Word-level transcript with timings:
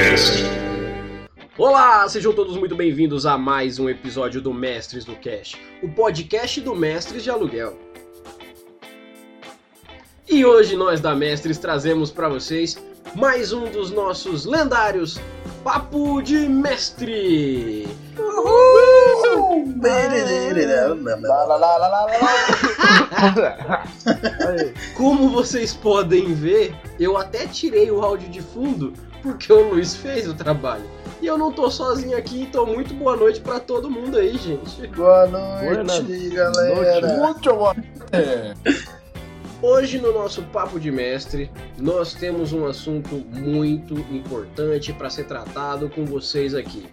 Cast. 0.00 0.42
Olá, 1.58 2.08
sejam 2.08 2.32
todos 2.32 2.56
muito 2.56 2.74
bem-vindos 2.74 3.26
a 3.26 3.36
mais 3.36 3.78
um 3.78 3.86
episódio 3.86 4.40
do 4.40 4.50
Mestres 4.54 5.04
do 5.04 5.14
Cash, 5.14 5.58
o 5.82 5.90
podcast 5.90 6.58
do 6.62 6.74
Mestres 6.74 7.22
de 7.22 7.28
Aluguel. 7.28 7.76
E 10.26 10.42
hoje 10.42 10.74
nós 10.74 11.02
da 11.02 11.14
Mestres 11.14 11.58
trazemos 11.58 12.10
para 12.10 12.30
vocês 12.30 12.82
mais 13.14 13.52
um 13.52 13.70
dos 13.70 13.90
nossos 13.90 14.46
lendários 14.46 15.20
Papo 15.62 16.22
de 16.22 16.48
Mestre. 16.48 17.86
Como 24.96 25.28
vocês 25.28 25.74
podem 25.74 26.32
ver, 26.32 26.74
eu 26.98 27.18
até 27.18 27.46
tirei 27.46 27.90
o 27.90 28.00
áudio 28.00 28.30
de 28.30 28.40
fundo 28.40 28.94
porque 29.22 29.52
o 29.52 29.70
Luiz 29.70 29.96
fez 29.96 30.28
o 30.28 30.34
trabalho. 30.34 30.84
E 31.20 31.26
eu 31.26 31.36
não 31.36 31.52
tô 31.52 31.70
sozinho 31.70 32.16
aqui, 32.16 32.42
então 32.42 32.64
muito 32.66 32.94
boa 32.94 33.14
noite 33.14 33.40
pra 33.40 33.60
todo 33.60 33.90
mundo 33.90 34.16
aí, 34.16 34.38
gente. 34.38 34.86
Boa 34.88 35.26
noite, 35.26 36.30
galera. 36.30 37.16
Muito 37.18 37.54
bom. 37.54 37.74
Hoje 39.62 39.98
no 39.98 40.10
nosso 40.14 40.42
Papo 40.44 40.80
de 40.80 40.90
Mestre, 40.90 41.50
nós 41.76 42.14
temos 42.14 42.54
um 42.54 42.66
assunto 42.66 43.16
muito 43.30 43.94
importante 44.10 44.90
para 44.90 45.10
ser 45.10 45.24
tratado 45.24 45.90
com 45.90 46.06
vocês 46.06 46.54
aqui. 46.54 46.88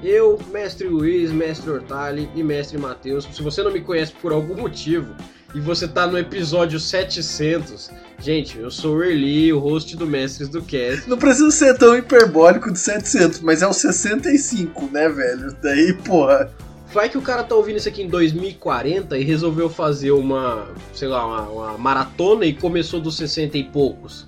Eu, 0.00 0.38
Mestre 0.52 0.86
Luiz, 0.86 1.32
Mestre 1.32 1.70
Hortali 1.70 2.30
e 2.34 2.42
Mestre 2.42 2.78
Matheus, 2.78 3.24
se 3.32 3.42
você 3.42 3.64
não 3.64 3.72
me 3.72 3.80
conhece 3.80 4.12
por 4.12 4.32
algum 4.32 4.54
motivo 4.54 5.12
e 5.54 5.60
você 5.60 5.86
tá 5.86 6.06
no 6.06 6.18
episódio 6.18 6.80
700, 6.80 7.90
gente, 8.18 8.58
eu 8.58 8.70
sou 8.70 8.96
o 8.96 9.04
Erli, 9.04 9.52
o 9.52 9.60
host 9.60 9.96
do 9.96 10.06
Mestres 10.06 10.48
do 10.48 10.60
Cast. 10.60 11.08
Não 11.08 11.16
precisa 11.16 11.50
ser 11.52 11.78
tão 11.78 11.96
hiperbólico 11.96 12.72
de 12.72 12.78
700, 12.78 13.40
mas 13.40 13.62
é 13.62 13.66
o 13.66 13.72
65, 13.72 14.90
né, 14.92 15.08
velho? 15.08 15.56
Daí, 15.62 15.92
porra. 15.92 16.50
Vai 16.92 17.08
que 17.08 17.16
o 17.16 17.22
cara 17.22 17.44
tá 17.44 17.54
ouvindo 17.54 17.76
isso 17.76 17.88
aqui 17.88 18.02
em 18.02 18.08
2040 18.08 19.16
e 19.16 19.24
resolveu 19.24 19.70
fazer 19.70 20.10
uma, 20.10 20.68
sei 20.92 21.08
lá, 21.08 21.24
uma, 21.24 21.42
uma 21.48 21.78
maratona 21.78 22.44
e 22.46 22.52
começou 22.52 23.00
dos 23.00 23.16
60 23.16 23.56
e 23.56 23.64
poucos. 23.64 24.26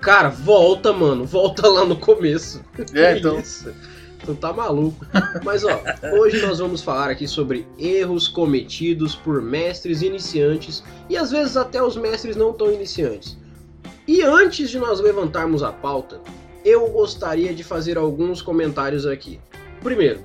Cara, 0.00 0.28
volta, 0.28 0.92
mano, 0.92 1.24
volta 1.24 1.66
lá 1.68 1.84
no 1.84 1.96
começo. 1.96 2.62
É, 2.94 3.18
então. 3.18 3.38
isso? 3.38 3.72
Tu 4.24 4.34
tá 4.34 4.52
maluco. 4.52 5.06
Mas 5.44 5.64
ó, 5.64 5.82
hoje 6.12 6.44
nós 6.44 6.58
vamos 6.58 6.82
falar 6.82 7.10
aqui 7.10 7.26
sobre 7.26 7.66
erros 7.78 8.28
cometidos 8.28 9.14
por 9.14 9.40
mestres 9.40 10.02
iniciantes 10.02 10.82
e 11.08 11.16
às 11.16 11.30
vezes 11.30 11.56
até 11.56 11.82
os 11.82 11.96
mestres 11.96 12.36
não 12.36 12.52
tão 12.52 12.72
iniciantes. 12.72 13.38
E 14.06 14.22
antes 14.22 14.70
de 14.70 14.78
nós 14.78 15.00
levantarmos 15.00 15.62
a 15.62 15.72
pauta, 15.72 16.20
eu 16.64 16.88
gostaria 16.88 17.54
de 17.54 17.64
fazer 17.64 17.96
alguns 17.96 18.42
comentários 18.42 19.06
aqui. 19.06 19.40
Primeiro, 19.82 20.20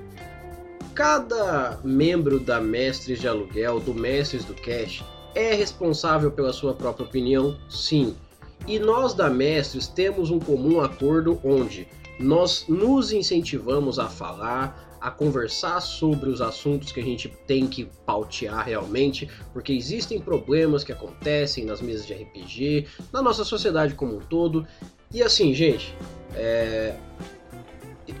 cada 0.94 1.78
membro 1.84 2.40
da 2.40 2.60
Mestres 2.60 3.20
de 3.20 3.28
Aluguel, 3.28 3.80
do 3.80 3.94
Mestres 3.94 4.44
do 4.44 4.54
Cash, 4.54 5.04
é 5.34 5.54
responsável 5.54 6.30
pela 6.30 6.52
sua 6.52 6.74
própria 6.74 7.06
opinião, 7.06 7.56
sim. 7.68 8.14
E 8.66 8.78
nós 8.78 9.14
da 9.14 9.30
Mestres 9.30 9.86
temos 9.86 10.30
um 10.30 10.38
comum 10.38 10.80
acordo 10.80 11.38
onde 11.44 11.86
nós 12.18 12.64
nos 12.68 13.12
incentivamos 13.12 13.98
a 13.98 14.08
falar, 14.08 14.98
a 15.00 15.10
conversar 15.10 15.80
sobre 15.80 16.30
os 16.30 16.40
assuntos 16.40 16.90
que 16.90 17.00
a 17.00 17.04
gente 17.04 17.28
tem 17.46 17.66
que 17.66 17.88
pautear 18.04 18.64
realmente, 18.64 19.28
porque 19.52 19.72
existem 19.72 20.20
problemas 20.20 20.82
que 20.82 20.92
acontecem 20.92 21.64
nas 21.64 21.80
mesas 21.80 22.06
de 22.06 22.14
RPG, 22.14 22.86
na 23.12 23.22
nossa 23.22 23.44
sociedade 23.44 23.94
como 23.94 24.16
um 24.16 24.20
todo. 24.20 24.66
E 25.12 25.22
assim, 25.22 25.54
gente, 25.54 25.94
é, 26.34 26.96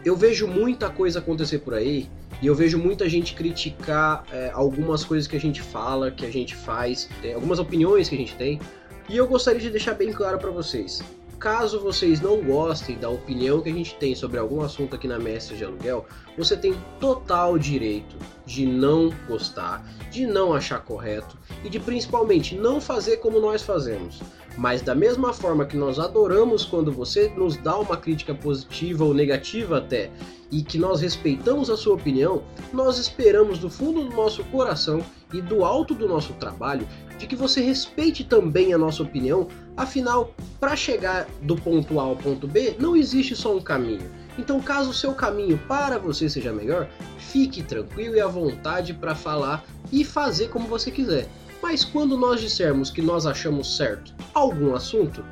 eu 0.04 0.16
vejo 0.16 0.46
muita 0.46 0.90
coisa 0.90 1.18
acontecer 1.18 1.58
por 1.58 1.74
aí 1.74 2.08
e 2.42 2.46
eu 2.46 2.54
vejo 2.54 2.78
muita 2.78 3.08
gente 3.08 3.34
criticar 3.34 4.24
é, 4.30 4.50
algumas 4.52 5.04
coisas 5.04 5.26
que 5.26 5.36
a 5.36 5.40
gente 5.40 5.62
fala, 5.62 6.10
que 6.10 6.26
a 6.26 6.30
gente 6.30 6.54
faz, 6.54 7.08
tem 7.22 7.34
algumas 7.34 7.58
opiniões 7.58 8.08
que 8.08 8.14
a 8.14 8.18
gente 8.18 8.34
tem. 8.34 8.60
E 9.08 9.16
eu 9.16 9.26
gostaria 9.26 9.60
de 9.60 9.70
deixar 9.70 9.94
bem 9.94 10.12
claro 10.12 10.38
para 10.38 10.50
vocês. 10.50 11.02
Caso 11.38 11.78
vocês 11.80 12.20
não 12.20 12.40
gostem 12.42 12.96
da 12.96 13.10
opinião 13.10 13.60
que 13.60 13.68
a 13.68 13.72
gente 13.72 13.94
tem 13.96 14.14
sobre 14.14 14.38
algum 14.38 14.62
assunto 14.62 14.96
aqui 14.96 15.06
na 15.06 15.18
Mestre 15.18 15.56
de 15.56 15.64
Aluguel, 15.64 16.06
você 16.36 16.56
tem 16.56 16.74
total 16.98 17.58
direito 17.58 18.16
de 18.46 18.64
não 18.66 19.12
gostar, 19.28 19.86
de 20.10 20.26
não 20.26 20.54
achar 20.54 20.80
correto 20.80 21.36
e 21.62 21.68
de 21.68 21.78
principalmente 21.78 22.54
não 22.54 22.80
fazer 22.80 23.18
como 23.18 23.38
nós 23.38 23.62
fazemos. 23.62 24.20
Mas 24.56 24.80
da 24.80 24.94
mesma 24.94 25.34
forma 25.34 25.66
que 25.66 25.76
nós 25.76 25.98
adoramos 25.98 26.64
quando 26.64 26.90
você 26.90 27.28
nos 27.36 27.56
dá 27.56 27.76
uma 27.78 27.98
crítica 27.98 28.34
positiva 28.34 29.04
ou 29.04 29.12
negativa 29.12 29.76
até, 29.76 30.10
e 30.50 30.62
que 30.62 30.78
nós 30.78 31.00
respeitamos 31.00 31.68
a 31.68 31.76
sua 31.76 31.94
opinião, 31.94 32.42
nós 32.72 32.98
esperamos 32.98 33.58
do 33.58 33.68
fundo 33.68 34.04
do 34.04 34.16
nosso 34.16 34.42
coração 34.44 35.04
e 35.32 35.42
do 35.42 35.64
alto 35.64 35.92
do 35.94 36.08
nosso 36.08 36.32
trabalho 36.34 36.86
de 37.18 37.26
que 37.26 37.36
você 37.36 37.60
respeite 37.60 38.24
também 38.24 38.72
a 38.72 38.78
nossa 38.78 39.02
opinião, 39.02 39.48
afinal, 39.76 40.34
para 40.60 40.76
chegar 40.76 41.26
do 41.42 41.56
ponto 41.56 41.98
A 41.98 42.04
ao 42.04 42.16
ponto 42.16 42.46
B, 42.46 42.76
não 42.78 42.96
existe 42.96 43.34
só 43.34 43.56
um 43.56 43.60
caminho. 43.60 44.10
Então, 44.38 44.60
caso 44.60 44.90
o 44.90 44.94
seu 44.94 45.14
caminho 45.14 45.58
para 45.66 45.98
você 45.98 46.28
seja 46.28 46.52
melhor, 46.52 46.88
fique 47.18 47.62
tranquilo 47.62 48.16
e 48.16 48.20
à 48.20 48.26
vontade 48.26 48.92
para 48.92 49.14
falar 49.14 49.64
e 49.90 50.04
fazer 50.04 50.48
como 50.48 50.68
você 50.68 50.90
quiser. 50.90 51.28
Mas 51.62 51.84
quando 51.84 52.16
nós 52.16 52.40
dissermos 52.40 52.90
que 52.90 53.00
nós 53.00 53.26
achamos 53.26 53.76
certo 53.76 54.14
algum 54.34 54.74
assunto, 54.74 55.24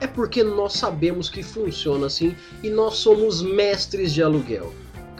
é 0.00 0.06
porque 0.06 0.42
nós 0.42 0.74
sabemos 0.74 1.30
que 1.30 1.42
funciona 1.42 2.06
assim 2.06 2.34
e 2.62 2.68
nós 2.68 2.96
somos 2.96 3.40
mestres 3.40 4.12
de 4.12 4.22
aluguel. 4.22 4.72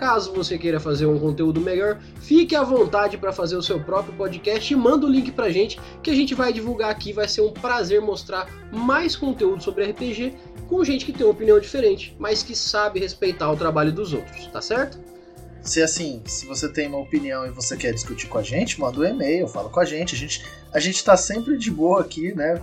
Caso 0.03 0.33
você 0.33 0.59
queira 0.59 0.81
fazer 0.81 1.07
um 1.07 1.17
conteúdo 1.17 1.61
melhor, 1.61 2.01
fique 2.21 2.57
à 2.57 2.65
vontade 2.65 3.17
para 3.17 3.33
fazer 3.33 3.55
o 3.55 3.63
seu 3.63 3.79
próprio 3.79 4.13
podcast 4.15 4.75
e 4.75 4.77
manda 4.77 5.07
o 5.07 5.09
link 5.09 5.31
pra 5.31 5.49
gente 5.49 5.79
que 6.03 6.11
a 6.11 6.13
gente 6.13 6.35
vai 6.35 6.53
divulgar 6.53 6.91
aqui. 6.91 7.13
Vai 7.13 7.29
ser 7.29 7.41
um 7.41 7.53
prazer 7.53 8.01
mostrar 8.01 8.49
mais 8.73 9.15
conteúdo 9.15 9.63
sobre 9.63 9.85
RPG 9.85 10.35
com 10.69 10.83
gente 10.83 11.05
que 11.05 11.13
tem 11.13 11.25
uma 11.25 11.33
opinião 11.33 11.61
diferente, 11.61 12.17
mas 12.19 12.43
que 12.43 12.53
sabe 12.57 12.99
respeitar 12.99 13.49
o 13.53 13.57
trabalho 13.57 13.93
dos 13.93 14.13
outros, 14.13 14.49
tá 14.49 14.61
certo? 14.61 14.99
Se 15.63 15.81
assim, 15.81 16.21
se 16.27 16.47
você 16.47 16.69
tem 16.69 16.89
uma 16.89 16.99
opinião 16.99 17.47
e 17.47 17.51
você 17.51 17.77
quer 17.77 17.95
discutir 17.95 18.27
com 18.27 18.39
a 18.39 18.43
gente, 18.43 18.81
manda 18.81 18.99
um 18.99 19.05
e-mail, 19.05 19.47
fala 19.47 19.69
com 19.69 19.79
a 19.79 19.85
gente. 19.85 20.17
A 20.17 20.19
gente, 20.19 20.45
a 20.75 20.81
gente 20.81 21.05
tá 21.05 21.17
sempre 21.17 21.57
de 21.57 21.71
boa 21.71 22.01
aqui, 22.01 22.35
né? 22.35 22.61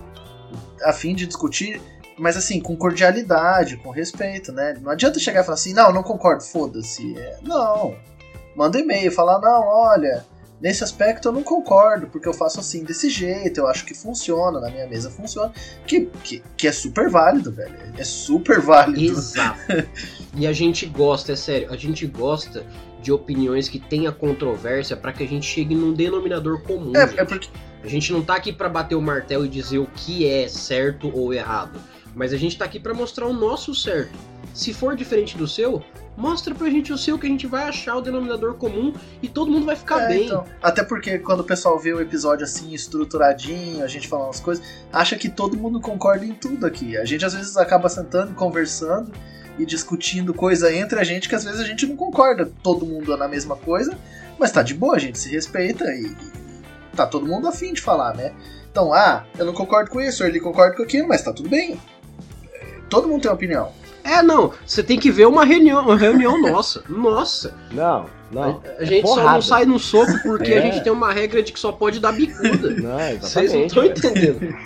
A 0.82 0.92
fim 0.92 1.14
de 1.14 1.26
discutir, 1.26 1.80
mas 2.20 2.36
assim, 2.36 2.60
com 2.60 2.76
cordialidade, 2.76 3.78
com 3.78 3.90
respeito, 3.90 4.52
né? 4.52 4.76
Não 4.80 4.90
adianta 4.90 5.18
chegar 5.18 5.40
e 5.40 5.44
falar 5.44 5.54
assim, 5.54 5.72
não, 5.72 5.90
não 5.90 6.02
concordo, 6.02 6.44
foda-se. 6.44 7.18
É, 7.18 7.38
não. 7.42 7.96
Manda 8.54 8.76
um 8.76 8.80
e-mail, 8.82 9.10
falar, 9.10 9.40
não, 9.40 9.66
olha, 9.66 10.26
nesse 10.60 10.84
aspecto 10.84 11.28
eu 11.28 11.32
não 11.32 11.42
concordo, 11.42 12.08
porque 12.08 12.28
eu 12.28 12.34
faço 12.34 12.60
assim 12.60 12.84
desse 12.84 13.08
jeito, 13.08 13.58
eu 13.58 13.66
acho 13.66 13.86
que 13.86 13.94
funciona, 13.94 14.60
na 14.60 14.68
minha 14.68 14.86
mesa 14.86 15.10
funciona. 15.10 15.50
Que, 15.86 16.10
que, 16.22 16.42
que 16.58 16.68
é 16.68 16.72
super 16.72 17.08
válido, 17.08 17.50
velho. 17.50 17.74
É 17.96 18.04
super 18.04 18.60
válido. 18.60 19.00
Exato. 19.00 19.58
e 20.36 20.46
a 20.46 20.52
gente 20.52 20.84
gosta, 20.84 21.32
é 21.32 21.36
sério, 21.36 21.72
a 21.72 21.76
gente 21.76 22.06
gosta 22.06 22.66
de 23.00 23.10
opiniões 23.10 23.66
que 23.66 23.78
tenha 23.78 24.12
controvérsia 24.12 24.94
para 24.94 25.10
que 25.10 25.22
a 25.22 25.26
gente 25.26 25.46
chegue 25.46 25.74
num 25.74 25.94
denominador 25.94 26.62
comum. 26.64 26.94
É, 26.94 27.08
gente. 27.08 27.18
é 27.20 27.24
porque 27.24 27.48
A 27.82 27.88
gente 27.88 28.12
não 28.12 28.22
tá 28.22 28.34
aqui 28.34 28.52
para 28.52 28.68
bater 28.68 28.94
o 28.94 29.00
martelo 29.00 29.46
e 29.46 29.48
dizer 29.48 29.78
o 29.78 29.86
que 29.86 30.28
é 30.28 30.46
certo 30.48 31.10
ou 31.16 31.32
errado, 31.32 31.80
mas 32.14 32.32
a 32.32 32.36
gente 32.36 32.56
tá 32.58 32.64
aqui 32.64 32.78
para 32.80 32.92
mostrar 32.94 33.26
o 33.26 33.32
nosso 33.32 33.74
certo. 33.74 34.12
Se 34.52 34.74
for 34.74 34.96
diferente 34.96 35.38
do 35.38 35.46
seu, 35.46 35.82
mostra 36.16 36.52
pra 36.54 36.68
gente 36.68 36.92
o 36.92 36.98
seu 36.98 37.16
que 37.18 37.26
a 37.26 37.30
gente 37.30 37.46
vai 37.46 37.64
achar 37.68 37.96
o 37.96 38.00
denominador 38.00 38.54
comum 38.54 38.92
e 39.22 39.28
todo 39.28 39.50
mundo 39.50 39.64
vai 39.64 39.76
ficar 39.76 40.02
É, 40.02 40.08
bem. 40.08 40.26
então. 40.26 40.44
Até 40.60 40.82
porque 40.82 41.18
quando 41.20 41.40
o 41.40 41.44
pessoal 41.44 41.78
vê 41.78 41.92
o 41.92 42.00
episódio 42.00 42.44
assim, 42.44 42.74
estruturadinho, 42.74 43.84
a 43.84 43.86
gente 43.86 44.08
falando 44.08 44.30
as 44.30 44.40
coisas, 44.40 44.64
acha 44.92 45.16
que 45.16 45.28
todo 45.28 45.56
mundo 45.56 45.80
concorda 45.80 46.24
em 46.26 46.34
tudo 46.34 46.66
aqui. 46.66 46.96
A 46.96 47.04
gente 47.04 47.24
às 47.24 47.34
vezes 47.34 47.56
acaba 47.56 47.88
sentando, 47.88 48.34
conversando 48.34 49.12
e 49.58 49.64
discutindo 49.64 50.34
coisa 50.34 50.72
entre 50.74 50.98
a 50.98 51.04
gente 51.04 51.28
que 51.28 51.34
às 51.34 51.44
vezes 51.44 51.60
a 51.60 51.64
gente 51.64 51.86
não 51.86 51.94
concorda 51.96 52.50
todo 52.62 52.84
mundo 52.84 53.16
na 53.16 53.28
mesma 53.28 53.54
coisa, 53.56 53.96
mas 54.38 54.50
tá 54.50 54.62
de 54.62 54.74
boa, 54.74 54.96
a 54.96 54.98
gente 54.98 55.18
se 55.18 55.30
respeita 55.30 55.84
e, 55.92 56.06
e 56.06 56.96
tá 56.96 57.06
todo 57.06 57.26
mundo 57.26 57.46
afim 57.46 57.72
de 57.72 57.80
falar, 57.80 58.14
né? 58.16 58.32
Então, 58.70 58.92
ah, 58.92 59.24
eu 59.38 59.44
não 59.44 59.52
concordo 59.52 59.90
com 59.90 60.00
isso, 60.00 60.24
ele 60.24 60.40
concorda 60.40 60.76
com 60.76 60.82
aquilo, 60.82 61.06
mas 61.08 61.22
tá 61.22 61.32
tudo 61.32 61.48
bem. 61.48 61.78
É, 62.90 62.90
Todo 62.90 63.08
mundo 63.08 63.22
tem 63.22 63.30
uma 63.30 63.34
opinião. 63.36 63.68
É, 64.02 64.22
não, 64.22 64.52
você 64.66 64.82
tem 64.82 64.98
que 64.98 65.10
ver 65.10 65.26
uma 65.26 65.44
reunião, 65.44 65.84
uma 65.84 65.96
reunião 65.96 66.40
nossa. 66.40 66.82
Nossa, 66.88 67.54
Não, 67.70 68.06
não. 68.32 68.60
a 68.78 68.84
gente 68.84 69.06
só 69.06 69.16
não 69.16 69.22
porrada. 69.22 69.42
sai 69.42 69.64
no 69.66 69.78
soco 69.78 70.12
porque 70.22 70.52
a 70.52 70.56
É. 70.56 70.62
gente 70.62 70.82
tem 70.82 70.92
uma 70.92 71.12
regra 71.12 71.42
de 71.42 71.52
que 71.52 71.60
só 71.60 71.70
pode 71.70 72.00
dar 72.00 72.12
bicuda. 72.12 72.70
Não, 72.70 73.18
Vocês 73.20 73.52
não 73.52 73.64
estão 73.66 73.84
entendendo. 73.84 74.56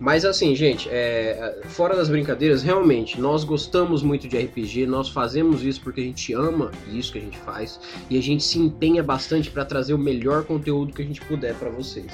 Mas 0.00 0.24
assim, 0.24 0.54
gente, 0.54 0.88
é, 0.92 1.58
fora 1.68 1.96
das 1.96 2.08
brincadeiras, 2.08 2.62
realmente, 2.62 3.20
nós 3.20 3.42
gostamos 3.42 4.00
muito 4.02 4.28
de 4.28 4.36
RPG, 4.38 4.86
nós 4.86 5.08
fazemos 5.08 5.64
isso 5.64 5.80
porque 5.80 6.00
a 6.00 6.04
gente 6.04 6.32
ama 6.34 6.70
isso 6.92 7.12
que 7.12 7.18
a 7.18 7.20
gente 7.20 7.38
faz 7.38 7.80
e 8.08 8.16
a 8.18 8.22
gente 8.22 8.44
se 8.44 8.58
empenha 8.60 9.02
bastante 9.02 9.50
para 9.50 9.64
trazer 9.64 9.94
o 9.94 9.98
melhor 9.98 10.44
conteúdo 10.44 10.92
que 10.92 11.02
a 11.02 11.04
gente 11.04 11.20
puder 11.22 11.54
para 11.54 11.68
vocês. 11.68 12.12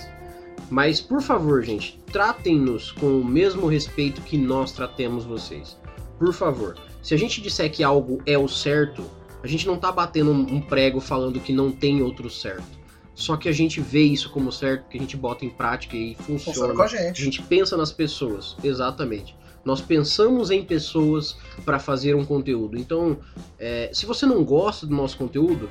Mas, 0.70 1.00
por 1.00 1.20
favor, 1.20 1.62
gente, 1.62 1.98
tratem-nos 2.10 2.92
com 2.92 3.20
o 3.20 3.24
mesmo 3.24 3.66
respeito 3.66 4.20
que 4.22 4.36
nós 4.36 4.72
tratemos 4.72 5.24
vocês. 5.24 5.76
Por 6.18 6.32
favor. 6.32 6.76
Se 7.02 7.14
a 7.14 7.18
gente 7.18 7.40
disser 7.40 7.70
que 7.70 7.82
algo 7.84 8.22
é 8.24 8.38
o 8.38 8.48
certo, 8.48 9.04
a 9.42 9.46
gente 9.46 9.66
não 9.66 9.76
tá 9.76 9.92
batendo 9.92 10.30
um 10.30 10.60
prego 10.60 11.00
falando 11.00 11.38
que 11.38 11.52
não 11.52 11.70
tem 11.70 12.02
outro 12.02 12.30
certo. 12.30 12.84
Só 13.14 13.36
que 13.36 13.48
a 13.48 13.52
gente 13.52 13.80
vê 13.80 14.02
isso 14.02 14.30
como 14.30 14.50
certo, 14.50 14.88
que 14.88 14.96
a 14.96 15.00
gente 15.00 15.16
bota 15.16 15.44
em 15.44 15.50
prática 15.50 15.96
e 15.96 16.14
funciona. 16.14 16.38
Funciona 16.38 16.74
com 16.74 16.82
a 16.82 16.86
gente. 16.88 17.20
A 17.20 17.24
gente 17.24 17.42
pensa 17.42 17.76
nas 17.76 17.92
pessoas, 17.92 18.56
exatamente. 18.64 19.36
Nós 19.64 19.80
pensamos 19.80 20.50
em 20.50 20.62
pessoas 20.62 21.36
para 21.64 21.78
fazer 21.78 22.14
um 22.14 22.24
conteúdo. 22.24 22.76
Então, 22.76 23.18
é, 23.58 23.90
se 23.92 24.04
você 24.04 24.26
não 24.26 24.44
gosta 24.44 24.86
do 24.86 24.94
nosso 24.94 25.16
conteúdo, 25.16 25.70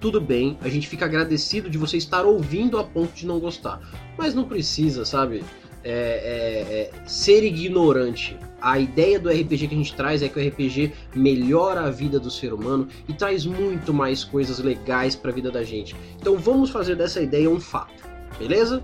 tudo 0.00 0.20
bem, 0.20 0.56
a 0.60 0.68
gente 0.68 0.88
fica 0.88 1.04
agradecido 1.04 1.68
de 1.68 1.76
você 1.76 1.96
estar 1.96 2.24
ouvindo 2.24 2.78
a 2.78 2.84
ponto 2.84 3.12
de 3.12 3.26
não 3.26 3.38
gostar. 3.38 3.80
Mas 4.16 4.34
não 4.34 4.44
precisa, 4.44 5.04
sabe? 5.04 5.42
É, 5.84 5.90
é, 5.90 7.00
é, 7.00 7.08
ser 7.08 7.44
ignorante. 7.44 8.36
A 8.60 8.78
ideia 8.78 9.18
do 9.18 9.28
RPG 9.28 9.68
que 9.68 9.74
a 9.74 9.78
gente 9.78 9.94
traz 9.94 10.22
é 10.22 10.28
que 10.28 10.38
o 10.38 10.46
RPG 10.46 10.92
melhora 11.14 11.82
a 11.82 11.90
vida 11.90 12.18
do 12.18 12.30
ser 12.30 12.52
humano 12.52 12.88
e 13.08 13.12
traz 13.12 13.46
muito 13.46 13.94
mais 13.94 14.24
coisas 14.24 14.58
legais 14.58 15.14
para 15.14 15.30
a 15.30 15.34
vida 15.34 15.50
da 15.50 15.62
gente. 15.62 15.94
Então 16.20 16.36
vamos 16.36 16.70
fazer 16.70 16.96
dessa 16.96 17.20
ideia 17.20 17.48
um 17.48 17.60
fato, 17.60 18.02
beleza? 18.38 18.82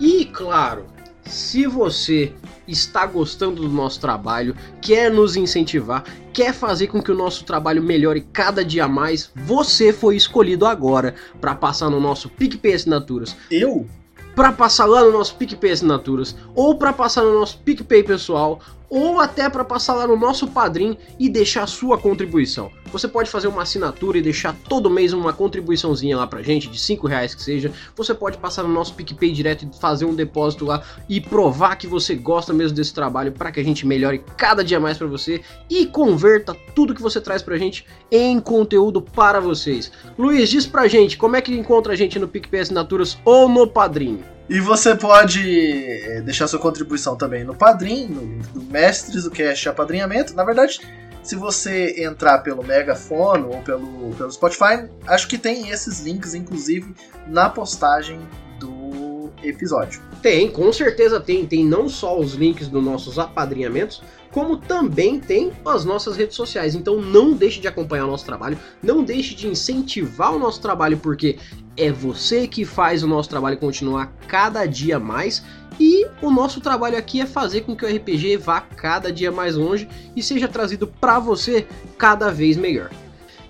E 0.00 0.24
claro, 0.24 0.86
se 1.26 1.66
você 1.66 2.32
está 2.66 3.04
gostando 3.06 3.62
do 3.62 3.68
nosso 3.68 4.00
trabalho, 4.00 4.56
quer 4.80 5.10
nos 5.10 5.36
incentivar, 5.36 6.04
quer 6.32 6.54
fazer 6.54 6.86
com 6.86 7.02
que 7.02 7.12
o 7.12 7.16
nosso 7.16 7.44
trabalho 7.44 7.82
melhore 7.82 8.26
cada 8.32 8.64
dia 8.64 8.88
mais, 8.88 9.30
você 9.34 9.92
foi 9.92 10.16
escolhido 10.16 10.66
agora 10.66 11.14
para 11.40 11.54
passar 11.54 11.90
no 11.90 12.00
nosso 12.00 12.28
PicPay 12.28 12.74
Assinaturas. 12.74 13.36
Eu? 13.50 13.86
Para 14.34 14.52
passar 14.52 14.86
lá 14.86 15.02
no 15.02 15.12
nosso 15.12 15.36
PicPay 15.36 15.72
Assinaturas, 15.72 16.36
ou 16.54 16.76
para 16.76 16.92
passar 16.92 17.22
no 17.22 17.38
nosso 17.38 17.58
PicPay 17.58 18.02
pessoal, 18.02 18.60
ou 18.90 19.20
até 19.20 19.48
para 19.48 19.64
passar 19.64 19.94
lá 19.94 20.06
no 20.06 20.16
nosso 20.16 20.48
padrinho 20.48 20.96
e 21.18 21.28
deixar 21.28 21.66
sua 21.66 21.98
contribuição. 21.98 22.70
Você 22.94 23.08
pode 23.08 23.28
fazer 23.28 23.48
uma 23.48 23.62
assinatura 23.62 24.18
e 24.18 24.22
deixar 24.22 24.54
todo 24.68 24.88
mês 24.88 25.12
uma 25.12 25.32
contribuiçãozinha 25.32 26.16
lá 26.16 26.28
pra 26.28 26.42
gente, 26.42 26.68
de 26.68 26.78
5 26.78 27.08
reais 27.08 27.34
que 27.34 27.42
seja. 27.42 27.72
Você 27.96 28.14
pode 28.14 28.38
passar 28.38 28.62
no 28.62 28.68
nosso 28.68 28.94
PicPay 28.94 29.32
direto 29.32 29.64
e 29.64 29.80
fazer 29.80 30.04
um 30.04 30.14
depósito 30.14 30.64
lá 30.64 30.80
e 31.08 31.20
provar 31.20 31.74
que 31.74 31.88
você 31.88 32.14
gosta 32.14 32.52
mesmo 32.52 32.76
desse 32.76 32.94
trabalho 32.94 33.32
para 33.32 33.50
que 33.50 33.58
a 33.58 33.64
gente 33.64 33.84
melhore 33.84 34.22
cada 34.36 34.62
dia 34.62 34.78
mais 34.78 34.96
para 34.96 35.08
você 35.08 35.42
e 35.68 35.86
converta 35.86 36.54
tudo 36.72 36.94
que 36.94 37.02
você 37.02 37.20
traz 37.20 37.42
pra 37.42 37.58
gente 37.58 37.84
em 38.12 38.38
conteúdo 38.38 39.02
para 39.02 39.40
vocês. 39.40 39.90
Luiz, 40.16 40.48
diz 40.48 40.64
pra 40.64 40.86
gente 40.86 41.18
como 41.18 41.34
é 41.34 41.40
que 41.40 41.52
encontra 41.52 41.94
a 41.94 41.96
gente 41.96 42.16
no 42.20 42.28
PicPay 42.28 42.60
Assinaturas 42.60 43.18
ou 43.24 43.48
no 43.48 43.66
Padrinho. 43.66 44.22
E 44.48 44.60
você 44.60 44.94
pode 44.94 45.40
eh, 45.40 46.20
deixar 46.20 46.46
sua 46.46 46.58
contribuição 46.58 47.16
também 47.16 47.44
no 47.44 47.54
Padrim, 47.54 48.06
no 48.06 48.20
link 48.20 48.46
do 48.48 48.62
Mestres 48.62 49.24
do 49.24 49.30
Cast 49.30 49.70
Apadrinhamento. 49.70 50.34
Na 50.34 50.44
verdade, 50.44 50.80
se 51.24 51.34
você 51.34 52.04
entrar 52.04 52.40
pelo 52.40 52.62
Megafono 52.62 53.50
ou 53.50 53.62
pelo, 53.62 54.14
pelo 54.14 54.30
Spotify, 54.30 54.88
acho 55.06 55.26
que 55.26 55.38
tem 55.38 55.70
esses 55.70 56.00
links, 56.00 56.34
inclusive, 56.34 56.94
na 57.26 57.48
postagem 57.48 58.20
do 58.60 59.30
episódio. 59.42 60.02
Tem, 60.20 60.50
com 60.50 60.70
certeza 60.72 61.18
tem. 61.18 61.46
Tem 61.46 61.64
não 61.64 61.88
só 61.88 62.18
os 62.18 62.34
links 62.34 62.68
dos 62.68 62.84
nossos 62.84 63.18
apadrinhamentos, 63.18 64.02
como 64.34 64.56
também 64.56 65.20
tem 65.20 65.52
as 65.64 65.84
nossas 65.84 66.16
redes 66.16 66.34
sociais. 66.34 66.74
Então 66.74 67.00
não 67.00 67.34
deixe 67.34 67.60
de 67.60 67.68
acompanhar 67.68 68.04
o 68.04 68.10
nosso 68.10 68.26
trabalho, 68.26 68.58
não 68.82 69.04
deixe 69.04 69.32
de 69.32 69.46
incentivar 69.46 70.34
o 70.34 70.40
nosso 70.40 70.60
trabalho, 70.60 70.98
porque 70.98 71.38
é 71.76 71.92
você 71.92 72.48
que 72.48 72.64
faz 72.64 73.04
o 73.04 73.06
nosso 73.06 73.28
trabalho 73.28 73.56
continuar 73.56 74.12
cada 74.26 74.66
dia 74.66 74.98
mais. 74.98 75.44
E 75.78 76.04
o 76.20 76.30
nosso 76.30 76.60
trabalho 76.60 76.98
aqui 76.98 77.20
é 77.20 77.26
fazer 77.26 77.60
com 77.60 77.76
que 77.76 77.84
o 77.84 77.88
RPG 77.88 78.36
vá 78.38 78.60
cada 78.60 79.12
dia 79.12 79.30
mais 79.30 79.54
longe 79.54 79.88
e 80.16 80.22
seja 80.22 80.48
trazido 80.48 80.88
para 80.88 81.20
você 81.20 81.64
cada 81.96 82.32
vez 82.32 82.56
melhor. 82.56 82.90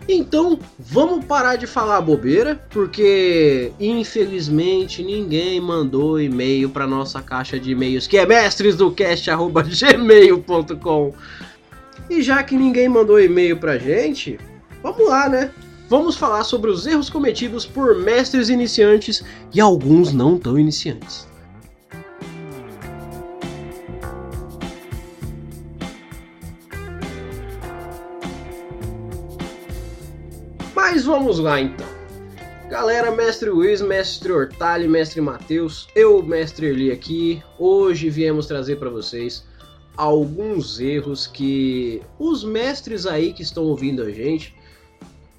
Então, 0.07 0.59
vamos 0.79 1.25
parar 1.25 1.57
de 1.57 1.67
falar 1.67 2.03
bobeira, 2.03 2.63
porque 2.71 3.73
infelizmente 3.81 5.03
ninguém 5.03 5.59
mandou 5.61 6.21
e-mail 6.21 6.69
para 6.69 6.87
nossa 6.87 7.23
caixa 7.23 7.59
de 7.59 7.71
e-mails, 7.71 8.07
que 8.07 8.19
é 8.19 8.27
mestresdocast@gmail.com. 8.27 11.15
E 12.11 12.23
já 12.23 12.43
que 12.43 12.55
ninguém 12.55 12.87
mandou 12.87 13.19
e-mail 13.19 13.57
pra 13.57 13.79
gente, 13.79 14.39
vamos 14.83 15.09
lá, 15.09 15.27
né? 15.29 15.51
Vamos 15.89 16.17
falar 16.17 16.45
sobre 16.45 16.71
os 16.71 16.87
erros 16.87 17.09
cometidos 17.09 17.65
por 17.65 17.97
mestres 17.97 18.51
iniciantes 18.51 19.25
e 19.55 19.61
alguns 19.61 20.13
não 20.13 20.37
tão 20.39 20.59
iniciantes. 20.59 21.27
Mas 30.95 31.05
vamos 31.05 31.41
lá 31.41 31.61
então. 31.61 31.89
Galera, 32.71 33.11
mestre 33.11 33.51
Luiz, 33.51 33.83
mestre 33.83 34.31
Hortali, 34.31 34.87
mestre 34.87 35.21
Matheus, 35.21 35.89
eu, 35.93 36.23
mestre 36.23 36.67
Eli 36.67 36.93
aqui. 36.93 37.43
Hoje 37.59 38.09
viemos 38.09 38.47
trazer 38.47 38.77
para 38.77 38.89
vocês 38.89 39.45
alguns 39.97 40.79
erros 40.79 41.27
que 41.27 42.01
os 42.17 42.45
mestres 42.45 43.07
aí 43.07 43.33
que 43.33 43.43
estão 43.43 43.65
ouvindo 43.65 44.05
a 44.05 44.11
gente 44.13 44.55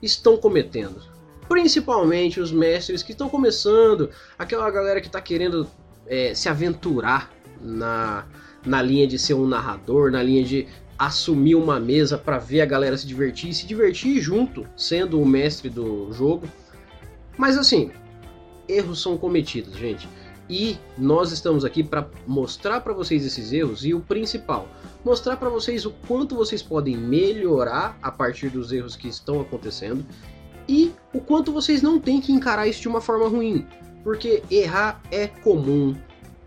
estão 0.03 0.35
cometendo. 0.35 1.01
Principalmente 1.47 2.41
os 2.41 2.51
mestres 2.51 3.01
que 3.01 3.13
estão 3.13 3.29
começando, 3.29 4.09
aquela 4.37 4.69
galera 4.69 4.99
que 4.99 5.07
está 5.07 5.21
querendo 5.21 5.65
é, 6.05 6.35
se 6.35 6.49
aventurar 6.49 7.31
na, 7.61 8.25
na 8.65 8.81
linha 8.81 9.07
de 9.07 9.17
ser 9.17 9.35
um 9.35 9.47
narrador, 9.47 10.11
na 10.11 10.21
linha 10.21 10.43
de 10.43 10.67
assumir 10.97 11.55
uma 11.55 11.79
mesa 11.79 12.17
para 12.17 12.37
ver 12.37 12.61
a 12.61 12.65
galera 12.65 12.97
se 12.97 13.05
divertir 13.05 13.49
e 13.49 13.53
se 13.53 13.65
divertir 13.65 14.21
junto, 14.21 14.65
sendo 14.75 15.21
o 15.21 15.25
mestre 15.25 15.69
do 15.69 16.11
jogo. 16.13 16.47
Mas 17.37 17.57
assim, 17.57 17.91
erros 18.67 19.01
são 19.01 19.17
cometidos, 19.17 19.75
gente. 19.75 20.07
E 20.49 20.77
nós 20.97 21.31
estamos 21.31 21.65
aqui 21.65 21.83
para 21.83 22.07
mostrar 22.27 22.81
para 22.81 22.93
vocês 22.93 23.25
esses 23.25 23.51
erros 23.51 23.83
e 23.83 23.93
o 23.93 23.99
principal, 23.99 24.67
mostrar 25.03 25.37
para 25.37 25.49
vocês 25.49 25.85
o 25.85 25.91
quanto 26.07 26.35
vocês 26.35 26.61
podem 26.61 26.95
melhorar 26.95 27.97
a 28.01 28.11
partir 28.11 28.49
dos 28.49 28.71
erros 28.71 28.95
que 28.95 29.07
estão 29.07 29.41
acontecendo 29.41 30.05
e 30.67 30.91
o 31.13 31.19
quanto 31.19 31.51
vocês 31.51 31.81
não 31.81 31.99
têm 31.99 32.21
que 32.21 32.31
encarar 32.31 32.67
isso 32.67 32.81
de 32.81 32.87
uma 32.87 33.01
forma 33.01 33.27
ruim, 33.27 33.65
porque 34.03 34.43
errar 34.51 35.01
é 35.11 35.27
comum, 35.27 35.95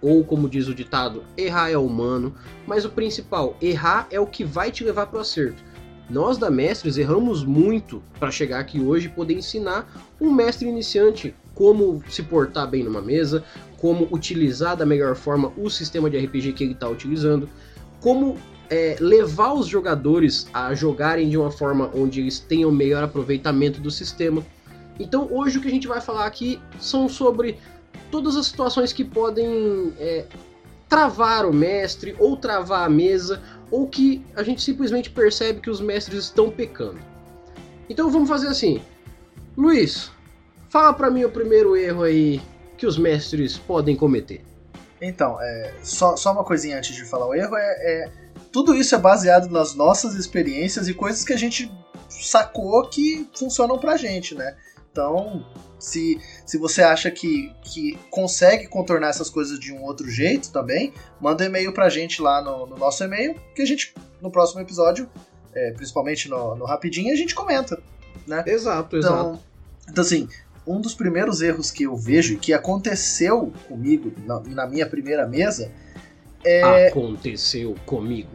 ou 0.00 0.24
como 0.24 0.48
diz 0.48 0.68
o 0.68 0.74
ditado, 0.74 1.24
errar 1.36 1.70
é 1.70 1.78
humano, 1.78 2.34
mas 2.66 2.84
o 2.84 2.90
principal, 2.90 3.56
errar 3.60 4.06
é 4.10 4.20
o 4.20 4.26
que 4.26 4.44
vai 4.44 4.70
te 4.70 4.84
levar 4.84 5.06
para 5.06 5.18
o 5.18 5.20
acerto. 5.20 5.62
Nós 6.08 6.38
da 6.38 6.50
Mestres 6.50 6.96
erramos 6.96 7.44
muito 7.44 8.02
para 8.18 8.30
chegar 8.30 8.60
aqui 8.60 8.80
hoje 8.80 9.06
e 9.06 9.10
poder 9.10 9.34
ensinar 9.34 10.08
um 10.18 10.32
mestre 10.32 10.66
iniciante 10.66 11.34
como 11.54 12.02
se 12.08 12.22
portar 12.22 12.66
bem 12.66 12.82
numa 12.82 13.02
mesa, 13.02 13.44
como 13.76 14.08
utilizar 14.10 14.76
da 14.76 14.86
melhor 14.86 15.14
forma 15.16 15.52
o 15.56 15.68
sistema 15.68 16.08
de 16.08 16.18
RPG 16.18 16.52
que 16.52 16.64
ele 16.64 16.72
está 16.72 16.88
utilizando, 16.88 17.48
como 18.00 18.36
é, 18.70 18.96
levar 19.00 19.52
os 19.52 19.66
jogadores 19.66 20.48
a 20.52 20.72
jogarem 20.74 21.28
de 21.28 21.36
uma 21.36 21.50
forma 21.50 21.90
onde 21.94 22.20
eles 22.20 22.38
tenham 22.38 22.70
melhor 22.70 23.02
aproveitamento 23.02 23.80
do 23.80 23.90
sistema. 23.90 24.42
Então 24.98 25.28
hoje 25.30 25.58
o 25.58 25.60
que 25.60 25.68
a 25.68 25.70
gente 25.70 25.86
vai 25.86 26.00
falar 26.00 26.26
aqui 26.26 26.60
são 26.80 27.08
sobre 27.08 27.58
todas 28.10 28.36
as 28.36 28.46
situações 28.46 28.92
que 28.92 29.04
podem 29.04 29.92
é, 29.98 30.24
travar 30.88 31.44
o 31.46 31.52
mestre 31.52 32.16
ou 32.18 32.36
travar 32.36 32.86
a 32.86 32.90
mesa, 32.90 33.42
ou 33.70 33.86
que 33.86 34.24
a 34.34 34.42
gente 34.42 34.62
simplesmente 34.62 35.10
percebe 35.10 35.60
que 35.60 35.70
os 35.70 35.80
mestres 35.80 36.24
estão 36.24 36.50
pecando. 36.50 36.98
Então 37.88 38.10
vamos 38.10 38.28
fazer 38.28 38.48
assim. 38.48 38.82
Luiz, 39.56 40.10
fala 40.68 40.92
para 40.92 41.10
mim 41.10 41.24
o 41.24 41.30
primeiro 41.30 41.76
erro 41.76 42.02
aí 42.02 42.40
que 42.76 42.86
os 42.86 42.96
mestres 42.96 43.58
podem 43.58 43.96
cometer. 43.96 44.44
Então, 45.00 45.40
é, 45.40 45.74
só, 45.82 46.16
só 46.16 46.32
uma 46.32 46.44
coisinha 46.44 46.78
antes 46.78 46.94
de 46.94 47.04
falar 47.04 47.26
o 47.26 47.34
erro, 47.34 47.56
é, 47.56 47.62
é, 47.62 48.12
tudo 48.52 48.74
isso 48.74 48.94
é 48.94 48.98
baseado 48.98 49.48
nas 49.48 49.74
nossas 49.74 50.14
experiências 50.14 50.88
e 50.88 50.94
coisas 50.94 51.24
que 51.24 51.32
a 51.32 51.36
gente 51.36 51.70
sacou 52.08 52.88
que 52.88 53.28
funcionam 53.36 53.78
pra 53.78 53.96
gente, 53.96 54.34
né? 54.34 54.56
Então, 54.98 55.44
se, 55.78 56.20
se 56.44 56.58
você 56.58 56.82
acha 56.82 57.08
que, 57.08 57.54
que 57.62 57.96
consegue 58.10 58.66
contornar 58.66 59.10
essas 59.10 59.30
coisas 59.30 59.60
de 59.60 59.72
um 59.72 59.84
outro 59.84 60.10
jeito 60.10 60.50
também, 60.50 60.92
manda 61.20 61.44
um 61.44 61.46
e-mail 61.46 61.72
pra 61.72 61.88
gente 61.88 62.20
lá 62.20 62.42
no, 62.42 62.66
no 62.66 62.76
nosso 62.76 63.04
e-mail, 63.04 63.36
que 63.54 63.62
a 63.62 63.64
gente, 63.64 63.94
no 64.20 64.28
próximo 64.28 64.60
episódio, 64.60 65.08
é, 65.54 65.70
principalmente 65.70 66.28
no, 66.28 66.56
no 66.56 66.64
Rapidinho, 66.64 67.12
a 67.12 67.16
gente 67.16 67.32
comenta. 67.32 67.80
Né? 68.26 68.42
Exato, 68.44 68.96
Então, 68.96 69.12
exato. 69.12 69.40
então, 69.88 70.02
assim, 70.02 70.28
um 70.66 70.80
dos 70.80 70.96
primeiros 70.96 71.42
erros 71.42 71.70
que 71.70 71.84
eu 71.84 71.96
vejo 71.96 72.34
e 72.34 72.36
que 72.36 72.52
aconteceu 72.52 73.52
comigo 73.68 74.12
na, 74.26 74.40
na 74.40 74.66
minha 74.66 74.84
primeira 74.84 75.28
mesa 75.28 75.70
é, 76.44 76.88
Aconteceu 76.88 77.76
comigo. 77.86 78.30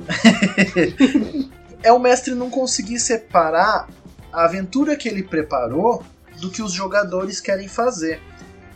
é 1.84 1.92
o 1.92 2.00
mestre 2.00 2.34
não 2.36 2.50
conseguir 2.50 3.00
separar 3.00 3.88
a 4.32 4.46
aventura 4.46 4.96
que 4.96 5.08
ele 5.08 5.24
preparou 5.24 6.04
do 6.44 6.52
que 6.52 6.62
os 6.62 6.74
jogadores 6.74 7.40
querem 7.40 7.68
fazer. 7.70 8.22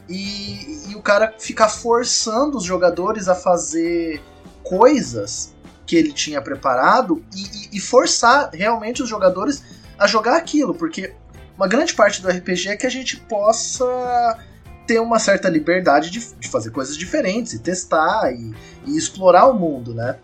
E, 0.07 0.89
e 0.89 0.95
o 0.95 1.01
cara 1.01 1.33
ficar 1.37 1.67
forçando 1.67 2.57
os 2.57 2.63
jogadores 2.63 3.27
a 3.27 3.35
fazer 3.35 4.21
coisas 4.63 5.53
que 5.85 5.95
ele 5.97 6.13
tinha 6.13 6.41
preparado 6.41 7.21
e, 7.35 7.43
e- 7.43 7.77
e 7.77 7.79
forçar 7.81 8.49
realmente 8.53 9.03
os 9.03 9.09
jogadores 9.09 9.61
a 9.99 10.07
jogar 10.07 10.37
aquilo, 10.37 10.73
porque 10.73 11.13
uma 11.57 11.67
grande 11.67 11.93
parte 11.93 12.21
do 12.21 12.29
RPG 12.29 12.69
é 12.69 12.77
que 12.77 12.85
a 12.85 12.89
gente 12.89 13.17
possa 13.17 14.37
ter 14.85 14.99
uma 14.99 15.19
certa 15.19 15.49
liberdade 15.49 16.09
de, 16.09 16.19
de 16.35 16.47
fazer 16.47 16.69
coisas 16.71 16.95
diferentes 16.95 17.51
e 17.53 17.59
testar 17.59 18.31
e, 18.31 18.53
e 18.85 18.97
explorar 18.97 19.47
o 19.47 19.53
mundo, 19.53 19.93
né? 19.93 20.17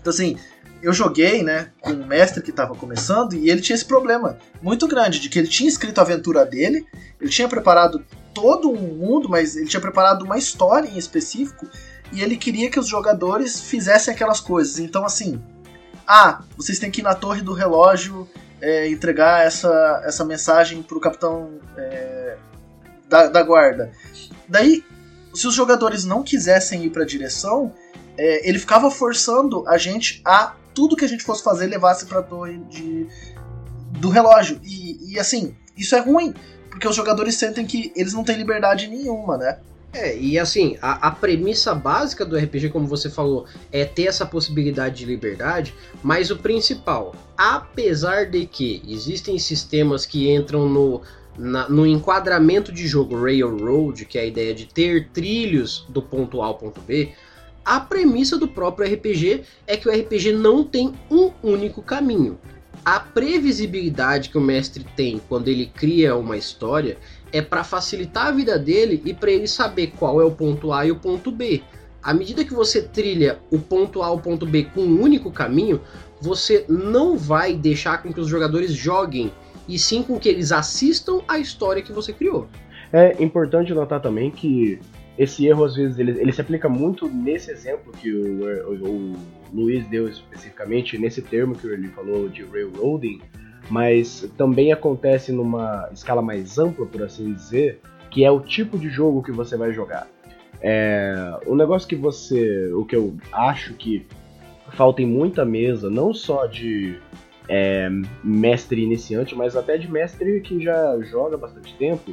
Então 0.00 0.12
assim, 0.12 0.38
eu 0.82 0.92
joguei, 0.92 1.42
né, 1.42 1.70
com 1.80 1.90
um 1.90 2.06
mestre 2.06 2.42
que 2.42 2.50
estava 2.50 2.74
começando 2.74 3.34
e 3.34 3.50
ele 3.50 3.60
tinha 3.60 3.74
esse 3.74 3.84
problema 3.84 4.38
muito 4.62 4.86
grande 4.86 5.18
de 5.18 5.28
que 5.28 5.38
ele 5.38 5.48
tinha 5.48 5.68
escrito 5.68 5.98
a 5.98 6.02
aventura 6.02 6.44
dele, 6.44 6.86
ele 7.20 7.30
tinha 7.30 7.48
preparado 7.48 8.04
todo 8.32 8.70
um 8.70 8.76
mundo, 8.76 9.28
mas 9.28 9.56
ele 9.56 9.66
tinha 9.66 9.80
preparado 9.80 10.24
uma 10.24 10.38
história 10.38 10.88
em 10.88 10.96
específico 10.96 11.66
e 12.12 12.22
ele 12.22 12.36
queria 12.36 12.70
que 12.70 12.78
os 12.78 12.86
jogadores 12.86 13.60
fizessem 13.60 14.14
aquelas 14.14 14.40
coisas. 14.40 14.78
Então, 14.78 15.04
assim, 15.04 15.42
ah, 16.06 16.42
vocês 16.56 16.78
têm 16.78 16.90
que 16.90 17.00
ir 17.00 17.04
na 17.04 17.14
torre 17.14 17.42
do 17.42 17.52
relógio 17.52 18.28
é, 18.60 18.88
entregar 18.88 19.44
essa, 19.44 20.02
essa 20.04 20.24
mensagem 20.24 20.82
pro 20.82 21.00
capitão 21.00 21.58
é, 21.76 22.36
da, 23.08 23.26
da 23.28 23.42
guarda. 23.42 23.92
Daí, 24.48 24.84
se 25.34 25.46
os 25.46 25.54
jogadores 25.54 26.04
não 26.04 26.22
quisessem 26.22 26.84
ir 26.84 26.90
pra 26.90 27.04
direção, 27.04 27.72
é, 28.16 28.48
ele 28.48 28.58
ficava 28.58 28.90
forçando 28.90 29.66
a 29.68 29.78
gente 29.78 30.20
a 30.24 30.54
tudo 30.78 30.94
que 30.94 31.04
a 31.04 31.08
gente 31.08 31.24
fosse 31.24 31.42
fazer 31.42 31.66
levasse 31.66 32.06
pra 32.06 32.22
torre 32.22 32.56
de, 32.70 33.08
do 33.98 34.08
relógio. 34.10 34.60
E, 34.62 35.12
e 35.14 35.18
assim, 35.18 35.56
isso 35.76 35.96
é 35.96 35.98
ruim, 35.98 36.32
porque 36.70 36.86
os 36.86 36.94
jogadores 36.94 37.34
sentem 37.34 37.66
que 37.66 37.92
eles 37.96 38.12
não 38.12 38.22
têm 38.22 38.36
liberdade 38.36 38.86
nenhuma, 38.86 39.36
né? 39.36 39.58
É, 39.92 40.16
e 40.16 40.38
assim, 40.38 40.78
a, 40.80 41.08
a 41.08 41.10
premissa 41.10 41.74
básica 41.74 42.24
do 42.24 42.36
RPG, 42.38 42.68
como 42.68 42.86
você 42.86 43.10
falou, 43.10 43.44
é 43.72 43.84
ter 43.84 44.04
essa 44.04 44.24
possibilidade 44.24 44.98
de 44.98 45.04
liberdade, 45.04 45.74
mas 46.00 46.30
o 46.30 46.36
principal, 46.36 47.12
apesar 47.36 48.26
de 48.26 48.46
que 48.46 48.80
existem 48.86 49.36
sistemas 49.36 50.06
que 50.06 50.30
entram 50.32 50.68
no, 50.68 51.00
na- 51.36 51.68
no 51.68 51.84
enquadramento 51.84 52.70
de 52.70 52.86
jogo 52.86 53.20
Railroad, 53.20 54.04
que 54.04 54.16
é 54.16 54.20
a 54.22 54.26
ideia 54.26 54.54
de 54.54 54.66
ter 54.66 55.08
trilhos 55.08 55.84
do 55.88 56.00
ponto 56.00 56.40
A 56.40 56.46
ao 56.46 56.54
ponto 56.54 56.80
B, 56.82 57.10
a 57.68 57.78
premissa 57.78 58.38
do 58.38 58.48
próprio 58.48 58.90
RPG 58.90 59.42
é 59.66 59.76
que 59.76 59.86
o 59.86 59.92
RPG 59.92 60.32
não 60.32 60.64
tem 60.64 60.94
um 61.10 61.30
único 61.42 61.82
caminho. 61.82 62.38
A 62.82 62.98
previsibilidade 62.98 64.30
que 64.30 64.38
o 64.38 64.40
mestre 64.40 64.86
tem 64.96 65.20
quando 65.28 65.48
ele 65.48 65.66
cria 65.66 66.16
uma 66.16 66.38
história 66.38 66.96
é 67.30 67.42
para 67.42 67.62
facilitar 67.62 68.28
a 68.28 68.30
vida 68.30 68.58
dele 68.58 69.02
e 69.04 69.12
para 69.12 69.30
ele 69.30 69.46
saber 69.46 69.92
qual 69.98 70.18
é 70.18 70.24
o 70.24 70.30
ponto 70.30 70.72
A 70.72 70.86
e 70.86 70.90
o 70.90 70.96
ponto 70.96 71.30
B. 71.30 71.62
À 72.02 72.14
medida 72.14 72.42
que 72.42 72.54
você 72.54 72.80
trilha 72.80 73.38
o 73.50 73.58
ponto 73.58 74.00
A 74.00 74.06
ao 74.06 74.18
ponto 74.18 74.46
B 74.46 74.64
com 74.74 74.80
um 74.80 75.02
único 75.02 75.30
caminho, 75.30 75.82
você 76.22 76.64
não 76.70 77.18
vai 77.18 77.52
deixar 77.52 78.02
com 78.02 78.10
que 78.10 78.20
os 78.20 78.28
jogadores 78.28 78.72
joguem, 78.72 79.30
e 79.68 79.78
sim 79.78 80.02
com 80.02 80.18
que 80.18 80.30
eles 80.30 80.52
assistam 80.52 81.20
a 81.28 81.38
história 81.38 81.82
que 81.82 81.92
você 81.92 82.14
criou. 82.14 82.48
É 82.90 83.22
importante 83.22 83.74
notar 83.74 84.00
também 84.00 84.30
que 84.30 84.80
esse 85.18 85.46
erro, 85.46 85.64
às 85.64 85.74
vezes, 85.74 85.98
ele, 85.98 86.12
ele 86.20 86.32
se 86.32 86.40
aplica 86.40 86.68
muito 86.68 87.08
nesse 87.08 87.50
exemplo 87.50 87.92
que 87.92 88.12
o, 88.12 88.44
o- 88.72 89.12
o 89.12 89.16
Luiz 89.52 89.86
deu 89.88 90.08
especificamente, 90.08 90.96
nesse 90.98 91.20
termo 91.20 91.54
que 91.54 91.66
ele 91.66 91.88
falou 91.88 92.28
de 92.28 92.44
railroading, 92.44 93.20
mas 93.70 94.30
também 94.38 94.72
acontece 94.72 95.32
numa 95.32 95.88
escala 95.92 96.22
mais 96.22 96.58
ampla, 96.58 96.86
por 96.86 97.02
assim 97.02 97.32
dizer, 97.32 97.80
que 98.10 98.24
é 98.24 98.30
o 98.30 98.40
tipo 98.40 98.78
de 98.78 98.88
jogo 98.88 99.22
que 99.22 99.32
você 99.32 99.56
vai 99.56 99.72
jogar. 99.72 100.06
É, 100.60 101.38
o 101.46 101.54
negócio 101.54 101.88
que 101.88 101.94
você. 101.96 102.72
O 102.72 102.84
que 102.84 102.96
eu 102.96 103.16
acho 103.32 103.74
que 103.74 104.06
falta 104.72 105.00
em 105.02 105.06
muita 105.06 105.44
mesa, 105.44 105.88
não 105.88 106.12
só 106.12 106.46
de 106.46 106.96
é, 107.48 107.88
mestre 108.24 108.82
iniciante, 108.82 109.34
mas 109.34 109.56
até 109.56 109.76
de 109.78 109.90
mestre 109.90 110.40
que 110.40 110.60
já 110.62 110.98
joga 111.02 111.36
bastante 111.36 111.74
tempo, 111.74 112.12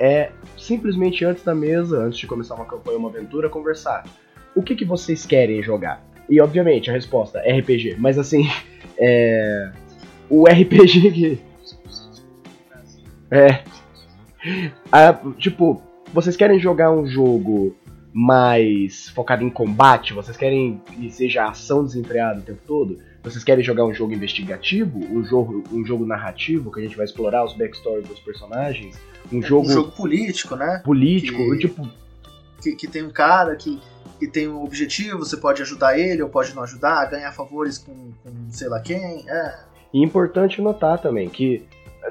é 0.00 0.32
simplesmente 0.56 1.24
antes 1.26 1.44
da 1.44 1.54
mesa, 1.54 1.98
antes 1.98 2.18
de 2.18 2.26
começar 2.26 2.54
uma 2.54 2.64
campanha 2.64 2.96
uma 2.96 3.10
aventura, 3.10 3.50
conversar. 3.50 4.04
O 4.56 4.62
que, 4.62 4.74
que 4.74 4.84
vocês 4.84 5.26
querem 5.26 5.62
jogar? 5.62 6.02
E 6.28 6.40
obviamente 6.40 6.88
a 6.88 6.92
resposta 6.94 7.38
é 7.40 7.58
RPG, 7.60 7.96
mas 7.98 8.18
assim, 8.18 8.48
é. 8.98 9.70
O 10.30 10.44
RPG 10.48 11.10
que. 11.10 11.40
É. 13.30 13.62
Ah, 14.90 15.20
tipo, 15.36 15.82
vocês 16.14 16.36
querem 16.36 16.58
jogar 16.58 16.90
um 16.90 17.06
jogo 17.06 17.76
mais 18.12 19.10
focado 19.10 19.44
em 19.44 19.50
combate? 19.50 20.14
Vocês 20.14 20.36
querem 20.36 20.80
que 20.86 21.10
seja 21.10 21.46
ação 21.46 21.84
desenfreada 21.84 22.40
o 22.40 22.42
tempo 22.42 22.60
todo? 22.66 22.98
Vocês 23.22 23.44
querem 23.44 23.62
jogar 23.62 23.84
um 23.84 23.92
jogo 23.92 24.14
investigativo? 24.14 24.98
Um 24.98 25.22
jogo, 25.22 25.62
um 25.70 25.84
jogo 25.84 26.06
narrativo 26.06 26.72
que 26.72 26.80
a 26.80 26.82
gente 26.82 26.96
vai 26.96 27.04
explorar 27.04 27.44
os 27.44 27.52
backstories 27.52 28.08
dos 28.08 28.18
personagens? 28.20 28.98
Um 29.32 29.42
jogo, 29.42 29.66
Um 29.68 29.70
jogo 29.72 29.92
político, 29.92 30.56
né? 30.56 30.80
político? 30.84 31.36
que- 31.52 31.58
Tipo, 31.58 31.88
que, 32.62 32.76
que 32.76 32.86
tem 32.88 33.02
um 33.02 33.10
cara 33.10 33.56
que, 33.56 33.80
que 34.18 34.26
tem 34.28 34.48
um 34.48 34.62
objetivo, 34.62 35.18
você 35.20 35.36
pode 35.36 35.62
ajudar 35.62 35.98
ele 35.98 36.22
ou 36.22 36.28
pode 36.28 36.54
não 36.54 36.62
ajudar, 36.62 37.06
ganhar 37.10 37.32
favores 37.32 37.78
com, 37.78 37.92
com 38.22 38.30
sei 38.50 38.68
lá 38.68 38.80
quem. 38.80 39.24
É, 39.28 39.54
E 39.94 40.02
é 40.02 40.04
importante 40.04 40.60
notar 40.60 40.98
também 41.00 41.28
que 41.28 41.64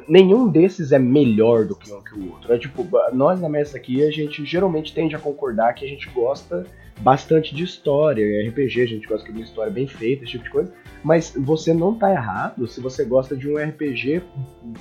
nenhum 0.08 0.48
desses 0.48 0.92
é 0.92 0.98
melhor 1.00 1.66
do 1.66 1.76
que 1.76 1.92
um 1.94 2.02
que 2.02 2.14
o 2.16 2.32
outro. 2.32 2.52
É 2.54 2.58
tipo, 2.58 2.88
nós 3.14 3.40
na 3.40 3.48
mesa 3.50 3.78
aqui, 3.78 4.04
a 4.04 4.12
gente 4.12 4.44
geralmente 4.46 4.94
tende 4.94 5.16
a 5.16 5.20
concordar 5.20 5.74
que 5.74 5.86
a 5.86 5.88
gente 5.88 6.10
gosta 6.10 6.66
bastante 7.02 7.54
de 7.56 7.64
história, 7.64 8.24
RPG, 8.50 8.82
a 8.82 8.86
gente 8.88 9.08
gosta 9.08 9.26
de 9.26 9.32
uma 9.38 9.44
história 9.44 9.72
bem 9.72 9.88
feita, 9.88 10.24
esse 10.24 10.32
tipo 10.34 10.44
de 10.46 10.50
coisa. 10.50 10.74
Mas 11.04 11.34
você 11.38 11.74
não 11.74 11.94
tá 11.96 12.12
errado 12.12 12.68
se 12.68 12.82
você 12.82 13.06
gosta 13.06 13.36
de 13.38 13.48
um 13.50 13.58
RPG 13.58 14.22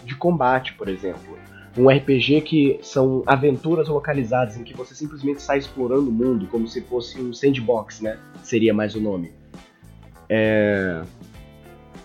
de 0.04 0.14
combate, 0.16 0.72
por 0.74 0.88
exemplo. 0.88 1.38
Um 1.78 1.88
RPG 1.88 2.40
que 2.40 2.80
são 2.82 3.22
aventuras 3.24 3.88
localizadas 3.88 4.56
em 4.56 4.64
que 4.64 4.74
você 4.74 4.94
simplesmente 4.96 5.40
sai 5.40 5.58
explorando 5.58 6.10
o 6.10 6.12
mundo 6.12 6.48
como 6.48 6.66
se 6.66 6.80
fosse 6.82 7.20
um 7.20 7.32
sandbox, 7.32 8.00
né? 8.00 8.18
Seria 8.42 8.74
mais 8.74 8.96
o 8.96 9.00
nome. 9.00 9.30
É... 10.28 11.02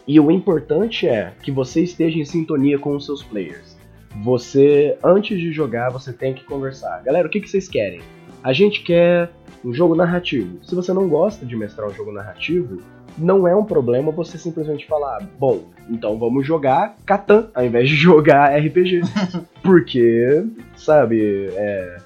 E 0.07 0.19
o 0.19 0.29
importante 0.29 1.07
é 1.07 1.33
que 1.41 1.51
você 1.51 1.81
esteja 1.81 2.19
em 2.19 2.25
sintonia 2.25 2.77
com 2.77 2.95
os 2.95 3.05
seus 3.05 3.23
players. 3.23 3.75
Você, 4.21 4.95
antes 5.03 5.39
de 5.39 5.51
jogar, 5.51 5.89
você 5.89 6.13
tem 6.13 6.33
que 6.33 6.43
conversar. 6.43 7.01
Galera, 7.03 7.27
o 7.27 7.31
que, 7.31 7.41
que 7.41 7.49
vocês 7.49 7.67
querem? 7.67 8.01
A 8.43 8.53
gente 8.53 8.83
quer 8.83 9.31
um 9.65 9.73
jogo 9.73 9.95
narrativo. 9.95 10.63
Se 10.63 10.75
você 10.75 10.93
não 10.93 11.07
gosta 11.07 11.45
de 11.45 11.55
mestrar 11.55 11.87
um 11.87 11.93
jogo 11.93 12.11
narrativo, 12.11 12.79
não 13.17 13.47
é 13.47 13.55
um 13.55 13.65
problema 13.65 14.11
você 14.11 14.37
simplesmente 14.37 14.85
falar, 14.87 15.21
bom, 15.39 15.63
então 15.89 16.17
vamos 16.17 16.45
jogar 16.45 16.95
Catan 17.05 17.49
ao 17.53 17.65
invés 17.65 17.89
de 17.89 17.95
jogar 17.95 18.55
RPG. 18.57 19.01
Porque, 19.61 20.45
sabe, 20.75 21.49
é, 21.55 21.97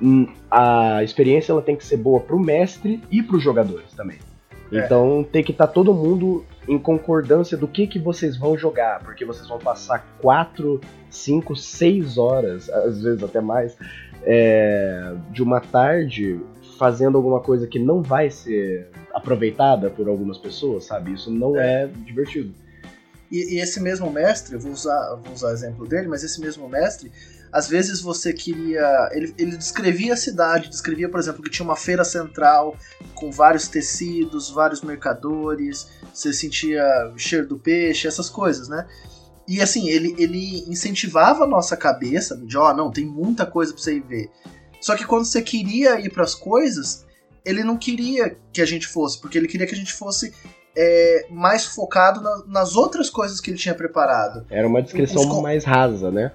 hum, 0.00 0.26
a 0.50 1.02
experiência 1.02 1.52
ela 1.52 1.62
tem 1.62 1.76
que 1.76 1.84
ser 1.84 1.96
boa 1.96 2.20
pro 2.20 2.38
mestre 2.38 3.00
e 3.10 3.22
pros 3.22 3.42
jogadores 3.42 3.92
também. 3.92 4.18
É. 4.72 4.78
Então 4.78 5.26
tem 5.30 5.42
que 5.42 5.52
estar 5.52 5.66
todo 5.66 5.94
mundo 5.94 6.44
em 6.66 6.78
concordância 6.78 7.56
do 7.56 7.66
que, 7.66 7.86
que 7.86 7.98
vocês 7.98 8.36
vão 8.36 8.56
jogar, 8.56 9.00
porque 9.00 9.24
vocês 9.24 9.48
vão 9.48 9.58
passar 9.58 10.06
4, 10.20 10.80
5, 11.08 11.56
6 11.56 12.18
horas, 12.18 12.68
às 12.68 13.02
vezes 13.02 13.22
até 13.22 13.40
mais, 13.40 13.76
é, 14.22 15.14
de 15.30 15.42
uma 15.42 15.60
tarde 15.60 16.38
fazendo 16.78 17.16
alguma 17.18 17.40
coisa 17.40 17.66
que 17.66 17.78
não 17.78 18.02
vai 18.02 18.30
ser 18.30 18.88
aproveitada 19.12 19.90
por 19.90 20.08
algumas 20.08 20.38
pessoas, 20.38 20.84
sabe? 20.84 21.12
Isso 21.12 21.30
não 21.30 21.58
é, 21.58 21.86
divertido. 21.86 22.54
E, 23.30 23.56
e 23.56 23.60
esse 23.60 23.80
mesmo 23.80 24.10
mestre, 24.10 24.54
eu 24.54 24.60
vou 24.60 24.72
usar, 24.72 25.16
vou 25.16 25.34
usar 25.34 25.48
o 25.48 25.52
exemplo 25.52 25.86
dele, 25.86 26.08
mas 26.08 26.22
esse 26.22 26.40
mesmo 26.40 26.68
mestre, 26.68 27.12
às 27.52 27.68
vezes 27.68 28.00
você 28.00 28.32
queria. 28.32 29.10
Ele, 29.12 29.34
ele 29.36 29.56
descrevia 29.56 30.14
a 30.14 30.16
cidade, 30.16 30.68
descrevia, 30.68 31.08
por 31.08 31.20
exemplo, 31.20 31.42
que 31.42 31.50
tinha 31.50 31.64
uma 31.64 31.76
feira 31.76 32.04
central 32.04 32.76
com 33.14 33.30
vários 33.30 33.68
tecidos, 33.68 34.50
vários 34.50 34.80
mercadores, 34.80 35.88
você 36.12 36.32
sentia 36.32 36.84
o 37.14 37.18
cheiro 37.18 37.46
do 37.46 37.58
peixe, 37.58 38.06
essas 38.06 38.30
coisas, 38.30 38.68
né? 38.68 38.86
E 39.46 39.62
assim, 39.62 39.88
ele, 39.88 40.14
ele 40.18 40.64
incentivava 40.68 41.44
a 41.44 41.46
nossa 41.46 41.74
cabeça 41.74 42.36
de, 42.36 42.56
ó, 42.56 42.70
oh, 42.70 42.74
não, 42.74 42.90
tem 42.90 43.06
muita 43.06 43.46
coisa 43.46 43.72
pra 43.72 43.82
você 43.82 43.96
ir 43.96 44.02
ver. 44.02 44.30
Só 44.80 44.96
que 44.96 45.04
quando 45.04 45.24
você 45.24 45.42
queria 45.42 46.00
ir 46.00 46.10
para 46.10 46.24
as 46.24 46.34
coisas, 46.34 47.06
ele 47.44 47.64
não 47.64 47.76
queria 47.76 48.36
que 48.52 48.60
a 48.60 48.66
gente 48.66 48.86
fosse, 48.86 49.20
porque 49.20 49.38
ele 49.38 49.48
queria 49.48 49.66
que 49.66 49.74
a 49.74 49.78
gente 49.78 49.92
fosse 49.92 50.32
é, 50.76 51.26
mais 51.30 51.64
focado 51.64 52.20
na, 52.20 52.42
nas 52.46 52.76
outras 52.76 53.10
coisas 53.10 53.40
que 53.40 53.50
ele 53.50 53.58
tinha 53.58 53.74
preparado. 53.74 54.46
Era 54.50 54.66
uma 54.66 54.82
descrição 54.82 55.42
mais 55.42 55.64
rasa, 55.64 56.10
né? 56.10 56.32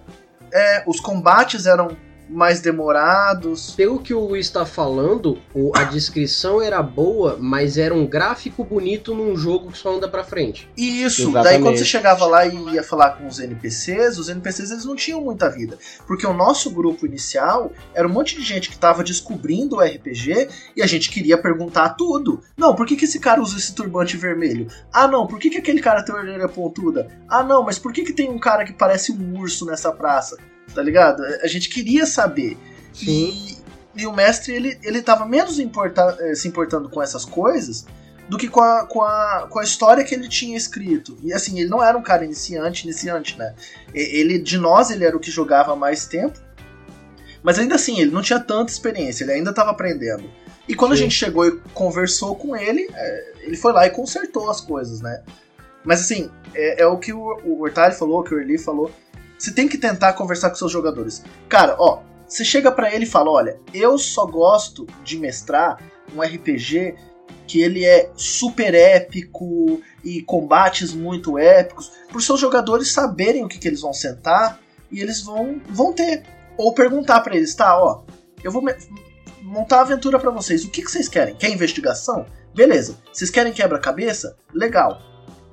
É, 0.52 0.84
os 0.88 1.00
combates 1.00 1.66
eram 1.66 1.96
mais 2.34 2.60
demorados. 2.60 3.72
Pelo 3.72 4.00
que 4.00 4.14
o 4.14 4.20
Luiz 4.20 4.48
está 4.48 4.66
falando, 4.66 5.38
a 5.76 5.84
descrição 5.84 6.62
era 6.62 6.82
boa, 6.82 7.38
mas 7.40 7.78
era 7.78 7.94
um 7.94 8.06
gráfico 8.06 8.64
bonito 8.64 9.14
num 9.14 9.36
jogo 9.36 9.72
que 9.72 9.78
só 9.78 9.96
anda 9.96 10.08
pra 10.08 10.24
frente. 10.24 10.70
Isso, 10.76 11.24
Exatamente. 11.24 11.44
daí 11.44 11.62
quando 11.62 11.78
você 11.78 11.86
chegava 11.86 12.26
lá 12.26 12.46
e 12.46 12.74
ia 12.74 12.84
falar 12.84 13.12
com 13.12 13.28
os 13.28 13.40
NPCs, 13.40 14.18
os 14.18 14.30
NPCs 14.30 14.72
eles 14.72 14.86
não 14.86 14.96
tinham 14.96 15.22
muita 15.22 15.50
vida. 15.50 15.78
Porque 16.08 16.26
o 16.26 16.34
nosso 16.34 16.72
grupo 16.72 17.06
inicial 17.06 17.72
era 17.94 18.08
um 18.08 18.12
monte 18.12 18.36
de 18.36 18.44
gente 18.44 18.70
que 18.70 18.78
tava 18.78 19.04
descobrindo 19.04 19.78
o 19.78 19.82
RPG 19.82 20.50
e 20.76 20.82
a 20.82 20.88
gente 20.88 21.10
queria 21.10 21.38
perguntar 21.38 21.90
tudo. 21.90 22.42
Não, 22.58 22.76
por 22.76 22.86
que, 22.86 22.96
que 22.96 23.06
esse 23.06 23.20
cara 23.20 23.42
usa 23.42 23.58
esse 23.58 23.74
turbante 23.74 24.18
vermelho? 24.18 24.68
Ah, 24.92 25.08
não, 25.08 25.28
por 25.28 25.40
que, 25.40 25.50
que 25.50 25.58
aquele 25.58 25.82
cara 25.82 26.04
tem 26.04 26.16
orelha 26.16 26.48
pontuda? 26.48 27.08
Ah, 27.30 27.44
não, 27.44 27.64
mas 27.64 27.78
por 27.78 27.94
que, 27.94 28.04
que 28.04 28.14
tem 28.14 28.30
um 28.30 28.40
cara 28.40 28.66
que 28.66 28.74
parece 28.74 29.12
um 29.12 29.40
urso 29.40 29.66
nessa 29.66 29.92
praça? 29.92 30.38
Tá 30.74 30.82
ligado? 30.82 31.24
A 31.42 31.48
gente 31.48 31.70
queria 31.70 32.06
saber. 32.06 32.58
Sim. 32.94 33.58
E, 33.96 34.04
e 34.04 34.08
o 34.08 34.14
mestre, 34.14 34.54
ele, 34.54 34.78
ele 34.84 35.02
tava 35.02 35.26
menos 35.26 35.60
importa, 35.60 36.18
eh, 36.20 36.36
se 36.36 36.48
importando 36.48 36.90
com 36.90 37.02
essas 37.02 37.26
coisas 37.26 37.86
do 38.28 38.38
que 38.38 38.48
com 38.48 38.62
a, 38.62 38.86
com, 38.88 39.02
a, 39.02 39.48
com 39.50 39.60
a 39.60 39.64
história 39.64 40.04
que 40.04 40.16
ele 40.16 40.28
tinha 40.28 40.58
escrito. 40.58 41.18
E 41.22 41.34
assim, 41.34 41.60
ele 41.60 41.70
não 41.70 41.84
era 41.84 41.98
um 41.98 42.02
cara 42.02 42.24
iniciante, 42.24 42.86
iniciante, 42.86 43.38
né? 43.38 43.54
Ele, 43.94 44.40
de 44.40 44.58
nós, 44.58 44.90
ele 44.90 45.04
era 45.04 45.16
o 45.16 45.20
que 45.20 45.30
jogava 45.30 45.76
mais 45.76 46.06
tempo. 46.06 46.40
Mas 47.42 47.60
ainda 47.60 47.76
assim, 47.76 48.00
ele 48.00 48.12
não 48.12 48.22
tinha 48.22 48.40
tanta 48.40 48.72
experiência, 48.72 49.24
ele 49.24 49.34
ainda 49.34 49.50
estava 49.50 49.72
aprendendo. 49.72 50.24
E 50.68 50.74
quando 50.74 50.92
Sim. 50.92 51.02
a 51.02 51.04
gente 51.04 51.16
chegou 51.16 51.46
e 51.46 51.60
conversou 51.74 52.36
com 52.36 52.56
ele, 52.56 52.88
é, 52.94 53.34
ele 53.42 53.58
foi 53.58 53.74
lá 53.74 53.86
e 53.86 53.90
consertou 53.90 54.50
as 54.50 54.62
coisas, 54.62 55.02
né? 55.02 55.22
Mas 55.84 56.00
assim, 56.00 56.32
é, 56.56 56.84
é 56.84 56.88
o 56.88 56.98
que 56.98 57.12
o, 57.12 57.38
o 57.44 57.70
falou, 57.98 58.22
o 58.22 58.24
que 58.24 58.34
o 58.34 58.40
Erli 58.40 58.58
falou. 58.58 58.90
Você 59.44 59.52
tem 59.52 59.68
que 59.68 59.78
tentar 59.78 60.14
conversar 60.14 60.50
com 60.50 60.56
seus 60.56 60.72
jogadores. 60.72 61.22
Cara, 61.50 61.76
ó, 61.78 62.02
você 62.26 62.46
chega 62.46 62.72
para 62.72 62.96
ele 62.96 63.04
e 63.04 63.10
fala: 63.10 63.30
olha, 63.30 63.60
eu 63.74 63.98
só 63.98 64.26
gosto 64.26 64.88
de 65.04 65.20
mestrar 65.20 65.82
um 66.16 66.22
RPG 66.22 66.96
que 67.46 67.60
ele 67.60 67.84
é 67.84 68.10
super 68.16 68.74
épico 68.74 69.82
e 70.02 70.22
combates 70.22 70.94
muito 70.94 71.38
épicos, 71.38 71.92
para 72.08 72.18
os 72.18 72.26
seus 72.26 72.40
jogadores 72.40 72.94
saberem 72.94 73.44
o 73.44 73.50
que, 73.50 73.60
que 73.60 73.68
eles 73.68 73.82
vão 73.82 73.92
sentar 73.92 74.62
e 74.90 75.02
eles 75.02 75.20
vão, 75.20 75.62
vão 75.68 75.92
ter. 75.92 76.24
Ou 76.56 76.74
perguntar 76.74 77.20
para 77.20 77.36
eles, 77.36 77.54
tá, 77.54 77.78
ó, 77.78 78.06
eu 78.42 78.50
vou 78.50 78.64
montar 79.42 79.80
a 79.80 79.82
aventura 79.82 80.18
para 80.18 80.32
vocês. 80.32 80.64
O 80.64 80.70
que, 80.70 80.84
que 80.84 80.90
vocês 80.90 81.10
querem? 81.10 81.36
Quer 81.36 81.52
investigação? 81.52 82.26
Beleza. 82.56 82.98
Vocês 83.12 83.30
querem 83.30 83.52
quebra-cabeça? 83.52 84.38
Legal. 84.54 85.02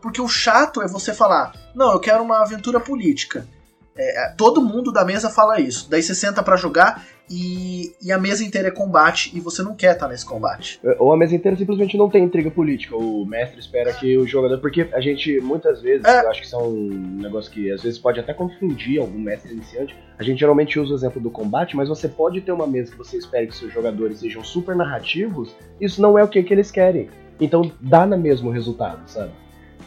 Porque 0.00 0.20
o 0.20 0.28
chato 0.28 0.80
é 0.80 0.86
você 0.86 1.12
falar, 1.12 1.72
não, 1.74 1.90
eu 1.90 1.98
quero 1.98 2.22
uma 2.22 2.40
aventura 2.40 2.78
política. 2.78 3.48
É, 4.00 4.24
é, 4.24 4.28
todo 4.30 4.62
mundo 4.62 4.90
da 4.90 5.04
mesa 5.04 5.28
fala 5.28 5.60
isso. 5.60 5.88
Daí 5.90 6.02
você 6.02 6.14
senta 6.14 6.42
para 6.42 6.56
jogar 6.56 7.06
e, 7.30 7.94
e, 8.02 8.10
a 8.10 8.18
mesa 8.18 8.42
inteira 8.42 8.68
é 8.68 8.70
combate 8.70 9.30
e 9.36 9.40
você 9.40 9.62
não 9.62 9.74
quer 9.76 9.92
estar 9.92 10.06
tá 10.06 10.10
nesse 10.10 10.24
combate. 10.24 10.80
É, 10.82 10.96
ou 10.98 11.12
a 11.12 11.16
mesa 11.18 11.36
inteira 11.36 11.56
simplesmente 11.56 11.98
não 11.98 12.08
tem 12.08 12.24
intriga 12.24 12.50
política. 12.50 12.96
O 12.96 13.26
mestre 13.26 13.60
espera 13.60 13.92
que 13.92 14.16
o 14.16 14.26
jogador. 14.26 14.58
Porque 14.58 14.88
a 14.94 15.00
gente, 15.00 15.38
muitas 15.40 15.82
vezes, 15.82 16.06
é. 16.06 16.24
eu 16.24 16.30
acho 16.30 16.40
que 16.40 16.46
isso 16.46 16.56
é 16.56 16.58
um 16.58 17.18
negócio 17.20 17.52
que 17.52 17.70
às 17.70 17.82
vezes 17.82 17.98
pode 17.98 18.18
até 18.18 18.32
confundir 18.32 18.98
algum 18.98 19.18
mestre 19.18 19.52
iniciante. 19.52 19.94
A 20.18 20.22
gente 20.22 20.40
geralmente 20.40 20.80
usa 20.80 20.92
o 20.94 20.96
exemplo 20.96 21.20
do 21.20 21.30
combate, 21.30 21.76
mas 21.76 21.90
você 21.90 22.08
pode 22.08 22.40
ter 22.40 22.52
uma 22.52 22.66
mesa 22.66 22.90
que 22.90 22.98
você 22.98 23.18
espera 23.18 23.46
que 23.46 23.54
seus 23.54 23.72
jogadores 23.72 24.20
sejam 24.20 24.42
super 24.42 24.74
narrativos. 24.74 25.54
Isso 25.78 26.00
não 26.00 26.18
é 26.18 26.24
o 26.24 26.28
que, 26.28 26.42
que 26.42 26.54
eles 26.54 26.70
querem. 26.70 27.10
Então 27.38 27.70
dá 27.80 28.06
no 28.06 28.16
mesmo 28.16 28.50
resultado, 28.50 29.02
sabe? 29.06 29.32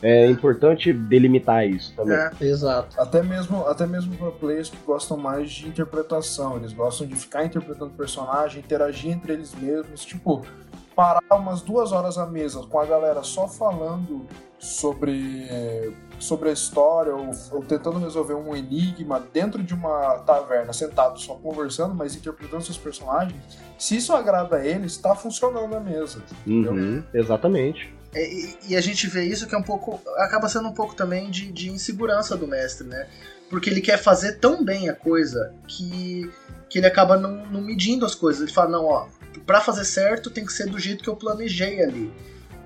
É 0.04 0.30
importante 0.30 0.92
delimitar 0.92 1.66
isso 1.66 1.96
também. 1.96 2.18
É, 2.18 2.32
exato. 2.42 3.00
Até 3.00 3.24
mesmo, 3.24 3.66
até 3.66 3.88
mesmo 3.88 4.16
para 4.18 4.32
players 4.32 4.70
que 4.70 4.78
gostam 4.86 5.16
mais 5.16 5.50
de 5.50 5.68
interpretação, 5.68 6.58
eles 6.58 6.74
gostam 6.74 7.08
de 7.08 7.16
ficar 7.16 7.46
interpretando 7.46 7.92
personagem, 7.92 8.60
interagir 8.60 9.12
entre 9.12 9.32
eles 9.32 9.56
mesmos, 9.56 10.04
tipo, 10.04 10.46
parar 10.94 11.24
umas 11.32 11.62
duas 11.62 11.94
horas 11.94 12.18
à 12.18 12.26
mesa 12.26 12.62
com 12.68 12.80
a 12.80 12.86
galera 12.86 13.24
só 13.24 13.48
falando 13.48 14.28
sobre, 14.60 15.48
sobre 16.20 16.50
a 16.50 16.52
história 16.52 17.16
ou, 17.16 17.32
ou, 17.52 17.64
tentando 17.64 17.98
resolver 18.00 18.34
um 18.34 18.54
enigma 18.54 19.24
dentro 19.32 19.64
de 19.64 19.74
uma 19.74 20.20
taverna, 20.20 20.74
sentado 20.74 21.18
só 21.20 21.36
conversando, 21.36 21.96
mas 21.96 22.14
interpretando 22.14 22.62
seus 22.62 22.78
personagens, 22.78 23.42
se 23.78 23.96
isso 23.96 24.14
agrada 24.14 24.58
a 24.58 24.66
eles, 24.66 24.92
está 24.94 25.16
funcionando 25.16 25.74
a 25.76 25.80
mesa. 25.80 26.22
Uhum, 26.46 27.04
exatamente. 27.14 28.03
É, 28.14 28.32
e, 28.32 28.58
e, 28.70 28.76
a 28.76 28.82
gente 28.82 29.08
vê 29.08 29.24
isso 29.24 29.48
que 29.48 29.56
é 29.56 29.58
um 29.58 29.64
pouco. 29.64 30.02
acaba 30.18 30.48
sendo 30.48 30.68
um 30.68 30.74
pouco 30.74 30.96
também 30.96 31.30
de, 31.30 31.52
de 31.52 31.70
insegurança 31.70 32.38
do 32.38 32.48
mestre, 32.48 32.88
né? 32.88 33.08
Porque 33.50 33.70
ele 33.70 33.82
quer 33.82 33.98
fazer 33.98 34.34
tão 34.34 34.64
bem 34.64 34.90
a 34.90 34.94
coisa 34.94 35.54
que, 35.68 36.30
que 36.70 36.80
ele 36.80 36.88
acaba 36.88 37.18
não, 37.18 37.46
não 37.48 37.62
medindo 37.62 38.06
as 38.06 38.16
coisas. 38.16 38.42
Ele 38.42 38.52
fala, 38.52 38.70
não, 38.70 38.86
ó, 38.86 39.08
pra 39.46 39.62
fazer 39.62 39.86
certo 39.86 40.30
tem 40.30 40.46
que 40.46 40.54
ser 40.54 40.68
do 40.68 40.80
jeito 40.80 41.04
que 41.04 41.10
eu 41.10 41.16
planejei 41.16 41.82
ali. 41.82 42.12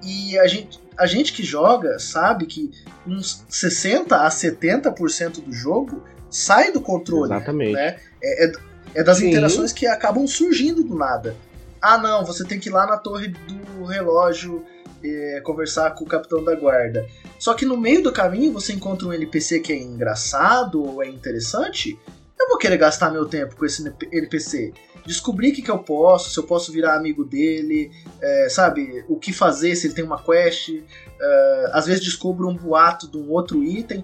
E 0.03 0.37
a 0.37 0.47
gente, 0.47 0.79
a 0.97 1.05
gente 1.05 1.33
que 1.33 1.43
joga 1.43 1.97
sabe 1.99 2.45
que 2.45 2.71
uns 3.05 3.43
60 3.49 4.15
a 4.15 4.29
70% 4.29 5.43
do 5.43 5.51
jogo 5.51 6.03
sai 6.29 6.71
do 6.71 6.81
controle. 6.81 7.33
Exatamente. 7.33 7.73
Né? 7.73 7.97
É, 8.21 8.45
é, 8.45 8.51
é 8.95 9.03
das 9.03 9.17
Sim. 9.17 9.29
interações 9.29 9.71
que 9.71 9.87
acabam 9.87 10.27
surgindo 10.27 10.83
do 10.83 10.95
nada. 10.95 11.35
Ah, 11.81 11.97
não, 11.97 12.25
você 12.25 12.43
tem 12.43 12.59
que 12.59 12.69
ir 12.69 12.71
lá 12.71 12.85
na 12.85 12.97
torre 12.97 13.27
do 13.27 13.85
relógio 13.85 14.65
é, 15.03 15.41
conversar 15.41 15.91
com 15.91 16.03
o 16.03 16.07
capitão 16.07 16.43
da 16.43 16.55
guarda. 16.55 17.05
Só 17.39 17.53
que 17.53 17.65
no 17.65 17.77
meio 17.77 18.01
do 18.01 18.11
caminho 18.11 18.53
você 18.53 18.73
encontra 18.73 19.07
um 19.07 19.13
NPC 19.13 19.59
que 19.59 19.73
é 19.73 19.77
engraçado 19.77 20.83
ou 20.83 21.03
é 21.03 21.07
interessante. 21.07 21.97
Eu 22.39 22.49
vou 22.49 22.57
querer 22.57 22.77
gastar 22.77 23.11
meu 23.11 23.25
tempo 23.25 23.55
com 23.55 23.65
esse 23.65 23.83
NPC. 24.11 24.73
Descobrir 25.05 25.51
o 25.51 25.53
que, 25.53 25.61
que 25.61 25.71
eu 25.71 25.79
posso, 25.79 26.29
se 26.29 26.37
eu 26.37 26.43
posso 26.43 26.71
virar 26.71 26.95
amigo 26.95 27.23
dele, 27.23 27.91
é, 28.21 28.49
sabe? 28.49 29.05
O 29.07 29.17
que 29.17 29.31
fazer 29.31 29.75
se 29.75 29.87
ele 29.87 29.93
tem 29.93 30.03
uma 30.03 30.21
quest. 30.21 30.69
É, 31.19 31.69
às 31.73 31.85
vezes 31.85 32.03
descubro 32.03 32.47
um 32.47 32.55
boato 32.55 33.09
de 33.09 33.17
um 33.17 33.29
outro 33.31 33.63
item. 33.63 34.03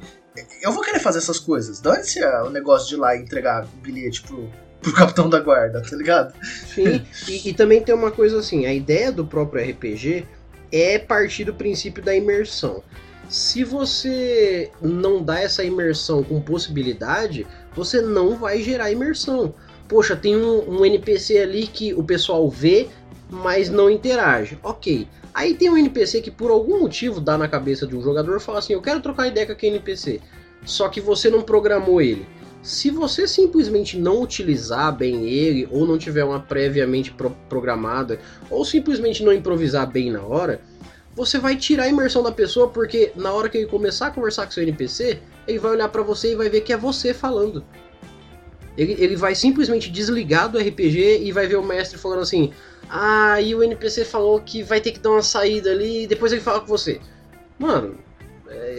Eu 0.61 0.71
vou 0.71 0.83
querer 0.83 0.99
fazer 0.99 1.19
essas 1.19 1.39
coisas. 1.39 1.79
Dane-se 1.79 2.23
o 2.23 2.49
negócio 2.49 2.87
de 2.87 2.95
ir 2.95 2.97
lá 2.97 3.15
e 3.15 3.21
entregar 3.21 3.67
bilhete 3.83 4.23
pro, 4.23 4.49
pro 4.83 4.93
capitão 4.93 5.29
da 5.29 5.39
guarda, 5.39 5.81
tá 5.81 5.95
ligado? 5.95 6.33
Sim, 6.43 7.05
e, 7.27 7.49
e, 7.49 7.53
também 7.53 7.81
tem 7.81 7.95
uma 7.95 8.11
coisa 8.11 8.39
assim, 8.39 8.65
a 8.65 8.73
ideia 8.73 9.11
do 9.11 9.25
próprio 9.25 9.63
RPG 9.63 10.25
é 10.73 10.97
partir 10.97 11.45
do 11.45 11.53
princípio 11.53 12.03
da 12.03 12.15
imersão. 12.15 12.83
Se 13.29 13.63
você 13.63 14.71
não 14.81 15.23
dá 15.23 15.39
essa 15.39 15.63
imersão 15.63 16.23
com 16.23 16.41
possibilidade, 16.41 17.47
você 17.75 18.01
não 18.01 18.35
vai 18.35 18.61
gerar 18.61 18.91
imersão. 18.91 19.53
Poxa, 19.87 20.15
tem 20.15 20.35
um, 20.35 20.79
um 20.79 20.85
NPC 20.85 21.37
ali 21.37 21.67
que 21.67 21.93
o 21.93 22.03
pessoal 22.03 22.49
vê, 22.49 22.87
mas 23.29 23.69
não 23.69 23.89
interage. 23.89 24.57
Ok. 24.63 25.07
Aí 25.33 25.53
tem 25.53 25.69
um 25.69 25.77
NPC 25.77 26.21
que 26.21 26.31
por 26.31 26.51
algum 26.51 26.79
motivo 26.79 27.19
dá 27.19 27.37
na 27.37 27.47
cabeça 27.47 27.87
de 27.87 27.95
um 27.95 28.01
jogador 28.01 28.37
e 28.37 28.39
fala 28.39 28.59
assim: 28.59 28.73
Eu 28.73 28.81
quero 28.81 29.01
trocar 29.01 29.27
ideia 29.27 29.45
com 29.45 29.53
aquele 29.53 29.75
NPC. 29.75 30.19
Só 30.65 30.89
que 30.89 31.01
você 31.01 31.29
não 31.29 31.41
programou 31.41 32.01
ele. 32.01 32.25
Se 32.63 32.89
você 32.89 33.27
simplesmente 33.27 33.99
não 33.99 34.21
utilizar 34.21 34.95
bem 34.95 35.27
ele, 35.27 35.67
ou 35.69 35.85
não 35.85 35.97
tiver 35.97 36.23
uma 36.23 36.39
previamente 36.39 37.11
pro 37.11 37.29
programada, 37.49 38.19
ou 38.49 38.63
simplesmente 38.63 39.21
não 39.21 39.33
improvisar 39.33 39.85
bem 39.91 40.09
na 40.09 40.23
hora, 40.23 40.61
você 41.13 41.37
vai 41.37 41.57
tirar 41.57 41.83
a 41.83 41.89
imersão 41.89 42.23
da 42.23 42.31
pessoa, 42.31 42.69
porque 42.69 43.11
na 43.17 43.33
hora 43.33 43.49
que 43.49 43.57
ele 43.57 43.67
começar 43.67 44.07
a 44.07 44.11
conversar 44.11 44.45
com 44.45 44.53
seu 44.53 44.63
NPC, 44.63 45.19
ele 45.45 45.59
vai 45.59 45.71
olhar 45.71 45.89
para 45.89 46.01
você 46.01 46.31
e 46.31 46.35
vai 46.35 46.47
ver 46.47 46.61
que 46.61 46.71
é 46.71 46.77
você 46.77 47.13
falando. 47.13 47.65
Ele, 48.77 48.95
ele 48.97 49.17
vai 49.17 49.35
simplesmente 49.35 49.91
desligar 49.91 50.49
do 50.49 50.57
RPG 50.57 51.21
e 51.21 51.33
vai 51.33 51.45
ver 51.45 51.57
o 51.57 51.63
mestre 51.63 51.99
falando 51.99 52.21
assim: 52.21 52.53
Ah, 52.89 53.41
e 53.41 53.53
o 53.53 53.61
NPC 53.61 54.05
falou 54.05 54.39
que 54.39 54.63
vai 54.63 54.79
ter 54.79 54.91
que 54.91 54.99
dar 54.99 55.11
uma 55.11 55.21
saída 55.21 55.69
ali 55.69 56.03
e 56.03 56.07
depois 56.07 56.31
ele 56.31 56.41
fala 56.41 56.61
com 56.61 56.67
você. 56.67 57.01
Mano, 57.59 57.97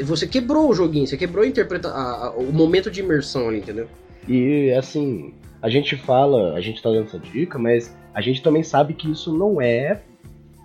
você 0.05 0.27
quebrou 0.27 0.71
o 0.71 0.75
joguinho, 0.75 1.07
você 1.07 1.17
quebrou 1.17 1.45
a 1.45 1.47
interpreta 1.47 1.89
a, 1.89 2.27
a, 2.27 2.31
o 2.37 2.53
momento 2.53 2.91
de 2.91 3.01
imersão 3.01 3.49
ali, 3.49 3.59
entendeu? 3.59 3.89
E 4.29 4.73
assim, 4.73 5.35
a 5.61 5.69
gente 5.69 5.97
fala, 5.97 6.55
a 6.55 6.61
gente 6.61 6.83
tá 6.83 6.91
dando 6.91 7.07
essa 7.07 7.19
dica, 7.19 7.59
mas 7.59 7.95
a 8.13 8.21
gente 8.21 8.43
também 8.43 8.63
sabe 8.63 8.95
que 8.95 9.11
isso 9.11 9.33
não 9.37 9.61
é 9.61 10.01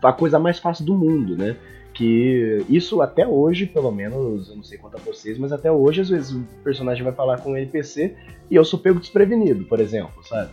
a 0.04 0.14
coisa 0.14 0.40
mais 0.40 0.60
fácil 0.60 0.86
do 0.86 0.94
mundo, 0.94 1.38
né? 1.38 1.56
Que 1.94 2.64
isso 2.70 3.02
até 3.02 3.28
hoje, 3.28 3.66
pelo 3.66 3.92
menos, 3.92 4.50
eu 4.50 4.56
não 4.56 4.64
sei 4.64 4.78
quanto 4.78 4.96
a 4.96 5.00
vocês, 5.00 5.38
mas 5.38 5.52
até 5.52 5.72
hoje, 5.72 6.02
às 6.02 6.10
vezes, 6.10 6.32
o 6.32 6.46
personagem 6.64 7.04
vai 7.04 7.12
falar 7.12 7.40
com 7.40 7.52
um 7.52 7.58
NPC 7.58 8.16
e 8.50 8.56
eu 8.56 8.64
sou 8.64 8.80
pego 8.80 9.00
desprevenido, 9.00 9.66
por 9.66 9.80
exemplo, 9.80 10.24
sabe? 10.24 10.52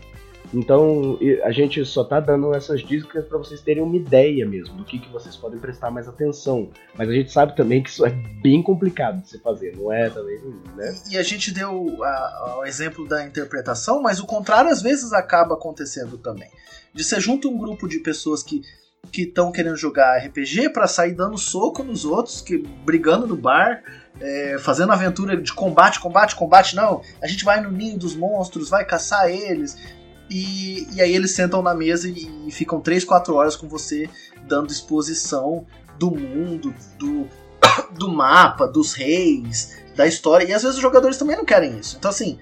Então 0.54 1.18
a 1.44 1.50
gente 1.50 1.84
só 1.84 2.04
tá 2.04 2.20
dando 2.20 2.54
essas 2.54 2.80
dicas 2.80 3.24
para 3.24 3.38
vocês 3.38 3.60
terem 3.60 3.82
uma 3.82 3.96
ideia 3.96 4.46
mesmo 4.46 4.76
do 4.76 4.84
que, 4.84 4.98
que 4.98 5.10
vocês 5.10 5.36
podem 5.36 5.58
prestar 5.58 5.90
mais 5.90 6.08
atenção. 6.08 6.70
Mas 6.94 7.08
a 7.08 7.12
gente 7.12 7.32
sabe 7.32 7.56
também 7.56 7.82
que 7.82 7.90
isso 7.90 8.04
é 8.04 8.10
bem 8.10 8.62
complicado 8.62 9.22
de 9.22 9.28
se 9.28 9.38
fazer, 9.40 9.76
não 9.76 9.92
é 9.92 10.08
também, 10.08 10.38
né? 10.76 10.94
E 11.10 11.18
a 11.18 11.22
gente 11.22 11.52
deu 11.52 11.96
o 11.98 12.64
exemplo 12.64 13.06
da 13.06 13.24
interpretação, 13.24 14.00
mas 14.00 14.20
o 14.20 14.26
contrário 14.26 14.70
às 14.70 14.82
vezes 14.82 15.12
acaba 15.12 15.54
acontecendo 15.54 16.18
também. 16.18 16.48
De 16.94 17.04
ser 17.04 17.20
junto 17.20 17.50
um 17.50 17.58
grupo 17.58 17.88
de 17.88 17.98
pessoas 17.98 18.42
que 18.42 18.62
que 19.12 19.22
estão 19.22 19.52
querendo 19.52 19.76
jogar 19.76 20.18
RPG 20.18 20.70
para 20.70 20.86
sair 20.86 21.12
dando 21.12 21.38
soco 21.38 21.82
nos 21.82 22.04
outros, 22.04 22.40
que 22.40 22.58
brigando 22.58 23.26
no 23.26 23.36
bar, 23.36 23.82
é, 24.20 24.56
fazendo 24.58 24.92
aventura 24.92 25.36
de 25.36 25.52
combate, 25.52 26.00
combate, 26.00 26.34
combate. 26.34 26.74
Não, 26.74 27.02
a 27.22 27.26
gente 27.26 27.44
vai 27.44 27.60
no 27.60 27.70
ninho 27.70 27.98
dos 27.98 28.16
monstros, 28.16 28.68
vai 28.68 28.84
caçar 28.84 29.30
eles. 29.30 29.76
E, 30.28 30.86
e 30.92 31.00
aí 31.00 31.14
eles 31.14 31.32
sentam 31.32 31.62
na 31.62 31.74
mesa 31.74 32.08
e, 32.08 32.28
e 32.46 32.50
ficam 32.50 32.80
3, 32.80 33.04
4 33.04 33.34
horas 33.34 33.56
com 33.56 33.68
você 33.68 34.08
dando 34.46 34.72
exposição 34.72 35.66
do 35.98 36.10
mundo, 36.10 36.74
do, 36.98 37.28
do 37.98 38.10
mapa, 38.10 38.66
dos 38.66 38.92
reis, 38.92 39.76
da 39.94 40.06
história. 40.06 40.44
E 40.44 40.52
às 40.52 40.62
vezes 40.62 40.76
os 40.76 40.82
jogadores 40.82 41.16
também 41.16 41.36
não 41.36 41.44
querem 41.44 41.78
isso. 41.78 41.96
Então, 41.98 42.10
assim, 42.10 42.38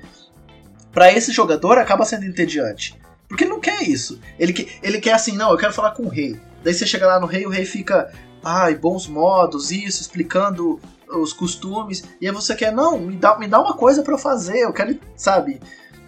para 0.93 1.13
esse 1.13 1.33
jogador 1.33 1.79
acaba 1.79 2.05
sendo 2.05 2.25
entediante. 2.25 2.99
Porque 3.29 3.45
ele 3.45 3.51
não 3.51 3.61
quer 3.61 3.83
isso. 3.83 4.21
Ele, 4.39 4.69
ele 4.83 5.01
quer 5.01 5.13
assim, 5.13 5.37
não, 5.37 5.51
eu 5.51 5.59
quero 5.59 5.73
falar 5.73 5.93
com 5.93 6.05
o 6.05 6.09
rei. 6.09 6.39
Daí 6.63 6.73
você 6.73 6.87
chega 6.87 7.07
lá 7.07 7.21
no 7.21 7.27
rei, 7.27 7.47
o 7.47 7.51
rei 7.51 7.65
fica, 7.65 8.13
ai, 8.43 8.75
bons 8.75 9.07
modos, 9.07 9.71
isso, 9.71 10.01
explicando 10.01 10.81
os 11.09 11.33
costumes. 11.33 12.05
E 12.21 12.27
aí 12.27 12.33
você 12.33 12.55
quer, 12.55 12.73
não, 12.73 12.99
me 12.99 13.17
dá, 13.17 13.39
me 13.39 13.49
dá 13.49 13.61
uma 13.61 13.75
coisa 13.75 14.03
para 14.03 14.15
eu 14.15 14.19
fazer, 14.19 14.61
eu 14.61 14.73
quero, 14.73 14.99
sabe? 15.17 15.61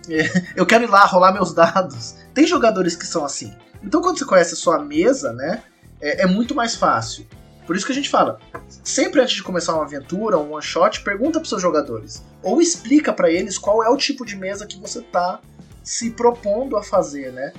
Eu 0.54 0.66
quero 0.66 0.84
ir 0.84 0.90
lá 0.90 1.04
rolar 1.04 1.32
meus 1.32 1.52
dados. 1.52 2.16
Tem 2.34 2.46
jogadores 2.46 2.96
que 2.96 3.06
são 3.06 3.24
assim. 3.24 3.54
Então 3.82 4.00
quando 4.00 4.18
você 4.18 4.24
conhece 4.24 4.54
a 4.54 4.56
sua 4.56 4.78
mesa, 4.78 5.32
né, 5.32 5.62
é, 6.00 6.22
é 6.22 6.26
muito 6.26 6.54
mais 6.54 6.74
fácil. 6.74 7.26
Por 7.66 7.74
isso 7.74 7.84
que 7.84 7.92
a 7.92 7.94
gente 7.94 8.08
fala, 8.08 8.38
sempre 8.84 9.20
antes 9.20 9.34
de 9.34 9.42
começar 9.42 9.74
uma 9.74 9.84
aventura, 9.84 10.38
um 10.38 10.52
one 10.52 10.62
shot, 10.62 11.02
pergunta 11.02 11.40
para 11.40 11.48
seus 11.48 11.60
jogadores 11.60 12.22
ou 12.42 12.62
explica 12.62 13.12
para 13.12 13.28
eles 13.28 13.58
qual 13.58 13.82
é 13.82 13.88
o 13.88 13.96
tipo 13.96 14.24
de 14.24 14.36
mesa 14.36 14.66
que 14.66 14.78
você 14.78 15.02
tá 15.02 15.40
se 15.82 16.10
propondo 16.10 16.76
a 16.76 16.82
fazer, 16.82 17.32
né? 17.32 17.52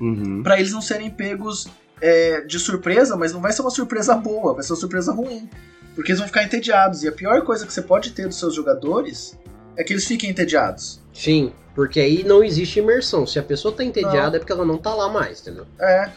Uhum. 0.00 0.42
Para 0.42 0.58
eles 0.58 0.72
não 0.72 0.80
serem 0.80 1.08
pegos 1.08 1.68
é, 2.00 2.40
de 2.40 2.58
surpresa, 2.58 3.16
mas 3.16 3.32
não 3.32 3.40
vai 3.40 3.52
ser 3.52 3.62
uma 3.62 3.70
surpresa 3.70 4.14
boa, 4.16 4.54
vai 4.54 4.62
ser 4.64 4.72
uma 4.72 4.78
surpresa 4.78 5.12
ruim. 5.12 5.48
Porque 5.94 6.10
eles 6.10 6.18
vão 6.18 6.28
ficar 6.28 6.44
entediados. 6.44 7.02
E 7.02 7.08
a 7.08 7.12
pior 7.12 7.42
coisa 7.42 7.66
que 7.66 7.72
você 7.72 7.82
pode 7.82 8.12
ter 8.12 8.26
dos 8.26 8.38
seus 8.38 8.54
jogadores 8.54 9.36
é 9.76 9.84
que 9.84 9.92
eles 9.92 10.04
fiquem 10.04 10.30
entediados. 10.30 11.00
Sim, 11.12 11.52
porque 11.74 12.00
aí 12.00 12.22
não 12.24 12.42
existe 12.44 12.78
imersão. 12.78 13.26
Se 13.26 13.38
a 13.38 13.42
pessoa 13.42 13.74
tá 13.74 13.82
entediada 13.84 14.30
Não. 14.30 14.36
é 14.36 14.38
porque 14.38 14.52
ela 14.52 14.64
não 14.64 14.78
tá 14.78 14.94
lá 14.94 15.08
mais, 15.08 15.40
entendeu? 15.40 15.66
É, 15.80 16.10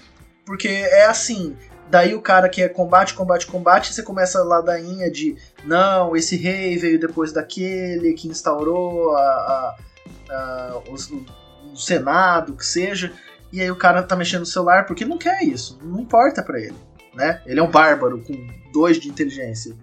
porque 0.45 0.67
é 0.67 1.06
assim. 1.06 1.56
Daí 1.89 2.13
o 2.15 2.21
cara 2.21 2.47
que 2.47 2.62
é 2.62 2.69
combate, 2.69 3.13
combate, 3.13 3.45
combate, 3.47 3.93
você 3.93 4.01
começa 4.01 4.39
a 4.39 4.43
ladainha 4.45 5.12
de 5.12 5.36
não, 5.65 6.15
esse 6.15 6.38
rei 6.38 6.77
veio 6.77 6.97
depois 6.97 7.34
daquele 7.34 8.13
que 8.13 8.30
instaurou 8.30 9.13
a, 9.15 9.19
a- 9.21 9.75
a- 10.30 10.82
os- 10.89 11.10
o, 11.12 11.25
o 11.73 11.75
Senado, 11.75 12.54
que 12.54 12.65
seja. 12.65 13.12
E 13.51 13.60
aí 13.60 13.69
o 13.69 13.75
cara 13.75 14.01
tá 14.04 14.15
mexendo 14.15 14.41
no 14.41 14.45
celular 14.45 14.86
porque 14.86 15.04
não 15.04 15.17
quer 15.17 15.43
isso. 15.43 15.77
Não 15.84 15.99
importa 15.99 16.41
pra 16.41 16.58
ele. 16.60 16.75
Né? 17.13 17.41
Ele 17.45 17.60
é 17.60 17.63
um 17.63 17.69
bárbaro 17.69 18.21
com 18.23 18.34
dois 18.71 18.97
de 18.97 19.10
inteligência. 19.10 19.75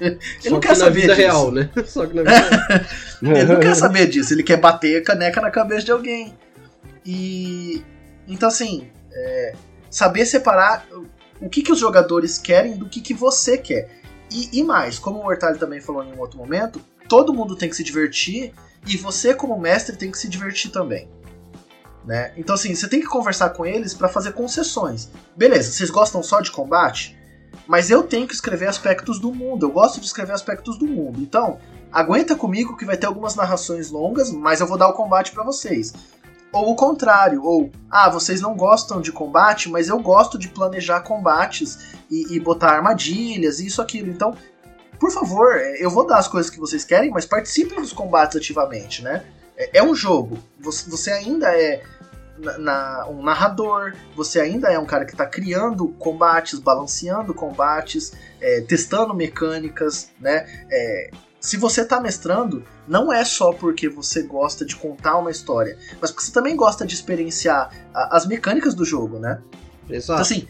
Ele 0.00 0.20
Só 0.40 0.50
não 0.50 0.60
que 0.60 0.68
quer 0.68 0.74
na 0.74 0.84
saber 0.84 1.00
vida 1.00 1.14
disso. 1.14 1.26
real, 1.26 1.50
né? 1.50 1.70
Só 1.86 2.06
que 2.06 2.14
na 2.14 2.22
vida 2.22 2.38
real. 2.38 2.84
Ele 3.36 3.44
não 3.44 3.60
quer 3.60 3.74
saber 3.76 4.08
disso, 4.08 4.32
ele 4.32 4.42
quer 4.42 4.56
bater 4.56 5.02
caneca 5.04 5.40
na 5.40 5.50
cabeça 5.50 5.84
de 5.84 5.92
alguém. 5.92 6.36
E. 7.06 7.82
Então, 8.26 8.48
assim, 8.48 8.88
é, 9.12 9.54
saber 9.90 10.26
separar 10.26 10.86
o 11.40 11.48
que, 11.48 11.62
que 11.62 11.72
os 11.72 11.78
jogadores 11.78 12.38
querem 12.38 12.76
do 12.76 12.88
que, 12.88 13.00
que 13.00 13.14
você 13.14 13.56
quer. 13.58 13.88
E, 14.30 14.58
e 14.58 14.64
mais, 14.64 14.98
como 14.98 15.18
o 15.18 15.26
Hortali 15.26 15.58
também 15.58 15.80
falou 15.80 16.02
em 16.02 16.12
um 16.12 16.18
outro 16.18 16.38
momento, 16.38 16.80
todo 17.08 17.32
mundo 17.32 17.54
tem 17.54 17.68
que 17.68 17.76
se 17.76 17.84
divertir 17.84 18.52
e 18.86 18.96
você, 18.96 19.34
como 19.34 19.58
mestre, 19.58 19.96
tem 19.96 20.10
que 20.10 20.18
se 20.18 20.28
divertir 20.28 20.70
também. 20.70 21.08
Né? 22.04 22.32
Então, 22.36 22.54
assim, 22.54 22.74
você 22.74 22.88
tem 22.88 23.00
que 23.00 23.06
conversar 23.06 23.50
com 23.50 23.64
eles 23.64 23.94
para 23.94 24.08
fazer 24.08 24.32
concessões. 24.32 25.08
Beleza, 25.36 25.70
vocês 25.70 25.90
gostam 25.90 26.22
só 26.22 26.40
de 26.40 26.50
combate? 26.50 27.16
Mas 27.66 27.90
eu 27.90 28.02
tenho 28.02 28.26
que 28.26 28.34
escrever 28.34 28.68
aspectos 28.68 29.18
do 29.18 29.32
mundo. 29.32 29.66
Eu 29.66 29.70
gosto 29.70 30.00
de 30.00 30.06
escrever 30.06 30.32
aspectos 30.32 30.78
do 30.78 30.86
mundo. 30.86 31.20
Então, 31.20 31.58
aguenta 31.90 32.34
comigo 32.34 32.76
que 32.76 32.84
vai 32.84 32.96
ter 32.96 33.06
algumas 33.06 33.34
narrações 33.34 33.90
longas, 33.90 34.30
mas 34.30 34.60
eu 34.60 34.66
vou 34.66 34.78
dar 34.78 34.88
o 34.88 34.94
combate 34.94 35.32
pra 35.32 35.44
vocês. 35.44 35.92
Ou 36.52 36.70
o 36.70 36.76
contrário, 36.76 37.42
ou 37.42 37.70
ah, 37.90 38.10
vocês 38.10 38.40
não 38.40 38.54
gostam 38.54 39.00
de 39.00 39.10
combate, 39.10 39.70
mas 39.70 39.88
eu 39.88 39.98
gosto 39.98 40.38
de 40.38 40.48
planejar 40.48 41.00
combates 41.00 41.78
e, 42.10 42.34
e 42.34 42.40
botar 42.40 42.72
armadilhas, 42.72 43.58
isso, 43.58 43.80
aquilo. 43.80 44.10
Então, 44.10 44.36
por 45.00 45.10
favor, 45.10 45.56
é, 45.56 45.82
eu 45.82 45.88
vou 45.88 46.06
dar 46.06 46.18
as 46.18 46.28
coisas 46.28 46.50
que 46.50 46.60
vocês 46.60 46.84
querem, 46.84 47.10
mas 47.10 47.24
participem 47.24 47.80
dos 47.80 47.92
combates 47.92 48.36
ativamente, 48.36 49.02
né? 49.02 49.24
É, 49.56 49.78
é 49.78 49.82
um 49.82 49.94
jogo. 49.94 50.38
Você 50.60 51.10
ainda 51.10 51.48
é 51.48 51.82
na- 52.38 52.58
na- 52.58 53.06
um 53.08 53.22
narrador, 53.22 53.94
você 54.16 54.40
ainda 54.40 54.68
é 54.70 54.78
um 54.78 54.86
cara 54.86 55.04
que 55.04 55.12
está 55.12 55.26
criando 55.26 55.88
combates, 55.98 56.58
balanceando 56.58 57.32
combates, 57.34 58.12
é, 58.40 58.60
testando 58.62 59.14
mecânicas, 59.14 60.10
né? 60.20 60.46
É, 60.70 61.10
se 61.40 61.56
você 61.56 61.84
tá 61.84 62.00
mestrando, 62.00 62.64
não 62.86 63.12
é 63.12 63.24
só 63.24 63.52
porque 63.52 63.88
você 63.88 64.22
gosta 64.22 64.64
de 64.64 64.76
contar 64.76 65.18
uma 65.18 65.30
história, 65.30 65.76
mas 66.00 66.10
porque 66.10 66.24
você 66.26 66.32
também 66.32 66.54
gosta 66.56 66.86
de 66.86 66.94
experienciar 66.94 67.70
a- 67.92 68.16
as 68.16 68.26
mecânicas 68.26 68.74
do 68.74 68.84
jogo, 68.84 69.18
né? 69.18 69.40
Então, 69.84 69.96
Exato. 69.96 70.20
assim, 70.22 70.46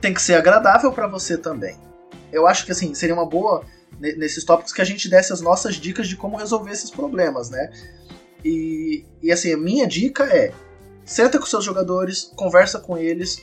tem 0.00 0.14
que 0.14 0.22
ser 0.22 0.34
agradável 0.34 0.90
pra 0.92 1.06
você 1.06 1.36
também. 1.36 1.76
Eu 2.32 2.46
acho 2.46 2.64
que, 2.64 2.72
assim, 2.72 2.94
seria 2.94 3.14
uma 3.14 3.26
boa, 3.26 3.64
ne- 3.98 4.14
nesses 4.14 4.42
tópicos, 4.44 4.72
que 4.72 4.80
a 4.80 4.84
gente 4.84 5.10
desse 5.10 5.32
as 5.32 5.40
nossas 5.42 5.74
dicas 5.76 6.08
de 6.08 6.16
como 6.16 6.36
resolver 6.38 6.70
esses 6.72 6.90
problemas, 6.90 7.50
né? 7.50 7.70
E, 8.44 9.04
e 9.22 9.30
assim, 9.30 9.52
a 9.52 9.56
minha 9.58 9.86
dica 9.86 10.24
é: 10.24 10.52
senta 11.10 11.40
com 11.40 11.46
seus 11.46 11.64
jogadores, 11.64 12.30
conversa 12.36 12.78
com 12.78 12.96
eles, 12.96 13.42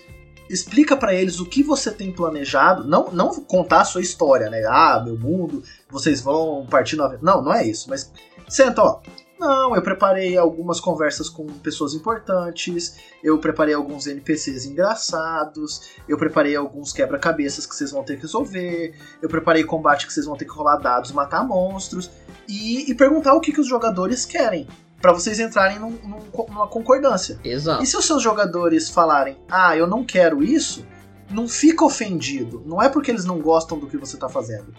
explica 0.49 0.95
pra 0.95 1.13
eles 1.13 1.41
o 1.41 1.45
que 1.45 1.61
você 1.61 1.91
tem 1.91 2.13
planejado. 2.13 2.87
Não, 2.87 3.11
não 3.11 3.41
contar 3.41 3.81
a 3.81 3.85
sua 3.85 4.01
história, 4.01 4.49
né? 4.49 4.63
Ah, 4.65 5.01
meu 5.03 5.19
mundo, 5.19 5.61
vocês 5.89 6.21
vão 6.21 6.65
partir 6.65 6.95
no 6.95 7.03
avião. 7.03 7.19
Não, 7.21 7.41
não 7.41 7.53
é 7.53 7.67
isso. 7.67 7.89
Mas 7.89 8.09
senta, 8.47 8.81
ó. 8.81 9.01
Não, 9.37 9.75
eu 9.75 9.81
preparei 9.83 10.35
algumas 10.35 10.79
conversas 10.79 11.29
com 11.29 11.45
pessoas 11.45 11.93
importantes, 11.93 12.95
eu 13.21 13.37
preparei 13.37 13.75
alguns 13.75 14.07
NPCs 14.07 14.65
engraçados, 14.65 15.91
eu 16.09 16.17
preparei 16.17 16.55
alguns 16.55 16.91
quebra-cabeças 16.91 17.67
que 17.67 17.75
vocês 17.75 17.91
vão 17.91 18.03
ter 18.03 18.15
que 18.15 18.23
resolver, 18.23 18.95
eu 19.21 19.29
preparei 19.29 19.63
combate 19.63 20.07
que 20.07 20.13
vocês 20.13 20.25
vão 20.25 20.35
ter 20.35 20.45
que 20.45 20.51
rolar 20.51 20.77
dados, 20.77 21.11
matar 21.11 21.45
monstros, 21.45 22.09
e, 22.49 22.89
e 22.89 22.95
perguntar 22.95 23.35
o 23.35 23.39
que, 23.39 23.51
que 23.51 23.61
os 23.61 23.67
jogadores 23.67 24.25
querem, 24.25 24.67
pra 25.01 25.13
vocês 25.13 25.39
entrarem 25.39 25.79
num- 25.79 25.97
num- 26.03 26.45
numa 26.49 26.67
concordância. 26.67 27.39
Exato. 27.43 27.83
E 27.83 27.85
se 27.85 27.95
os 27.97 28.05
seus 28.05 28.21
jogadores 28.21 28.89
falarem, 28.89 29.37
ah, 29.49 29.75
eu 29.75 29.87
não 29.87 30.03
quero 30.03 30.43
isso, 30.43 30.85
não 31.29 31.47
fica 31.47 31.83
ofendido. 31.85 32.61
Não 32.65 32.81
é 32.81 32.89
porque 32.89 33.11
eles 33.11 33.25
não 33.25 33.39
gostam 33.39 33.77
do 33.77 33.87
que 33.87 33.97
você 33.97 34.17
tá 34.17 34.27
fazendo. 34.29 34.73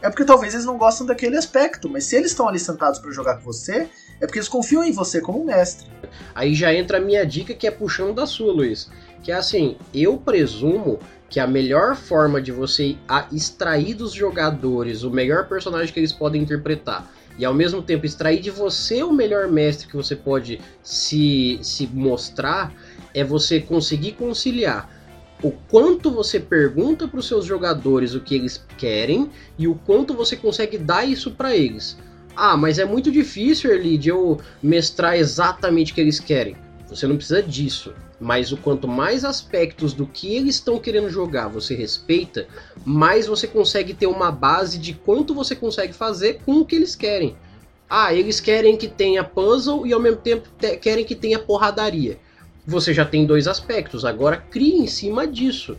É 0.00 0.08
porque 0.08 0.24
talvez 0.24 0.54
eles 0.54 0.64
não 0.64 0.78
gostam 0.78 1.04
daquele 1.06 1.36
aspecto, 1.36 1.88
mas 1.88 2.04
se 2.04 2.14
eles 2.14 2.30
estão 2.30 2.46
ali 2.48 2.58
sentados 2.58 3.00
pra 3.00 3.10
jogar 3.10 3.36
com 3.38 3.42
você, 3.44 3.88
é 4.20 4.26
porque 4.26 4.38
eles 4.38 4.48
confiam 4.48 4.84
em 4.84 4.92
você 4.92 5.20
como 5.20 5.44
mestre. 5.44 5.88
Aí 6.34 6.54
já 6.54 6.72
entra 6.72 6.98
a 6.98 7.00
minha 7.00 7.26
dica 7.26 7.52
que 7.52 7.66
é 7.66 7.70
puxando 7.70 8.14
da 8.14 8.24
sua, 8.26 8.52
Luiz. 8.52 8.88
Que 9.24 9.32
é 9.32 9.34
assim, 9.34 9.76
eu 9.92 10.16
presumo 10.16 11.00
que 11.28 11.40
a 11.40 11.46
melhor 11.48 11.96
forma 11.96 12.40
de 12.40 12.52
você 12.52 12.96
extrair 13.32 13.92
dos 13.94 14.12
jogadores 14.12 15.02
o 15.02 15.10
melhor 15.10 15.46
personagem 15.48 15.92
que 15.92 15.98
eles 16.00 16.12
podem 16.12 16.40
interpretar 16.42 17.10
e 17.38 17.44
ao 17.44 17.54
mesmo 17.54 17.80
tempo 17.80 18.04
extrair 18.04 18.40
de 18.40 18.50
você 18.50 19.02
o 19.02 19.12
melhor 19.12 19.48
mestre 19.48 19.86
que 19.86 19.96
você 19.96 20.16
pode 20.16 20.60
se, 20.82 21.58
se 21.62 21.86
mostrar 21.86 22.72
é 23.14 23.22
você 23.22 23.60
conseguir 23.60 24.12
conciliar 24.12 24.90
o 25.42 25.52
quanto 25.52 26.10
você 26.10 26.40
pergunta 26.40 27.06
para 27.06 27.20
os 27.20 27.28
seus 27.28 27.44
jogadores 27.44 28.14
o 28.14 28.20
que 28.20 28.34
eles 28.34 28.64
querem 28.76 29.30
e 29.56 29.68
o 29.68 29.74
quanto 29.74 30.14
você 30.14 30.36
consegue 30.36 30.76
dar 30.76 31.04
isso 31.04 31.30
para 31.30 31.56
eles. 31.56 31.96
Ah, 32.34 32.56
mas 32.56 32.78
é 32.78 32.84
muito 32.84 33.10
difícil, 33.10 33.72
Erli, 33.72 33.98
de 33.98 34.08
eu 34.08 34.40
mestrar 34.62 35.16
exatamente 35.16 35.92
o 35.92 35.94
que 35.94 36.00
eles 36.00 36.20
querem. 36.20 36.56
Você 36.88 37.06
não 37.06 37.16
precisa 37.16 37.42
disso. 37.42 37.92
Mas 38.20 38.50
o 38.50 38.56
quanto 38.56 38.88
mais 38.88 39.24
aspectos 39.24 39.92
do 39.92 40.06
que 40.06 40.34
eles 40.34 40.56
estão 40.56 40.78
querendo 40.78 41.08
jogar 41.08 41.48
você 41.48 41.74
respeita, 41.74 42.48
mais 42.84 43.26
você 43.26 43.46
consegue 43.46 43.94
ter 43.94 44.06
uma 44.06 44.32
base 44.32 44.78
de 44.78 44.92
quanto 44.92 45.34
você 45.34 45.54
consegue 45.54 45.92
fazer 45.92 46.40
com 46.44 46.56
o 46.56 46.64
que 46.64 46.74
eles 46.74 46.96
querem. 46.96 47.36
Ah, 47.88 48.12
eles 48.12 48.40
querem 48.40 48.76
que 48.76 48.88
tenha 48.88 49.22
puzzle 49.24 49.86
e 49.86 49.92
ao 49.92 50.00
mesmo 50.00 50.20
tempo 50.20 50.48
te- 50.58 50.76
querem 50.76 51.04
que 51.04 51.14
tenha 51.14 51.38
porradaria. 51.38 52.18
Você 52.66 52.92
já 52.92 53.04
tem 53.04 53.24
dois 53.24 53.46
aspectos, 53.46 54.04
agora 54.04 54.36
crie 54.36 54.74
em 54.74 54.86
cima 54.86 55.26
disso. 55.26 55.78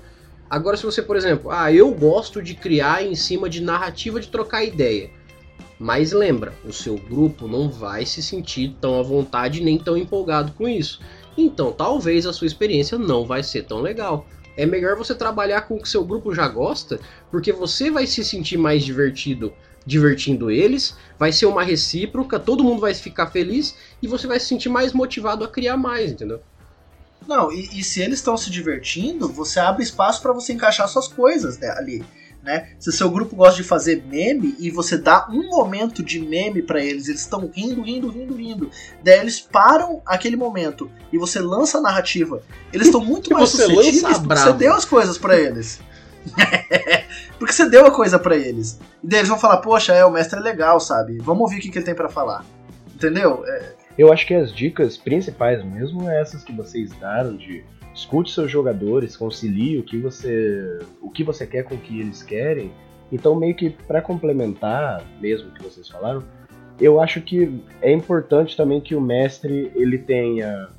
Agora, 0.49 0.75
se 0.75 0.83
você, 0.83 1.03
por 1.03 1.15
exemplo, 1.15 1.51
ah, 1.51 1.71
eu 1.71 1.93
gosto 1.93 2.41
de 2.41 2.55
criar 2.55 3.05
em 3.05 3.13
cima 3.13 3.47
de 3.47 3.61
narrativa 3.61 4.19
de 4.19 4.29
trocar 4.29 4.63
ideia. 4.63 5.11
Mas 5.77 6.11
lembra, 6.11 6.53
o 6.65 6.73
seu 6.73 6.97
grupo 6.97 7.47
não 7.47 7.69
vai 7.69 8.05
se 8.05 8.23
sentir 8.23 8.75
tão 8.81 8.99
à 8.99 9.03
vontade 9.03 9.61
nem 9.61 9.77
tão 9.77 9.95
empolgado 9.95 10.51
com 10.53 10.67
isso. 10.67 10.99
Então 11.41 11.71
talvez 11.71 12.25
a 12.25 12.33
sua 12.33 12.47
experiência 12.47 12.97
não 12.97 13.25
vai 13.25 13.43
ser 13.43 13.63
tão 13.63 13.81
legal. 13.81 14.25
É 14.57 14.65
melhor 14.65 14.97
você 14.97 15.15
trabalhar 15.15 15.61
com 15.61 15.75
o 15.75 15.81
que 15.81 15.87
seu 15.87 16.03
grupo 16.03 16.33
já 16.33 16.47
gosta, 16.47 16.99
porque 17.31 17.51
você 17.51 17.89
vai 17.89 18.05
se 18.05 18.23
sentir 18.23 18.57
mais 18.57 18.83
divertido 18.83 19.53
divertindo 19.85 20.51
eles, 20.51 20.95
vai 21.17 21.31
ser 21.31 21.45
uma 21.45 21.63
recíproca, 21.63 22.39
todo 22.39 22.63
mundo 22.63 22.81
vai 22.81 22.93
ficar 22.93 23.27
feliz 23.27 23.75
e 24.01 24.07
você 24.07 24.27
vai 24.27 24.39
se 24.39 24.45
sentir 24.45 24.69
mais 24.69 24.93
motivado 24.93 25.43
a 25.43 25.47
criar 25.47 25.77
mais, 25.77 26.11
entendeu? 26.11 26.41
Não, 27.27 27.51
e, 27.51 27.79
e 27.79 27.83
se 27.83 28.01
eles 28.01 28.19
estão 28.19 28.37
se 28.37 28.51
divertindo, 28.51 29.27
você 29.27 29.59
abre 29.59 29.83
espaço 29.83 30.21
para 30.21 30.33
você 30.33 30.53
encaixar 30.53 30.87
suas 30.87 31.07
coisas 31.07 31.57
né, 31.57 31.69
ali 31.71 32.03
né? 32.43 32.69
Se 32.79 32.89
o 32.89 32.91
seu 32.91 33.09
grupo 33.09 33.35
gosta 33.35 33.61
de 33.61 33.67
fazer 33.67 34.03
meme 34.07 34.55
e 34.59 34.71
você 34.71 34.97
dá 34.97 35.27
um 35.29 35.49
momento 35.49 36.01
de 36.01 36.19
meme 36.19 36.61
para 36.61 36.83
eles, 36.83 37.07
eles 37.07 37.21
estão 37.21 37.51
rindo, 37.53 37.81
rindo, 37.81 38.09
rindo, 38.09 38.35
rindo. 38.35 38.71
Daí 39.03 39.19
eles 39.19 39.39
param 39.39 40.01
aquele 40.05 40.35
momento 40.35 40.89
e 41.11 41.17
você 41.17 41.39
lança 41.39 41.77
a 41.77 41.81
narrativa. 41.81 42.41
Eles 42.71 42.87
estão 42.87 43.03
muito 43.03 43.31
mais 43.33 43.49
suscetíveis 43.49 44.17
porque 44.17 44.35
você 44.35 44.53
deu 44.53 44.73
as 44.73 44.85
coisas 44.85 45.17
para 45.17 45.37
eles. 45.37 45.79
porque 47.37 47.53
você 47.53 47.69
deu 47.69 47.85
a 47.85 47.91
coisa 47.91 48.17
para 48.17 48.35
eles. 48.35 48.79
E 49.03 49.07
daí 49.07 49.19
eles 49.19 49.29
vão 49.29 49.39
falar, 49.39 49.57
poxa, 49.57 49.93
é, 49.93 50.05
o 50.05 50.11
mestre 50.11 50.39
é 50.39 50.41
legal, 50.41 50.79
sabe? 50.79 51.17
Vamos 51.19 51.41
ouvir 51.41 51.57
o 51.57 51.61
que, 51.61 51.69
que 51.69 51.77
ele 51.77 51.85
tem 51.85 51.95
para 51.95 52.09
falar. 52.09 52.45
Entendeu? 52.93 53.43
É... 53.45 53.73
Eu 53.97 54.13
acho 54.13 54.25
que 54.25 54.33
as 54.33 54.53
dicas 54.53 54.97
principais 54.97 55.63
mesmo 55.63 56.09
é 56.09 56.21
essas 56.21 56.43
que 56.43 56.53
vocês 56.53 56.89
deram 56.91 57.35
de 57.35 57.63
escute 57.99 58.31
seus 58.31 58.49
jogadores, 58.49 59.17
concilie 59.17 59.77
o 59.77 59.83
que 59.83 59.97
você, 59.97 60.79
o 61.01 61.09
que 61.09 61.23
você 61.23 61.45
quer 61.45 61.63
com 61.63 61.75
o 61.75 61.77
que 61.77 61.99
eles 61.99 62.23
querem. 62.23 62.71
Então, 63.11 63.35
meio 63.35 63.55
que 63.55 63.69
para 63.69 64.01
complementar, 64.01 65.03
mesmo 65.19 65.51
que 65.51 65.61
vocês 65.61 65.87
falaram, 65.89 66.23
eu 66.79 67.01
acho 67.01 67.21
que 67.21 67.61
é 67.81 67.91
importante 67.91 68.55
também 68.55 68.79
que 68.79 68.95
o 68.95 69.01
mestre 69.01 69.71
ele 69.75 69.97
tenha 69.97 70.69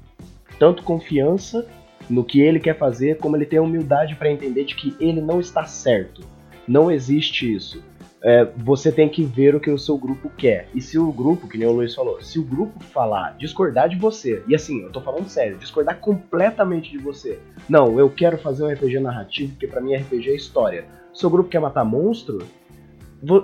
tanto 0.59 0.83
confiança 0.83 1.67
no 2.09 2.25
que 2.25 2.41
ele 2.41 2.59
quer 2.59 2.77
fazer, 2.77 3.19
como 3.19 3.37
ele 3.37 3.47
tenha 3.47 3.63
humildade 3.63 4.15
para 4.15 4.31
entender 4.31 4.65
de 4.65 4.75
que 4.75 4.97
ele 4.99 5.21
não 5.21 5.41
está 5.41 5.65
certo. 5.65 6.23
Não 6.67 6.91
existe 6.91 7.53
isso 7.53 7.83
é, 8.23 8.45
você 8.57 8.93
tem 8.93 9.09
que 9.09 9.25
ver 9.25 9.55
o 9.55 9.61
que 9.61 9.71
o 9.71 9.79
seu 9.79 9.97
grupo 9.97 10.31
quer. 10.37 10.69
E 10.75 10.81
se 10.81 10.99
o 10.99 11.11
grupo, 11.11 11.49
que 11.49 11.57
nem 11.57 11.67
o 11.67 11.73
Luiz 11.73 11.95
falou, 11.95 12.21
se 12.21 12.39
o 12.39 12.45
grupo 12.45 12.83
falar, 12.85 13.37
discordar 13.37 13.89
de 13.89 13.97
você, 13.97 14.43
e 14.47 14.55
assim, 14.55 14.83
eu 14.83 14.91
tô 14.91 15.01
falando 15.01 15.29
sério, 15.29 15.57
discordar 15.57 15.99
completamente 15.99 16.91
de 16.91 16.99
você. 16.99 17.39
Não, 17.69 17.99
eu 17.99 18.11
quero 18.11 18.39
fazer 18.39 18.65
um 18.65 18.69
RPG 18.71 19.01
narrativo, 19.01 19.53
porque 19.53 19.67
para 19.67 19.81
mim 19.81 19.95
RPG 19.95 20.31
é 20.31 20.35
história. 20.35 20.85
Seu 21.13 21.31
grupo 21.31 21.49
quer 21.49 21.61
matar 21.61 21.85
monstro, 21.85 22.39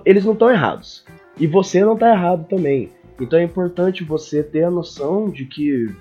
eles 0.05 0.25
não 0.25 0.33
estão 0.33 0.51
errados. 0.51 1.05
E 1.39 1.47
você 1.47 1.85
não 1.85 1.97
tá 1.97 2.11
errado 2.13 2.47
também. 2.49 2.91
Então 3.21 3.39
é 3.39 3.43
importante 3.43 4.05
você 4.05 4.43
ter 4.43 4.65
a 4.65 4.71
noção 4.71 5.31
de 5.31 5.47
que 5.47 5.95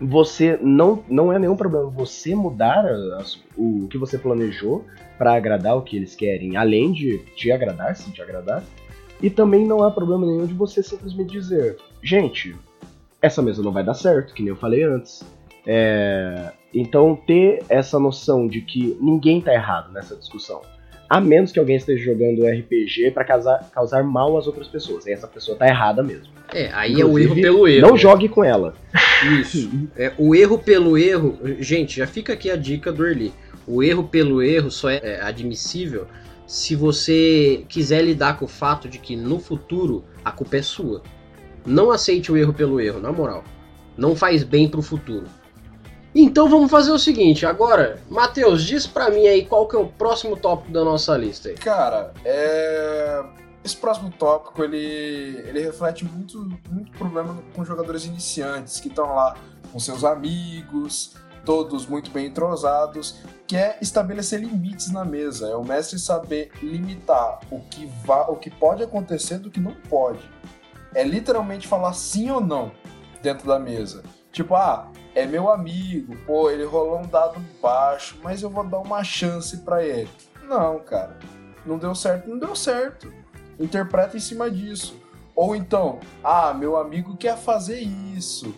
você 0.00 0.58
não, 0.62 1.04
não 1.08 1.32
é 1.32 1.38
nenhum 1.38 1.56
problema 1.56 1.90
você 1.90 2.34
mudar 2.34 2.86
as, 3.18 3.38
o 3.56 3.86
que 3.88 3.98
você 3.98 4.16
planejou 4.16 4.84
para 5.18 5.34
agradar 5.34 5.76
o 5.76 5.82
que 5.82 5.96
eles 5.96 6.14
querem, 6.14 6.56
além 6.56 6.92
de 6.92 7.18
te 7.36 7.52
agradar, 7.52 7.94
se 7.94 8.10
te 8.10 8.22
agradar. 8.22 8.64
E 9.22 9.28
também 9.28 9.66
não 9.66 9.82
há 9.82 9.90
problema 9.90 10.26
nenhum 10.26 10.46
de 10.46 10.54
você 10.54 10.82
simplesmente 10.82 11.30
dizer, 11.30 11.76
gente, 12.02 12.56
essa 13.20 13.42
mesa 13.42 13.62
não 13.62 13.70
vai 13.70 13.84
dar 13.84 13.92
certo, 13.92 14.32
que 14.32 14.42
nem 14.42 14.50
eu 14.50 14.56
falei 14.56 14.82
antes. 14.82 15.22
É... 15.66 16.52
Então 16.72 17.14
ter 17.14 17.62
essa 17.68 17.98
noção 17.98 18.48
de 18.48 18.62
que 18.62 18.96
ninguém 18.98 19.42
tá 19.42 19.52
errado 19.52 19.92
nessa 19.92 20.16
discussão. 20.16 20.62
A 21.10 21.20
menos 21.20 21.50
que 21.50 21.58
alguém 21.58 21.74
esteja 21.74 22.04
jogando 22.04 22.46
RPG 22.46 23.10
para 23.10 23.24
causar, 23.24 23.68
causar 23.72 24.04
mal 24.04 24.38
às 24.38 24.46
outras 24.46 24.68
pessoas. 24.68 25.06
E 25.06 25.12
essa 25.12 25.26
pessoa 25.26 25.58
tá 25.58 25.66
errada 25.66 26.04
mesmo. 26.04 26.32
É, 26.54 26.70
aí 26.72 26.92
Inclusive, 26.92 27.02
é 27.02 27.04
o 27.04 27.18
erro 27.18 27.34
pelo 27.34 27.68
erro. 27.68 27.88
Não 27.88 27.96
jogue 27.96 28.28
com 28.28 28.44
ela. 28.44 28.74
Isso. 29.40 29.68
É, 29.96 30.12
o 30.16 30.36
erro 30.36 30.56
pelo 30.56 30.96
erro. 30.96 31.36
Gente, 31.58 31.96
já 31.96 32.06
fica 32.06 32.32
aqui 32.32 32.48
a 32.48 32.54
dica 32.54 32.92
do 32.92 33.04
Early. 33.04 33.32
O 33.66 33.82
erro 33.82 34.04
pelo 34.04 34.40
erro 34.40 34.70
só 34.70 34.88
é, 34.88 35.00
é 35.02 35.20
admissível 35.20 36.06
se 36.46 36.76
você 36.76 37.64
quiser 37.68 38.02
lidar 38.02 38.36
com 38.38 38.44
o 38.44 38.48
fato 38.48 38.88
de 38.88 38.98
que 38.98 39.16
no 39.16 39.40
futuro 39.40 40.04
a 40.24 40.30
culpa 40.30 40.58
é 40.58 40.62
sua. 40.62 41.02
Não 41.66 41.90
aceite 41.90 42.30
o 42.30 42.36
erro 42.36 42.52
pelo 42.52 42.80
erro, 42.80 43.00
na 43.00 43.10
moral. 43.12 43.42
Não 43.96 44.14
faz 44.14 44.44
bem 44.44 44.68
pro 44.68 44.80
futuro. 44.80 45.26
Então 46.14 46.48
vamos 46.48 46.70
fazer 46.70 46.90
o 46.90 46.98
seguinte, 46.98 47.46
agora, 47.46 48.02
Matheus, 48.08 48.64
diz 48.64 48.86
pra 48.86 49.10
mim 49.10 49.26
aí 49.26 49.44
qual 49.46 49.68
que 49.68 49.76
é 49.76 49.78
o 49.78 49.86
próximo 49.86 50.36
tópico 50.36 50.72
da 50.72 50.84
nossa 50.84 51.16
lista 51.16 51.48
aí. 51.48 51.54
Cara, 51.54 52.12
é... 52.24 53.22
esse 53.64 53.76
próximo 53.76 54.10
tópico, 54.10 54.64
ele, 54.64 55.42
ele 55.46 55.60
reflete 55.60 56.04
muito, 56.04 56.38
muito 56.68 56.90
problema 56.98 57.38
com 57.54 57.64
jogadores 57.64 58.04
iniciantes, 58.06 58.80
que 58.80 58.88
estão 58.88 59.14
lá 59.14 59.36
com 59.72 59.78
seus 59.78 60.02
amigos, 60.02 61.14
todos 61.44 61.86
muito 61.86 62.10
bem 62.10 62.26
entrosados, 62.26 63.16
que 63.46 63.56
é 63.56 63.78
estabelecer 63.80 64.40
limites 64.40 64.90
na 64.90 65.04
mesa. 65.04 65.48
É 65.48 65.54
o 65.54 65.64
mestre 65.64 65.98
saber 65.98 66.50
limitar 66.62 67.40
o 67.50 67.60
que, 67.60 67.86
va 68.04 68.28
o 68.28 68.36
que 68.36 68.50
pode 68.50 68.82
acontecer 68.82 69.38
do 69.38 69.50
que 69.50 69.60
não 69.60 69.74
pode. 69.88 70.28
É 70.92 71.04
literalmente 71.04 71.68
falar 71.68 71.92
sim 71.92 72.30
ou 72.30 72.40
não 72.40 72.72
dentro 73.22 73.46
da 73.46 73.58
mesa. 73.58 74.02
Tipo, 74.32 74.54
ah, 74.54 74.90
é 75.14 75.26
meu 75.26 75.50
amigo, 75.50 76.16
pô, 76.26 76.50
ele 76.50 76.64
rolou 76.64 77.00
um 77.00 77.06
dado 77.06 77.40
baixo, 77.60 78.18
mas 78.22 78.42
eu 78.42 78.50
vou 78.50 78.64
dar 78.64 78.78
uma 78.78 79.02
chance 79.02 79.58
para 79.58 79.84
ele. 79.84 80.10
Não, 80.42 80.78
cara. 80.80 81.18
Não 81.64 81.78
deu 81.78 81.94
certo, 81.94 82.28
não 82.28 82.38
deu 82.38 82.54
certo. 82.54 83.12
Interpreta 83.58 84.16
em 84.16 84.20
cima 84.20 84.50
disso. 84.50 84.96
Ou 85.34 85.54
então, 85.54 86.00
ah, 86.22 86.52
meu 86.54 86.76
amigo 86.76 87.16
quer 87.16 87.36
fazer 87.36 87.80
isso. 87.80 88.54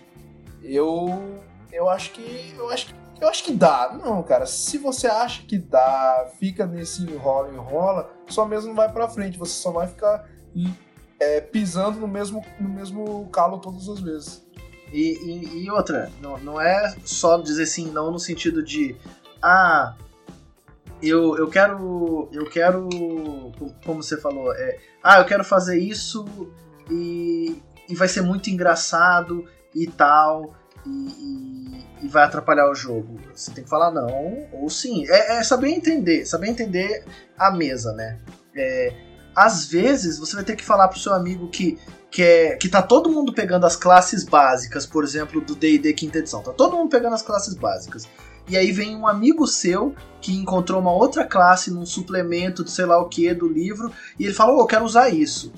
Eu 0.63 1.41
eu 1.73 1.89
acho 1.89 2.13
que 2.13 2.55
eu 2.57 2.69
acho 2.71 2.87
que 2.87 2.95
eu 3.21 3.29
acho 3.29 3.45
que 3.45 3.53
dá. 3.53 3.97
Não, 4.03 4.23
cara, 4.23 4.47
se 4.47 4.79
você 4.79 5.07
acha 5.07 5.45
que 5.45 5.59
dá, 5.59 6.29
fica 6.39 6.67
nesse 6.67 7.03
enrola 7.03 7.53
enrola, 7.53 8.11
só 8.27 8.45
mesmo 8.45 8.69
não 8.69 8.75
vai 8.75 8.91
para 8.91 9.09
frente, 9.09 9.39
você 9.39 9.53
só 9.53 9.71
vai 9.71 9.87
ficar 9.87 10.29
é, 11.21 11.41
pisando 11.41 12.01
no 12.01 12.09
mesmo 12.09 12.45
no 12.59 12.69
mesmo 12.69 13.29
calo 13.31 13.59
todas 13.59 13.89
as 13.89 14.01
vezes. 14.01 14.42
E, 14.93 15.19
e, 15.25 15.65
e, 15.65 15.71
outra, 15.71 16.11
não, 16.21 16.39
não 16.39 16.61
é 16.61 16.95
só 17.05 17.41
dizer 17.41 17.67
sim 17.67 17.91
não 17.91 18.11
no 18.11 18.19
sentido 18.19 18.63
de 18.63 18.95
ah, 19.43 19.95
eu, 21.03 21.37
eu 21.37 21.49
quero. 21.51 22.29
Eu 22.33 22.49
quero. 22.49 22.89
Como 23.85 24.03
você 24.03 24.17
falou, 24.17 24.55
é, 24.55 24.79
ah, 25.03 25.19
eu 25.19 25.25
quero 25.25 25.43
fazer 25.43 25.79
isso 25.79 26.25
e, 26.89 27.61
e 27.89 27.95
vai 27.95 28.07
ser 28.07 28.23
muito 28.23 28.49
engraçado 28.49 29.45
e 29.75 29.87
tal. 29.89 30.55
E, 30.87 30.91
e, 30.91 32.07
e, 32.07 32.09
vai 32.09 32.25
atrapalhar 32.25 32.71
o 32.71 32.75
jogo. 32.75 33.19
Você 33.35 33.53
tem 33.53 33.65
que 33.65 33.71
falar 33.71 33.91
não 33.91 34.49
ou 34.53 34.71
sim. 34.71 35.05
É, 35.09 35.39
é 35.39 35.43
saber 35.43 35.71
entender, 35.71 36.25
saber 36.25 36.49
entender 36.49 37.05
a 37.37 37.51
mesa, 37.51 37.93
né? 37.93 38.21
É, 38.55 38.93
às 39.35 39.67
vezes 39.67 40.19
você 40.19 40.37
vai 40.37 40.45
ter 40.45 40.55
que 40.55 40.65
falar 40.65 40.89
pro 40.89 40.99
seu 40.99 41.15
amigo 41.15 41.49
que 41.49 41.79
que, 42.13 42.23
é, 42.23 42.57
que 42.57 42.69
tá 42.69 42.83
todo 42.83 43.11
mundo 43.11 43.33
pegando 43.33 43.65
as 43.65 43.75
classes 43.75 44.23
básicas, 44.23 44.85
por 44.85 45.03
exemplo, 45.03 45.41
do 45.41 45.55
D&D 45.55 45.95
quinta 45.95 46.19
edição. 46.19 46.43
Tá 46.43 46.53
todo 46.53 46.77
mundo 46.77 46.91
pegando 46.91 47.15
as 47.15 47.23
classes 47.23 47.55
básicas. 47.55 48.07
E 48.47 48.57
aí 48.57 48.71
vem 48.71 48.95
um 48.95 49.09
amigo 49.09 49.47
seu 49.47 49.95
que 50.21 50.37
encontrou 50.37 50.79
uma 50.79 50.93
outra 50.93 51.25
classe 51.25 51.71
num 51.71 51.87
suplemento 51.87 52.63
de 52.63 52.71
sei 52.71 52.85
lá 52.85 52.99
o 52.99 53.09
que 53.09 53.33
do 53.33 53.49
livro 53.49 53.91
e 54.19 54.25
ele 54.25 54.35
fala: 54.35 54.53
"Oh, 54.53 54.61
eu 54.61 54.67
quero 54.67 54.85
usar 54.85 55.09
isso". 55.09 55.53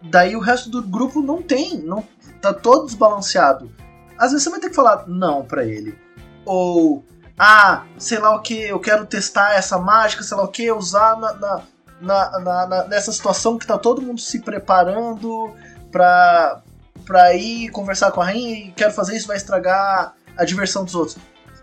Daí 0.00 0.36
o 0.36 0.40
resto 0.40 0.70
do 0.70 0.82
grupo 0.82 1.20
não 1.20 1.42
tem, 1.42 1.78
não 1.82 2.06
tá 2.40 2.54
todo 2.54 2.86
desbalanceado. 2.86 3.72
Às 4.16 4.30
vezes 4.30 4.44
você 4.44 4.50
vai 4.50 4.60
ter 4.60 4.68
que 4.68 4.76
falar 4.76 5.08
não 5.08 5.44
para 5.44 5.64
ele. 5.64 5.98
Ou 6.44 7.04
ah, 7.36 7.84
sei 7.98 8.18
lá 8.18 8.36
o 8.36 8.42
que, 8.42 8.54
eu 8.54 8.78
quero 8.78 9.06
testar 9.06 9.54
essa 9.54 9.78
mágica, 9.78 10.22
sei 10.22 10.36
lá 10.36 10.44
o 10.44 10.48
que, 10.48 10.70
usar 10.70 11.18
na, 11.18 11.32
na 11.32 11.62
na, 12.02 12.40
na, 12.40 12.66
na, 12.66 12.84
nessa 12.88 13.12
situação 13.12 13.56
que 13.56 13.66
tá 13.66 13.78
todo 13.78 14.02
mundo 14.02 14.20
se 14.20 14.40
preparando 14.40 15.54
pra, 15.90 16.60
pra 17.06 17.34
ir 17.34 17.70
conversar 17.70 18.10
com 18.10 18.20
a 18.20 18.26
rainha 18.26 18.66
e 18.66 18.72
quero 18.72 18.92
fazer 18.92 19.16
isso, 19.16 19.28
vai 19.28 19.36
estragar 19.36 20.14
a 20.36 20.44
diversão 20.44 20.84
dos 20.84 20.94
outros. 20.94 21.16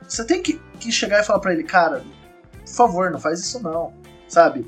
Você 0.08 0.23
tem 0.23 0.41
que, 0.41 0.60
que 0.80 0.91
chegar 0.91 1.19
e 1.19 1.23
falar 1.23 1.39
pra 1.39 1.54
ele, 1.54 1.63
cara, 1.63 2.04
por 2.65 2.73
favor, 2.73 3.12
não 3.12 3.19
faz 3.19 3.39
isso 3.41 3.62
não, 3.62 3.93
sabe? 4.28 4.65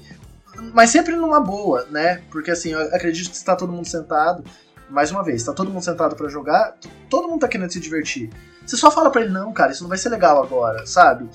Mas 0.73 0.89
sempre 0.89 1.15
numa 1.15 1.39
boa, 1.39 1.87
né? 1.89 2.21
Porque 2.29 2.51
assim, 2.51 2.71
eu 2.71 2.81
acredito 2.93 3.29
que 3.29 3.37
está 3.37 3.55
todo 3.55 3.71
mundo 3.71 3.87
sentado. 3.87 4.43
Mais 4.89 5.09
uma 5.09 5.23
vez, 5.23 5.37
está 5.41 5.53
todo 5.53 5.71
mundo 5.71 5.83
sentado 5.83 6.17
para 6.17 6.27
jogar, 6.27 6.75
todo 7.09 7.29
mundo 7.29 7.39
tá 7.39 7.47
querendo 7.47 7.71
se 7.71 7.79
divertir. 7.79 8.29
Você 8.65 8.75
só 8.75 8.91
fala 8.91 9.09
para 9.09 9.21
ele, 9.21 9.31
não, 9.31 9.53
cara, 9.53 9.71
isso 9.71 9.83
não 9.83 9.89
vai 9.89 9.97
ser 9.97 10.09
legal 10.09 10.43
agora, 10.43 10.85
sabe? 10.85 11.29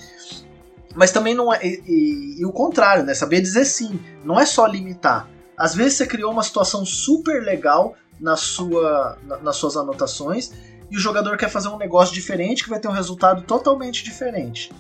Mas 0.97 1.13
também 1.13 1.35
não 1.35 1.53
é. 1.53 1.65
E, 1.65 1.83
e, 1.87 2.41
e, 2.41 2.47
o 2.47 2.51
contrário, 2.51 3.05
né? 3.05 3.15
Saber 3.15 3.41
dizer 3.41 3.67
sim. 3.67 4.01
Não 4.25 4.41
é 4.41 4.47
só 4.47 4.67
limitar. 4.67 5.29
Às 5.57 5.75
vezes 5.75 5.95
você 5.95 6.07
criou 6.07 6.33
uma 6.33 6.43
situação 6.43 6.85
super 6.85 7.43
legal 7.43 7.95
na 8.19 8.37
sua, 8.37 9.19
na, 9.23 9.37
nas 9.39 9.57
suas 9.57 9.77
anotações 9.77 10.51
e 10.91 10.97
o 10.97 11.01
jogador 11.01 11.37
quer 11.37 11.51
fazer 11.51 11.69
um 11.69 11.77
negócio 11.77 12.15
diferente 12.15 12.65
que 12.65 12.71
vai 12.71 12.81
ter 12.81 12.89
um 12.89 12.93
resultado 12.93 13.43
totalmente 13.43 14.03
diferente. 14.03 14.73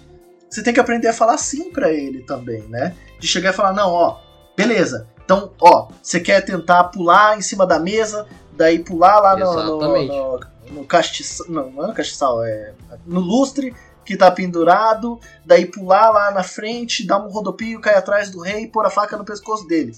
Você 0.48 0.62
tem 0.62 0.72
que 0.72 0.80
aprender 0.80 1.08
a 1.08 1.12
falar 1.12 1.36
sim 1.38 1.70
para 1.70 1.92
ele 1.92 2.22
também, 2.22 2.62
né? 2.62 2.94
De 3.18 3.26
chegar 3.26 3.50
e 3.50 3.52
falar: 3.52 3.72
não, 3.72 3.90
ó, 3.90 4.18
beleza. 4.56 5.08
Então, 5.24 5.52
ó, 5.60 5.88
você 6.00 6.20
quer 6.20 6.40
tentar 6.42 6.84
pular 6.84 7.36
em 7.36 7.42
cima 7.42 7.66
da 7.66 7.78
mesa, 7.78 8.26
daí 8.56 8.78
pular 8.78 9.18
lá 9.18 9.36
no, 9.36 9.54
no, 9.54 10.06
no, 10.06 10.40
no 10.70 10.84
castiçal, 10.84 11.46
não, 11.48 11.70
não 11.70 11.84
é 11.84 11.86
no 11.88 11.94
castiçal, 11.94 12.44
é 12.44 12.74
no 13.04 13.20
lustre 13.20 13.74
que 14.06 14.16
tá 14.16 14.30
pendurado, 14.30 15.20
daí 15.44 15.66
pular 15.66 16.10
lá 16.10 16.30
na 16.30 16.42
frente, 16.44 17.06
dar 17.06 17.18
um 17.18 17.28
rodopio, 17.28 17.80
cair 17.80 17.96
atrás 17.96 18.30
do 18.30 18.40
rei 18.40 18.62
e 18.62 18.68
pôr 18.68 18.86
a 18.86 18.90
faca 18.90 19.16
no 19.16 19.24
pescoço 19.24 19.66
dele. 19.66 19.92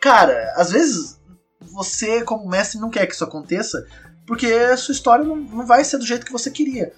Cara, 0.00 0.54
às 0.56 0.70
vezes 0.70 1.18
você, 1.60 2.22
como 2.22 2.48
mestre, 2.48 2.78
não 2.80 2.88
quer 2.88 3.06
que 3.06 3.14
isso 3.14 3.24
aconteça, 3.24 3.84
porque 4.26 4.46
a 4.46 4.76
sua 4.76 4.92
história 4.92 5.24
não, 5.24 5.36
não 5.36 5.66
vai 5.66 5.82
ser 5.84 5.98
do 5.98 6.06
jeito 6.06 6.24
que 6.24 6.32
você 6.32 6.50
queria. 6.50 6.92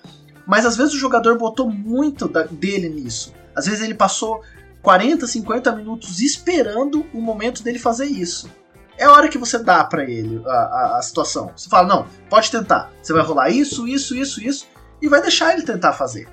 Mas 0.47 0.67
às 0.67 0.77
vezes 0.77 0.93
o 0.93 0.99
jogador 0.99 1.39
botou 1.39 1.71
muito 1.71 2.29
da- 2.29 2.43
dele 2.43 2.89
nisso. 2.89 3.33
Às 3.55 3.67
vezes 3.67 3.83
ele 3.83 3.95
passou 3.95 4.43
40, 4.83 5.27
50 5.27 5.73
minutos 5.73 6.21
esperando 6.21 7.07
o 7.15 7.21
momento 7.21 7.63
dele 7.63 7.79
fazer 7.79 8.07
isso. 8.07 8.51
É 8.99 9.05
a 9.05 9.13
hora 9.13 9.29
que 9.29 9.39
você 9.39 9.59
dá 9.59 9.83
pra 9.85 10.05
ele 10.05 10.43
a, 10.47 10.51
a, 10.51 10.99
a 10.99 11.03
situação. 11.03 11.53
Você 11.57 11.69
fala, 11.71 11.89
não, 11.89 12.07
pode 12.29 12.51
tentar. 12.51 12.93
Você 13.03 13.13
vai 13.13 13.23
rolar 13.23 13.49
isso, 13.49 13.89
isso, 13.89 14.15
isso, 14.15 14.43
isso, 14.43 14.67
e 15.01 15.09
vai 15.09 15.23
deixar 15.23 15.55
ele 15.55 15.63
tentar 15.63 15.93
fazer. 15.95 16.29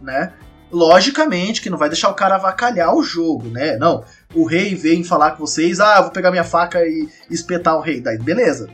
Né? 0.00 0.32
Logicamente 0.70 1.62
que 1.62 1.70
não 1.70 1.78
vai 1.78 1.88
deixar 1.88 2.08
o 2.08 2.14
cara 2.14 2.34
avacalhar 2.34 2.94
o 2.94 3.02
jogo, 3.02 3.48
né? 3.48 3.76
Não, 3.76 4.04
o 4.34 4.44
rei 4.44 4.74
vem 4.74 5.04
falar 5.04 5.32
com 5.32 5.46
vocês, 5.46 5.80
ah, 5.80 6.00
vou 6.00 6.10
pegar 6.10 6.30
minha 6.30 6.44
faca 6.44 6.80
e 6.84 7.08
espetar 7.30 7.76
o 7.76 7.80
rei. 7.80 8.00
Daí, 8.00 8.18
beleza, 8.18 8.68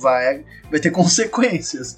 vai, 0.00 0.44
vai 0.70 0.80
ter 0.80 0.90
consequências. 0.92 1.96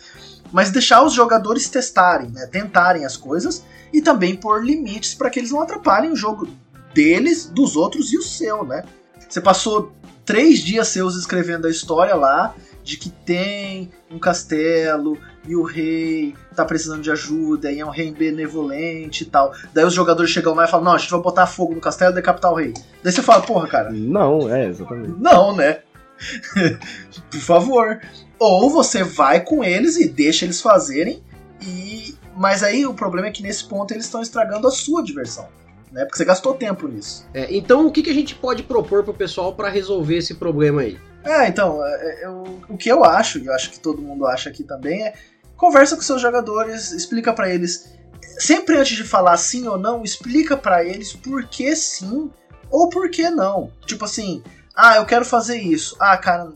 Mas 0.52 0.70
deixar 0.70 1.04
os 1.04 1.12
jogadores 1.12 1.68
testarem, 1.68 2.30
né? 2.30 2.46
tentarem 2.46 3.04
as 3.04 3.16
coisas 3.16 3.64
e 3.92 4.02
também 4.02 4.36
pôr 4.36 4.64
limites 4.64 5.14
para 5.14 5.30
que 5.30 5.38
eles 5.38 5.52
não 5.52 5.60
atrapalhem 5.60 6.10
o 6.10 6.16
jogo 6.16 6.48
deles, 6.92 7.46
dos 7.46 7.76
outros 7.76 8.12
e 8.12 8.18
o 8.18 8.22
seu, 8.22 8.64
né? 8.64 8.82
Você 9.28 9.40
passou 9.40 9.92
três 10.24 10.58
dias 10.58 10.88
seus 10.88 11.16
escrevendo 11.16 11.66
a 11.66 11.70
história 11.70 12.14
lá 12.16 12.54
de 12.82 12.96
que 12.96 13.10
tem 13.10 13.90
um 14.10 14.18
castelo 14.18 15.16
e 15.46 15.56
o 15.56 15.62
rei 15.62 16.34
tá 16.54 16.64
precisando 16.64 17.02
de 17.02 17.10
ajuda 17.10 17.72
e 17.72 17.80
é 17.80 17.86
um 17.86 17.90
rei 17.90 18.10
benevolente 18.12 19.24
e 19.24 19.26
tal. 19.26 19.52
Daí 19.72 19.84
os 19.84 19.94
jogadores 19.94 20.30
chegam 20.30 20.54
lá 20.54 20.64
e 20.64 20.68
falam: 20.70 20.84
Não, 20.84 20.92
a 20.92 20.98
gente 20.98 21.10
vai 21.10 21.20
botar 21.20 21.46
fogo 21.46 21.74
no 21.74 21.80
castelo 21.80 22.12
e 22.12 22.14
decapitar 22.14 22.52
o 22.52 22.56
rei. 22.56 22.74
Daí 23.02 23.12
você 23.12 23.22
fala: 23.22 23.42
Porra, 23.42 23.66
cara, 23.66 23.90
Não, 23.90 24.54
é, 24.54 24.66
exatamente. 24.66 25.14
não, 25.18 25.56
né? 25.56 25.80
Por 27.30 27.40
favor. 27.40 28.00
Ou 28.38 28.70
você 28.70 29.02
vai 29.02 29.40
com 29.40 29.62
eles 29.62 29.96
e 29.96 30.08
deixa 30.08 30.44
eles 30.44 30.60
fazerem. 30.60 31.22
E 31.62 32.14
mas 32.36 32.62
aí 32.62 32.86
o 32.86 32.94
problema 32.94 33.28
é 33.28 33.30
que 33.30 33.42
nesse 33.42 33.64
ponto 33.64 33.92
eles 33.92 34.06
estão 34.06 34.22
estragando 34.22 34.66
a 34.66 34.70
sua 34.70 35.02
diversão, 35.02 35.46
né? 35.92 36.04
Porque 36.04 36.16
você 36.16 36.24
gastou 36.24 36.54
tempo 36.54 36.88
nisso. 36.88 37.26
É, 37.34 37.54
então, 37.54 37.86
o 37.86 37.92
que, 37.92 38.02
que 38.02 38.08
a 38.08 38.14
gente 38.14 38.34
pode 38.34 38.62
propor 38.62 39.04
pro 39.04 39.12
pessoal 39.12 39.52
pra 39.52 39.68
resolver 39.68 40.16
esse 40.16 40.34
problema 40.34 40.80
aí? 40.82 40.98
É, 41.24 41.46
então, 41.48 41.84
é, 41.84 41.90
é, 42.22 42.26
eu- 42.26 42.60
o 42.68 42.76
que 42.76 42.88
eu 42.88 43.04
acho, 43.04 43.38
e 43.38 43.46
eu 43.46 43.52
acho 43.54 43.70
que 43.70 43.78
todo 43.80 44.00
mundo 44.02 44.26
acha 44.26 44.48
aqui 44.48 44.64
também, 44.64 45.06
é 45.06 45.14
conversa 45.56 45.94
com 45.94 46.02
seus 46.02 46.20
jogadores, 46.22 46.92
explica 46.92 47.32
pra 47.32 47.50
eles. 47.52 47.92
Sempre 48.38 48.76
antes 48.78 48.96
de 48.96 49.04
falar 49.04 49.36
sim 49.36 49.66
ou 49.68 49.76
não, 49.78 50.02
explica 50.02 50.56
pra 50.56 50.82
eles 50.82 51.12
por 51.12 51.44
que 51.44 51.76
sim 51.76 52.30
ou 52.70 52.88
por 52.88 53.10
que 53.10 53.28
não. 53.28 53.70
Tipo 53.84 54.06
assim, 54.06 54.42
ah, 54.74 54.96
eu 54.96 55.04
quero 55.04 55.24
fazer 55.24 55.58
isso. 55.58 55.94
Ah, 56.00 56.16
cara, 56.16 56.50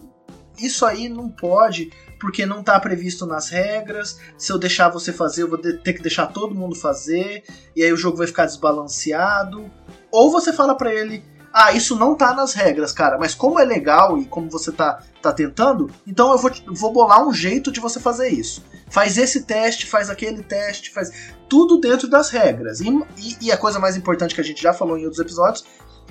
isso 0.59 0.87
aí 0.87 1.09
não 1.11 1.29
pode 1.29 1.91
porque 2.19 2.47
não 2.47 2.63
tá 2.63 2.81
previsto 2.81 3.27
nas 3.27 3.51
regras. 3.51 4.19
Se 4.39 4.51
eu 4.51 4.57
deixar 4.59 4.89
você 4.89 5.13
fazer, 5.13 5.43
eu 5.43 5.49
vou 5.49 5.59
ter 5.59 5.93
que 5.93 6.01
deixar 6.01 6.27
todo 6.29 6.55
mundo 6.55 6.75
fazer 6.75 7.45
e 7.77 7.83
aí 7.83 7.93
o 7.93 7.99
jogo 7.99 8.17
vai 8.17 8.27
ficar 8.27 8.47
desbalanceado. 8.47 9.71
Ou 10.11 10.31
você 10.31 10.51
fala 10.53 10.75
pra 10.75 10.91
ele, 10.95 11.23
ah, 11.57 11.71
isso 11.73 11.95
não 11.95 12.17
tá 12.17 12.35
nas 12.35 12.53
regras, 12.53 12.91
cara, 12.93 13.17
mas 13.17 13.33
como 13.33 13.61
é 13.61 13.65
legal 13.65 14.19
e 14.19 14.25
como 14.25 14.51
você 14.51 14.73
tá, 14.73 15.01
tá 15.23 15.33
tentando, 15.33 15.89
então 16.05 16.33
eu 16.33 16.39
vou, 16.39 16.51
vou 16.67 16.93
bolar 16.93 17.25
um 17.25 17.33
jeito 17.33 17.71
de 17.71 17.79
você 17.79 18.01
fazer 18.01 18.29
isso. 18.29 18.65
Faz 18.91 19.17
esse 19.17 19.43
teste, 19.45 19.87
faz 19.87 20.11
aquele 20.11 20.43
teste, 20.43 20.91
faz 20.91 21.13
tudo 21.49 21.79
dentro 21.79 22.09
das 22.09 22.29
regras. 22.31 22.81
E, 22.81 22.89
e- 23.17 23.37
e 23.43 23.53
a 23.53 23.57
coisa 23.57 23.79
mais 23.79 23.97
importante 23.97 24.35
que 24.35 24.41
a 24.41 24.45
gente 24.45 24.61
já 24.61 24.73
falou 24.73 24.99
em 24.99 25.05
outros 25.05 25.21
episódios, 25.21 25.65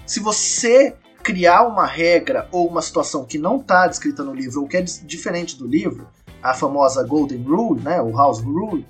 se 0.05 0.21
você 0.21 0.95
criar 1.21 1.63
uma 1.63 1.85
regra 1.85 2.47
ou 2.49 2.67
uma 2.67 2.81
situação 2.81 3.25
que 3.25 3.37
não 3.37 3.59
tá 3.59 3.85
descrita 3.87 4.23
no 4.23 4.33
livro 4.33 4.61
ou 4.61 4.67
que 4.67 4.77
é 4.77 4.81
diferente 4.81 5.57
do 5.57 5.67
livro, 5.67 6.07
a 6.41 6.53
famosa 6.53 7.03
Golden 7.03 7.43
Rule, 7.43 7.81
né, 7.81 8.01
o 8.01 8.15
House 8.15 8.39
Rule, 8.41 8.85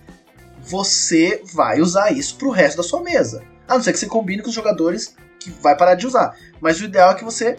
você 0.61 1.41
vai 1.53 1.81
usar 1.81 2.11
isso 2.11 2.35
pro 2.37 2.49
resto 2.51 2.77
da 2.77 2.83
sua 2.83 3.01
mesa. 3.01 3.43
A 3.67 3.75
não 3.75 3.83
ser 3.83 3.91
que 3.93 3.99
você 3.99 4.07
combine 4.07 4.41
com 4.41 4.49
os 4.49 4.55
jogadores 4.55 5.15
que 5.43 5.51
vai 5.61 5.75
parar 5.77 5.95
de 5.95 6.05
usar. 6.07 6.35
Mas 6.61 6.79
o 6.81 6.85
ideal 6.85 7.11
é 7.11 7.15
que 7.15 7.23
você 7.23 7.57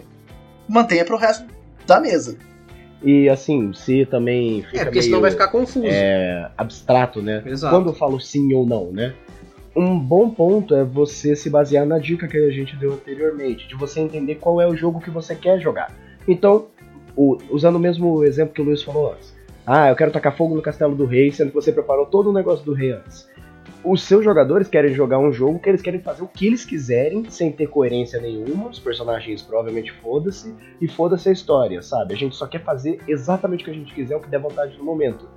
mantenha 0.67 1.05
pro 1.05 1.17
resto 1.17 1.45
da 1.85 1.99
mesa. 1.99 2.37
E 3.03 3.29
assim, 3.29 3.71
se 3.73 4.05
também 4.05 4.63
fica 4.63 4.81
É, 4.81 4.85
porque 4.85 5.01
senão 5.01 5.17
meio 5.19 5.21
vai 5.23 5.31
ficar 5.31 5.47
confuso. 5.49 5.85
é, 5.87 6.49
abstrato, 6.57 7.21
né? 7.21 7.43
Exato. 7.45 7.75
Quando 7.75 7.89
eu 7.89 7.93
falo 7.93 8.19
sim 8.19 8.51
ou 8.53 8.65
não, 8.65 8.91
né? 8.91 9.13
Um 9.75 9.99
bom 9.99 10.29
ponto 10.29 10.73
é 10.73 10.83
você 10.83 11.35
se 11.35 11.49
basear 11.49 11.85
na 11.85 11.99
dica 11.99 12.27
que 12.27 12.37
a 12.37 12.49
gente 12.49 12.75
deu 12.77 12.93
anteriormente, 12.93 13.67
de 13.67 13.75
você 13.75 13.99
entender 13.99 14.35
qual 14.35 14.59
é 14.61 14.67
o 14.67 14.75
jogo 14.75 15.01
que 15.01 15.09
você 15.09 15.35
quer 15.35 15.59
jogar. 15.59 15.93
Então, 16.27 16.67
o- 17.15 17.37
usando 17.49 17.75
o 17.75 17.79
mesmo 17.79 18.23
exemplo 18.23 18.53
que 18.53 18.61
o 18.61 18.65
Luiz 18.65 18.81
falou 18.81 19.11
antes. 19.13 19.35
Ah, 19.67 19.89
eu 19.89 19.95
quero 19.95 20.11
tacar 20.11 20.35
fogo 20.35 20.55
no 20.55 20.61
castelo 20.61 20.95
do 20.95 21.05
rei, 21.05 21.31
sendo 21.31 21.49
que 21.49 21.55
você 21.55 21.71
preparou 21.71 22.05
todo 22.05 22.29
o 22.29 22.33
negócio 22.33 22.63
do 22.63 22.73
rei 22.73 22.91
antes. 22.91 23.27
Os 23.85 24.01
seus 24.01 24.25
jogadores 24.25 24.67
querem 24.67 24.95
jogar 24.95 25.19
um 25.19 25.31
jogo 25.31 25.59
que 25.59 25.69
eles 25.69 25.81
querem 25.81 26.01
fazer 26.01 26.23
o 26.23 26.27
que 26.27 26.47
eles 26.47 26.65
quiserem, 26.65 27.29
sem 27.29 27.51
ter 27.51 27.67
coerência 27.67 28.19
nenhuma, 28.19 28.67
os 28.67 28.79
personagens 28.79 29.43
provavelmente 29.43 29.91
foda-se, 30.01 30.55
e 30.81 30.87
foda-se 30.87 31.29
a 31.29 31.31
história, 31.31 31.83
sabe? 31.83 32.15
A 32.15 32.17
gente 32.17 32.35
só 32.35 32.47
quer 32.47 32.63
fazer 32.63 32.99
exatamente 33.07 33.61
o 33.61 33.65
que 33.65 33.71
a 33.71 33.75
gente 33.75 33.93
quiser, 33.93 34.15
o 34.15 34.19
que 34.19 34.27
der 34.27 34.39
vontade 34.39 34.75
no 34.75 34.83
momento. 34.83 35.29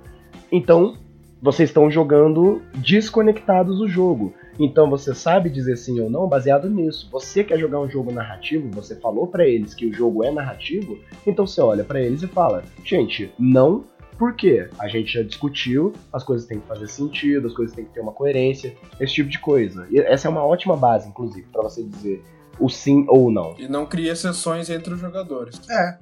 Então, 0.51 0.97
vocês 1.39 1.69
estão 1.69 1.91
jogando 1.91 2.61
desconectados 2.73 3.77
do 3.77 3.87
jogo. 3.87 4.33
Então 4.59 4.89
você 4.89 5.13
sabe 5.13 5.49
dizer 5.49 5.77
sim 5.77 5.99
ou 6.01 6.09
não 6.09 6.27
baseado 6.27 6.69
nisso. 6.69 7.07
Você 7.11 7.43
quer 7.43 7.57
jogar 7.57 7.79
um 7.79 7.89
jogo 7.89 8.11
narrativo, 8.11 8.69
você 8.71 8.95
falou 8.95 9.27
pra 9.27 9.47
eles 9.47 9.73
que 9.73 9.85
o 9.85 9.93
jogo 9.93 10.23
é 10.23 10.31
narrativo, 10.31 10.97
então 11.25 11.47
você 11.47 11.61
olha 11.61 11.83
pra 11.83 12.01
eles 12.01 12.23
e 12.23 12.27
fala: 12.27 12.63
"Gente, 12.83 13.31
não, 13.39 13.85
por 14.19 14.33
quê? 14.33 14.69
A 14.77 14.89
gente 14.89 15.13
já 15.13 15.23
discutiu, 15.23 15.93
as 16.11 16.23
coisas 16.23 16.45
têm 16.45 16.59
que 16.59 16.67
fazer 16.67 16.87
sentido, 16.87 17.47
as 17.47 17.53
coisas 17.53 17.73
têm 17.73 17.85
que 17.85 17.93
ter 17.93 18.01
uma 18.01 18.11
coerência, 18.11 18.75
esse 18.99 19.13
tipo 19.13 19.29
de 19.29 19.39
coisa". 19.39 19.87
E 19.89 19.97
essa 19.97 20.27
é 20.27 20.29
uma 20.29 20.45
ótima 20.45 20.75
base, 20.75 21.07
inclusive, 21.07 21.47
pra 21.51 21.63
você 21.63 21.81
dizer 21.81 22.21
o 22.59 22.69
sim 22.69 23.05
ou 23.07 23.31
não. 23.31 23.55
E 23.57 23.69
não 23.69 23.85
cria 23.85 24.11
exceções 24.11 24.69
entre 24.69 24.93
os 24.93 24.99
jogadores. 24.99 25.61
É. 25.71 25.97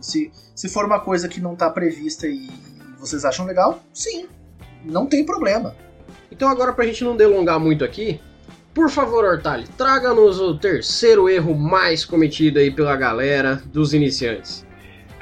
Se, 0.00 0.32
se 0.54 0.68
for 0.68 0.84
uma 0.84 0.98
coisa 0.98 1.28
que 1.28 1.40
não 1.40 1.54
tá 1.54 1.70
prevista 1.70 2.26
e, 2.26 2.48
e 2.48 2.50
vocês 2.98 3.24
acham 3.24 3.46
legal, 3.46 3.80
sim. 3.92 4.26
Não 4.84 5.06
tem 5.06 5.24
problema. 5.24 5.76
Então 6.30 6.48
agora 6.48 6.72
pra 6.72 6.84
gente 6.84 7.04
não 7.04 7.16
delongar 7.16 7.60
muito 7.60 7.84
aqui, 7.84 8.20
por 8.74 8.90
favor, 8.90 9.24
Hortali, 9.24 9.68
traga-nos 9.78 10.40
o 10.40 10.58
terceiro 10.58 11.28
erro 11.28 11.54
mais 11.54 12.04
cometido 12.04 12.58
aí 12.58 12.72
pela 12.72 12.96
galera 12.96 13.62
dos 13.66 13.94
iniciantes. 13.94 14.63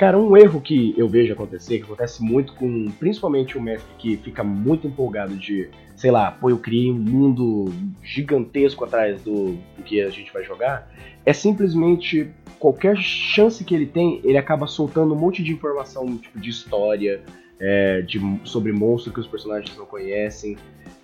Cara, 0.03 0.19
um 0.19 0.37
erro 0.37 0.61
que 0.61 0.93
eu 0.99 1.09
vejo 1.09 1.33
acontecer, 1.33 1.79
que 1.79 1.85
acontece 1.85 2.21
muito 2.21 2.55
com 2.55 2.91
principalmente 2.99 3.57
o 3.57 3.63
mestre 3.63 3.89
que 3.97 4.17
fica 4.17 4.43
muito 4.43 4.85
empolgado 4.85 5.37
de, 5.37 5.71
sei 5.95 6.11
lá, 6.11 6.29
pô, 6.33 6.51
eu 6.51 6.59
criei 6.59 6.91
um 6.91 6.99
mundo 6.99 7.73
gigantesco 8.03 8.85
atrás 8.85 9.23
do, 9.23 9.53
do 9.77 9.83
que 9.85 10.03
a 10.03 10.11
gente 10.11 10.33
vai 10.33 10.43
jogar, 10.43 10.91
é 11.25 11.33
simplesmente 11.33 12.29
qualquer 12.59 12.97
chance 12.97 13.63
que 13.63 13.73
ele 13.73 13.87
tem, 13.87 14.21
ele 14.25 14.37
acaba 14.37 14.67
soltando 14.67 15.15
um 15.15 15.17
monte 15.17 15.41
de 15.41 15.53
informação, 15.53 16.17
tipo, 16.17 16.41
de 16.41 16.51
história, 16.51 17.23
é, 17.61 18.03
de, 18.03 18.19
sobre 18.43 18.73
monstro 18.73 19.13
que 19.13 19.21
os 19.21 19.29
personagens 19.29 19.79
não 19.79 19.87
conhecem, 19.87 20.57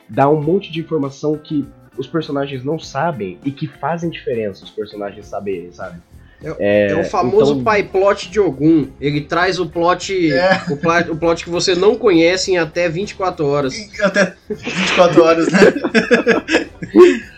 dá 0.09 0.29
um 0.29 0.43
monte 0.43 0.73
de 0.73 0.81
informação 0.81 1.39
que 1.39 1.65
os 1.97 2.09
personagens 2.09 2.65
não 2.65 2.81
sabem 2.81 3.39
e 3.45 3.53
que 3.53 3.69
fazem 3.69 4.11
diferença 4.11 4.65
os 4.65 4.71
personagens 4.73 5.25
saberem, 5.25 5.71
sabe? 5.71 6.01
É, 6.61 6.95
o 7.01 7.05
famoso 7.05 7.53
então- 7.55 7.65
pai 7.65 7.83
plot 7.83 8.31
de 8.31 8.39
Ogum. 8.39 8.87
Ele 9.01 9.23
traz 9.23 9.59
o 9.59 9.67
plot, 9.67 10.33
É. 10.33 10.63
o, 10.71 10.77
pla- 10.77 11.07
o 11.11 11.17
plot 11.17 11.43
que 11.43 11.51
você 11.51 11.75
não 11.75 11.97
conhece 11.97 12.53
em 12.53 12.59
até 12.59 12.89
24 12.89 13.45
horas. 13.47 13.75
E 13.77 14.03
Até 14.03 14.35
24 14.49 15.23
horas, 15.25 15.49
né? 15.51 15.59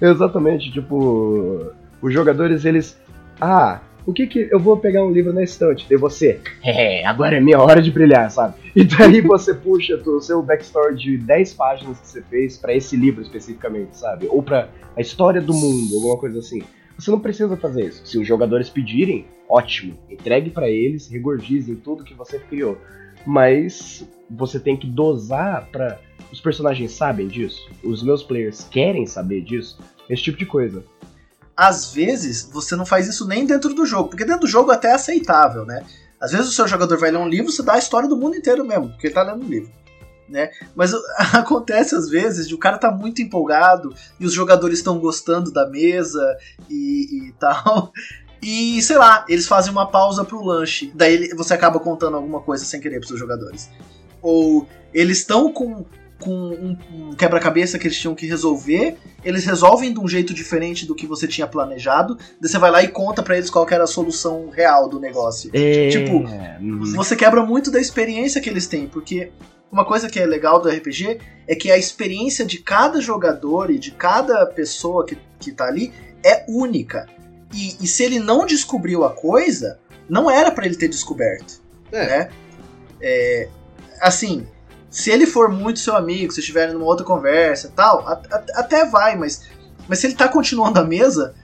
Exatamente, 0.00 0.70
tipo, 0.72 1.72
os 2.02 2.12
jogadores 2.12 2.64
eles. 2.64 2.96
Ah, 3.40 3.80
o 4.04 4.12
que 4.12 4.26
que. 4.26 4.48
Eu 4.50 4.60
vou 4.60 4.76
pegar 4.76 5.02
um 5.04 5.10
livro 5.10 5.32
na 5.32 5.42
estante, 5.42 5.86
daí 5.88 5.96
você. 5.98 6.38
É, 6.62 7.06
agora 7.06 7.36
é 7.36 7.40
minha 7.40 7.58
hora 7.60 7.80
de 7.80 7.90
brilhar, 7.90 8.30
sabe? 8.30 8.54
E 8.76 8.84
daí 8.84 9.22
você 9.22 9.54
puxa 9.54 9.96
o 9.96 10.20
seu 10.20 10.42
backstory 10.42 10.94
de 10.96 11.16
10 11.16 11.54
páginas 11.54 11.98
que 11.98 12.06
você 12.08 12.20
fez 12.28 12.58
pra 12.58 12.74
esse 12.74 12.94
livro 12.94 13.22
especificamente, 13.22 13.96
sabe? 13.96 14.26
Ou 14.28 14.42
pra 14.42 14.68
a 14.94 15.00
história 15.00 15.40
do 15.40 15.54
mundo, 15.54 15.94
alguma 15.96 16.18
coisa 16.18 16.38
assim. 16.40 16.62
Você 16.98 17.10
não 17.10 17.20
precisa 17.20 17.56
fazer 17.56 17.86
isso. 17.88 18.06
Se 18.06 18.18
os 18.18 18.26
jogadores 18.26 18.68
pedirem, 18.68 19.26
ótimo. 19.48 19.98
Entregue 20.10 20.50
pra 20.50 20.68
eles, 20.68 21.08
regordizem 21.08 21.76
tudo 21.76 22.04
que 22.04 22.14
você 22.14 22.38
criou. 22.38 22.78
Mas 23.26 24.06
você 24.30 24.58
tem 24.58 24.76
que 24.76 24.86
dosar 24.86 25.68
pra. 25.70 25.98
Os 26.32 26.40
personagens 26.40 26.92
sabem 26.92 27.28
disso? 27.28 27.68
Os 27.84 28.02
meus 28.02 28.22
players 28.22 28.66
querem 28.70 29.06
saber 29.06 29.42
disso? 29.42 29.78
Esse 30.08 30.22
tipo 30.22 30.38
de 30.38 30.46
coisa. 30.46 30.84
Às 31.56 31.92
vezes, 31.92 32.48
você 32.52 32.76
não 32.76 32.84
faz 32.84 33.06
isso 33.06 33.26
nem 33.26 33.46
dentro 33.46 33.74
do 33.74 33.86
jogo, 33.86 34.10
porque 34.10 34.24
dentro 34.24 34.42
do 34.42 34.46
jogo 34.46 34.70
até 34.70 34.88
é 34.88 34.94
aceitável, 34.94 35.64
né? 35.64 35.84
Às 36.20 36.32
vezes 36.32 36.48
o 36.48 36.52
seu 36.52 36.66
jogador 36.66 36.98
vai 36.98 37.10
ler 37.10 37.18
um 37.18 37.28
livro, 37.28 37.50
você 37.50 37.62
dá 37.62 37.74
a 37.74 37.78
história 37.78 38.08
do 38.08 38.16
mundo 38.16 38.36
inteiro 38.36 38.64
mesmo, 38.64 38.88
porque 38.90 39.06
ele 39.06 39.14
tá 39.14 39.22
lendo 39.22 39.44
um 39.44 39.48
livro. 39.48 39.70
Né? 40.28 40.50
Mas 40.74 40.92
acontece 41.32 41.94
às 41.94 42.08
vezes 42.08 42.48
de 42.48 42.54
o 42.54 42.58
cara 42.58 42.78
tá 42.78 42.90
muito 42.90 43.22
empolgado 43.22 43.94
e 44.18 44.26
os 44.26 44.32
jogadores 44.32 44.78
estão 44.78 44.98
gostando 44.98 45.52
da 45.52 45.68
mesa 45.68 46.36
e, 46.68 47.28
e 47.28 47.32
tal. 47.38 47.92
E 48.42 48.80
sei 48.82 48.98
lá, 48.98 49.24
eles 49.28 49.48
fazem 49.48 49.72
uma 49.72 49.86
pausa 49.90 50.22
pro 50.22 50.44
lanche. 50.44 50.92
Daí 50.94 51.30
você 51.34 51.54
acaba 51.54 51.80
contando 51.80 52.16
alguma 52.16 52.40
coisa 52.40 52.64
sem 52.64 52.80
querer 52.80 52.98
pros 52.98 53.08
seus 53.08 53.18
jogadores. 53.18 53.70
Ou 54.22 54.68
eles 54.92 55.18
estão 55.18 55.50
com 55.50 55.84
com 56.18 56.30
um, 56.32 56.76
um 56.90 57.14
quebra-cabeça 57.14 57.78
que 57.78 57.86
eles 57.86 57.98
tinham 57.98 58.14
que 58.14 58.26
resolver, 58.26 58.96
eles 59.24 59.44
resolvem 59.44 59.92
de 59.92 60.00
um 60.00 60.08
jeito 60.08 60.32
diferente 60.32 60.86
do 60.86 60.94
que 60.94 61.06
você 61.06 61.26
tinha 61.28 61.46
planejado, 61.46 62.16
daí 62.40 62.50
você 62.50 62.58
vai 62.58 62.70
lá 62.70 62.82
e 62.82 62.88
conta 62.88 63.22
para 63.22 63.36
eles 63.36 63.50
qual 63.50 63.66
era 63.70 63.84
a 63.84 63.86
solução 63.86 64.48
real 64.48 64.88
do 64.88 64.98
negócio. 64.98 65.50
É... 65.52 65.88
Tipo, 65.88 66.18
uhum. 66.18 66.92
você 66.94 67.14
quebra 67.14 67.44
muito 67.44 67.70
da 67.70 67.80
experiência 67.80 68.40
que 68.40 68.48
eles 68.48 68.66
têm, 68.66 68.86
porque 68.86 69.30
uma 69.70 69.84
coisa 69.84 70.08
que 70.08 70.18
é 70.18 70.26
legal 70.26 70.60
do 70.60 70.68
RPG 70.68 71.20
é 71.46 71.54
que 71.54 71.70
a 71.70 71.78
experiência 71.78 72.44
de 72.44 72.58
cada 72.58 73.00
jogador 73.00 73.70
e 73.70 73.78
de 73.78 73.90
cada 73.90 74.44
pessoa 74.46 75.04
que, 75.04 75.18
que 75.38 75.52
tá 75.52 75.66
ali 75.66 75.92
é 76.24 76.44
única. 76.48 77.06
E, 77.52 77.76
e 77.80 77.86
se 77.86 78.02
ele 78.02 78.18
não 78.18 78.44
descobriu 78.44 79.04
a 79.04 79.10
coisa, 79.10 79.78
não 80.08 80.30
era 80.30 80.50
para 80.50 80.66
ele 80.66 80.76
ter 80.76 80.88
descoberto. 80.88 81.60
É. 81.92 82.06
Né? 82.06 82.30
É, 83.00 83.48
assim, 84.00 84.46
se 84.90 85.10
ele 85.10 85.26
for 85.26 85.50
muito 85.50 85.78
seu 85.78 85.94
amigo, 85.94 86.32
se 86.32 86.40
estiverem 86.40 86.74
numa 86.74 86.86
outra 86.86 87.04
conversa 87.04 87.72
tal, 87.74 88.06
a, 88.06 88.12
a, 88.12 88.44
até 88.60 88.84
vai, 88.84 89.16
mas, 89.16 89.42
mas 89.88 89.98
se 89.98 90.06
ele 90.06 90.14
tá 90.14 90.28
continuando 90.28 90.80
a 90.80 90.84
mesa, 90.84 91.34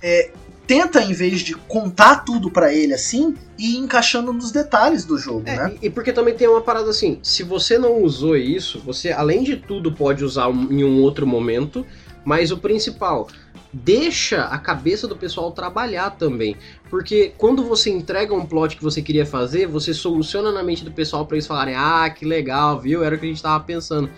é, 0.00 0.30
tenta, 0.66 1.02
em 1.02 1.12
vez 1.12 1.40
de 1.40 1.54
contar 1.54 2.24
tudo 2.24 2.50
para 2.50 2.72
ele 2.72 2.94
assim, 2.94 3.34
ir 3.58 3.76
encaixando 3.76 4.32
nos 4.32 4.50
detalhes 4.50 5.04
do 5.04 5.18
jogo, 5.18 5.42
é, 5.46 5.56
né? 5.56 5.74
E, 5.82 5.86
e, 5.86 5.90
porque 5.90 6.12
também 6.12 6.34
tem 6.34 6.48
uma 6.48 6.60
parada 6.60 6.90
assim, 6.90 7.18
se 7.22 7.42
você 7.42 7.78
não 7.78 8.02
usou 8.02 8.36
isso, 8.36 8.80
você, 8.80 9.10
além 9.10 9.42
de 9.42 9.56
tudo, 9.56 9.92
pode 9.92 10.24
usar 10.24 10.48
em 10.50 10.84
um 10.84 11.00
outro 11.02 11.26
momento, 11.26 11.84
mas 12.24 12.50
o 12.50 12.58
principal, 12.58 13.28
deixa 13.72 14.44
a 14.44 14.58
cabeça 14.58 15.08
do 15.08 15.16
pessoal 15.16 15.50
trabalhar 15.50 16.10
também. 16.10 16.56
Porque 16.90 17.32
quando 17.38 17.64
você 17.64 17.90
entrega 17.90 18.34
um 18.34 18.44
plot 18.44 18.76
que 18.76 18.82
você 18.82 19.00
queria 19.00 19.24
fazer, 19.26 19.66
você 19.66 19.94
soluciona 19.94 20.52
na 20.52 20.62
mente 20.62 20.84
do 20.84 20.92
pessoal 20.92 21.26
para 21.26 21.36
eles 21.36 21.46
falarem: 21.46 21.74
ah, 21.74 22.08
que 22.10 22.24
legal, 22.24 22.78
viu? 22.78 23.02
Era 23.02 23.16
o 23.16 23.18
que 23.18 23.24
a 23.24 23.28
gente 23.28 23.36
estava 23.36 23.62
pensando. 23.64 24.10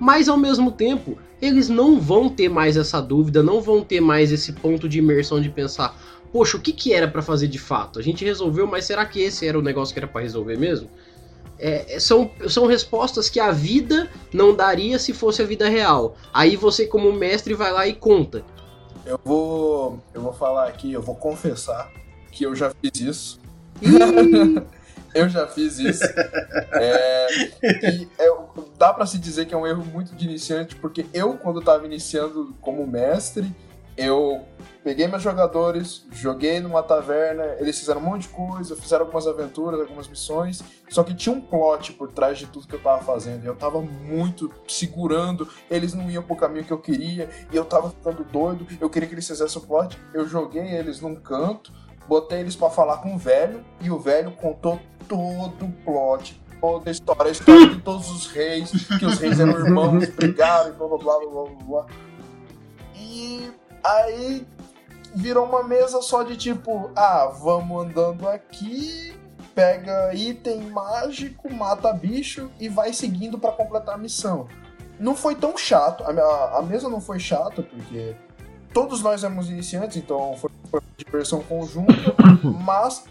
Mas 0.00 0.28
ao 0.28 0.36
mesmo 0.36 0.72
tempo, 0.72 1.18
eles 1.42 1.68
não 1.68 2.00
vão 2.00 2.28
ter 2.28 2.48
mais 2.48 2.76
essa 2.76 3.02
dúvida, 3.02 3.42
não 3.42 3.60
vão 3.60 3.82
ter 3.82 4.00
mais 4.00 4.30
esse 4.30 4.52
ponto 4.52 4.88
de 4.88 5.00
imersão 5.00 5.40
de 5.40 5.50
pensar: 5.50 6.00
poxa, 6.32 6.56
o 6.56 6.60
que, 6.60 6.72
que 6.72 6.92
era 6.92 7.08
para 7.08 7.20
fazer 7.20 7.48
de 7.48 7.58
fato? 7.58 7.98
A 7.98 8.02
gente 8.02 8.24
resolveu, 8.24 8.64
mas 8.66 8.84
será 8.84 9.04
que 9.04 9.20
esse 9.20 9.46
era 9.46 9.58
o 9.58 9.62
negócio 9.62 9.92
que 9.92 9.98
era 9.98 10.06
para 10.06 10.22
resolver 10.22 10.56
mesmo? 10.56 10.88
É, 11.58 11.98
são, 12.00 12.30
são 12.48 12.66
respostas 12.66 13.28
que 13.28 13.38
a 13.38 13.50
vida 13.50 14.08
não 14.32 14.54
daria 14.54 14.98
se 14.98 15.12
fosse 15.12 15.42
a 15.42 15.44
vida 15.44 15.68
real. 15.68 16.16
Aí 16.32 16.56
você, 16.56 16.86
como 16.86 17.12
mestre, 17.12 17.54
vai 17.54 17.72
lá 17.72 17.86
e 17.86 17.92
conta. 17.92 18.44
Eu 19.04 19.18
vou, 19.24 20.00
eu 20.14 20.22
vou 20.22 20.32
falar 20.32 20.68
aqui, 20.68 20.92
eu 20.92 21.02
vou 21.02 21.14
confessar 21.14 21.90
que 22.30 22.44
eu 22.44 22.54
já 22.54 22.70
fiz 22.70 23.00
isso. 23.00 23.40
eu 25.14 25.28
já 25.28 25.46
fiz 25.46 25.78
isso. 25.78 26.04
É, 26.72 27.26
e 27.62 28.08
é, 28.18 28.34
dá 28.78 28.92
para 28.92 29.06
se 29.06 29.18
dizer 29.18 29.46
que 29.46 29.54
é 29.54 29.56
um 29.56 29.66
erro 29.66 29.84
muito 29.84 30.14
de 30.14 30.24
iniciante, 30.24 30.76
porque 30.76 31.06
eu, 31.12 31.34
quando 31.34 31.60
estava 31.60 31.84
iniciando 31.86 32.54
como 32.60 32.86
mestre, 32.86 33.54
eu 33.96 34.44
peguei 34.82 35.06
meus 35.06 35.22
jogadores, 35.22 36.04
joguei 36.10 36.60
numa 36.60 36.82
taverna, 36.82 37.44
eles 37.58 37.78
fizeram 37.78 38.00
um 38.00 38.04
monte 38.04 38.22
de 38.22 38.28
coisa, 38.28 38.74
fizeram 38.74 39.04
algumas 39.04 39.26
aventuras, 39.26 39.80
algumas 39.80 40.08
missões, 40.08 40.62
só 40.88 41.04
que 41.04 41.14
tinha 41.14 41.34
um 41.34 41.40
plot 41.40 41.92
por 41.92 42.10
trás 42.10 42.38
de 42.38 42.46
tudo 42.46 42.66
que 42.66 42.74
eu 42.74 42.80
tava 42.80 43.02
fazendo, 43.02 43.44
e 43.44 43.46
eu 43.46 43.54
tava 43.54 43.80
muito 43.80 44.50
segurando, 44.66 45.48
eles 45.70 45.94
não 45.94 46.10
iam 46.10 46.22
pro 46.22 46.34
caminho 46.34 46.64
que 46.64 46.72
eu 46.72 46.78
queria, 46.78 47.28
e 47.52 47.56
eu 47.56 47.64
tava 47.64 47.90
ficando 47.90 48.24
doido, 48.24 48.66
eu 48.80 48.90
queria 48.90 49.08
que 49.08 49.14
eles 49.14 49.26
fizessem 49.26 49.62
o 49.62 49.66
plot, 49.66 49.98
eu 50.14 50.26
joguei 50.26 50.74
eles 50.74 51.00
num 51.00 51.14
canto, 51.14 51.72
botei 52.08 52.40
eles 52.40 52.56
para 52.56 52.70
falar 52.70 52.98
com 52.98 53.14
o 53.14 53.18
velho, 53.18 53.64
e 53.80 53.90
o 53.90 53.98
velho 53.98 54.32
contou 54.32 54.80
todo 55.12 55.66
o 55.66 55.72
plot, 55.84 56.40
toda 56.58 56.88
a 56.88 56.92
história, 56.92 57.24
a 57.24 57.30
história 57.30 57.66
de 57.66 57.80
todos 57.80 58.10
os 58.10 58.26
reis, 58.28 58.70
que 58.98 59.04
os 59.04 59.18
reis 59.18 59.38
eram 59.38 59.58
irmãos, 59.60 60.08
brigaram 60.08 60.70
e 60.70 60.72
blá 60.72 60.88
blá 60.88 60.98
blá 60.98 61.18
blá 61.18 61.64
blá. 61.64 61.86
E 62.96 63.50
aí 63.84 64.46
virou 65.14 65.46
uma 65.46 65.62
mesa 65.62 66.00
só 66.00 66.22
de 66.22 66.34
tipo, 66.34 66.90
ah, 66.96 67.26
vamos 67.26 67.84
andando 67.84 68.26
aqui, 68.26 69.14
pega 69.54 70.14
item 70.14 70.62
mágico, 70.70 71.52
mata 71.52 71.92
bicho 71.92 72.50
e 72.58 72.70
vai 72.70 72.94
seguindo 72.94 73.38
para 73.38 73.52
completar 73.52 73.96
a 73.96 73.98
missão. 73.98 74.48
Não 74.98 75.14
foi 75.14 75.34
tão 75.34 75.58
chato, 75.58 76.04
a, 76.04 76.58
a 76.58 76.62
mesa 76.62 76.88
não 76.88 77.02
foi 77.02 77.18
chata, 77.18 77.62
porque 77.62 78.16
todos 78.72 79.02
nós 79.02 79.22
éramos 79.22 79.50
iniciantes, 79.50 79.98
então 79.98 80.34
foi, 80.38 80.50
foi 80.70 80.80
diversão 80.96 81.42
conjunta, 81.42 82.14
mas 82.64 83.04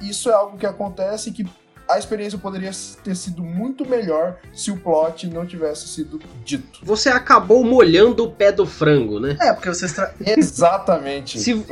isso 0.00 0.30
é 0.30 0.34
algo 0.34 0.56
que 0.56 0.66
acontece 0.66 1.32
que 1.32 1.44
a 1.88 1.98
experiência 1.98 2.38
poderia 2.38 2.70
ter 3.02 3.16
sido 3.16 3.42
muito 3.42 3.88
melhor 3.88 4.38
se 4.52 4.70
o 4.70 4.76
plot 4.76 5.26
não 5.26 5.46
tivesse 5.46 5.88
sido 5.88 6.20
dito. 6.44 6.80
Você 6.82 7.08
acabou 7.08 7.64
molhando 7.64 8.24
o 8.24 8.30
pé 8.30 8.52
do 8.52 8.66
frango, 8.66 9.18
né? 9.18 9.38
É, 9.40 9.54
porque 9.54 9.70
você. 9.70 9.86
Extra... 9.86 10.14
Exatamente. 10.20 11.40
se... 11.40 11.52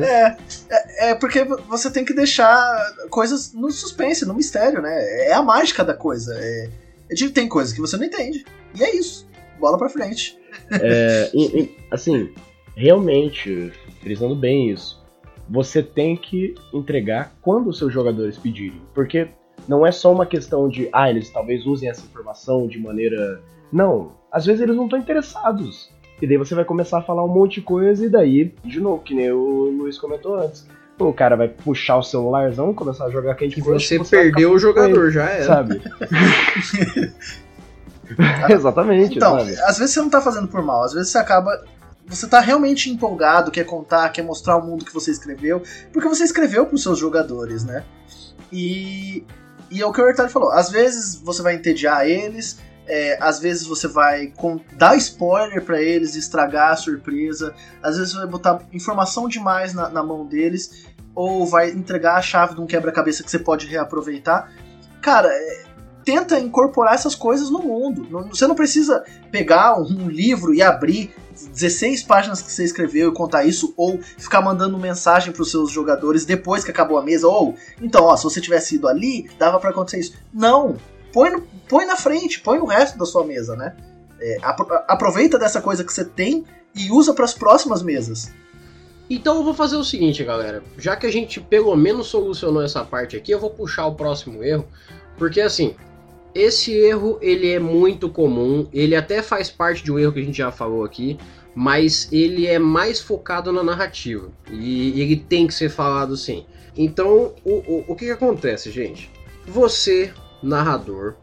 é, 0.00 0.36
é, 0.70 1.10
é, 1.10 1.14
porque 1.14 1.44
você 1.44 1.90
tem 1.90 2.04
que 2.04 2.14
deixar 2.14 2.58
coisas 3.10 3.52
no 3.52 3.70
suspense, 3.70 4.24
no 4.24 4.32
mistério, 4.32 4.80
né? 4.80 5.26
É 5.26 5.34
a 5.34 5.42
mágica 5.42 5.84
da 5.84 5.92
coisa. 5.92 6.34
É, 6.38 6.70
é 7.10 7.28
tem 7.28 7.48
coisas 7.48 7.74
que 7.74 7.80
você 7.80 7.98
não 7.98 8.04
entende. 8.04 8.46
E 8.74 8.82
é 8.82 8.96
isso. 8.96 9.28
Bola 9.58 9.76
pra 9.76 9.90
frente. 9.90 10.38
É, 10.72 11.30
e, 11.34 11.60
e, 11.60 11.76
assim, 11.90 12.32
realmente, 12.74 13.70
frisando 14.00 14.34
bem 14.34 14.70
isso 14.70 14.99
você 15.50 15.82
tem 15.82 16.16
que 16.16 16.54
entregar 16.72 17.32
quando 17.42 17.70
os 17.70 17.78
seus 17.78 17.92
jogadores 17.92 18.38
pedirem. 18.38 18.80
Porque 18.94 19.28
não 19.66 19.84
é 19.84 19.90
só 19.90 20.12
uma 20.12 20.24
questão 20.24 20.68
de, 20.68 20.88
ah, 20.92 21.10
eles 21.10 21.28
talvez 21.30 21.66
usem 21.66 21.88
essa 21.88 22.04
informação 22.06 22.68
de 22.68 22.78
maneira. 22.78 23.42
Não, 23.72 24.12
às 24.30 24.46
vezes 24.46 24.62
eles 24.62 24.76
não 24.76 24.84
estão 24.84 24.98
interessados. 24.98 25.90
E 26.22 26.26
daí 26.26 26.36
você 26.36 26.54
vai 26.54 26.64
começar 26.64 26.98
a 26.98 27.02
falar 27.02 27.24
um 27.24 27.28
monte 27.28 27.54
de 27.54 27.62
coisa 27.62 28.06
e 28.06 28.08
daí, 28.08 28.54
de 28.64 28.78
novo, 28.78 29.02
que 29.02 29.14
nem 29.14 29.32
o 29.32 29.70
Luiz 29.70 29.98
comentou 29.98 30.36
antes. 30.36 30.68
O 30.98 31.12
cara 31.14 31.34
vai 31.34 31.48
puxar 31.48 31.96
o 31.96 32.02
celularzão, 32.02 32.74
começar 32.74 33.06
a 33.06 33.10
jogar 33.10 33.34
Candy 33.34 33.60
Crush. 33.62 33.88
Você 33.88 33.98
perdeu 34.04 34.52
o 34.52 34.58
jogador, 34.58 35.04
ele, 35.06 35.10
já 35.10 35.24
era. 35.24 35.44
Sabe? 35.44 35.80
Exatamente. 38.50 39.16
Então, 39.16 39.38
sabe? 39.38 39.52
às 39.62 39.78
vezes 39.78 39.94
você 39.94 40.00
não 40.00 40.10
tá 40.10 40.20
fazendo 40.20 40.48
por 40.48 40.62
mal, 40.62 40.84
às 40.84 40.92
vezes 40.92 41.10
você 41.10 41.18
acaba 41.18 41.64
você 42.10 42.26
tá 42.26 42.40
realmente 42.40 42.90
empolgado, 42.90 43.50
quer 43.50 43.64
contar, 43.64 44.08
quer 44.10 44.22
mostrar 44.22 44.56
o 44.56 44.66
mundo 44.66 44.84
que 44.84 44.92
você 44.92 45.12
escreveu, 45.12 45.62
porque 45.92 46.08
você 46.08 46.24
escreveu 46.24 46.66
para 46.66 46.74
os 46.74 46.82
seus 46.82 46.98
jogadores, 46.98 47.64
né? 47.64 47.84
E, 48.52 49.24
e 49.70 49.80
é 49.80 49.86
o 49.86 49.92
que 49.92 50.00
o 50.00 50.06
Hertard 50.06 50.32
falou, 50.32 50.50
às 50.50 50.70
vezes 50.70 51.14
você 51.14 51.40
vai 51.40 51.54
entediar 51.54 52.06
eles, 52.06 52.58
é, 52.86 53.16
às 53.20 53.38
vezes 53.38 53.64
você 53.64 53.86
vai 53.86 54.32
dar 54.76 54.96
spoiler 54.96 55.64
para 55.64 55.80
eles, 55.80 56.16
estragar 56.16 56.72
a 56.72 56.76
surpresa, 56.76 57.54
às 57.80 57.96
vezes 57.96 58.12
você 58.12 58.18
vai 58.18 58.26
botar 58.26 58.60
informação 58.72 59.28
demais 59.28 59.72
na, 59.72 59.88
na 59.88 60.02
mão 60.02 60.26
deles, 60.26 60.86
ou 61.14 61.46
vai 61.46 61.70
entregar 61.70 62.16
a 62.16 62.22
chave 62.22 62.54
de 62.54 62.60
um 62.60 62.66
quebra-cabeça 62.66 63.22
que 63.22 63.30
você 63.30 63.38
pode 63.38 63.66
reaproveitar. 63.66 64.50
Cara, 65.00 65.28
é, 65.28 65.64
tenta 66.04 66.40
incorporar 66.40 66.94
essas 66.94 67.14
coisas 67.14 67.50
no 67.50 67.60
mundo. 67.60 68.26
Você 68.30 68.46
não 68.46 68.54
precisa 68.54 69.04
pegar 69.30 69.78
um 69.78 70.08
livro 70.08 70.52
e 70.52 70.62
abrir 70.62 71.14
16 71.48 72.02
páginas 72.04 72.42
que 72.42 72.52
você 72.52 72.64
escreveu 72.64 73.10
e 73.10 73.14
contar 73.14 73.44
isso, 73.44 73.72
ou 73.76 74.00
ficar 74.00 74.40
mandando 74.40 74.78
mensagem 74.78 75.32
para 75.32 75.42
os 75.42 75.50
seus 75.50 75.70
jogadores 75.70 76.24
depois 76.24 76.64
que 76.64 76.70
acabou 76.70 76.98
a 76.98 77.02
mesa, 77.02 77.26
ou 77.26 77.54
então, 77.80 78.04
ó, 78.04 78.16
se 78.16 78.24
você 78.24 78.40
tivesse 78.40 78.76
ido 78.76 78.88
ali, 78.88 79.30
dava 79.38 79.58
para 79.58 79.70
acontecer 79.70 80.00
isso. 80.00 80.14
Não! 80.32 80.76
Põe, 81.12 81.30
no, 81.30 81.42
põe 81.68 81.84
na 81.86 81.96
frente, 81.96 82.40
põe 82.40 82.58
o 82.58 82.66
resto 82.66 82.96
da 82.98 83.04
sua 83.04 83.24
mesa, 83.24 83.56
né? 83.56 83.74
É, 84.20 84.36
aproveita 84.86 85.38
dessa 85.38 85.60
coisa 85.60 85.82
que 85.82 85.92
você 85.92 86.04
tem 86.04 86.44
e 86.74 86.90
usa 86.90 87.12
para 87.14 87.24
as 87.24 87.34
próximas 87.34 87.82
mesas. 87.82 88.30
Então 89.08 89.36
eu 89.36 89.42
vou 89.42 89.54
fazer 89.54 89.76
o 89.76 89.82
seguinte, 89.82 90.22
galera. 90.22 90.62
Já 90.78 90.94
que 90.94 91.04
a 91.04 91.10
gente 91.10 91.40
pelo 91.40 91.74
menos 91.74 92.06
solucionou 92.06 92.62
essa 92.62 92.84
parte 92.84 93.16
aqui, 93.16 93.32
eu 93.32 93.40
vou 93.40 93.50
puxar 93.50 93.86
o 93.86 93.94
próximo 93.96 94.44
erro. 94.44 94.68
Porque 95.18 95.40
assim, 95.40 95.74
esse 96.34 96.72
erro 96.72 97.18
ele 97.20 97.50
é 97.50 97.58
muito 97.58 98.08
comum, 98.08 98.68
ele 98.72 98.94
até 98.94 99.22
faz 99.22 99.50
parte 99.50 99.82
de 99.82 99.90
um 99.90 99.98
erro 99.98 100.12
que 100.12 100.20
a 100.20 100.24
gente 100.24 100.38
já 100.38 100.52
falou 100.52 100.84
aqui, 100.84 101.18
mas 101.54 102.08
ele 102.12 102.46
é 102.46 102.58
mais 102.58 103.00
focado 103.00 103.52
na 103.52 103.62
narrativa 103.62 104.30
e 104.50 105.00
ele 105.00 105.16
tem 105.16 105.46
que 105.46 105.54
ser 105.54 105.68
falado 105.68 106.16
sim. 106.16 106.44
Então, 106.76 107.34
o, 107.44 107.52
o, 107.52 107.84
o 107.88 107.96
que, 107.96 108.06
que 108.06 108.10
acontece, 108.10 108.70
gente? 108.70 109.10
Você, 109.46 110.12
narrador, 110.42 111.14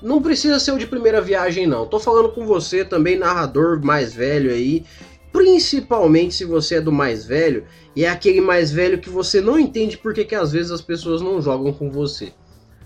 não 0.00 0.22
precisa 0.22 0.60
ser 0.60 0.72
o 0.72 0.78
de 0.78 0.86
primeira 0.86 1.20
viagem, 1.20 1.66
não. 1.66 1.86
Tô 1.86 1.98
falando 1.98 2.28
com 2.28 2.46
você 2.46 2.84
também, 2.84 3.18
narrador 3.18 3.82
mais 3.82 4.14
velho 4.14 4.50
aí. 4.50 4.84
Principalmente 5.32 6.34
se 6.34 6.44
você 6.44 6.76
é 6.76 6.80
do 6.80 6.92
mais 6.92 7.26
velho 7.26 7.64
e 7.96 8.04
é 8.04 8.08
aquele 8.08 8.40
mais 8.40 8.70
velho 8.70 9.00
que 9.00 9.10
você 9.10 9.40
não 9.40 9.58
entende 9.58 9.98
porque 9.98 10.24
que 10.24 10.34
às 10.34 10.52
vezes 10.52 10.70
as 10.70 10.80
pessoas 10.80 11.20
não 11.20 11.42
jogam 11.42 11.72
com 11.72 11.90
você. 11.90 12.32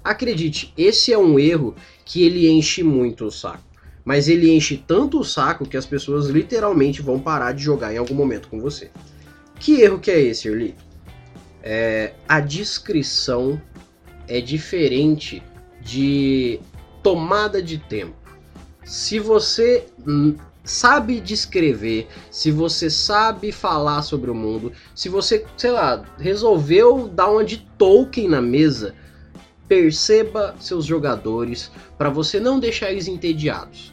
Acredite, 0.09 0.73
esse 0.75 1.13
é 1.13 1.19
um 1.19 1.39
erro 1.39 1.75
que 2.03 2.23
ele 2.25 2.49
enche 2.49 2.83
muito 2.83 3.27
o 3.27 3.31
saco. 3.31 3.63
Mas 4.03 4.27
ele 4.27 4.51
enche 4.51 4.83
tanto 4.87 5.21
o 5.21 5.25
saco 5.25 5.69
que 5.69 5.77
as 5.77 5.85
pessoas 5.85 6.29
literalmente 6.29 7.03
vão 7.03 7.21
parar 7.21 7.53
de 7.53 7.63
jogar 7.63 7.93
em 7.93 7.99
algum 7.99 8.15
momento 8.15 8.49
com 8.49 8.59
você. 8.59 8.91
Que 9.61 9.83
erro 9.83 9.99
que 9.99 10.11
é 10.11 10.19
esse, 10.19 10.49
Early? 10.49 10.75
É, 11.63 12.15
a 12.27 12.41
descrição 12.41 13.61
é 14.27 14.41
diferente 14.41 15.43
de 15.83 16.59
tomada 17.03 17.61
de 17.61 17.77
tempo. 17.77 18.17
Se 18.87 19.19
você 19.19 19.85
sabe 20.65 21.21
descrever, 21.21 22.09
se 22.31 22.51
você 22.51 22.89
sabe 22.89 23.53
falar 23.53 24.01
sobre 24.01 24.31
o 24.31 24.35
mundo, 24.35 24.73
se 24.95 25.11
você, 25.11 25.45
sei 25.55 25.73
lá, 25.73 26.03
resolveu 26.19 27.09
dar 27.09 27.31
uma 27.31 27.45
de 27.45 27.59
Tolkien 27.77 28.27
na 28.27 28.41
mesa, 28.41 28.95
perceba 29.69 30.55
seus 30.59 30.85
jogadores 30.85 31.71
para 31.97 32.09
você 32.09 32.41
não 32.41 32.59
deixar 32.59 32.91
eles 32.91 33.07
entediados. 33.07 33.93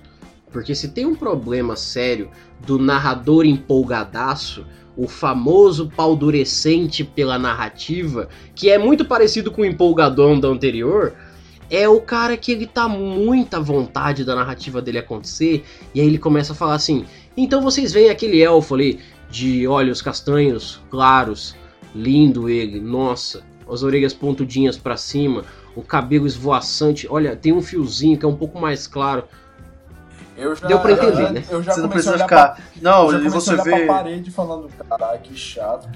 Porque 0.51 0.73
se 0.73 0.89
tem 0.89 1.05
um 1.05 1.15
problema 1.15 1.75
sério 1.75 2.29
do 2.65 2.79
narrador 2.79 3.45
empolgadaço, 3.45 4.65
o 4.95 5.07
famoso 5.07 5.91
paldurecente 5.95 7.03
pela 7.03 7.37
narrativa, 7.37 8.29
que 8.55 8.69
é 8.69 8.77
muito 8.77 9.03
parecido 9.03 9.51
com 9.51 9.61
o 9.61 9.65
empolgadão 9.65 10.39
da 10.39 10.47
anterior, 10.47 11.13
é 11.69 11.89
o 11.89 11.99
cara 11.99 12.37
que 12.37 12.51
ele 12.51 12.65
tá 12.65 12.87
muita 12.87 13.59
vontade 13.59 14.23
da 14.23 14.35
narrativa 14.35 14.81
dele 14.81 14.99
acontecer, 14.99 15.65
e 15.93 15.99
aí 15.99 16.07
ele 16.07 16.17
começa 16.17 16.53
a 16.53 16.55
falar 16.55 16.75
assim: 16.75 17.05
então 17.35 17.61
vocês 17.61 17.91
veem 17.91 18.09
aquele 18.09 18.41
elfo 18.41 18.75
ali, 18.75 18.99
de 19.29 19.67
olhos 19.67 20.01
castanhos 20.01 20.81
claros, 20.89 21.55
lindo 21.93 22.47
ele, 22.47 22.79
nossa, 22.79 23.43
as 23.69 23.83
orelhas 23.83 24.13
pontudinhas 24.13 24.77
para 24.77 24.95
cima, 24.97 25.43
o 25.75 25.81
cabelo 25.81 26.25
esvoaçante, 26.27 27.07
olha, 27.09 27.35
tem 27.35 27.51
um 27.53 27.61
fiozinho 27.61 28.17
que 28.17 28.25
é 28.25 28.27
um 28.27 28.35
pouco 28.35 28.59
mais 28.59 28.87
claro. 28.87 29.23
Já, 30.37 30.67
Deu 30.67 30.79
pra 30.79 30.91
entender, 30.91 31.23
eu, 31.23 31.31
né? 31.31 31.43
Eu 31.49 31.63
já 31.63 31.73
Você 31.73 31.81
não 31.81 31.89
precisa 31.89 32.13
ficar. 32.17 32.55
pra, 32.55 32.63
Não, 32.81 33.11
eu 33.11 33.19
já 33.21 33.25
e 33.25 33.29
você 33.29 33.49
a 33.51 33.53
olhar 33.53 33.63
vê. 33.63 33.85
pra 33.85 33.93
parede 33.95 34.31
falando, 34.31 34.69
caralho, 34.89 35.21
que 35.21 35.35
chato. 35.35 35.87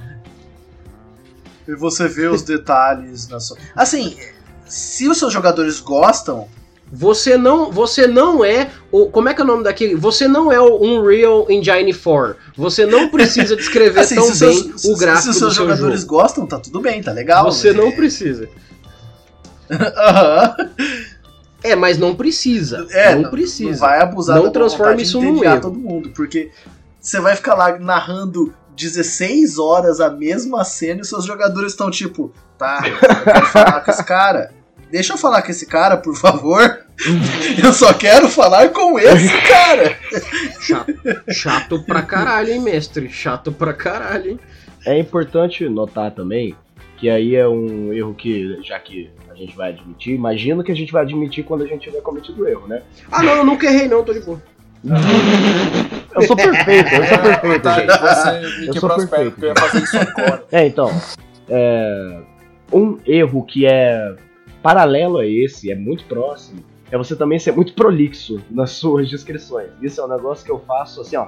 E 1.68 1.76
você 1.76 2.08
vê 2.08 2.28
os 2.28 2.42
detalhes 2.42 3.28
na 3.28 3.40
sua. 3.40 3.58
Assim, 3.76 4.18
se 4.66 5.08
os 5.08 5.18
seus 5.18 5.34
jogadores 5.34 5.80
gostam, 5.82 6.48
Você 6.92 7.38
não, 7.38 7.72
você 7.72 8.08
não 8.08 8.44
é 8.44 8.70
o, 8.92 9.08
como 9.10 9.30
é 9.30 9.34
que 9.34 9.42
é 9.42 9.44
o 9.44 9.48
nome 9.48 9.64
daquele? 9.64 9.96
Você 9.96 10.28
não 10.28 10.52
é 10.52 10.60
o 10.60 10.82
Unreal 10.82 11.46
Engine 11.50 11.94
4. 11.94 12.36
Você 12.58 12.86
não 12.86 13.10
precisa 13.10 13.56
descrever 13.56 14.00
assim, 14.02 14.16
tão 14.16 14.24
se, 14.26 14.32
os 14.32 14.40
bem 14.40 14.56
seus, 14.78 14.86
o 14.86 14.98
gráfico 14.98 15.24
se 15.24 15.30
os 15.30 15.36
do 15.36 15.40
seus 15.40 15.56
seu 15.56 15.64
jogadores 15.66 16.02
jogo. 16.02 16.14
gostam, 16.16 16.48
tá 16.48 16.60
tudo 16.60 16.82
bem, 16.82 17.02
tá 17.04 17.12
legal. 17.12 17.46
Você 17.46 17.72
não 17.74 17.88
É- 17.90 17.92
precisa. 17.92 18.50
Aham. 19.72 20.56
É, 21.62 21.76
mas 21.76 21.98
não 21.98 22.16
precisa. 22.16 22.88
É, 22.90 23.14
não, 23.16 23.24
não, 23.24 23.30
precisa. 23.30 23.72
Não 23.72 23.78
vai 23.80 24.02
abusar 24.02 24.38
Não 24.38 24.44
da 24.46 24.50
de 24.96 25.04
isso 25.04 25.20
num 25.22 25.44
erro. 25.44 25.62
todo 25.62 25.78
mundo, 25.78 26.10
porque 26.16 26.50
você 27.02 27.20
vai 27.20 27.36
ficar 27.36 27.54
lá 27.54 27.78
narrando 27.78 28.54
16 28.78 29.60
horas 29.60 30.00
a 30.00 30.10
mesma 30.10 30.64
cena 30.64 31.02
e 31.02 31.06
seus 31.06 31.26
jogadores 31.26 31.74
estão 31.74 31.92
tipo, 31.92 32.32
tá, 32.58 32.82
eu 32.88 32.98
quero 33.26 33.46
falar 33.48 33.82
com 33.82 33.92
esse 33.92 34.04
cara. 34.06 34.52
Deixa 34.92 35.14
eu 35.14 35.18
falar 35.18 35.42
com 35.42 35.52
esse 35.52 35.66
cara, 35.66 35.98
por 35.98 36.16
favor. 36.16 36.86
Eu 37.64 37.72
só 37.72 37.94
quero 37.94 38.28
falar 38.28 38.70
com 38.70 39.00
esse 39.00 39.42
cara. 39.48 39.98
Chato, 40.60 40.94
chato 41.32 41.84
pra 41.84 42.02
caralho, 42.02 42.52
hein, 42.52 42.60
mestre? 42.60 43.10
Chato 43.10 43.52
pra 43.52 43.74
caralho, 43.74 44.32
hein? 44.32 44.40
É 44.86 44.98
importante 44.98 45.68
notar 45.70 46.12
também 46.12 46.56
que 47.00 47.10
aí 47.10 47.36
é 47.36 47.48
um 47.48 47.94
erro 47.94 48.14
que, 48.14 48.60
já 48.62 48.78
que 48.78 49.10
a 49.32 49.34
gente 49.34 49.56
vai 49.56 49.70
admitir, 49.70 50.14
imagino 50.14 50.62
que 50.62 50.72
a 50.72 50.76
gente 50.76 50.92
vai 50.92 51.04
admitir 51.04 51.46
quando 51.46 51.64
a 51.64 51.66
gente 51.66 51.84
tiver 51.84 52.02
cometido 52.02 52.44
o 52.44 52.48
erro, 52.48 52.68
né? 52.68 52.82
Ah, 53.10 53.24
não, 53.24 53.38
eu 53.38 53.44
nunca 53.46 53.68
errei, 53.68 53.88
não, 53.88 54.04
tô 54.04 54.14
de 54.14 54.20
boa. 54.20 54.42
Eu 56.14 56.22
sou 56.24 56.36
perfeito, 56.36 56.94
eu 56.94 57.06
sou 57.06 57.18
perfeito, 57.20 57.62
Tá, 57.62 57.80
gente. 57.80 58.00
você 58.00 58.60
me 58.60 58.68
Eu 58.68 58.74
sou 58.74 58.90
perfeito, 58.90 59.46
eu 59.46 59.48
ia 59.50 59.56
fazer 59.56 59.84
isso 59.84 59.98
agora. 59.98 60.44
É, 60.52 60.68
então, 60.68 61.02
é, 61.48 62.20
um 62.74 63.00
erro 63.06 63.46
que 63.46 63.66
é 63.66 64.16
paralelo 64.62 65.18
a 65.18 65.26
esse, 65.26 65.72
é 65.72 65.76
muito 65.76 66.06
próximo, 66.06 66.64
é 66.92 66.98
você 66.98 67.16
também 67.16 67.40
ser 67.40 67.54
muito 67.54 67.74
prolixo 67.74 68.42
nas 68.50 68.72
suas 68.80 69.10
descrições. 69.10 69.70
Isso 69.82 70.02
é 70.02 70.06
um 70.06 70.10
negócio 70.10 70.46
que 70.46 70.52
eu 70.52 70.60
faço 70.60 71.02
assim, 71.02 71.16
ó, 71.16 71.28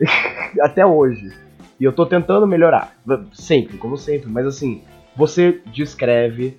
até 0.60 0.84
hoje. 0.84 1.32
E 1.80 1.84
eu 1.84 1.92
tô 1.92 2.06
tentando 2.06 2.46
melhorar, 2.46 2.96
sempre, 3.32 3.76
como 3.76 3.96
sempre, 3.96 4.30
mas 4.30 4.46
assim, 4.46 4.82
você 5.16 5.60
descreve 5.66 6.56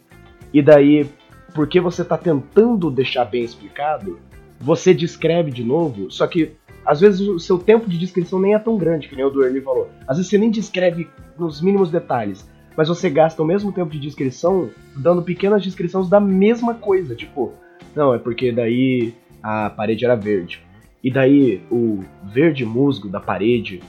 e 0.54 0.62
daí, 0.62 1.10
porque 1.56 1.80
você 1.80 2.04
tá 2.04 2.18
tentando 2.18 2.92
deixar 2.92 3.26
bem 3.26 3.44
explicado, 3.44 4.20
você 4.60 4.94
descreve 4.94 5.50
de 5.50 5.64
novo, 5.64 6.12
só 6.12 6.28
que 6.28 6.58
às 6.86 7.00
vezes 7.00 7.22
o 7.22 7.40
seu 7.40 7.58
tempo 7.58 7.90
de 7.90 7.98
descrição 7.98 8.40
nem 8.40 8.54
é 8.54 8.60
tão 8.60 8.78
grande, 8.78 9.08
que 9.08 9.16
nem 9.16 9.24
o 9.24 9.30
do 9.30 9.44
Ernie 9.44 9.62
falou. 9.62 9.90
Às 10.08 10.18
vezes 10.18 10.30
você 10.30 10.38
nem 10.38 10.52
descreve 10.52 11.08
nos 11.40 11.62
mínimos 11.62 11.90
detalhes, 11.90 12.48
mas 12.76 12.88
você 12.88 13.10
gasta 13.10 13.42
o 13.42 13.46
mesmo 13.46 13.72
tempo 13.72 13.92
de 13.92 14.00
descrição 14.00 14.70
dando 14.96 15.22
pequenas 15.22 15.64
descrições 15.64 16.10
da 16.10 16.20
mesma 16.20 16.74
coisa. 16.74 17.16
Tipo, 17.16 17.54
não, 17.96 18.14
é 18.14 18.20
porque 18.20 18.52
daí 18.52 19.14
a 19.42 19.70
parede 19.70 20.06
era 20.06 20.16
verde. 20.16 20.62
E 21.04 21.12
daí 21.12 21.62
o 21.70 22.04
verde 22.24 22.66
musgo 22.66 23.10
da 23.10 23.20
parede. 23.20 23.82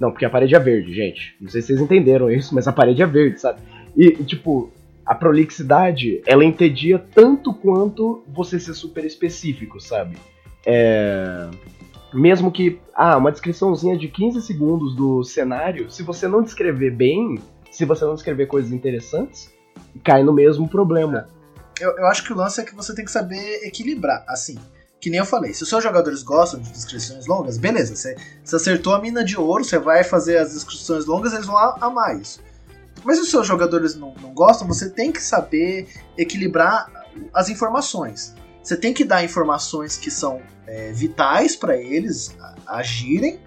Não, 0.00 0.10
porque 0.10 0.24
a 0.24 0.30
parede 0.30 0.54
é 0.54 0.58
verde, 0.58 0.92
gente. 0.92 1.36
Não 1.40 1.48
sei 1.48 1.60
se 1.60 1.68
vocês 1.68 1.80
entenderam 1.80 2.30
isso, 2.30 2.54
mas 2.54 2.68
a 2.68 2.72
parede 2.72 3.02
é 3.02 3.06
verde, 3.06 3.40
sabe? 3.40 3.60
E, 3.96 4.10
tipo, 4.24 4.70
a 5.04 5.14
prolixidade, 5.14 6.20
ela 6.26 6.44
entedia 6.44 6.98
tanto 6.98 7.52
quanto 7.54 8.22
você 8.28 8.60
ser 8.60 8.74
super 8.74 9.04
específico, 9.04 9.80
sabe? 9.80 10.16
É 10.66 11.48
mesmo 12.12 12.50
que, 12.50 12.78
ah, 12.94 13.16
uma 13.16 13.30
descriçãozinha 13.30 13.96
de 13.96 14.08
15 14.08 14.40
segundos 14.42 14.94
do 14.94 15.22
cenário, 15.24 15.90
se 15.90 16.02
você 16.02 16.26
não 16.26 16.42
descrever 16.42 16.90
bem, 16.90 17.38
se 17.78 17.84
você 17.84 18.04
não 18.04 18.14
descrever 18.16 18.46
coisas 18.46 18.72
interessantes, 18.72 19.48
cai 20.02 20.24
no 20.24 20.32
mesmo 20.32 20.68
problema. 20.68 21.28
Eu, 21.78 21.96
eu 21.96 22.06
acho 22.08 22.24
que 22.24 22.32
o 22.32 22.36
lance 22.36 22.60
é 22.60 22.64
que 22.64 22.74
você 22.74 22.92
tem 22.92 23.04
que 23.04 23.10
saber 23.10 23.64
equilibrar. 23.64 24.24
Assim, 24.26 24.58
que 25.00 25.08
nem 25.08 25.20
eu 25.20 25.24
falei, 25.24 25.54
se 25.54 25.62
os 25.62 25.68
seus 25.68 25.84
jogadores 25.84 26.24
gostam 26.24 26.58
de 26.58 26.72
descrições 26.72 27.28
longas, 27.28 27.56
beleza, 27.56 27.94
você, 27.94 28.16
você 28.42 28.56
acertou 28.56 28.94
a 28.96 29.00
mina 29.00 29.22
de 29.22 29.38
ouro, 29.38 29.62
você 29.62 29.78
vai 29.78 30.02
fazer 30.02 30.38
as 30.38 30.54
descrições 30.54 31.06
longas, 31.06 31.32
eles 31.32 31.46
vão 31.46 31.56
amar 31.56 32.20
isso. 32.20 32.40
Mas 33.04 33.18
se 33.18 33.22
os 33.22 33.30
seus 33.30 33.46
jogadores 33.46 33.94
não, 33.94 34.12
não 34.20 34.34
gostam, 34.34 34.66
você 34.66 34.90
tem 34.90 35.12
que 35.12 35.22
saber 35.22 35.86
equilibrar 36.16 37.06
as 37.32 37.48
informações. 37.48 38.34
Você 38.60 38.76
tem 38.76 38.92
que 38.92 39.04
dar 39.04 39.22
informações 39.22 39.96
que 39.96 40.10
são 40.10 40.42
é, 40.66 40.90
vitais 40.90 41.54
para 41.54 41.76
eles 41.76 42.36
agirem, 42.66 43.38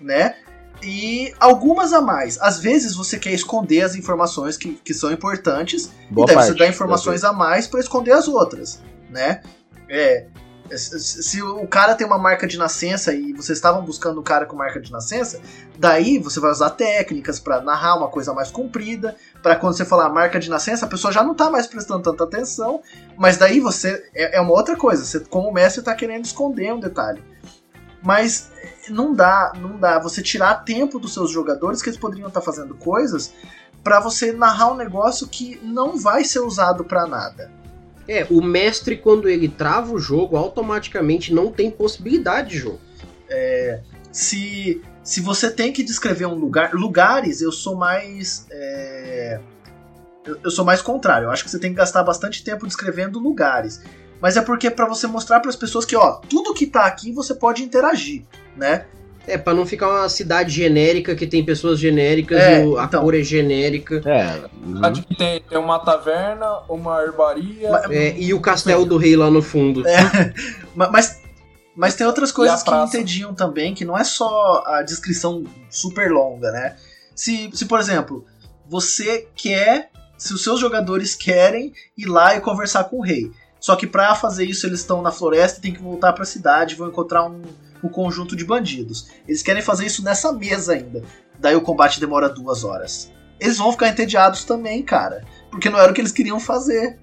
né? 0.00 0.34
E 0.82 1.34
algumas 1.40 1.92
a 1.92 2.00
mais. 2.00 2.38
Às 2.40 2.58
vezes 2.58 2.94
você 2.94 3.18
quer 3.18 3.32
esconder 3.32 3.82
as 3.82 3.94
informações 3.94 4.56
que, 4.56 4.74
que 4.74 4.92
são 4.94 5.10
importantes 5.10 5.90
Boa 6.10 6.24
e 6.24 6.26
daí 6.26 6.36
parte. 6.36 6.52
você 6.52 6.58
dá 6.58 6.68
informações 6.68 7.24
a 7.24 7.32
mais 7.32 7.66
para 7.66 7.80
esconder 7.80 8.12
as 8.12 8.28
outras, 8.28 8.82
né? 9.10 9.42
É, 9.88 10.26
se 10.74 11.22
se 11.22 11.42
o 11.42 11.66
cara 11.66 11.94
tem 11.94 12.06
uma 12.06 12.18
marca 12.18 12.46
de 12.46 12.58
nascença 12.58 13.12
e 13.14 13.32
vocês 13.32 13.58
estavam 13.58 13.84
buscando 13.84 14.18
o 14.18 14.22
cara 14.22 14.46
com 14.46 14.56
marca 14.56 14.80
de 14.80 14.90
nascença, 14.90 15.40
daí 15.78 16.18
você 16.18 16.40
vai 16.40 16.50
usar 16.50 16.70
técnicas 16.70 17.38
para 17.38 17.60
narrar 17.60 17.96
uma 17.96 18.08
coisa 18.08 18.32
mais 18.32 18.50
comprida, 18.50 19.14
para 19.42 19.56
quando 19.56 19.76
você 19.76 19.84
falar 19.84 20.08
marca 20.08 20.38
de 20.38 20.50
nascença, 20.50 20.86
a 20.86 20.88
pessoa 20.88 21.12
já 21.12 21.22
não 21.22 21.34
tá 21.34 21.50
mais 21.50 21.66
prestando 21.66 22.02
tanta 22.02 22.24
atenção, 22.24 22.82
mas 23.16 23.36
daí 23.36 23.60
você 23.60 24.04
é, 24.14 24.38
é 24.38 24.40
uma 24.40 24.52
outra 24.52 24.76
coisa, 24.76 25.04
você 25.04 25.20
como 25.20 25.52
mestre 25.52 25.82
tá 25.82 25.94
querendo 25.94 26.24
esconder 26.24 26.72
um 26.72 26.80
detalhe. 26.80 27.22
Mas 28.02 28.50
não 28.88 29.14
dá, 29.14 29.52
não 29.60 29.78
dá 29.78 29.98
você 29.98 30.22
tirar 30.22 30.64
tempo 30.64 30.98
dos 30.98 31.14
seus 31.14 31.30
jogadores 31.30 31.82
que 31.82 31.88
eles 31.88 31.98
poderiam 31.98 32.28
estar 32.28 32.40
fazendo 32.40 32.74
coisas 32.74 33.32
para 33.82 34.00
você 34.00 34.32
narrar 34.32 34.72
um 34.72 34.76
negócio 34.76 35.28
que 35.28 35.60
não 35.62 35.96
vai 35.96 36.24
ser 36.24 36.40
usado 36.40 36.84
para 36.84 37.06
nada. 37.06 37.50
É, 38.08 38.26
o 38.30 38.40
mestre, 38.40 38.96
quando 38.96 39.28
ele 39.28 39.48
trava 39.48 39.92
o 39.92 39.98
jogo, 39.98 40.36
automaticamente 40.36 41.32
não 41.32 41.50
tem 41.50 41.70
possibilidade 41.70 42.50
de 42.50 42.58
jogo. 42.58 42.80
se, 44.12 44.82
se 45.02 45.20
você 45.20 45.50
tem 45.50 45.72
que 45.72 45.82
descrever 45.82 46.26
um 46.26 46.34
lugar. 46.34 46.72
Lugares, 46.72 47.40
eu 47.40 47.52
sou 47.52 47.76
mais. 47.76 48.46
é, 48.50 49.40
eu, 50.24 50.38
eu 50.42 50.50
sou 50.50 50.64
mais 50.64 50.82
contrário. 50.82 51.26
Eu 51.26 51.30
acho 51.30 51.44
que 51.44 51.50
você 51.50 51.58
tem 51.58 51.70
que 51.70 51.76
gastar 51.76 52.02
bastante 52.02 52.42
tempo 52.42 52.66
descrevendo 52.66 53.18
lugares. 53.18 53.80
Mas 54.20 54.36
é 54.36 54.40
porque 54.42 54.66
é 54.68 54.70
pra 54.70 54.86
você 54.86 55.06
mostrar 55.06 55.40
para 55.40 55.50
as 55.50 55.56
pessoas 55.56 55.84
que, 55.84 55.94
ó, 55.96 56.12
tudo 56.28 56.54
que 56.54 56.66
tá 56.66 56.86
aqui 56.86 57.12
você 57.12 57.34
pode 57.34 57.62
interagir, 57.62 58.22
né? 58.56 58.86
É, 59.28 59.36
pra 59.36 59.52
não 59.52 59.66
ficar 59.66 59.88
uma 59.88 60.08
cidade 60.08 60.52
genérica 60.52 61.14
que 61.16 61.26
tem 61.26 61.44
pessoas 61.44 61.80
genéricas 61.80 62.38
É, 62.40 62.62
e 62.62 62.66
o- 62.66 62.78
a 62.78 62.84
então. 62.84 63.02
cor 63.02 63.12
é 63.14 63.22
genérica. 63.22 64.00
É, 64.04 64.44
uhum. 64.64 64.84
A 64.84 64.90
que 64.92 65.16
tem, 65.16 65.40
tem 65.42 65.58
uma 65.58 65.80
taverna, 65.80 66.60
uma 66.68 67.02
herbaria. 67.02 67.68
É, 67.90 68.16
e 68.16 68.32
o 68.32 68.40
castelo 68.40 68.84
do 68.86 68.96
rei 68.96 69.16
lá 69.16 69.28
no 69.30 69.42
fundo. 69.42 69.86
É, 69.86 69.96
ma- 70.76 70.90
mas 70.90 71.20
Mas 71.74 71.94
tem 71.94 72.06
outras 72.06 72.30
coisas 72.32 72.62
que 72.62 72.70
praça? 72.70 72.96
entediam 72.96 73.34
também, 73.34 73.74
que 73.74 73.84
não 73.84 73.98
é 73.98 74.04
só 74.04 74.62
a 74.66 74.80
descrição 74.82 75.44
super 75.68 76.10
longa, 76.10 76.50
né? 76.52 76.76
Se, 77.14 77.50
se 77.52 77.66
por 77.66 77.78
exemplo, 77.80 78.24
você 78.66 79.28
quer, 79.34 79.90
se 80.16 80.32
os 80.32 80.42
seus 80.42 80.58
jogadores 80.60 81.14
querem 81.14 81.72
ir 81.98 82.06
lá 82.06 82.34
e 82.36 82.40
conversar 82.40 82.84
com 82.84 82.98
o 82.98 83.02
rei, 83.02 83.30
só 83.60 83.76
que 83.76 83.86
pra 83.86 84.14
fazer 84.14 84.44
isso 84.44 84.66
eles 84.66 84.80
estão 84.80 85.02
na 85.02 85.10
floresta 85.10 85.58
e 85.58 85.62
tem 85.62 85.72
que 85.72 85.82
voltar 85.82 86.12
pra 86.12 86.24
cidade, 86.24 86.74
vão 86.74 86.88
encontrar 86.88 87.24
um, 87.24 87.42
um 87.82 87.88
conjunto 87.88 88.36
de 88.36 88.44
bandidos. 88.44 89.08
Eles 89.26 89.42
querem 89.42 89.62
fazer 89.62 89.86
isso 89.86 90.04
nessa 90.04 90.32
mesa 90.32 90.74
ainda. 90.74 91.02
Daí 91.38 91.56
o 91.56 91.60
combate 91.60 92.00
demora 92.00 92.28
duas 92.28 92.64
horas. 92.64 93.10
Eles 93.38 93.58
vão 93.58 93.72
ficar 93.72 93.88
entediados 93.88 94.44
também, 94.44 94.82
cara. 94.82 95.24
Porque 95.50 95.68
não 95.68 95.78
era 95.78 95.90
o 95.90 95.94
que 95.94 96.00
eles 96.00 96.12
queriam 96.12 96.40
fazer. 96.40 96.98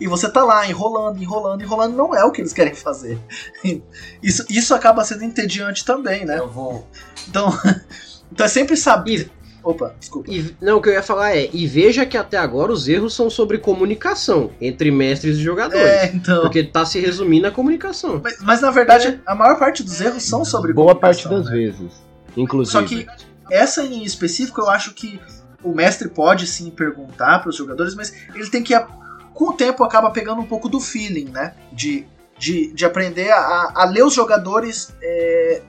E 0.00 0.06
você 0.08 0.28
tá 0.28 0.44
lá 0.44 0.66
enrolando, 0.66 1.22
enrolando, 1.22 1.62
enrolando, 1.62 1.96
não 1.96 2.14
é 2.14 2.24
o 2.24 2.32
que 2.32 2.40
eles 2.40 2.52
querem 2.52 2.74
fazer. 2.74 3.18
Isso, 4.22 4.44
isso 4.48 4.74
acaba 4.74 5.04
sendo 5.04 5.24
entediante 5.24 5.84
também, 5.84 6.24
né? 6.24 6.38
Eu 6.38 6.48
vou. 6.48 6.86
Então, 7.28 7.50
então 8.32 8.46
é 8.46 8.48
sempre 8.48 8.76
saber. 8.76 9.30
E, 9.64 9.68
Opa, 9.68 9.94
desculpa. 9.98 10.30
e- 10.30 10.54
não, 10.60 10.78
o 10.78 10.82
que 10.82 10.88
eu 10.88 10.92
ia 10.92 11.02
falar 11.02 11.36
é, 11.36 11.48
e 11.52 11.66
veja 11.66 12.04
que 12.04 12.16
até 12.16 12.36
agora 12.36 12.72
os 12.72 12.88
erros 12.88 13.14
são 13.14 13.30
sobre 13.30 13.58
comunicação 13.58 14.50
entre 14.60 14.90
mestres 14.90 15.36
e 15.38 15.42
jogadores. 15.42 15.82
É, 15.84 16.06
então. 16.14 16.42
Porque 16.42 16.62
tá 16.64 16.84
se 16.84 16.98
resumindo 16.98 17.46
a 17.46 17.50
comunicação. 17.50 18.20
Mas, 18.22 18.38
mas, 18.40 18.60
na 18.60 18.70
verdade, 18.70 19.20
a 19.26 19.34
maior 19.34 19.58
parte 19.58 19.82
dos 19.82 20.00
erros 20.00 20.22
são 20.24 20.44
sobre 20.44 20.72
Boa 20.72 20.94
parte 20.94 21.28
das 21.28 21.46
né? 21.46 21.50
vezes. 21.52 21.92
Inclusive. 22.36 22.72
Só 22.72 22.82
que 22.82 23.06
essa 23.50 23.84
em 23.84 24.02
específico 24.04 24.60
eu 24.60 24.70
acho 24.70 24.94
que 24.94 25.20
o 25.62 25.72
mestre 25.74 26.08
pode 26.08 26.46
sim 26.46 26.70
perguntar 26.70 27.38
para 27.38 27.50
os 27.50 27.56
jogadores, 27.56 27.94
mas 27.94 28.12
ele 28.34 28.48
tem 28.50 28.62
que, 28.62 28.74
com 29.32 29.50
o 29.50 29.52
tempo, 29.52 29.84
acaba 29.84 30.10
pegando 30.10 30.40
um 30.40 30.46
pouco 30.46 30.68
do 30.68 30.80
feeling, 30.80 31.26
né? 31.30 31.54
De, 31.72 32.04
de, 32.38 32.72
de 32.72 32.84
aprender 32.84 33.30
a, 33.30 33.72
a 33.74 33.84
ler 33.84 34.04
os 34.04 34.12
jogadores 34.14 34.92
é, 35.00 35.62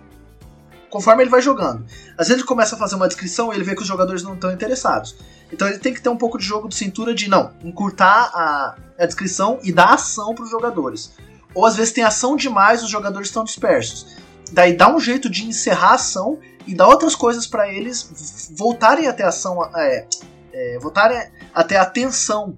conforme 0.93 1.23
ele 1.23 1.31
vai 1.31 1.41
jogando. 1.41 1.83
Às 2.15 2.27
vezes 2.27 2.41
ele 2.41 2.43
começa 2.43 2.75
a 2.75 2.77
fazer 2.77 2.93
uma 2.93 3.07
descrição 3.07 3.51
e 3.51 3.55
ele 3.55 3.63
vê 3.63 3.73
que 3.73 3.81
os 3.81 3.87
jogadores 3.87 4.21
não 4.21 4.35
estão 4.35 4.51
interessados. 4.51 5.15
Então 5.51 5.67
ele 5.67 5.79
tem 5.79 5.91
que 5.91 5.99
ter 5.99 6.09
um 6.09 6.15
pouco 6.15 6.37
de 6.37 6.45
jogo 6.45 6.69
de 6.69 6.75
cintura 6.75 7.15
de 7.15 7.27
não, 7.27 7.51
encurtar 7.63 8.29
a, 8.31 8.75
a 8.99 9.05
descrição 9.07 9.57
e 9.63 9.71
dar 9.71 9.95
ação 9.95 10.35
para 10.35 10.43
os 10.43 10.51
jogadores. 10.51 11.13
Ou 11.55 11.65
às 11.65 11.75
vezes 11.75 11.93
tem 11.93 12.03
ação 12.03 12.35
demais 12.35 12.83
os 12.83 12.91
jogadores 12.91 13.29
estão 13.29 13.43
dispersos. 13.43 14.17
Daí 14.51 14.77
dá 14.77 14.87
um 14.87 14.99
jeito 14.99 15.31
de 15.31 15.47
encerrar 15.47 15.93
a 15.93 15.95
ação 15.95 16.37
e 16.67 16.75
dar 16.75 16.87
outras 16.87 17.15
coisas 17.15 17.47
para 17.47 17.67
eles 17.67 18.51
voltarem 18.55 19.07
até 19.07 19.23
a 19.23 19.29
ação, 19.29 19.67
é, 19.75 20.05
é, 20.53 20.77
voltarem 20.79 21.27
até 21.55 21.75
a 21.75 21.81
atenção 21.81 22.55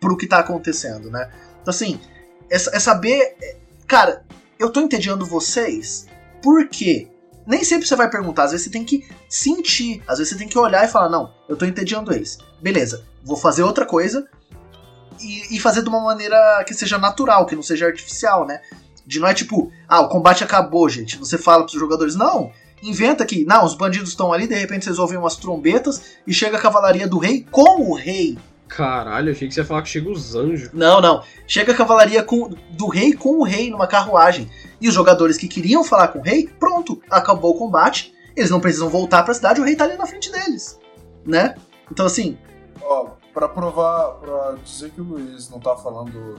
pro 0.00 0.16
que 0.16 0.26
tá 0.26 0.38
acontecendo, 0.38 1.10
né? 1.10 1.30
Então 1.60 1.70
assim, 1.70 2.00
é, 2.48 2.54
é 2.54 2.58
saber, 2.58 3.36
é, 3.42 3.56
cara, 3.86 4.24
eu 4.58 4.70
tô 4.70 4.80
entediando 4.80 5.26
vocês, 5.26 6.06
por 6.40 6.66
quê? 6.66 7.10
Nem 7.46 7.62
sempre 7.62 7.86
você 7.86 7.96
vai 7.96 8.08
perguntar, 8.08 8.44
às 8.44 8.52
vezes 8.52 8.64
você 8.64 8.70
tem 8.70 8.84
que 8.84 9.06
sentir, 9.28 10.02
às 10.08 10.18
vezes 10.18 10.32
você 10.32 10.38
tem 10.38 10.48
que 10.48 10.58
olhar 10.58 10.84
e 10.84 10.88
falar, 10.88 11.08
não, 11.08 11.32
eu 11.48 11.56
tô 11.56 11.64
entediando 11.64 12.12
eles. 12.12 12.38
Beleza, 12.62 13.04
vou 13.22 13.36
fazer 13.36 13.62
outra 13.62 13.84
coisa 13.84 14.26
e, 15.20 15.56
e 15.56 15.60
fazer 15.60 15.82
de 15.82 15.88
uma 15.88 16.00
maneira 16.00 16.64
que 16.66 16.74
seja 16.74 16.98
natural, 16.98 17.46
que 17.46 17.54
não 17.54 17.62
seja 17.62 17.86
artificial, 17.86 18.46
né? 18.46 18.60
De 19.06 19.20
não 19.20 19.28
é 19.28 19.34
tipo, 19.34 19.70
ah, 19.86 20.00
o 20.00 20.08
combate 20.08 20.42
acabou, 20.42 20.88
gente. 20.88 21.18
Você 21.18 21.36
fala 21.36 21.64
pros 21.64 21.78
jogadores, 21.78 22.14
não, 22.14 22.50
inventa 22.82 23.24
que, 23.26 23.44
não, 23.44 23.64
os 23.64 23.74
bandidos 23.74 24.10
estão 24.10 24.32
ali, 24.32 24.46
de 24.46 24.54
repente 24.54 24.84
vocês 24.84 24.98
ouvem 24.98 25.18
umas 25.18 25.36
trombetas 25.36 26.00
e 26.26 26.32
chega 26.32 26.56
a 26.56 26.60
cavalaria 26.60 27.06
do 27.06 27.18
rei 27.18 27.46
com 27.50 27.90
o 27.90 27.94
rei. 27.94 28.38
Caralho, 28.76 29.30
achei 29.30 29.46
que 29.46 29.54
você 29.54 29.60
ia 29.60 29.66
falar 29.66 29.82
que 29.82 29.88
chega 29.88 30.10
os 30.10 30.34
anjos. 30.34 30.70
Não, 30.72 31.00
não. 31.00 31.22
Chega 31.46 31.72
a 31.72 31.76
cavalaria 31.76 32.22
com, 32.22 32.50
do 32.70 32.88
rei 32.88 33.12
com 33.12 33.38
o 33.38 33.44
rei 33.44 33.70
numa 33.70 33.86
carruagem. 33.86 34.50
E 34.80 34.88
os 34.88 34.94
jogadores 34.94 35.36
que 35.36 35.46
queriam 35.46 35.84
falar 35.84 36.08
com 36.08 36.18
o 36.18 36.22
rei, 36.22 36.48
pronto, 36.58 37.00
acabou 37.10 37.54
o 37.54 37.58
combate. 37.58 38.12
Eles 38.36 38.50
não 38.50 38.60
precisam 38.60 38.88
voltar 38.88 39.22
pra 39.22 39.32
cidade, 39.32 39.60
o 39.60 39.64
rei 39.64 39.76
tá 39.76 39.84
ali 39.84 39.96
na 39.96 40.06
frente 40.06 40.30
deles. 40.30 40.78
Né? 41.24 41.54
Então, 41.90 42.04
assim, 42.04 42.36
Ó, 42.84 43.10
pra 43.32 43.48
provar, 43.48 44.14
pra 44.14 44.56
dizer 44.62 44.90
que 44.90 45.00
o 45.00 45.04
Luiz 45.04 45.48
não 45.48 45.58
tá 45.58 45.74
falando. 45.76 46.38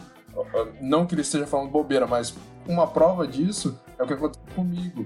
Não 0.82 1.06
que 1.06 1.16
ele 1.16 1.22
esteja 1.22 1.48
falando 1.48 1.70
bobeira, 1.70 2.06
mas 2.06 2.36
uma 2.68 2.86
prova 2.86 3.26
disso 3.26 3.80
é 3.98 4.04
o 4.04 4.08
que 4.08 4.14
aconteceu 4.14 4.46
comigo. 4.54 5.06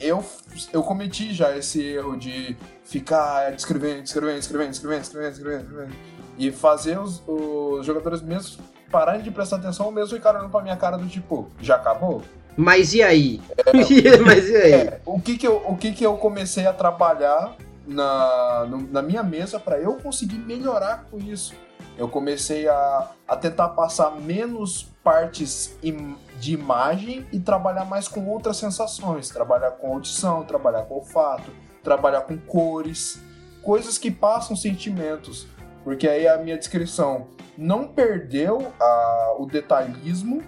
Eu, 0.00 0.24
eu 0.72 0.82
cometi 0.82 1.32
já 1.32 1.56
esse 1.56 1.82
erro 1.82 2.16
de 2.16 2.56
ficar 2.84 3.50
descrevendo, 3.52 4.02
descrevendo, 4.02 4.38
descrevendo, 4.38 4.70
descrevendo, 4.70 5.00
descrevendo, 5.00 5.30
descrevendo, 5.30 5.62
descrevendo, 5.62 6.17
e 6.38 6.52
fazer 6.52 6.98
os, 6.98 7.22
os 7.26 7.84
jogadores 7.84 8.22
mesmos 8.22 8.58
pararem 8.90 9.20
de 9.22 9.30
prestar 9.30 9.56
atenção 9.56 9.86
ou 9.86 9.92
mesmo 9.92 10.16
ficarem 10.16 10.38
olhando 10.40 10.50
pra 10.50 10.62
minha 10.62 10.76
cara 10.76 10.96
do 10.96 11.06
tipo, 11.06 11.48
já 11.60 11.76
acabou? 11.76 12.22
Mas 12.56 12.94
e 12.94 13.02
aí? 13.02 13.40
Mas 14.24 14.48
e 14.48 14.56
aí? 14.56 14.72
É, 14.72 15.00
o 15.04 15.20
que 15.20 15.36
que 15.36 15.46
eu, 15.46 15.62
o 15.66 15.76
que 15.76 15.92
que 15.92 16.04
eu 16.04 16.16
comecei 16.16 16.66
a 16.66 16.72
trabalhar 16.72 17.54
na, 17.86 18.66
na 18.90 19.02
minha 19.02 19.22
mesa 19.22 19.58
para 19.60 19.78
eu 19.78 19.94
conseguir 19.96 20.38
melhorar 20.38 21.04
com 21.10 21.18
isso? 21.18 21.54
Eu 21.96 22.08
comecei 22.08 22.68
a, 22.68 23.10
a 23.26 23.36
tentar 23.36 23.70
passar 23.70 24.12
menos 24.12 24.88
partes 25.02 25.76
im- 25.82 26.14
de 26.38 26.52
imagem 26.54 27.26
e 27.32 27.40
trabalhar 27.40 27.84
mais 27.84 28.06
com 28.06 28.24
outras 28.28 28.56
sensações. 28.56 29.28
Trabalhar 29.28 29.72
com 29.72 29.92
audição, 29.94 30.44
trabalhar 30.44 30.82
com 30.82 30.94
olfato, 30.94 31.50
trabalhar 31.82 32.20
com 32.22 32.36
cores, 32.38 33.20
coisas 33.62 33.98
que 33.98 34.10
passam 34.12 34.54
sentimentos. 34.54 35.46
Porque 35.88 36.06
aí 36.06 36.28
a 36.28 36.36
minha 36.36 36.58
descrição 36.58 37.28
não 37.56 37.88
perdeu 37.88 38.70
a- 38.78 39.36
o 39.38 39.46
detalhismo, 39.46 40.42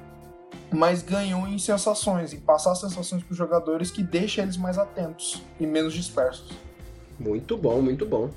mas 0.70 1.02
ganhou 1.02 1.48
em 1.48 1.58
sensações, 1.58 2.34
em 2.34 2.40
passar 2.40 2.74
sensações 2.74 3.22
para 3.22 3.32
os 3.32 3.38
jogadores 3.38 3.90
que 3.90 4.02
deixa 4.02 4.42
eles 4.42 4.58
mais 4.58 4.76
atentos 4.76 5.42
e 5.58 5.66
menos 5.66 5.94
dispersos. 5.94 6.50
Muito 7.18 7.56
bom, 7.56 7.80
muito 7.80 8.04
bom. 8.04 8.28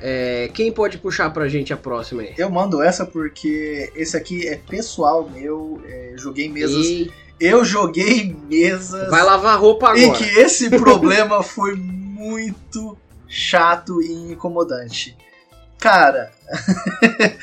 É, 0.00 0.50
quem 0.52 0.72
pode 0.72 0.98
puxar 0.98 1.30
pra 1.32 1.46
gente 1.46 1.72
a 1.72 1.76
próxima 1.76 2.22
aí? 2.22 2.34
eu 2.36 2.50
mando 2.50 2.82
essa 2.82 3.06
porque 3.06 3.92
esse 3.94 4.16
aqui 4.16 4.48
é 4.48 4.56
pessoal 4.56 5.28
meu. 5.32 5.80
é, 5.86 6.14
joguei 6.16 6.48
mesas. 6.48 6.84
E 6.86 7.12
Eu 7.40 7.64
joguei 7.64 8.34
mesas. 8.48 9.08
vai 9.10 9.22
lavar 9.22 9.60
roupa 9.60 9.96
E 9.96 10.06
agora. 10.06 10.18
que 10.18 10.24
esse 10.40 10.68
problema 10.70 11.40
foi 11.40 11.76
muito 11.76 12.98
chato 13.28 14.02
e 14.02 14.32
incomodante. 14.32 15.16
Cara. 15.78 16.32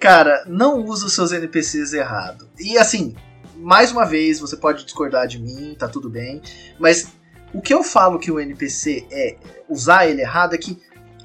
Cara, 0.00 0.44
não 0.46 0.84
usa 0.84 1.06
os 1.06 1.14
seus 1.14 1.32
NPCs 1.32 1.92
errado. 1.92 2.48
E 2.58 2.78
assim, 2.78 3.14
mais 3.56 3.92
uma 3.92 4.04
vez, 4.04 4.40
você 4.40 4.56
pode 4.56 4.84
discordar 4.84 5.26
de 5.26 5.38
mim, 5.38 5.76
tá 5.78 5.88
tudo 5.88 6.10
bem. 6.10 6.42
Mas 6.78 7.08
o 7.54 7.60
que 7.60 7.72
eu 7.72 7.84
falo 7.84 8.18
que 8.18 8.30
o 8.30 8.40
NPC 8.40 9.06
é 9.10 9.36
usar 9.68 10.06
ele 10.06 10.22
errado 10.22 10.54
é 10.54 10.58
que 10.58 10.80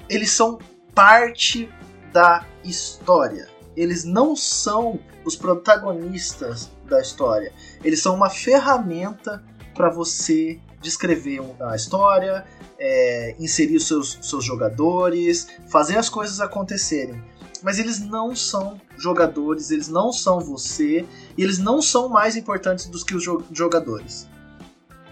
eles 0.08 0.30
são 0.30 0.58
parte 0.94 1.68
da 2.12 2.44
história. 2.64 3.48
Eles 3.76 4.04
não 4.04 4.34
são 4.34 4.98
os 5.24 5.36
protagonistas 5.36 6.70
da 6.84 7.00
história. 7.00 7.52
Eles 7.84 8.02
são 8.02 8.14
uma 8.14 8.30
ferramenta 8.30 9.42
para 9.74 9.90
você 9.90 10.58
descrever 10.80 11.40
a 11.60 11.76
história, 11.76 12.44
é, 12.78 13.34
inserir 13.38 13.76
os 13.76 13.86
seus, 13.86 14.18
seus 14.22 14.44
jogadores, 14.44 15.48
fazer 15.68 15.98
as 15.98 16.08
coisas 16.08 16.40
acontecerem. 16.40 17.22
Mas 17.62 17.78
eles 17.78 17.98
não 17.98 18.36
são 18.36 18.80
jogadores, 18.96 19.70
eles 19.70 19.88
não 19.88 20.12
são 20.12 20.38
você, 20.40 21.04
e 21.36 21.42
eles 21.42 21.58
não 21.58 21.82
são 21.82 22.08
mais 22.08 22.36
importantes 22.36 22.86
do 22.86 23.04
que 23.04 23.16
os 23.16 23.22
jo- 23.22 23.42
jogadores. 23.52 24.28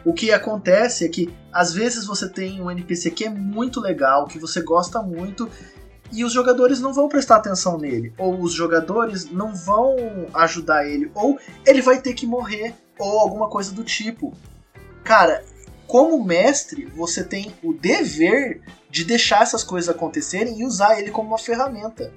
O 0.05 0.13
que 0.13 0.31
acontece 0.31 1.05
é 1.05 1.09
que 1.09 1.35
às 1.53 1.73
vezes 1.75 2.07
você 2.07 2.29
tem 2.29 2.63
um 2.63 2.71
NPC 2.71 3.11
que 3.11 3.25
é 3.25 3.29
muito 3.29 3.81
legal, 3.81 4.27
que 4.27 4.39
você 4.39 4.61
gosta 4.61 5.03
muito, 5.03 5.51
e 6.13 6.25
os 6.25 6.33
jogadores 6.33 6.81
não 6.81 6.93
vão 6.93 7.09
prestar 7.09 7.37
atenção 7.37 7.77
nele, 7.79 8.15
ou 8.17 8.41
os 8.41 8.53
jogadores 8.53 9.29
não 9.29 9.53
vão 9.53 9.97
ajudar 10.35 10.87
ele, 10.87 11.11
ou 11.17 11.37
ele 11.67 11.83
vai 11.83 12.01
ter 12.01 12.15
que 12.15 12.25
morrer, 12.29 12.73
ou 12.97 13.19
alguma 13.19 13.49
coisa 13.49 13.73
do 13.73 13.83
tipo. 13.83 14.33
Cara, 15.03 15.43
como 15.87 16.23
mestre, 16.25 16.87
você 16.95 17.23
tem 17.23 17.53
o 17.63 17.73
dever 17.73 18.61
de 18.91 19.05
deixar 19.05 19.43
essas 19.43 19.63
coisas 19.63 19.89
acontecerem 19.89 20.61
e 20.61 20.65
usar 20.65 20.99
ele 20.99 21.11
como 21.11 21.29
uma 21.29 21.39
ferramenta, 21.39 22.13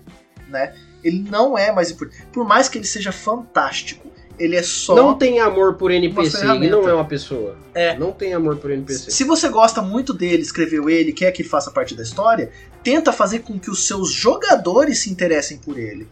né? 0.47 0.73
Ele 1.03 1.25
não 1.29 1.57
é 1.57 1.71
mais 1.71 1.91
importante. 1.91 2.25
Por 2.31 2.45
mais 2.45 2.67
que 2.67 2.77
ele 2.77 2.85
seja 2.85 3.11
fantástico, 3.11 4.07
ele 4.37 4.55
é 4.55 4.63
só 4.63 4.95
Não 4.95 5.17
tem 5.17 5.39
amor 5.39 5.75
por 5.75 5.91
NPC, 5.91 6.45
ele 6.45 6.69
não 6.69 6.87
é 6.87 6.93
uma 6.93 7.05
pessoa. 7.05 7.57
É. 7.73 7.97
Não 7.97 8.11
tem 8.11 8.33
amor 8.33 8.57
por 8.57 8.71
NPC. 8.71 9.11
Se 9.11 9.23
você 9.23 9.49
gosta 9.49 9.81
muito 9.81 10.13
dele, 10.13 10.41
escreveu 10.41 10.89
ele, 10.89 11.11
quer 11.11 11.31
que 11.31 11.41
ele 11.41 11.49
faça 11.49 11.71
parte 11.71 11.95
da 11.95 12.03
história, 12.03 12.51
tenta 12.83 13.11
fazer 13.11 13.39
com 13.39 13.59
que 13.59 13.69
os 13.69 13.85
seus 13.85 14.11
jogadores 14.11 14.99
se 14.99 15.09
interessem 15.09 15.57
por 15.57 15.77
ele, 15.77 16.07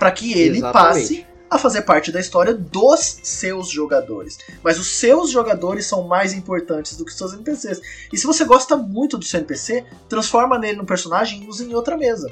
Pra 0.00 0.10
que 0.10 0.32
ele 0.32 0.58
Exatamente. 0.58 0.98
passe 1.00 1.26
a 1.50 1.58
fazer 1.58 1.82
parte 1.82 2.12
da 2.12 2.20
história 2.20 2.54
dos 2.54 3.18
seus 3.24 3.68
jogadores. 3.68 4.38
Mas 4.62 4.78
os 4.78 4.86
seus 4.86 5.30
jogadores 5.30 5.84
são 5.84 6.06
mais 6.06 6.32
importantes 6.32 6.96
do 6.96 7.04
que 7.04 7.10
os 7.10 7.18
seus 7.18 7.34
NPCs. 7.34 7.80
E 8.12 8.16
se 8.16 8.26
você 8.26 8.44
gosta 8.44 8.76
muito 8.76 9.18
do 9.18 9.24
seu 9.24 9.40
NPC, 9.40 9.84
transforma 10.08 10.58
nele 10.58 10.78
num 10.78 10.84
personagem 10.84 11.42
e 11.42 11.48
usa 11.48 11.64
em 11.64 11.74
outra 11.74 11.96
mesa. 11.96 12.30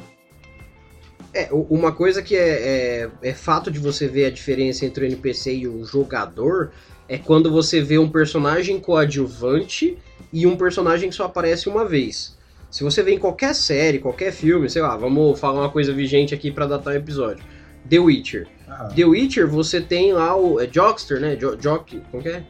É, 1.35 1.49
uma 1.53 1.93
coisa 1.93 2.23
que 2.23 2.37
é, 2.37 3.03
é, 3.03 3.11
é 3.23 3.35
fato 3.35 3.71
de 3.71 3.79
você 3.79 4.07
ver 4.07 4.27
a 4.27 4.31
diferença 4.31 4.87
entre 4.87 5.05
o 5.05 5.07
NPC 5.07 5.55
e 5.55 5.69
o 5.69 5.85
jogador 5.85 6.71
é 7.09 7.19
quando 7.19 7.51
você 7.51 7.81
vê 7.81 7.99
um 7.99 8.09
personagem 8.09 8.79
coadjuvante 8.79 9.99
e 10.33 10.47
um 10.47 10.57
personagem 10.57 11.11
que 11.11 11.16
só 11.16 11.25
aparece 11.25 11.69
uma 11.69 11.85
vez. 11.85 12.37
Se 12.71 12.85
você 12.85 13.03
vê 13.03 13.14
em 13.14 13.19
qualquer 13.19 13.55
série, 13.55 13.99
qualquer 13.99 14.31
filme, 14.31 14.69
sei 14.69 14.83
lá, 14.83 14.97
vamos 14.97 15.39
falar 15.41 15.61
uma 15.61 15.71
coisa 15.71 15.93
vigente 15.93 16.35
aqui 16.35 16.51
pra 16.51 16.66
datar 16.66 16.95
um 16.95 16.97
episódio. 16.97 17.45
The 17.89 17.99
Witcher. 17.99 18.57
Aham. 18.79 18.95
The 18.95 19.05
Witcher, 19.05 19.49
você 19.49 19.81
tem 19.81 20.12
lá 20.12 20.37
o. 20.37 20.61
É 20.61 20.66
Jockster, 20.66 21.20
né? 21.20 21.37
Jo 21.37 21.57
Jock. 21.57 22.01
Como 22.11 22.22
que 22.22 22.29
é? 22.29 22.45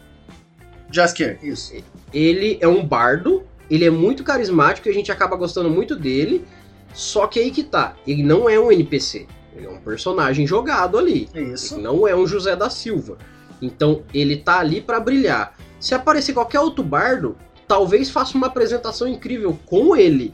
Jaskier, 0.90 1.38
isso. 1.42 1.74
Ele 2.12 2.58
é 2.60 2.68
um 2.68 2.84
bardo, 2.84 3.44
ele 3.70 3.84
é 3.84 3.90
muito 3.90 4.24
carismático 4.24 4.88
e 4.88 4.90
a 4.90 4.94
gente 4.94 5.12
acaba 5.12 5.36
gostando 5.36 5.70
muito 5.70 5.94
dele. 5.94 6.44
Só 6.94 7.26
que 7.26 7.38
aí 7.38 7.50
que 7.50 7.62
tá, 7.62 7.94
ele 8.06 8.22
não 8.22 8.48
é 8.48 8.58
um 8.58 8.72
NPC, 8.72 9.26
ele 9.54 9.66
é 9.66 9.70
um 9.70 9.78
personagem 9.78 10.46
jogado 10.46 10.96
ali. 10.96 11.28
É 11.34 11.42
isso. 11.42 11.74
Ele 11.74 11.82
não 11.82 12.08
é 12.08 12.16
um 12.16 12.26
José 12.26 12.56
da 12.56 12.70
Silva. 12.70 13.18
Então 13.60 14.02
ele 14.14 14.36
tá 14.36 14.60
ali 14.60 14.80
pra 14.80 14.98
brilhar. 14.98 15.54
Se 15.78 15.94
aparecer 15.94 16.32
qualquer 16.32 16.60
outro 16.60 16.82
bardo, 16.82 17.36
talvez 17.66 18.10
faça 18.10 18.36
uma 18.36 18.46
apresentação 18.46 19.06
incrível 19.06 19.58
com 19.66 19.94
ele, 19.94 20.32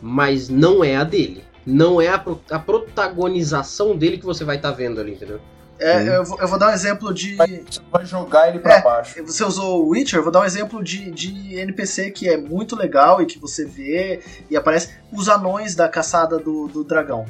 mas 0.00 0.48
não 0.48 0.84
é 0.84 0.96
a 0.96 1.04
dele. 1.04 1.42
Não 1.66 2.00
é 2.00 2.08
a, 2.08 2.24
a 2.50 2.58
protagonização 2.58 3.96
dele 3.96 4.18
que 4.18 4.24
você 4.24 4.44
vai 4.44 4.56
estar 4.56 4.70
vendo 4.70 5.00
ali, 5.00 5.12
entendeu? 5.14 5.40
É, 5.78 6.16
eu, 6.16 6.24
vou, 6.24 6.38
eu 6.40 6.48
vou 6.48 6.58
dar 6.58 6.70
um 6.70 6.72
exemplo 6.72 7.12
de. 7.12 7.36
Você 7.36 7.80
vai 7.90 8.06
jogar 8.06 8.48
ele 8.48 8.60
pra 8.60 8.76
É. 8.76 8.82
baixo. 8.82 9.22
Você 9.26 9.44
usou 9.44 9.84
o 9.84 9.88
Witcher, 9.90 10.20
eu 10.20 10.22
vou 10.22 10.32
dar 10.32 10.40
um 10.40 10.44
exemplo 10.44 10.82
de, 10.82 11.10
de 11.10 11.58
NPC 11.58 12.12
que 12.12 12.28
é 12.28 12.36
muito 12.36 12.74
legal 12.74 13.20
e 13.20 13.26
que 13.26 13.38
você 13.38 13.66
vê 13.66 14.22
e 14.48 14.56
aparece. 14.56 14.94
Os 15.12 15.28
anões 15.28 15.74
da 15.74 15.86
caçada 15.88 16.38
do, 16.38 16.66
do 16.68 16.82
dragão. 16.82 17.26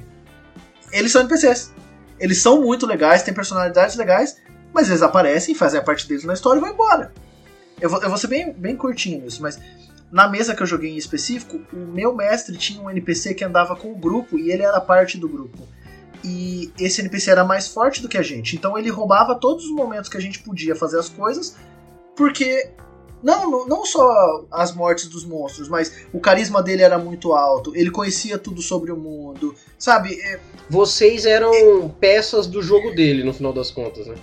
Eles 0.92 1.10
são 1.10 1.22
NPCs. 1.22 1.72
Eles 2.20 2.40
são 2.40 2.60
muito 2.62 2.86
legais, 2.86 3.22
têm 3.22 3.34
personalidades 3.34 3.96
legais, 3.96 4.36
mas 4.72 4.88
eles 4.88 5.02
aparecem, 5.02 5.54
fazem 5.54 5.80
a 5.80 5.82
parte 5.82 6.06
deles 6.08 6.24
na 6.24 6.32
história 6.34 6.58
e 6.58 6.60
vão 6.60 6.70
embora. 6.70 7.12
Eu 7.80 7.90
vou, 7.90 8.00
eu 8.00 8.08
vou 8.08 8.16
ser 8.16 8.28
bem, 8.28 8.52
bem 8.52 8.76
curtinho 8.76 9.22
nisso, 9.22 9.42
mas 9.42 9.58
na 10.10 10.28
mesa 10.28 10.54
que 10.54 10.62
eu 10.62 10.66
joguei 10.66 10.90
em 10.92 10.96
específico, 10.96 11.60
o 11.72 11.76
meu 11.76 12.14
mestre 12.14 12.56
tinha 12.56 12.80
um 12.80 12.90
NPC 12.90 13.34
que 13.34 13.44
andava 13.44 13.74
com 13.76 13.92
o 13.92 13.96
grupo 13.96 14.38
e 14.38 14.50
ele 14.50 14.62
era 14.62 14.80
parte 14.80 15.18
do 15.18 15.28
grupo. 15.28 15.58
E 16.24 16.72
esse 16.78 17.00
NPC 17.00 17.30
era 17.30 17.44
mais 17.44 17.68
forte 17.68 18.00
do 18.02 18.08
que 18.08 18.18
a 18.18 18.22
gente, 18.22 18.56
então 18.56 18.76
ele 18.78 18.88
roubava 18.90 19.34
todos 19.34 19.64
os 19.64 19.70
momentos 19.70 20.08
que 20.08 20.16
a 20.16 20.20
gente 20.20 20.38
podia 20.40 20.74
fazer 20.74 20.98
as 20.98 21.08
coisas, 21.08 21.56
porque 22.16 22.70
não, 23.22 23.66
não- 23.66 23.84
só 23.84 24.44
as 24.50 24.74
mortes 24.74 25.08
dos 25.08 25.24
monstros, 25.24 25.68
mas 25.68 26.06
o 26.12 26.18
carisma 26.20 26.62
dele 26.62 26.82
era 26.82 26.98
muito 26.98 27.32
alto, 27.32 27.72
ele 27.76 27.90
conhecia 27.90 28.38
tudo 28.38 28.60
sobre 28.62 28.90
o 28.90 28.96
mundo, 28.96 29.54
sabe? 29.78 30.18
É, 30.20 30.40
Vocês 30.68 31.26
eram 31.26 31.88
peças 32.00 32.46
do 32.46 32.60
jogo 32.62 32.92
dele, 32.94 33.22
no 33.22 33.32
final 33.32 33.52
das 33.52 33.70
contas, 33.70 34.06
né? 34.06 34.14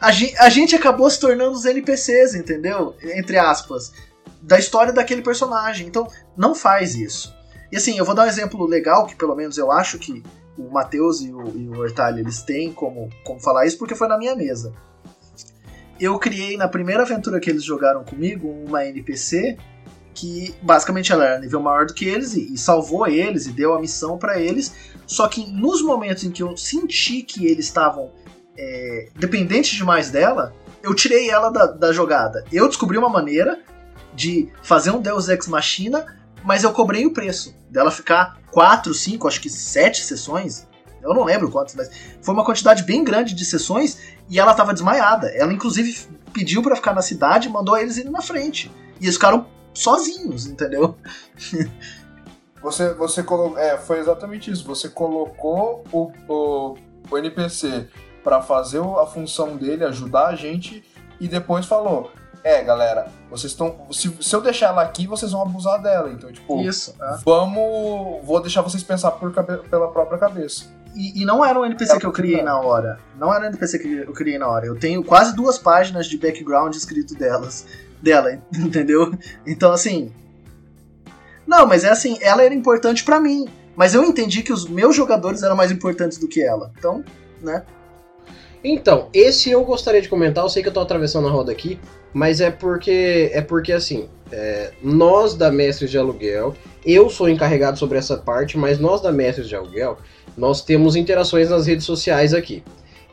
A 0.00 0.10
gente, 0.10 0.36
a 0.38 0.48
gente 0.50 0.74
acabou 0.74 1.08
se 1.08 1.20
tornando 1.20 1.52
os 1.52 1.64
NPCs, 1.64 2.34
entendeu? 2.34 2.94
Entre 3.02 3.38
aspas. 3.38 3.92
Da 4.42 4.58
história 4.58 4.92
daquele 4.92 5.22
personagem. 5.22 5.86
Então, 5.86 6.06
não 6.36 6.54
faz 6.54 6.94
isso. 6.94 7.34
E 7.72 7.76
assim, 7.76 7.98
eu 7.98 8.04
vou 8.04 8.14
dar 8.14 8.24
um 8.24 8.28
exemplo 8.28 8.66
legal, 8.66 9.06
que 9.06 9.16
pelo 9.16 9.34
menos 9.34 9.58
eu 9.58 9.72
acho 9.72 9.98
que 9.98 10.22
o 10.56 10.70
Matheus 10.70 11.20
e 11.20 11.32
o, 11.32 11.48
e 11.56 11.68
o 11.68 11.78
Hortalho, 11.80 12.20
eles 12.20 12.42
têm 12.42 12.72
como, 12.72 13.08
como 13.24 13.40
falar 13.40 13.66
isso, 13.66 13.78
porque 13.78 13.94
foi 13.94 14.06
na 14.06 14.18
minha 14.18 14.36
mesa. 14.36 14.72
Eu 15.98 16.18
criei, 16.18 16.56
na 16.56 16.68
primeira 16.68 17.02
aventura 17.02 17.40
que 17.40 17.50
eles 17.50 17.64
jogaram 17.64 18.04
comigo, 18.04 18.48
uma 18.48 18.84
NPC 18.84 19.56
que 20.14 20.54
basicamente 20.62 21.12
ela 21.12 21.24
era 21.24 21.40
nível 21.40 21.60
maior 21.60 21.86
do 21.86 21.92
que 21.92 22.04
eles 22.04 22.34
e, 22.34 22.54
e 22.54 22.56
salvou 22.56 23.06
eles 23.06 23.46
e 23.46 23.52
deu 23.52 23.74
a 23.74 23.80
missão 23.80 24.16
pra 24.16 24.40
eles. 24.40 24.72
Só 25.06 25.26
que 25.26 25.50
nos 25.50 25.82
momentos 25.82 26.24
em 26.24 26.30
que 26.30 26.42
eu 26.42 26.56
senti 26.56 27.22
que 27.22 27.46
eles 27.46 27.66
estavam 27.66 28.12
é, 28.56 29.08
dependentes 29.16 29.76
demais 29.76 30.10
dela, 30.10 30.54
eu 30.82 30.94
tirei 30.94 31.28
ela 31.28 31.50
da, 31.50 31.66
da 31.66 31.92
jogada. 31.92 32.44
Eu 32.52 32.68
descobri 32.68 32.96
uma 32.96 33.08
maneira 33.08 33.60
de 34.14 34.52
fazer 34.62 34.90
um 34.90 35.00
Deus 35.00 35.28
Ex 35.28 35.48
Machina, 35.48 36.06
mas 36.44 36.62
eu 36.62 36.72
cobrei 36.72 37.06
o 37.06 37.12
preço 37.12 37.54
dela 37.70 37.90
ficar 37.90 38.38
4, 38.52 38.92
5, 38.94 39.26
acho 39.26 39.40
que 39.40 39.50
7 39.50 40.04
sessões. 40.04 40.66
Eu 41.02 41.12
não 41.12 41.24
lembro 41.24 41.50
quantas, 41.50 41.74
mas 41.74 41.90
foi 42.22 42.34
uma 42.34 42.44
quantidade 42.44 42.82
bem 42.82 43.04
grande 43.04 43.34
de 43.34 43.44
sessões 43.44 43.98
e 44.28 44.38
ela 44.38 44.54
tava 44.54 44.72
desmaiada. 44.72 45.28
Ela, 45.28 45.52
inclusive, 45.52 46.06
pediu 46.32 46.62
pra 46.62 46.76
ficar 46.76 46.94
na 46.94 47.02
cidade 47.02 47.48
mandou 47.48 47.76
eles 47.76 47.96
irem 47.96 48.10
na 48.10 48.22
frente. 48.22 48.70
E 49.00 49.04
eles 49.04 49.16
ficaram 49.16 49.46
sozinhos, 49.74 50.46
entendeu? 50.46 50.96
Você, 52.64 52.94
você 52.94 53.22
colocou. 53.22 53.58
É, 53.58 53.76
foi 53.76 53.98
exatamente 53.98 54.50
isso. 54.50 54.64
Você 54.64 54.88
colocou 54.88 55.84
o, 55.92 56.10
o, 56.26 56.74
o 57.10 57.18
NPC 57.18 57.86
pra 58.22 58.40
fazer 58.40 58.80
a 58.80 59.04
função 59.04 59.54
dele, 59.58 59.84
ajudar 59.84 60.28
a 60.28 60.34
gente, 60.34 60.82
e 61.20 61.28
depois 61.28 61.66
falou: 61.66 62.10
É, 62.44 62.62
galera, 62.62 63.06
vocês 63.30 63.52
estão. 63.52 63.74
Se, 63.90 64.14
se 64.20 64.36
eu 64.36 64.42
deixar 64.42 64.66
ela 64.66 64.82
aqui, 64.82 65.06
vocês 65.06 65.32
vão 65.32 65.40
abusar 65.40 65.80
dela. 65.80 66.10
Então, 66.10 66.30
tipo, 66.30 66.60
Isso. 66.60 66.94
é. 67.00 67.16
vamos. 67.24 68.22
Vou 68.22 68.38
deixar 68.42 68.60
vocês 68.60 68.82
pensar 68.82 69.12
por 69.12 69.32
cabe- 69.32 69.66
pela 69.68 69.90
própria 69.90 70.18
cabeça. 70.18 70.66
E, 70.94 71.22
e 71.22 71.24
não 71.24 71.42
era 71.42 71.58
um 71.58 71.64
NPC 71.64 71.98
que 71.98 72.04
eu 72.04 72.12
criei 72.12 72.42
na 72.42 72.60
hora. 72.60 73.00
Não 73.18 73.32
era 73.34 73.44
um 73.44 73.48
NPC 73.48 73.78
que 73.78 74.04
eu 74.06 74.12
criei 74.12 74.36
na 74.38 74.46
hora. 74.46 74.66
Eu 74.66 74.78
tenho 74.78 75.02
quase 75.02 75.34
duas 75.34 75.58
páginas 75.58 76.06
de 76.06 76.18
background 76.18 76.74
escrito 76.74 77.14
delas, 77.14 77.66
dela, 78.02 78.38
entendeu? 78.54 79.12
Então, 79.46 79.72
assim. 79.72 80.12
Não, 81.46 81.66
mas 81.66 81.82
é 81.82 81.88
assim, 81.90 82.18
ela 82.20 82.42
era 82.42 82.54
importante 82.54 83.02
pra 83.04 83.18
mim. 83.18 83.48
Mas 83.74 83.94
eu 83.94 84.04
entendi 84.04 84.42
que 84.42 84.52
os 84.52 84.68
meus 84.68 84.94
jogadores 84.94 85.42
eram 85.42 85.56
mais 85.56 85.72
importantes 85.72 86.18
do 86.18 86.28
que 86.28 86.42
ela. 86.42 86.70
Então, 86.78 87.02
né? 87.40 87.64
Então, 88.62 89.08
esse 89.12 89.50
eu 89.50 89.64
gostaria 89.64 90.00
de 90.00 90.08
comentar, 90.08 90.44
eu 90.44 90.48
sei 90.48 90.62
que 90.62 90.68
eu 90.68 90.72
tô 90.72 90.80
atravessando 90.80 91.26
a 91.26 91.30
roda 91.30 91.50
aqui, 91.50 91.78
mas 92.14 92.40
é 92.40 92.50
porque 92.50 93.30
é 93.32 93.42
porque 93.42 93.72
assim, 93.72 94.08
é, 94.32 94.72
nós 94.80 95.34
da 95.34 95.50
Mestres 95.50 95.90
de 95.90 95.98
Aluguel, 95.98 96.54
eu 96.86 97.10
sou 97.10 97.28
encarregado 97.28 97.78
sobre 97.78 97.98
essa 97.98 98.16
parte, 98.16 98.56
mas 98.56 98.78
nós 98.78 99.00
da 99.00 99.12
Mestres 99.12 99.48
de 99.48 99.56
Aluguel, 99.56 99.98
nós 100.36 100.62
temos 100.62 100.94
interações 100.94 101.50
nas 101.50 101.66
redes 101.66 101.84
sociais 101.84 102.32
aqui. 102.32 102.62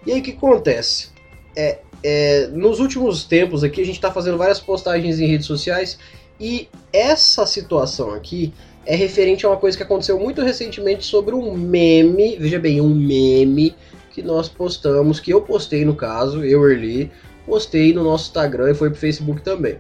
E 0.06 0.12
aí 0.12 0.20
o 0.20 0.24
que 0.24 0.32
acontece? 0.32 1.10
É, 1.56 1.80
é, 2.04 2.48
nos 2.48 2.80
últimos 2.80 3.24
tempos 3.24 3.64
aqui 3.64 3.82
a 3.82 3.86
gente 3.86 4.00
tá 4.00 4.12
fazendo 4.12 4.38
várias 4.38 4.60
postagens 4.60 5.20
em 5.20 5.26
redes 5.26 5.48
sociais 5.48 5.98
e 6.40 6.70
essa 6.94 7.46
situação 7.46 8.14
aqui 8.14 8.54
é 8.86 8.96
referente 8.96 9.46
a 9.46 9.50
uma 9.50 9.58
coisa 9.58 9.78
que 9.78 9.84
aconteceu 9.84 10.20
muito 10.20 10.42
recentemente 10.42 11.06
sobre 11.06 11.36
um 11.36 11.54
meme, 11.56 12.38
veja 12.40 12.60
bem, 12.60 12.82
um 12.82 12.94
meme 12.94 13.76
que 14.12 14.22
nós 14.22 14.50
postamos, 14.50 15.20
que 15.20 15.32
eu 15.32 15.42
postei 15.42 15.86
no 15.86 15.96
caso, 15.96 16.44
eu, 16.44 16.70
Erli, 16.70 17.12
postei 17.52 17.94
no 17.94 18.02
nosso 18.02 18.28
Instagram 18.28 18.72
e 18.72 18.74
foi 18.74 18.90
pro 18.90 18.98
Facebook 18.98 19.42
também. 19.42 19.78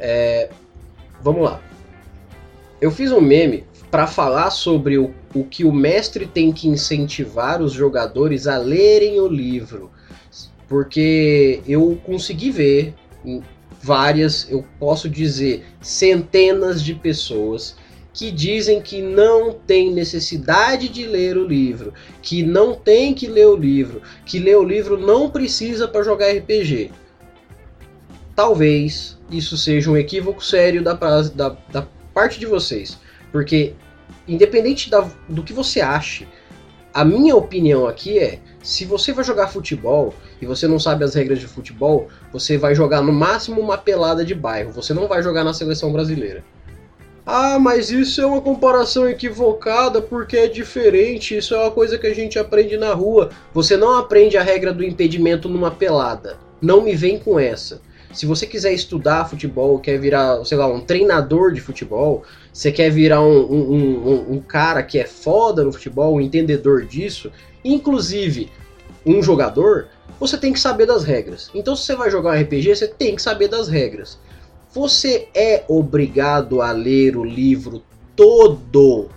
É, 0.00 0.48
vamos 1.22 1.42
lá. 1.42 1.60
Eu 2.80 2.90
fiz 2.90 3.12
um 3.12 3.20
meme 3.20 3.64
para 3.90 4.06
falar 4.06 4.48
sobre 4.48 4.96
o, 4.96 5.12
o 5.34 5.44
que 5.44 5.66
o 5.66 5.72
mestre 5.72 6.26
tem 6.26 6.50
que 6.50 6.66
incentivar 6.66 7.60
os 7.60 7.72
jogadores 7.74 8.46
a 8.46 8.56
lerem 8.56 9.20
o 9.20 9.28
livro. 9.28 9.90
Porque 10.66 11.60
eu 11.68 12.00
consegui 12.06 12.50
ver 12.50 12.94
várias, 13.82 14.50
eu 14.50 14.64
posso 14.78 15.10
dizer, 15.10 15.66
centenas 15.82 16.82
de 16.82 16.94
pessoas 16.94 17.76
que 18.18 18.32
dizem 18.32 18.82
que 18.82 19.00
não 19.00 19.52
tem 19.52 19.92
necessidade 19.92 20.88
de 20.88 21.06
ler 21.06 21.36
o 21.36 21.46
livro, 21.46 21.94
que 22.20 22.42
não 22.42 22.74
tem 22.74 23.14
que 23.14 23.28
ler 23.28 23.46
o 23.46 23.54
livro, 23.54 24.02
que 24.26 24.40
ler 24.40 24.56
o 24.56 24.64
livro 24.64 24.98
não 24.98 25.30
precisa 25.30 25.86
para 25.86 26.02
jogar 26.02 26.32
RPG. 26.32 26.90
Talvez 28.34 29.16
isso 29.30 29.56
seja 29.56 29.88
um 29.88 29.96
equívoco 29.96 30.44
sério 30.44 30.82
da, 30.82 30.94
da, 30.94 31.56
da 31.70 31.86
parte 32.12 32.40
de 32.40 32.46
vocês, 32.46 32.98
porque 33.30 33.74
independente 34.26 34.90
da- 34.90 35.08
do 35.28 35.44
que 35.44 35.52
você 35.52 35.80
ache, 35.80 36.26
a 36.92 37.04
minha 37.04 37.36
opinião 37.36 37.86
aqui 37.86 38.18
é: 38.18 38.40
se 38.60 38.84
você 38.84 39.12
vai 39.12 39.22
jogar 39.22 39.46
futebol 39.46 40.12
e 40.42 40.46
você 40.46 40.66
não 40.66 40.80
sabe 40.80 41.04
as 41.04 41.14
regras 41.14 41.38
de 41.38 41.46
futebol, 41.46 42.08
você 42.32 42.58
vai 42.58 42.74
jogar 42.74 43.00
no 43.00 43.12
máximo 43.12 43.60
uma 43.60 43.78
pelada 43.78 44.24
de 44.24 44.34
bairro, 44.34 44.72
você 44.72 44.92
não 44.92 45.06
vai 45.06 45.22
jogar 45.22 45.44
na 45.44 45.54
seleção 45.54 45.92
brasileira. 45.92 46.42
Ah, 47.30 47.58
mas 47.58 47.90
isso 47.90 48.22
é 48.22 48.26
uma 48.26 48.40
comparação 48.40 49.06
equivocada 49.06 50.00
porque 50.00 50.34
é 50.34 50.46
diferente, 50.46 51.36
isso 51.36 51.54
é 51.54 51.58
uma 51.58 51.70
coisa 51.70 51.98
que 51.98 52.06
a 52.06 52.14
gente 52.14 52.38
aprende 52.38 52.78
na 52.78 52.94
rua. 52.94 53.28
Você 53.52 53.76
não 53.76 53.98
aprende 53.98 54.38
a 54.38 54.42
regra 54.42 54.72
do 54.72 54.82
impedimento 54.82 55.46
numa 55.46 55.70
pelada. 55.70 56.38
Não 56.58 56.80
me 56.80 56.96
vem 56.96 57.18
com 57.18 57.38
essa. 57.38 57.82
Se 58.14 58.24
você 58.24 58.46
quiser 58.46 58.72
estudar 58.72 59.28
futebol, 59.28 59.78
quer 59.78 60.00
virar, 60.00 60.42
sei 60.46 60.56
lá, 60.56 60.66
um 60.68 60.80
treinador 60.80 61.52
de 61.52 61.60
futebol, 61.60 62.24
você 62.50 62.72
quer 62.72 62.88
virar 62.88 63.20
um, 63.20 63.42
um, 63.42 64.08
um, 64.08 64.32
um 64.36 64.40
cara 64.40 64.82
que 64.82 64.98
é 64.98 65.04
foda 65.04 65.62
no 65.62 65.70
futebol, 65.70 66.14
um 66.14 66.22
entendedor 66.22 66.86
disso, 66.86 67.30
inclusive 67.62 68.50
um 69.04 69.22
jogador, 69.22 69.88
você 70.18 70.38
tem 70.38 70.50
que 70.50 70.58
saber 70.58 70.86
das 70.86 71.04
regras. 71.04 71.50
Então, 71.54 71.76
se 71.76 71.84
você 71.84 71.94
vai 71.94 72.10
jogar 72.10 72.30
um 72.30 72.40
RPG, 72.40 72.74
você 72.74 72.88
tem 72.88 73.14
que 73.14 73.20
saber 73.20 73.48
das 73.48 73.68
regras. 73.68 74.18
Você 74.72 75.28
é 75.34 75.64
obrigado 75.66 76.60
a 76.60 76.72
ler 76.72 77.16
o 77.16 77.24
livro 77.24 77.82
todo? 78.14 79.08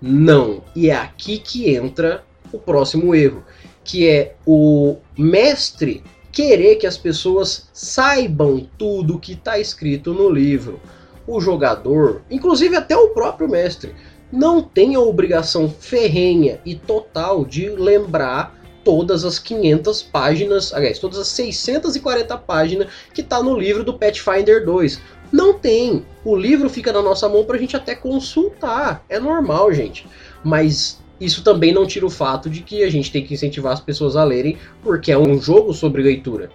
Não. 0.00 0.62
E 0.76 0.90
é 0.90 0.94
aqui 0.94 1.38
que 1.38 1.74
entra 1.74 2.24
o 2.52 2.58
próximo 2.58 3.12
erro, 3.12 3.44
que 3.82 4.08
é 4.08 4.36
o 4.46 4.96
mestre 5.18 6.04
querer 6.30 6.76
que 6.76 6.86
as 6.86 6.96
pessoas 6.96 7.68
saibam 7.72 8.68
tudo 8.78 9.18
que 9.18 9.32
está 9.32 9.58
escrito 9.58 10.14
no 10.14 10.30
livro. 10.30 10.80
O 11.26 11.40
jogador, 11.40 12.22
inclusive 12.30 12.76
até 12.76 12.96
o 12.96 13.08
próprio 13.10 13.48
mestre, 13.48 13.94
não 14.30 14.62
tem 14.62 14.94
a 14.94 15.00
obrigação 15.00 15.68
ferrenha 15.68 16.60
e 16.64 16.74
total 16.74 17.44
de 17.44 17.68
lembrar 17.68 18.61
todas 18.84 19.24
as 19.24 19.38
500 19.38 20.02
páginas, 20.02 20.72
aliás, 20.72 20.98
todas 20.98 21.18
as 21.18 21.28
640 21.28 22.36
páginas 22.38 22.88
que 23.12 23.20
está 23.20 23.42
no 23.42 23.58
livro 23.58 23.84
do 23.84 23.94
Pathfinder 23.94 24.64
2. 24.64 25.00
Não 25.32 25.54
tem. 25.54 26.04
O 26.24 26.36
livro 26.36 26.68
fica 26.68 26.92
na 26.92 27.00
nossa 27.00 27.28
mão 27.28 27.44
para 27.44 27.56
a 27.56 27.58
gente 27.58 27.76
até 27.76 27.94
consultar. 27.94 29.04
É 29.08 29.18
normal, 29.18 29.72
gente. 29.72 30.06
Mas 30.44 31.00
isso 31.18 31.42
também 31.42 31.72
não 31.72 31.86
tira 31.86 32.04
o 32.04 32.10
fato 32.10 32.50
de 32.50 32.62
que 32.62 32.82
a 32.82 32.90
gente 32.90 33.10
tem 33.10 33.24
que 33.24 33.32
incentivar 33.32 33.72
as 33.72 33.80
pessoas 33.80 34.16
a 34.16 34.24
lerem, 34.24 34.58
porque 34.82 35.10
é 35.10 35.16
um 35.16 35.40
jogo 35.40 35.72
sobre 35.72 36.02
leitura. 36.02 36.50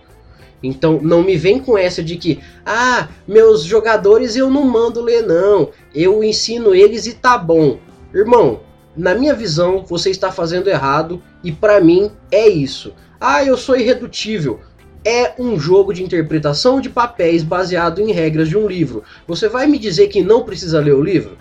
Então 0.61 0.99
não 1.01 1.23
me 1.23 1.37
vem 1.37 1.59
com 1.59 1.77
essa 1.77 2.03
de 2.03 2.17
que, 2.17 2.39
ah, 2.65 3.07
meus 3.27 3.63
jogadores 3.63 4.35
eu 4.35 4.49
não 4.49 4.63
mando 4.63 5.01
ler, 5.01 5.23
não. 5.23 5.69
Eu 5.93 6.23
ensino 6.23 6.75
eles 6.75 7.05
e 7.05 7.13
tá 7.13 7.37
bom. 7.37 7.79
Irmão, 8.13 8.61
na 8.97 9.13
minha 9.15 9.33
visão, 9.33 9.85
você 9.85 10.09
está 10.09 10.31
fazendo 10.31 10.69
errado 10.69 11.21
e 11.43 11.51
para 11.51 11.79
mim 11.79 12.11
é 12.31 12.47
isso. 12.47 12.93
Ah, 13.19 13.43
eu 13.43 13.55
sou 13.57 13.77
irredutível. 13.77 14.59
É 15.05 15.33
um 15.39 15.57
jogo 15.57 15.93
de 15.93 16.03
interpretação 16.03 16.81
de 16.81 16.89
papéis 16.89 17.43
baseado 17.43 18.01
em 18.01 18.11
regras 18.11 18.49
de 18.49 18.57
um 18.57 18.67
livro. 18.67 19.03
Você 19.27 19.47
vai 19.47 19.67
me 19.67 19.79
dizer 19.79 20.07
que 20.07 20.21
não 20.21 20.43
precisa 20.43 20.79
ler 20.79 20.93
o 20.93 21.03
livro? 21.03 21.37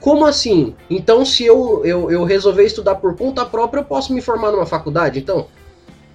Como 0.00 0.24
assim? 0.24 0.74
Então, 0.90 1.24
se 1.24 1.44
eu, 1.44 1.84
eu, 1.84 2.10
eu 2.10 2.24
resolver 2.24 2.64
estudar 2.64 2.96
por 2.96 3.16
conta 3.16 3.44
própria, 3.44 3.80
eu 3.80 3.84
posso 3.84 4.12
me 4.12 4.20
formar 4.20 4.50
numa 4.50 4.66
faculdade, 4.66 5.20
então? 5.20 5.46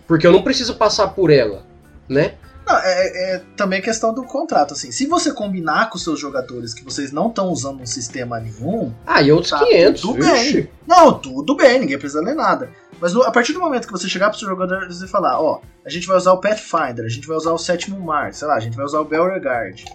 Porque 0.08 0.26
eu 0.28 0.32
não 0.32 0.42
preciso 0.42 0.76
passar 0.76 1.10
por 1.10 1.30
ela 1.30 1.72
né? 2.12 2.34
Não, 2.72 2.80
é, 2.80 3.34
é, 3.34 3.42
também 3.58 3.82
questão 3.82 4.14
do 4.14 4.24
contrato, 4.24 4.74
assim. 4.74 4.92
Se 4.92 5.06
você 5.06 5.34
combinar 5.34 5.90
com 5.90 5.98
seus 5.98 6.20
jogadores 6.20 6.74
que 6.74 6.84
vocês 6.84 7.12
não 7.12 7.28
estão 7.28 7.50
usando 7.50 7.82
um 7.82 7.86
sistema 7.86 8.40
nenhum. 8.40 8.94
Ah, 9.06 9.22
e 9.22 9.32
outros 9.32 9.52
tá 9.52 9.60
500. 9.60 10.02
Tudo 10.02 10.20
bem. 10.20 10.70
Não, 10.88 11.20
tudo 11.20 11.56
bem, 11.56 11.80
ninguém 11.80 12.00
precisa 12.00 12.22
ler 12.22 12.36
nada. 12.36 12.70
Mas 13.00 13.14
a 13.16 13.32
partir 13.32 13.52
do 13.52 13.60
momento 13.60 13.88
que 13.88 13.92
você 13.92 14.08
chegar 14.08 14.28
para 14.28 14.36
os 14.36 14.40
seus 14.40 14.50
jogadores 14.50 15.02
e 15.02 15.08
falar: 15.08 15.42
Ó, 15.42 15.60
a 15.86 15.90
gente 15.90 16.08
vai 16.08 16.16
usar 16.16 16.32
o 16.32 16.40
Pathfinder, 16.40 17.04
a 17.04 17.10
gente 17.10 17.28
vai 17.28 17.36
usar 17.36 17.52
o 17.52 17.58
Sétimo 17.58 18.00
Mar, 18.00 18.34
sei 18.34 18.48
lá, 18.48 18.56
a 18.56 18.60
gente 18.60 18.78
vai 18.78 18.86
usar 18.86 19.02
o 19.02 19.06
Beauregard. 19.06 19.86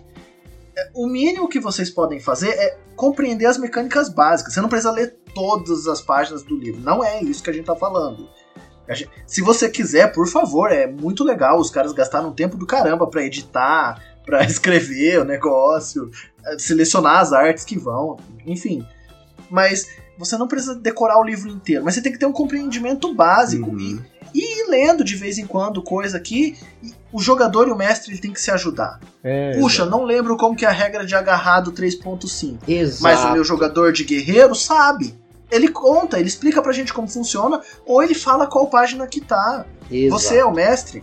É, 0.76 0.90
o 0.92 1.06
mínimo 1.06 1.48
que 1.48 1.58
vocês 1.58 1.88
podem 1.88 2.20
fazer 2.20 2.50
é 2.50 2.76
compreender 2.94 3.46
as 3.46 3.56
mecânicas 3.56 4.10
básicas. 4.10 4.52
Você 4.52 4.60
não 4.60 4.68
precisa 4.68 4.90
ler 4.90 5.16
todas 5.34 5.86
as 5.86 6.02
páginas 6.02 6.42
do 6.42 6.56
livro. 6.56 6.80
Não 6.80 7.02
é 7.02 7.22
isso 7.22 7.42
que 7.42 7.50
a 7.50 7.52
gente 7.52 7.62
está 7.62 7.76
falando. 7.76 8.28
Se 9.26 9.40
você 9.40 9.68
quiser, 9.68 10.12
por 10.12 10.28
favor, 10.28 10.70
é 10.70 10.86
muito 10.86 11.24
legal. 11.24 11.58
Os 11.58 11.70
caras 11.70 11.92
gastaram 11.92 12.32
tempo 12.32 12.56
do 12.56 12.66
caramba 12.66 13.06
para 13.06 13.24
editar, 13.24 14.00
para 14.24 14.44
escrever 14.46 15.20
o 15.20 15.24
negócio, 15.24 16.10
eh, 16.44 16.58
selecionar 16.58 17.20
as 17.20 17.32
artes 17.32 17.64
que 17.64 17.78
vão, 17.78 18.18
enfim. 18.46 18.86
Mas 19.50 19.88
você 20.18 20.36
não 20.36 20.48
precisa 20.48 20.74
decorar 20.74 21.18
o 21.18 21.24
livro 21.24 21.48
inteiro, 21.48 21.84
mas 21.84 21.94
você 21.94 22.02
tem 22.02 22.12
que 22.12 22.18
ter 22.18 22.26
um 22.26 22.32
compreendimento 22.32 23.14
básico 23.14 23.70
uhum. 23.70 24.02
e, 24.32 24.40
e 24.40 24.62
ir 24.62 24.70
lendo 24.70 25.04
de 25.04 25.14
vez 25.14 25.38
em 25.38 25.46
quando 25.46 25.82
coisa 25.82 26.16
aqui. 26.16 26.56
o 27.12 27.20
jogador 27.20 27.68
e 27.68 27.70
o 27.70 27.76
mestre 27.76 28.12
ele 28.12 28.20
tem 28.20 28.32
que 28.32 28.40
se 28.40 28.50
ajudar. 28.50 28.98
É, 29.22 29.52
Puxa, 29.52 29.82
exatamente. 29.82 29.90
não 29.90 30.04
lembro 30.04 30.36
como 30.36 30.56
que 30.56 30.64
é 30.64 30.68
a 30.68 30.72
regra 30.72 31.04
de 31.04 31.14
agarrado 31.14 31.72
3.5. 31.72 32.58
Mas 33.02 33.24
o 33.24 33.32
meu 33.32 33.44
jogador 33.44 33.92
de 33.92 34.04
guerreiro 34.04 34.54
sabe 34.54 35.14
ele 35.50 35.68
conta, 35.68 36.18
ele 36.18 36.28
explica 36.28 36.60
pra 36.62 36.72
gente 36.72 36.92
como 36.92 37.08
funciona, 37.08 37.60
ou 37.84 38.02
ele 38.02 38.14
fala 38.14 38.46
qual 38.46 38.68
página 38.68 39.06
que 39.06 39.20
tá. 39.20 39.64
Exato. 39.90 40.20
Você 40.20 40.36
é 40.38 40.44
o 40.44 40.52
mestre. 40.52 41.02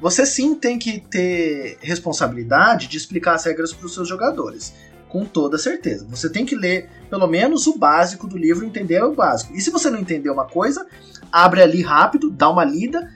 Você 0.00 0.26
sim 0.26 0.54
tem 0.54 0.78
que 0.78 1.00
ter 1.00 1.78
responsabilidade 1.80 2.86
de 2.86 2.96
explicar 2.96 3.34
as 3.34 3.44
regras 3.44 3.72
para 3.72 3.86
os 3.86 3.94
seus 3.94 4.08
jogadores. 4.08 4.74
Com 5.08 5.24
toda 5.24 5.56
certeza. 5.56 6.06
Você 6.10 6.28
tem 6.28 6.44
que 6.44 6.54
ler 6.54 6.90
pelo 7.08 7.26
menos 7.26 7.66
o 7.66 7.78
básico 7.78 8.26
do 8.26 8.36
livro, 8.36 8.66
entender 8.66 9.02
o 9.02 9.14
básico. 9.14 9.54
E 9.54 9.60
se 9.60 9.70
você 9.70 9.88
não 9.88 9.98
entender 9.98 10.30
uma 10.30 10.46
coisa, 10.46 10.86
abre 11.32 11.62
ali 11.62 11.82
rápido, 11.82 12.30
dá 12.30 12.50
uma 12.50 12.64
lida 12.64 13.10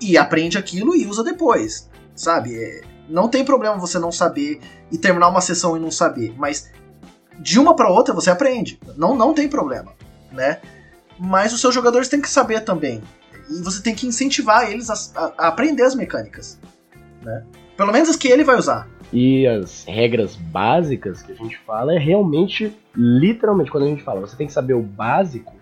e 0.00 0.18
aprende 0.18 0.58
aquilo 0.58 0.96
e 0.96 1.06
usa 1.06 1.22
depois. 1.22 1.88
Sabe? 2.14 2.56
É, 2.56 2.80
não 3.08 3.28
tem 3.28 3.44
problema 3.44 3.78
você 3.78 3.98
não 3.98 4.10
saber 4.10 4.60
e 4.90 4.98
terminar 4.98 5.28
uma 5.28 5.40
sessão 5.40 5.76
e 5.76 5.80
não 5.80 5.90
saber, 5.90 6.34
mas 6.36 6.70
de 7.38 7.58
uma 7.58 7.74
para 7.74 7.90
outra 7.90 8.14
você 8.14 8.30
aprende. 8.30 8.78
Não, 8.96 9.14
não 9.14 9.32
tem 9.32 9.48
problema, 9.48 9.92
né? 10.32 10.58
Mas 11.18 11.52
os 11.52 11.60
seus 11.60 11.74
jogadores 11.74 12.08
têm 12.08 12.20
que 12.20 12.30
saber 12.30 12.60
também. 12.60 13.02
E 13.50 13.62
você 13.62 13.82
tem 13.82 13.94
que 13.94 14.06
incentivar 14.06 14.70
eles 14.70 14.90
a, 14.90 15.32
a, 15.38 15.48
aprender 15.48 15.82
as 15.82 15.94
mecânicas, 15.94 16.58
né? 17.22 17.44
Pelo 17.76 17.92
menos 17.92 18.08
as 18.08 18.16
que 18.16 18.28
ele 18.28 18.44
vai 18.44 18.56
usar. 18.56 18.88
E 19.12 19.46
as 19.46 19.84
regras 19.84 20.36
básicas 20.36 21.22
que 21.22 21.32
a 21.32 21.34
gente 21.34 21.56
fala 21.58 21.94
é 21.94 21.98
realmente, 21.98 22.76
literalmente, 22.94 23.70
quando 23.70 23.84
a 23.84 23.88
gente 23.88 24.02
fala, 24.02 24.20
você 24.20 24.36
tem 24.36 24.46
que 24.46 24.52
saber 24.52 24.74
o 24.74 24.82
básico, 24.82 25.54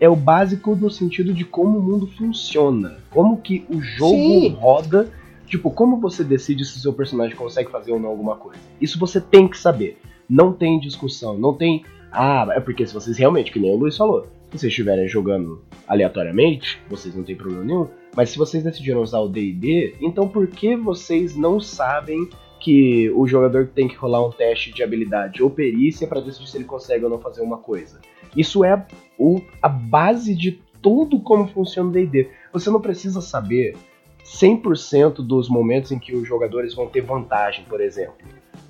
é 0.00 0.08
o 0.08 0.16
básico 0.16 0.74
no 0.74 0.90
sentido 0.90 1.32
de 1.32 1.44
como 1.44 1.78
o 1.78 1.82
mundo 1.82 2.06
funciona, 2.06 2.98
como 3.10 3.36
que 3.40 3.64
o 3.68 3.80
jogo 3.80 4.14
Sim. 4.14 4.56
roda, 4.58 5.08
tipo, 5.46 5.70
como 5.70 6.00
você 6.00 6.24
decide 6.24 6.64
se 6.64 6.80
seu 6.80 6.92
personagem 6.92 7.36
consegue 7.36 7.70
fazer 7.70 7.92
ou 7.92 8.00
não 8.00 8.08
alguma 8.08 8.36
coisa. 8.36 8.60
Isso 8.80 8.98
você 8.98 9.20
tem 9.20 9.46
que 9.46 9.58
saber. 9.58 10.00
Não 10.28 10.52
tem 10.52 10.78
discussão, 10.78 11.38
não 11.38 11.54
tem. 11.54 11.84
Ah, 12.12 12.46
é 12.50 12.60
porque 12.60 12.86
se 12.86 12.94
vocês 12.94 13.16
realmente, 13.16 13.52
que 13.52 13.58
nem 13.58 13.70
o 13.70 13.76
Luiz 13.76 13.96
falou, 13.96 14.26
se 14.50 14.58
vocês 14.58 14.70
estiverem 14.70 15.06
jogando 15.08 15.62
aleatoriamente, 15.86 16.80
vocês 16.88 17.14
não 17.14 17.22
tem 17.24 17.36
problema 17.36 17.64
nenhum. 17.64 17.86
Mas 18.14 18.30
se 18.30 18.38
vocês 18.38 18.64
decidiram 18.64 19.02
usar 19.02 19.20
o 19.20 19.28
DD, 19.28 19.94
então 20.00 20.28
por 20.28 20.46
que 20.46 20.76
vocês 20.76 21.36
não 21.36 21.60
sabem 21.60 22.28
que 22.60 23.10
o 23.10 23.26
jogador 23.26 23.68
tem 23.68 23.86
que 23.86 23.94
rolar 23.94 24.26
um 24.26 24.32
teste 24.32 24.72
de 24.72 24.82
habilidade 24.82 25.42
ou 25.42 25.50
perícia 25.50 26.06
para 26.06 26.20
decidir 26.20 26.48
se 26.48 26.56
ele 26.56 26.64
consegue 26.64 27.04
ou 27.04 27.10
não 27.10 27.18
fazer 27.18 27.42
uma 27.42 27.58
coisa? 27.58 28.00
Isso 28.36 28.64
é 28.64 28.86
o, 29.18 29.40
a 29.62 29.68
base 29.68 30.34
de 30.34 30.60
tudo 30.82 31.20
como 31.20 31.48
funciona 31.48 31.88
o 31.88 31.92
DD. 31.92 32.28
Você 32.52 32.70
não 32.70 32.80
precisa 32.80 33.20
saber 33.20 33.76
100% 34.24 35.16
dos 35.16 35.48
momentos 35.48 35.92
em 35.92 35.98
que 35.98 36.14
os 36.14 36.26
jogadores 36.26 36.74
vão 36.74 36.86
ter 36.86 37.00
vantagem, 37.00 37.64
por 37.64 37.80
exemplo. 37.80 38.16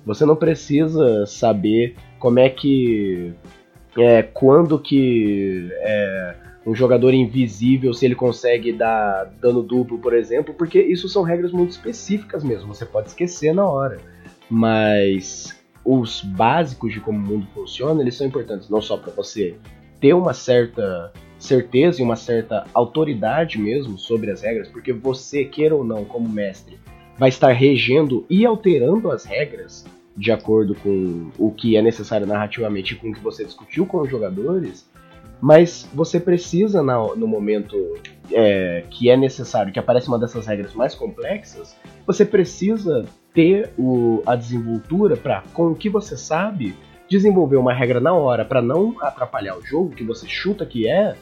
Você 0.05 0.25
não 0.25 0.35
precisa 0.35 1.25
saber 1.25 1.95
como 2.19 2.39
é 2.39 2.49
que. 2.49 3.33
É, 3.97 4.21
quando 4.21 4.79
que 4.79 5.67
é, 5.79 6.35
um 6.65 6.75
jogador 6.75 7.13
invisível, 7.13 7.93
se 7.93 8.05
ele 8.05 8.15
consegue 8.15 8.71
dar 8.71 9.25
dano 9.41 9.63
duplo, 9.63 9.97
por 9.97 10.13
exemplo, 10.13 10.53
porque 10.53 10.79
isso 10.79 11.09
são 11.09 11.23
regras 11.23 11.51
muito 11.51 11.71
específicas 11.71 12.43
mesmo, 12.43 12.73
você 12.73 12.85
pode 12.85 13.09
esquecer 13.09 13.53
na 13.53 13.65
hora. 13.65 13.97
Mas 14.49 15.59
os 15.83 16.21
básicos 16.21 16.93
de 16.93 16.99
como 16.99 17.17
o 17.17 17.21
mundo 17.21 17.47
funciona, 17.53 18.01
eles 18.01 18.15
são 18.15 18.27
importantes 18.27 18.69
não 18.69 18.81
só 18.81 18.97
para 18.97 19.11
você 19.11 19.55
ter 19.99 20.13
uma 20.13 20.33
certa 20.33 21.11
certeza 21.37 22.01
e 22.01 22.03
uma 22.03 22.15
certa 22.15 22.65
autoridade 22.73 23.57
mesmo 23.57 23.97
sobre 23.97 24.29
as 24.29 24.41
regras, 24.41 24.67
porque 24.67 24.91
você, 24.91 25.45
queira 25.45 25.75
ou 25.75 25.83
não, 25.83 26.03
como 26.03 26.27
mestre, 26.27 26.77
vai 27.19 27.29
estar 27.29 27.51
regendo 27.51 28.25
e 28.29 28.45
alterando 28.45 29.11
as 29.11 29.25
regras 29.25 29.85
de 30.15 30.31
acordo 30.31 30.73
com 30.75 31.29
o 31.37 31.51
que 31.51 31.77
é 31.77 31.81
necessário 31.81 32.25
narrativamente 32.25 32.93
e 32.93 32.97
com 32.97 33.09
o 33.09 33.13
que 33.13 33.19
você 33.19 33.43
discutiu 33.43 33.85
com 33.85 33.99
os 34.01 34.09
jogadores, 34.09 34.89
mas 35.41 35.87
você 35.93 36.19
precisa, 36.19 36.81
no 36.81 37.27
momento 37.27 37.77
é, 38.31 38.83
que 38.89 39.09
é 39.09 39.15
necessário, 39.15 39.71
que 39.71 39.79
aparece 39.79 40.07
uma 40.07 40.19
dessas 40.19 40.45
regras 40.45 40.73
mais 40.73 40.95
complexas, 40.95 41.75
você 42.05 42.25
precisa 42.25 43.05
ter 43.33 43.69
o, 43.77 44.21
a 44.25 44.35
desenvoltura 44.35 45.15
para, 45.15 45.43
com 45.53 45.67
o 45.67 45.75
que 45.75 45.89
você 45.89 46.17
sabe, 46.17 46.75
desenvolver 47.09 47.55
uma 47.55 47.73
regra 47.73 47.99
na 47.99 48.13
hora 48.13 48.43
para 48.43 48.61
não 48.61 48.95
atrapalhar 49.01 49.57
o 49.57 49.65
jogo, 49.65 49.95
que 49.95 50.03
você 50.03 50.27
chuta 50.27 50.65
que 50.65 50.87
é, 50.87 51.15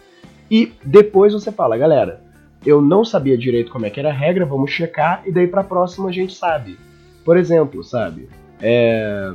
e 0.49 0.71
depois 0.83 1.33
você 1.33 1.51
fala, 1.51 1.77
galera, 1.77 2.21
eu 2.65 2.81
não 2.81 3.05
sabia 3.05 3.37
direito 3.37 3.71
como 3.71 3.85
é 3.85 3.89
que 3.89 3.99
era 3.99 4.09
a 4.09 4.13
regra, 4.13 4.45
vamos 4.45 4.71
checar, 4.71 5.23
e 5.25 5.31
daí 5.31 5.47
pra 5.47 5.63
próxima 5.63 6.09
a 6.09 6.11
gente 6.11 6.33
sabe. 6.33 6.77
Por 7.23 7.37
exemplo, 7.37 7.83
sabe? 7.83 8.29
É... 8.61 9.31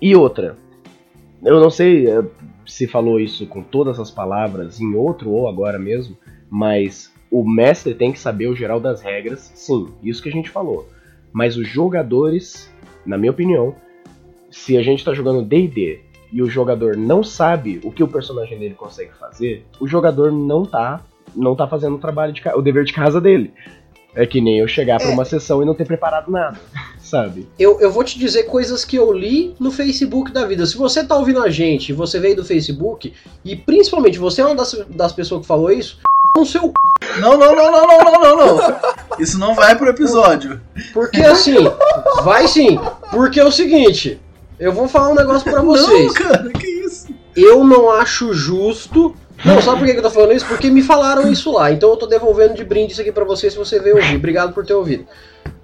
E 0.00 0.16
outra, 0.16 0.56
eu 1.42 1.60
não 1.60 1.70
sei 1.70 2.08
é, 2.08 2.22
se 2.66 2.86
falou 2.86 3.20
isso 3.20 3.46
com 3.46 3.62
todas 3.62 3.98
as 3.98 4.10
palavras 4.10 4.80
em 4.80 4.94
outro 4.94 5.30
ou 5.30 5.48
agora 5.48 5.78
mesmo, 5.78 6.16
mas 6.48 7.12
o 7.30 7.48
mestre 7.48 7.94
tem 7.94 8.12
que 8.12 8.18
saber 8.18 8.48
o 8.48 8.56
geral 8.56 8.80
das 8.80 9.02
regras, 9.02 9.52
sim, 9.54 9.88
isso 10.02 10.22
que 10.22 10.28
a 10.28 10.32
gente 10.32 10.50
falou. 10.50 10.88
Mas 11.32 11.56
os 11.56 11.68
jogadores, 11.68 12.72
na 13.06 13.16
minha 13.16 13.30
opinião, 13.30 13.74
se 14.50 14.76
a 14.76 14.82
gente 14.82 14.98
está 14.98 15.14
jogando 15.14 15.44
D&D 15.44 16.00
e 16.32 16.42
o 16.42 16.50
jogador 16.50 16.96
não 16.96 17.22
sabe 17.22 17.80
o 17.84 17.92
que 17.92 18.02
o 18.02 18.08
personagem 18.08 18.58
dele 18.58 18.74
consegue 18.74 19.12
fazer, 19.12 19.64
o 19.78 19.86
jogador 19.86 20.32
não 20.32 20.64
tá 20.64 21.00
não 21.34 21.54
tá 21.56 21.66
fazendo 21.66 21.96
o 21.96 21.98
trabalho 21.98 22.32
de 22.32 22.42
o 22.54 22.62
dever 22.62 22.84
de 22.84 22.92
casa 22.92 23.20
dele. 23.20 23.52
É 24.14 24.26
que 24.26 24.40
nem 24.40 24.58
eu 24.58 24.66
chegar 24.66 24.98
pra 24.98 25.08
É. 25.08 25.12
uma 25.12 25.24
sessão 25.24 25.62
e 25.62 25.64
não 25.64 25.72
ter 25.74 25.84
preparado 25.86 26.30
nada, 26.32 26.58
sabe? 26.98 27.48
Eu, 27.56 27.80
eu 27.80 27.92
vou 27.92 28.02
te 28.02 28.18
dizer 28.18 28.42
coisas 28.44 28.84
que 28.84 28.96
eu 28.96 29.12
li 29.12 29.54
no 29.60 29.70
Facebook 29.70 30.32
da 30.32 30.44
vida. 30.44 30.66
Se 30.66 30.76
você 30.76 31.04
tá 31.04 31.16
ouvindo 31.16 31.40
a 31.40 31.48
gente, 31.48 31.92
você 31.92 32.18
veio 32.18 32.34
do 32.34 32.44
Facebook, 32.44 33.12
e 33.44 33.54
principalmente 33.54 34.18
você 34.18 34.40
é 34.42 34.46
uma 34.46 34.56
das, 34.56 34.72
das 34.88 35.12
pessoas 35.12 35.42
que 35.42 35.46
falou 35.46 35.70
isso, 35.70 35.98
no 36.36 36.44
seu 36.44 36.62
c... 36.62 37.20
Não, 37.20 37.38
não, 37.38 37.54
não, 37.54 37.70
não, 37.70 37.86
não, 37.86 38.12
não, 38.12 38.36
não, 38.36 38.56
não. 38.56 38.80
Isso 39.18 39.38
não 39.38 39.54
vai 39.54 39.76
pro 39.76 39.88
episódio. 39.88 40.60
Porque 40.92 41.20
assim, 41.22 41.56
vai 42.24 42.48
sim. 42.48 42.78
Porque 43.10 43.38
é 43.38 43.44
o 43.44 43.52
seguinte, 43.52 44.20
eu 44.58 44.72
vou 44.72 44.88
falar 44.88 45.10
um 45.10 45.14
negócio 45.14 45.48
pra 45.48 45.62
vocês. 45.62 46.06
Não, 46.06 46.14
cara, 46.14 46.50
que 46.50 46.66
isso? 46.66 47.08
Eu 47.36 47.62
não 47.64 47.90
acho 47.90 48.34
justo. 48.34 49.14
Não, 49.44 49.60
sabe 49.62 49.78
por 49.78 49.86
que 49.86 49.98
eu 49.98 50.02
tô 50.02 50.10
falando 50.10 50.32
isso? 50.32 50.46
Porque 50.46 50.70
me 50.70 50.82
falaram 50.82 51.30
isso 51.30 51.52
lá. 51.52 51.72
Então 51.72 51.90
eu 51.90 51.96
tô 51.96 52.06
devolvendo 52.06 52.54
de 52.54 52.64
brinde 52.64 52.92
isso 52.92 53.00
aqui 53.00 53.10
pra 53.10 53.24
você 53.24 53.50
se 53.50 53.56
você 53.56 53.80
veio 53.80 53.96
ouvir. 53.96 54.16
Obrigado 54.16 54.52
por 54.52 54.66
ter 54.66 54.74
ouvido. 54.74 55.06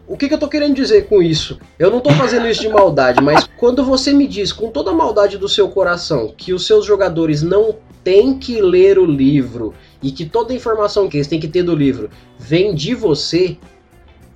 O 0.09 0.17
que, 0.17 0.29
que 0.29 0.35
eu 0.35 0.39
tô 0.39 0.49
querendo 0.49 0.75
dizer 0.75 1.09
com 1.09 1.21
isso? 1.21 1.59
Eu 1.79 1.91
não 1.91 2.01
tô 2.01 2.11
fazendo 2.11 2.47
isso 2.47 2.61
de 2.61 2.69
maldade, 2.69 3.21
mas 3.21 3.49
quando 3.57 3.85
você 3.85 4.13
me 4.13 4.29
diz 4.29 4.53
com 4.53 4.71
toda 4.71 4.93
a 4.93 4.95
maldade 4.95 5.37
do 5.37 5.49
seu 5.49 5.69
coração 5.69 6.33
que 6.37 6.53
os 6.53 6.65
seus 6.65 6.87
jogadores 6.87 7.43
não 7.43 7.75
têm 8.05 8.39
que 8.39 8.61
ler 8.61 9.01
o 9.01 9.05
livro 9.05 9.75
e 10.01 10.13
que 10.13 10.25
toda 10.25 10.53
a 10.53 10.57
informação 10.57 11.09
que 11.09 11.17
eles 11.17 11.27
têm 11.27 11.41
que 11.41 11.49
ter 11.49 11.65
do 11.65 11.75
livro 11.75 12.09
vem 12.39 12.73
de 12.73 12.95
você, 12.95 13.59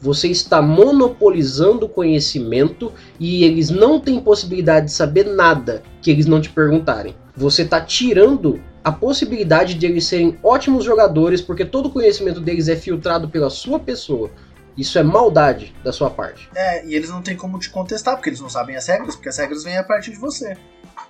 você 0.01 0.27
está 0.27 0.61
monopolizando 0.61 1.87
o 1.87 1.89
conhecimento 1.89 2.93
e 3.21 3.45
eles 3.45 3.71
não 3.71 4.01
têm 4.01 4.19
possibilidade 4.19 4.87
de 4.87 4.93
saber 4.93 5.25
nada 5.25 5.85
que 6.03 6.11
eles 6.11 6.27
não 6.27 6.41
te 6.41 6.51
perguntarem. 6.51 7.15
Você 7.37 7.63
está 7.63 7.81
tirando 7.81 8.61
a 8.83 8.91
possibilidade 8.91 9.75
de 9.75 9.87
eles 9.87 10.07
serem 10.07 10.39
ótimos 10.43 10.85
jogadores 10.85 11.41
porque 11.41 11.65
todo 11.65 11.87
o 11.87 11.93
conhecimento 11.93 12.41
deles 12.41 12.69
é 12.69 12.77
filtrado 12.77 13.29
pela 13.29 13.51
sua 13.51 13.79
pessoa. 13.79 14.31
Isso 14.77 14.99
é 14.99 15.03
maldade 15.03 15.75
da 15.85 15.93
sua 15.93 16.09
parte. 16.09 16.49
É, 16.55 16.87
e 16.87 16.95
eles 16.95 17.11
não 17.11 17.21
têm 17.21 17.37
como 17.37 17.59
te 17.59 17.69
contestar, 17.69 18.15
porque 18.17 18.31
eles 18.31 18.41
não 18.41 18.49
sabem 18.49 18.77
as 18.77 18.87
regras, 18.87 19.15
porque 19.15 19.29
as 19.29 19.37
regras 19.37 19.65
vêm 19.65 19.77
a 19.77 19.85
partir 19.85 20.13
de 20.13 20.17
você. 20.17 20.57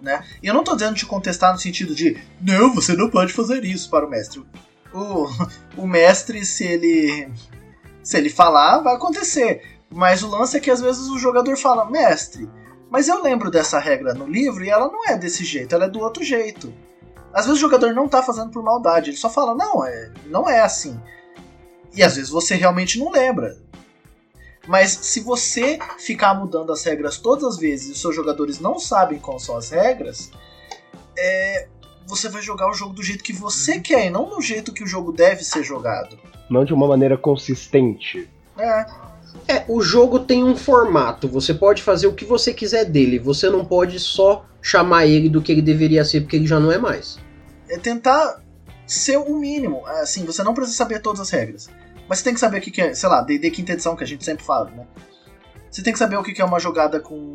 Né? 0.00 0.24
E 0.42 0.46
eu 0.46 0.54
não 0.54 0.64
tô 0.64 0.74
dizendo 0.74 0.96
te 0.96 1.06
contestar 1.06 1.52
no 1.52 1.58
sentido 1.58 1.94
de 1.94 2.18
não, 2.40 2.74
você 2.74 2.94
não 2.94 3.08
pode 3.10 3.32
fazer 3.32 3.64
isso 3.64 3.88
para 3.88 4.06
o 4.06 4.10
mestre. 4.10 4.42
O, 4.92 5.28
o 5.76 5.86
mestre, 5.86 6.44
se 6.44 6.64
ele. 6.64 7.28
Se 8.02 8.16
ele 8.16 8.30
falar, 8.30 8.80
vai 8.80 8.96
acontecer. 8.96 9.62
Mas 9.90 10.22
o 10.22 10.28
lance 10.28 10.56
é 10.56 10.60
que 10.60 10.70
às 10.70 10.80
vezes 10.80 11.08
o 11.08 11.18
jogador 11.18 11.56
fala, 11.56 11.88
mestre, 11.88 12.48
mas 12.90 13.08
eu 13.08 13.22
lembro 13.22 13.50
dessa 13.50 13.78
regra 13.78 14.14
no 14.14 14.26
livro 14.26 14.64
e 14.64 14.70
ela 14.70 14.90
não 14.90 15.06
é 15.06 15.16
desse 15.16 15.44
jeito, 15.44 15.74
ela 15.74 15.84
é 15.84 15.88
do 15.88 16.00
outro 16.00 16.24
jeito. 16.24 16.72
Às 17.32 17.46
vezes 17.46 17.58
o 17.58 17.60
jogador 17.60 17.94
não 17.94 18.08
tá 18.08 18.22
fazendo 18.22 18.50
por 18.50 18.62
maldade, 18.62 19.10
ele 19.10 19.16
só 19.16 19.30
fala, 19.30 19.54
não, 19.54 19.84
é, 19.84 20.10
não 20.26 20.48
é 20.48 20.60
assim. 20.60 21.00
E 21.94 22.02
às 22.02 22.16
vezes 22.16 22.30
você 22.30 22.54
realmente 22.54 22.98
não 22.98 23.10
lembra. 23.10 23.56
Mas 24.66 24.90
se 24.90 25.20
você 25.20 25.78
ficar 25.98 26.34
mudando 26.34 26.72
as 26.72 26.84
regras 26.84 27.18
todas 27.18 27.44
as 27.44 27.56
vezes 27.56 27.88
e 27.88 27.92
os 27.92 28.00
seus 28.00 28.14
jogadores 28.14 28.60
não 28.60 28.78
sabem 28.78 29.18
quais 29.18 29.42
são 29.42 29.56
as 29.56 29.70
regras, 29.70 30.30
é, 31.16 31.68
você 32.06 32.28
vai 32.28 32.42
jogar 32.42 32.68
o 32.68 32.74
jogo 32.74 32.94
do 32.94 33.02
jeito 33.02 33.24
que 33.24 33.32
você 33.32 33.80
quer 33.80 34.06
e 34.06 34.10
não 34.10 34.28
do 34.28 34.40
jeito 34.40 34.72
que 34.72 34.84
o 34.84 34.86
jogo 34.86 35.12
deve 35.12 35.44
ser 35.44 35.62
jogado. 35.62 36.18
Não 36.48 36.64
de 36.64 36.74
uma 36.74 36.86
maneira 36.86 37.16
consistente. 37.16 38.28
É, 38.58 38.86
É, 39.48 39.64
o 39.68 39.80
jogo 39.80 40.20
tem 40.20 40.44
um 40.44 40.56
formato, 40.56 41.28
você 41.28 41.52
pode 41.54 41.82
fazer 41.82 42.06
o 42.06 42.12
que 42.14 42.24
você 42.24 42.52
quiser 42.54 42.84
dele, 42.84 43.18
você 43.18 43.48
não 43.50 43.64
pode 43.64 43.98
só 43.98 44.44
chamar 44.62 45.06
ele 45.06 45.28
do 45.28 45.40
que 45.42 45.50
ele 45.52 45.62
deveria 45.62 46.04
ser 46.04 46.20
porque 46.22 46.36
ele 46.36 46.46
já 46.46 46.60
não 46.60 46.70
é 46.70 46.78
mais. 46.78 47.18
é 47.68 47.78
tentar 47.78 48.40
ser 48.86 49.16
o 49.18 49.36
mínimo. 49.38 49.82
É, 49.88 50.00
Assim, 50.02 50.24
você 50.24 50.42
não 50.42 50.54
precisa 50.54 50.76
saber 50.76 51.00
todas 51.00 51.20
as 51.20 51.30
regras. 51.30 51.68
Mas 52.08 52.18
você 52.18 52.24
tem 52.24 52.34
que 52.34 52.40
saber 52.40 52.58
o 52.58 52.60
que 52.60 52.80
é, 52.80 52.92
sei 52.94 53.08
lá, 53.08 53.22
D&D 53.22 53.50
quinta 53.50 53.72
edição, 53.72 53.94
que 53.96 54.02
a 54.02 54.06
gente 54.06 54.24
sempre 54.24 54.44
fala, 54.44 54.70
né? 54.70 54.84
Você 55.70 55.80
tem 55.82 55.92
que 55.92 55.98
saber 55.98 56.16
o 56.16 56.22
que 56.24 56.42
é 56.42 56.44
uma 56.44 56.58
jogada 56.58 56.98
com, 56.98 57.34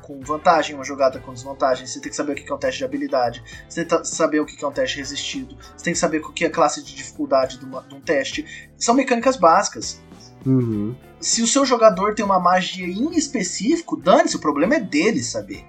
com 0.00 0.20
vantagem, 0.20 0.76
uma 0.76 0.84
jogada 0.84 1.18
com 1.18 1.32
desvantagem. 1.34 1.84
Você 1.86 2.00
tem 2.00 2.10
que 2.10 2.16
saber 2.16 2.32
o 2.32 2.34
que 2.36 2.48
é 2.50 2.54
um 2.54 2.58
teste 2.58 2.78
de 2.78 2.84
habilidade. 2.84 3.42
Você 3.68 3.84
tem 3.84 3.98
que 4.00 4.06
saber 4.06 4.38
o 4.40 4.46
que 4.46 4.56
que 4.56 4.64
é 4.64 4.68
um 4.68 4.72
teste 4.72 4.98
resistido. 4.98 5.56
Você 5.76 5.84
tem 5.84 5.92
que 5.92 5.98
saber 5.98 6.18
o 6.18 6.32
que 6.32 6.44
é 6.44 6.46
a 6.46 6.50
classe 6.50 6.80
de 6.84 6.94
dificuldade 6.94 7.58
de, 7.58 7.64
uma- 7.64 7.82
de 7.82 7.94
um 7.96 8.00
teste. 8.00 8.46
São 8.78 8.94
mecânicas 8.94 9.36
básicas. 9.36 10.00
Uhum. 10.46 10.94
Se 11.20 11.42
o 11.42 11.46
seu 11.46 11.64
jogador 11.64 12.14
tem 12.14 12.24
uma 12.24 12.38
magia 12.38 12.86
em 12.86 13.14
específico, 13.16 13.96
dane-se, 13.96 14.36
o 14.36 14.40
problema 14.40 14.74
é 14.76 14.80
dele 14.80 15.22
saber. 15.22 15.64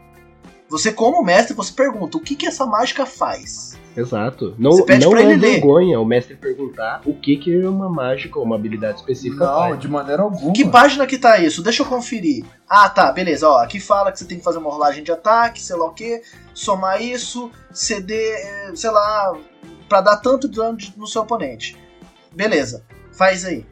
Você, 0.69 0.91
como 0.91 1.23
mestre, 1.23 1.55
você 1.55 1.71
pergunta, 1.71 2.17
o 2.17 2.21
que 2.21 2.35
que 2.35 2.45
essa 2.45 2.65
mágica 2.65 3.05
faz? 3.05 3.77
Exato. 3.95 4.53
Não, 4.59 4.71
Você 4.73 4.83
pede 4.83 5.05
não 5.05 5.11
pra 5.11 5.21
é 5.21 5.23
ele 5.23 5.35
ler. 5.37 5.51
vergonha 5.53 5.99
o 5.99 6.05
mestre 6.05 6.35
perguntar 6.35 7.01
o 7.05 7.13
que, 7.15 7.37
que 7.37 7.57
uma 7.65 7.89
mágica 7.89 8.37
ou 8.37 8.45
uma 8.45 8.55
habilidade 8.55 8.99
específica 8.99 9.45
Não, 9.45 9.53
faz. 9.69 9.79
de 9.79 9.87
maneira 9.87 10.21
alguma. 10.21 10.53
Que 10.53 10.67
página 10.69 11.07
que 11.07 11.17
tá 11.17 11.39
isso? 11.39 11.63
Deixa 11.63 11.81
eu 11.81 11.85
conferir. 11.87 12.43
Ah, 12.69 12.89
tá, 12.89 13.11
beleza. 13.11 13.49
Ó, 13.49 13.57
aqui 13.59 13.79
fala 13.79 14.11
que 14.11 14.19
você 14.19 14.25
tem 14.25 14.37
que 14.37 14.43
fazer 14.43 14.57
uma 14.59 14.69
rolagem 14.69 15.03
de 15.03 15.11
ataque, 15.11 15.61
sei 15.63 15.75
lá 15.77 15.85
o 15.85 15.93
que, 15.93 16.21
somar 16.53 17.01
isso, 17.01 17.49
ceder, 17.71 18.35
eh, 18.35 18.71
sei 18.75 18.91
lá, 18.91 19.35
pra 19.89 20.01
dar 20.01 20.17
tanto 20.17 20.47
dano 20.49 20.77
no 20.97 21.07
seu 21.07 21.21
oponente. 21.23 21.75
Beleza, 22.35 22.83
faz 23.13 23.45
aí. 23.45 23.65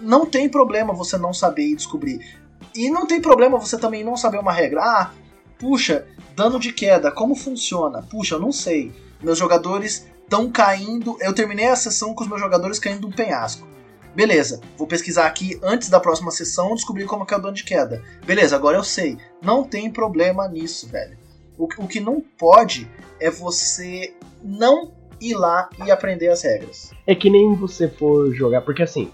Não 0.00 0.26
tem 0.26 0.48
problema 0.48 0.92
você 0.92 1.16
não 1.16 1.32
saber 1.32 1.66
e 1.66 1.76
descobrir. 1.76 2.38
E 2.74 2.90
não 2.90 3.06
tem 3.06 3.20
problema 3.20 3.58
você 3.58 3.78
também 3.78 4.04
não 4.04 4.16
saber 4.16 4.38
uma 4.38 4.52
regra. 4.52 4.82
Ah, 4.82 5.10
puxa, 5.58 6.06
dano 6.34 6.60
de 6.60 6.72
queda, 6.72 7.10
como 7.10 7.34
funciona? 7.34 8.02
Puxa, 8.02 8.34
eu 8.34 8.40
não 8.40 8.52
sei. 8.52 8.92
Meus 9.22 9.38
jogadores 9.38 10.06
estão 10.22 10.50
caindo. 10.50 11.16
Eu 11.20 11.34
terminei 11.34 11.68
a 11.68 11.76
sessão 11.76 12.14
com 12.14 12.22
os 12.22 12.28
meus 12.28 12.40
jogadores 12.40 12.78
caindo 12.78 13.00
de 13.00 13.06
um 13.06 13.12
penhasco. 13.12 13.66
Beleza, 14.14 14.62
vou 14.78 14.86
pesquisar 14.86 15.26
aqui 15.26 15.58
antes 15.62 15.90
da 15.90 16.00
próxima 16.00 16.30
sessão 16.30 16.74
descobrir 16.74 17.04
como 17.04 17.26
que 17.26 17.34
é 17.34 17.36
o 17.36 17.40
dano 17.40 17.54
de 17.54 17.64
queda. 17.64 18.02
Beleza, 18.24 18.56
agora 18.56 18.78
eu 18.78 18.84
sei. 18.84 19.18
Não 19.42 19.62
tem 19.62 19.90
problema 19.90 20.48
nisso, 20.48 20.88
velho. 20.88 21.18
O, 21.58 21.64
o 21.64 21.86
que 21.86 22.00
não 22.00 22.22
pode 22.38 22.90
é 23.20 23.30
você 23.30 24.14
não 24.42 24.90
ir 25.20 25.34
lá 25.34 25.68
e 25.84 25.90
aprender 25.90 26.28
as 26.28 26.42
regras. 26.42 26.92
É 27.06 27.14
que 27.14 27.28
nem 27.28 27.54
você 27.54 27.88
for 27.88 28.32
jogar, 28.34 28.62
porque 28.62 28.82
assim, 28.82 29.10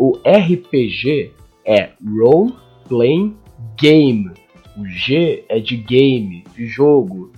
o 0.00 0.18
RPG 0.26 1.30
é 1.62 1.90
Role 2.02 2.54
Playing 2.88 3.36
Game. 3.78 4.30
O 4.74 4.86
G 4.86 5.44
é 5.46 5.60
de 5.60 5.76
game, 5.76 6.42
de 6.56 6.66
jogo. 6.66 7.30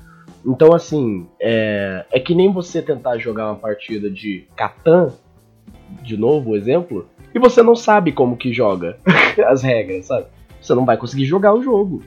Então, 0.47 0.73
assim, 0.73 1.27
é, 1.41 2.07
é 2.13 2.21
que 2.21 2.37
nem 2.37 2.53
você 2.53 2.81
tentar 2.81 3.19
jogar 3.19 3.47
uma 3.47 3.57
partida 3.57 4.09
de 4.09 4.47
Catan, 4.55 5.13
de 6.05 6.17
novo, 6.17 6.51
o 6.51 6.57
exemplo, 6.57 7.09
e 7.35 7.39
você 7.41 7.65
não 7.65 7.75
sabe 7.75 8.13
como 8.13 8.37
que 8.37 8.53
joga 8.53 8.97
as 9.49 9.61
regras, 9.61 10.07
sabe? 10.07 10.27
Você 10.61 10.73
não 10.73 10.85
vai 10.85 10.97
conseguir 10.97 11.25
jogar 11.25 11.53
o 11.55 11.63
jogo. 11.63 12.01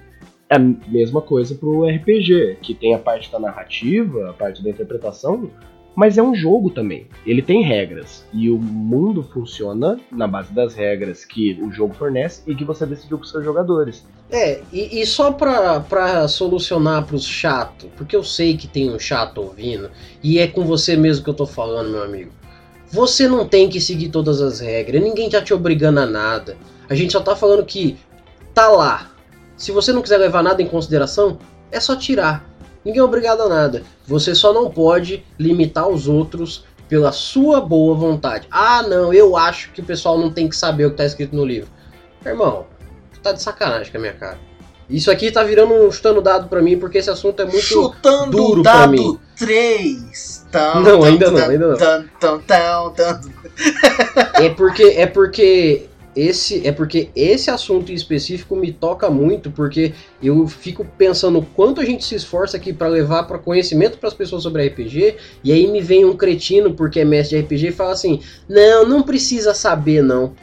É 0.50 0.56
a 0.56 0.60
mesma 0.60 1.20
coisa 1.20 1.54
pro 1.54 1.86
RPG, 1.86 2.60
que 2.62 2.74
tem 2.74 2.94
a 2.94 3.00
parte 3.00 3.30
da 3.30 3.40
narrativa, 3.40 4.30
a 4.30 4.34
parte 4.34 4.64
da 4.64 4.70
interpretação, 4.70 5.52
mas 5.96 6.18
é 6.18 6.24
um 6.24 6.36
jogo 6.36 6.70
também. 6.70 7.08
Ele 7.26 7.42
tem 7.42 7.64
regras. 7.64 8.26
E 8.34 8.50
o 8.50 8.58
mundo 8.58 9.24
funciona 9.24 10.00
na 10.12 10.28
base 10.28 10.54
das 10.54 10.76
regras 10.76 11.24
que 11.24 11.60
o 11.62 11.72
jogo 11.72 11.94
fornece 11.94 12.42
e 12.46 12.54
que 12.54 12.66
você 12.66 12.86
decidiu 12.86 13.18
com 13.18 13.24
seus 13.24 13.44
jogadores. 13.44 14.06
É, 14.30 14.62
e, 14.74 15.02
e 15.02 15.06
só 15.06 15.32
pra, 15.32 15.80
pra 15.80 16.28
solucionar 16.28 17.06
pros 17.06 17.26
chatos, 17.26 17.90
porque 17.96 18.16
eu 18.16 18.24
sei 18.24 18.58
que 18.58 18.68
tem 18.68 18.92
um 18.92 19.00
chato 19.00 19.40
ouvindo, 19.40 19.90
e 20.22 20.40
é 20.40 20.48
com 20.48 20.66
você 20.66 20.98
mesmo 20.98 21.24
que 21.24 21.30
eu 21.30 21.34
tô 21.34 21.46
falando, 21.46 21.92
meu 21.92 22.04
amigo. 22.04 22.32
Você 22.92 23.28
não 23.28 23.48
tem 23.48 23.70
que 23.70 23.80
seguir 23.80 24.10
todas 24.10 24.42
as 24.42 24.60
regras, 24.60 25.02
ninguém 25.02 25.30
tá 25.30 25.42
te 25.42 25.54
obrigando 25.54 26.00
a 26.00 26.06
nada. 26.06 26.58
A 26.90 26.96
gente 26.96 27.14
só 27.14 27.20
tá 27.20 27.36
falando 27.36 27.66
que 27.66 27.98
tá 28.54 28.68
lá. 28.68 29.12
Se 29.56 29.72
você 29.72 29.94
não 29.94 30.02
quiser 30.02 30.18
levar 30.18 30.44
nada 30.44 30.62
em 30.62 30.68
consideração, 30.68 31.38
é 31.72 31.80
só 31.80 31.96
tirar. 31.96 32.55
Ninguém 32.86 33.02
é 33.02 33.04
obrigado 33.04 33.42
a 33.42 33.50
nada. 33.50 33.82
Você 34.06 34.36
só 34.36 34.54
não 34.54 34.70
pode 34.70 35.26
limitar 35.40 35.88
os 35.90 36.08
outros 36.08 36.64
pela 36.88 37.12
sua 37.12 37.60
boa 37.60 37.96
vontade. 37.96 38.48
Ah, 38.52 38.84
não, 38.84 39.12
eu 39.12 39.36
acho 39.36 39.72
que 39.72 39.82
o 39.82 39.84
pessoal 39.84 40.20
não 40.20 40.30
tem 40.32 40.48
que 40.48 40.56
saber 40.56 40.86
o 40.86 40.92
que 40.92 40.98
tá 40.98 41.06
escrito 41.06 41.36
no 41.36 41.44
livro. 41.44 41.70
Irmão, 42.24 42.68
tá 43.24 43.32
de 43.32 43.42
sacanagem 43.42 43.92
com 43.92 43.98
a 43.98 44.02
minha 44.02 44.14
cara. 44.14 44.38
Isso 44.88 45.10
aqui 45.10 45.32
tá 45.32 45.44
virando 45.44 45.74
um 45.74 45.92
chutando 45.92 46.22
dado 46.22 46.48
pra 46.48 46.62
mim, 46.62 46.78
porque 46.78 47.00
esse 47.00 47.10
assunto 47.10 47.42
é 47.42 47.46
muito. 47.46 47.60
Chutando 47.60 48.38
duro 48.38 48.60
o 48.60 48.64
pra 48.64 48.74
dado 48.82 48.92
mim. 48.92 49.20
3. 49.36 50.46
Tão, 50.52 50.76
Não, 50.76 50.84
tão, 50.84 51.04
ainda 51.04 51.32
não, 51.32 51.40
tão, 51.40 51.50
ainda 51.50 51.68
não. 51.68 51.78
tão, 51.78 52.06
tão, 52.20 52.40
tão, 52.40 52.94
tão. 52.94 53.20
É 54.36 54.50
porque 54.50 54.84
é 54.84 55.08
porque 55.08 55.90
esse 56.16 56.66
é 56.66 56.72
porque 56.72 57.10
esse 57.16 57.52
assunto 57.52 57.92
em 57.92 57.96
específico 57.96 58.56
me 58.56 58.72
toca 58.72 59.10
muito, 59.10 59.52
porque 59.52 59.94
eu 60.24 60.48
fico 60.48 60.86
pensando 60.98 61.40
o 61.40 61.46
quanto 61.46 61.82
a 61.82 61.86
gente 61.86 62.06
se 62.06 62.16
esforça 62.16 62.56
aqui 62.58 62.72
pra 62.72 62.88
levar 62.88 63.24
para 63.24 63.38
conhecimento 63.38 63.98
para 63.98 64.08
as 64.08 64.14
pessoas 64.14 64.44
sobre 64.44 64.66
RPG, 64.68 65.18
e 65.44 65.52
aí 65.52 65.68
me 65.68 65.82
vem 65.82 66.06
um 66.06 66.16
cretino 66.16 66.74
porque 66.74 67.02
é 67.02 67.06
mestre 67.06 67.38
de 67.38 67.44
RPG 67.44 67.68
e 67.68 67.72
fala 67.72 67.92
assim: 67.92 68.22
"Não, 68.48 68.88
não 68.88 69.04
precisa 69.04 69.54
saber 69.54 70.02
não". 70.02 70.34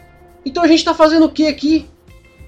Então 0.44 0.62
a 0.62 0.66
gente 0.66 0.84
tá 0.84 0.94
fazendo 0.94 1.26
o 1.26 1.30
que 1.30 1.46
aqui? 1.46 1.86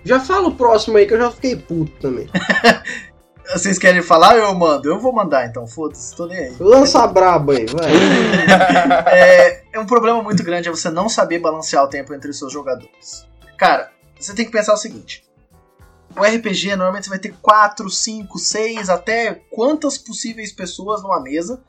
Já 0.05 0.21
fala 0.21 0.49
o 0.49 0.55
próximo 0.55 0.99
aí 0.99 1.07
que 1.07 1.15
eu 1.15 1.19
já 1.19 1.31
fiquei 1.31 1.57
puto 1.57 1.93
também. 2.01 2.29
Vocês 3.53 3.79
querem 3.79 4.03
falar 4.03 4.37
eu 4.37 4.55
mando? 4.55 4.89
Eu 4.89 4.99
vou 4.99 5.13
mandar 5.13 5.47
então, 5.47 5.67
foda-se, 5.67 6.15
tô 6.17 6.27
nem 6.27 6.39
aí. 6.39 6.57
Lança 6.59 7.03
a 7.03 7.07
braba 7.07 7.53
aí, 7.53 7.67
vai. 7.67 7.93
é, 9.13 9.65
é 9.73 9.79
um 9.79 9.87
problema 9.87 10.23
muito 10.23 10.43
grande 10.43 10.69
é 10.69 10.71
você 10.71 10.91
não 10.91 11.09
saber 11.09 11.39
balancear 11.39 11.85
o 11.85 11.89
tempo 11.89 12.15
entre 12.15 12.31
os 12.31 12.39
seus 12.39 12.53
jogadores. 12.53 13.27
Cara, 13.59 13.93
você 14.19 14.35
tem 14.35 14.47
que 14.47 14.51
pensar 14.51 14.73
o 14.73 14.79
seguinte: 14.79 15.25
o 16.17 16.23
RPG 16.23 16.71
normalmente 16.77 17.05
você 17.05 17.11
vai 17.11 17.19
ter 17.19 17.35
4, 17.43 17.91
5, 17.91 18.39
6, 18.39 18.89
até 18.89 19.35
quantas 19.51 19.99
possíveis 19.99 20.53
pessoas 20.53 21.03
numa 21.03 21.21
mesa 21.21 21.63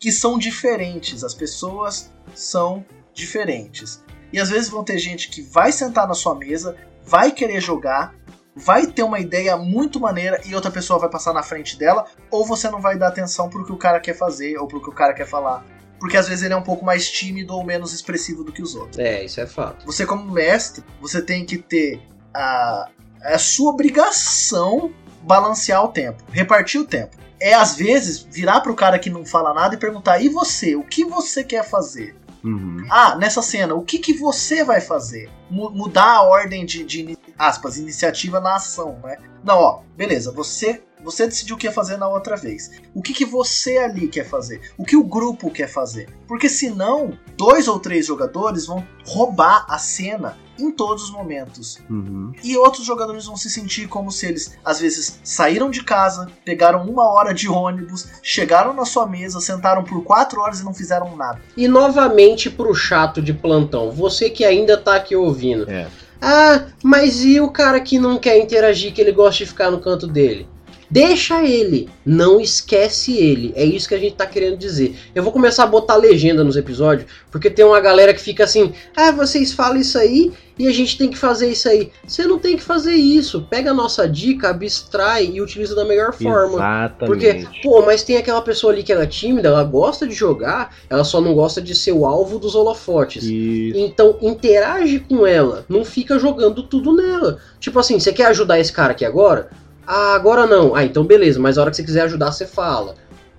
que 0.00 0.10
são 0.10 0.38
diferentes. 0.38 1.22
As 1.22 1.34
pessoas 1.34 2.10
são 2.34 2.84
diferentes. 3.14 4.02
E 4.32 4.40
às 4.40 4.48
vezes 4.48 4.70
vão 4.70 4.82
ter 4.82 4.98
gente 4.98 5.28
que 5.28 5.42
vai 5.42 5.70
sentar 5.70 6.08
na 6.08 6.14
sua 6.14 6.34
mesa, 6.34 6.74
vai 7.04 7.30
querer 7.30 7.60
jogar, 7.60 8.14
vai 8.54 8.86
ter 8.86 9.02
uma 9.02 9.18
ideia 9.18 9.56
muito 9.56 9.98
maneira 9.98 10.40
e 10.44 10.54
outra 10.54 10.70
pessoa 10.70 10.98
vai 10.98 11.08
passar 11.08 11.32
na 11.32 11.42
frente 11.42 11.78
dela, 11.78 12.06
ou 12.30 12.46
você 12.46 12.70
não 12.70 12.80
vai 12.80 12.98
dar 12.98 13.08
atenção 13.08 13.48
pro 13.48 13.64
que 13.64 13.72
o 13.72 13.76
cara 13.76 13.98
quer 14.00 14.14
fazer 14.14 14.58
ou 14.58 14.66
pro 14.66 14.82
que 14.82 14.90
o 14.90 14.92
cara 14.92 15.14
quer 15.14 15.26
falar. 15.26 15.64
Porque 15.98 16.16
às 16.16 16.28
vezes 16.28 16.44
ele 16.44 16.52
é 16.52 16.56
um 16.56 16.62
pouco 16.62 16.84
mais 16.84 17.10
tímido 17.10 17.54
ou 17.54 17.64
menos 17.64 17.92
expressivo 17.92 18.42
do 18.42 18.52
que 18.52 18.60
os 18.60 18.74
outros. 18.74 18.98
É, 18.98 19.24
isso 19.24 19.40
é 19.40 19.46
fato. 19.46 19.86
Você, 19.86 20.04
como 20.04 20.30
mestre, 20.32 20.82
você 21.00 21.22
tem 21.22 21.46
que 21.46 21.56
ter 21.56 22.02
a, 22.34 22.88
a 23.22 23.38
sua 23.38 23.70
obrigação 23.70 24.92
balancear 25.22 25.84
o 25.84 25.88
tempo, 25.88 26.24
repartir 26.32 26.80
o 26.80 26.84
tempo. 26.84 27.16
É 27.40 27.54
às 27.54 27.76
vezes 27.76 28.18
virar 28.18 28.60
pro 28.60 28.74
cara 28.74 28.98
que 28.98 29.10
não 29.10 29.24
fala 29.24 29.54
nada 29.54 29.74
e 29.74 29.78
perguntar: 29.78 30.20
e 30.20 30.28
você? 30.28 30.74
O 30.74 30.82
que 30.82 31.04
você 31.04 31.44
quer 31.44 31.64
fazer? 31.64 32.16
Uhum. 32.44 32.84
Ah, 32.90 33.16
nessa 33.16 33.40
cena, 33.42 33.74
o 33.74 33.82
que, 33.82 33.98
que 33.98 34.14
você 34.14 34.64
vai 34.64 34.80
fazer? 34.80 35.30
Mu- 35.50 35.70
mudar 35.70 36.16
a 36.16 36.22
ordem 36.22 36.64
de, 36.66 36.84
de 36.84 37.16
aspas, 37.38 37.78
iniciativa 37.78 38.40
na 38.40 38.56
ação, 38.56 38.98
né? 39.04 39.16
Não, 39.44 39.58
ó, 39.58 39.80
beleza, 39.96 40.32
você 40.32 40.82
você 41.04 41.26
decidiu 41.26 41.56
o 41.56 41.58
que 41.58 41.66
ia 41.66 41.72
fazer 41.72 41.96
na 41.96 42.08
outra 42.08 42.36
vez. 42.36 42.70
O 42.94 43.02
que, 43.02 43.12
que 43.12 43.24
você 43.24 43.76
ali 43.76 44.06
quer 44.06 44.24
fazer? 44.24 44.72
O 44.78 44.84
que 44.84 44.96
o 44.96 45.02
grupo 45.02 45.50
quer 45.50 45.66
fazer? 45.66 46.08
Porque 46.28 46.48
senão, 46.48 47.18
dois 47.36 47.66
ou 47.66 47.80
três 47.80 48.06
jogadores 48.06 48.66
vão 48.66 48.86
roubar 49.04 49.66
a 49.68 49.78
cena 49.78 50.38
em 50.62 50.70
todos 50.70 51.04
os 51.04 51.10
momentos. 51.10 51.78
Uhum. 51.90 52.32
E 52.42 52.56
outros 52.56 52.84
jogadores 52.84 53.26
vão 53.26 53.36
se 53.36 53.50
sentir 53.50 53.88
como 53.88 54.10
se 54.10 54.26
eles, 54.26 54.56
às 54.64 54.80
vezes, 54.80 55.20
saíram 55.24 55.70
de 55.70 55.82
casa, 55.82 56.28
pegaram 56.44 56.84
uma 56.84 57.04
hora 57.04 57.34
de 57.34 57.48
ônibus, 57.48 58.08
chegaram 58.22 58.72
na 58.72 58.84
sua 58.84 59.06
mesa, 59.06 59.40
sentaram 59.40 59.84
por 59.84 60.02
quatro 60.04 60.40
horas 60.40 60.60
e 60.60 60.64
não 60.64 60.74
fizeram 60.74 61.16
nada. 61.16 61.40
E 61.56 61.66
novamente 61.66 62.50
pro 62.50 62.74
chato 62.74 63.20
de 63.20 63.34
plantão, 63.34 63.90
você 63.90 64.30
que 64.30 64.44
ainda 64.44 64.76
tá 64.76 64.96
aqui 64.96 65.16
ouvindo. 65.16 65.70
É. 65.70 65.88
Ah, 66.20 66.66
mas 66.82 67.24
e 67.24 67.40
o 67.40 67.50
cara 67.50 67.80
que 67.80 67.98
não 67.98 68.16
quer 68.16 68.38
interagir, 68.38 68.92
que 68.92 69.00
ele 69.00 69.10
gosta 69.10 69.38
de 69.38 69.50
ficar 69.50 69.72
no 69.72 69.80
canto 69.80 70.06
dele? 70.06 70.46
Deixa 70.92 71.42
ele, 71.42 71.88
não 72.04 72.38
esquece 72.38 73.16
ele. 73.16 73.50
É 73.56 73.64
isso 73.64 73.88
que 73.88 73.94
a 73.94 73.98
gente 73.98 74.14
tá 74.14 74.26
querendo 74.26 74.58
dizer. 74.58 74.94
Eu 75.14 75.22
vou 75.22 75.32
começar 75.32 75.64
a 75.64 75.66
botar 75.66 75.96
legenda 75.96 76.44
nos 76.44 76.54
episódios, 76.54 77.10
porque 77.30 77.48
tem 77.48 77.64
uma 77.64 77.80
galera 77.80 78.12
que 78.12 78.20
fica 78.20 78.44
assim: 78.44 78.74
"Ah, 78.94 79.10
vocês 79.10 79.54
falam 79.54 79.78
isso 79.78 79.96
aí 79.96 80.30
e 80.58 80.68
a 80.68 80.70
gente 80.70 80.98
tem 80.98 81.08
que 81.08 81.16
fazer 81.16 81.48
isso 81.48 81.66
aí". 81.66 81.90
Você 82.06 82.24
não 82.24 82.38
tem 82.38 82.58
que 82.58 82.62
fazer 82.62 82.92
isso. 82.92 83.46
Pega 83.48 83.70
a 83.70 83.74
nossa 83.74 84.06
dica, 84.06 84.50
abstrai 84.50 85.30
e 85.32 85.40
utiliza 85.40 85.74
da 85.74 85.86
melhor 85.86 86.12
forma. 86.12 86.58
Porque, 87.06 87.28
Exatamente. 87.28 87.62
pô, 87.62 87.80
mas 87.80 88.02
tem 88.02 88.18
aquela 88.18 88.42
pessoa 88.42 88.70
ali 88.70 88.82
que 88.82 88.92
ela 88.92 89.04
é 89.04 89.06
tímida, 89.06 89.48
ela 89.48 89.64
gosta 89.64 90.06
de 90.06 90.14
jogar, 90.14 90.76
ela 90.90 91.04
só 91.04 91.22
não 91.22 91.32
gosta 91.32 91.62
de 91.62 91.74
ser 91.74 91.92
o 91.92 92.04
alvo 92.04 92.38
dos 92.38 92.54
holofotes. 92.54 93.24
Isso. 93.24 93.78
Então 93.78 94.18
interage 94.20 95.00
com 95.00 95.26
ela, 95.26 95.64
não 95.70 95.86
fica 95.86 96.18
jogando 96.18 96.62
tudo 96.64 96.94
nela. 96.94 97.38
Tipo 97.58 97.78
assim, 97.78 97.98
você 97.98 98.12
quer 98.12 98.26
ajudar 98.26 98.60
esse 98.60 98.70
cara 98.70 98.92
aqui 98.92 99.06
agora? 99.06 99.61
Ah, 99.86 100.14
agora 100.14 100.46
não. 100.46 100.74
Ah, 100.74 100.84
então 100.84 101.04
beleza, 101.04 101.40
mas 101.40 101.58
a 101.58 101.62
hora 101.62 101.70
que 101.70 101.76
você 101.76 101.84
quiser 101.84 102.02
ajudar, 102.02 102.32
você 102.32 102.46
fala. 102.46 102.94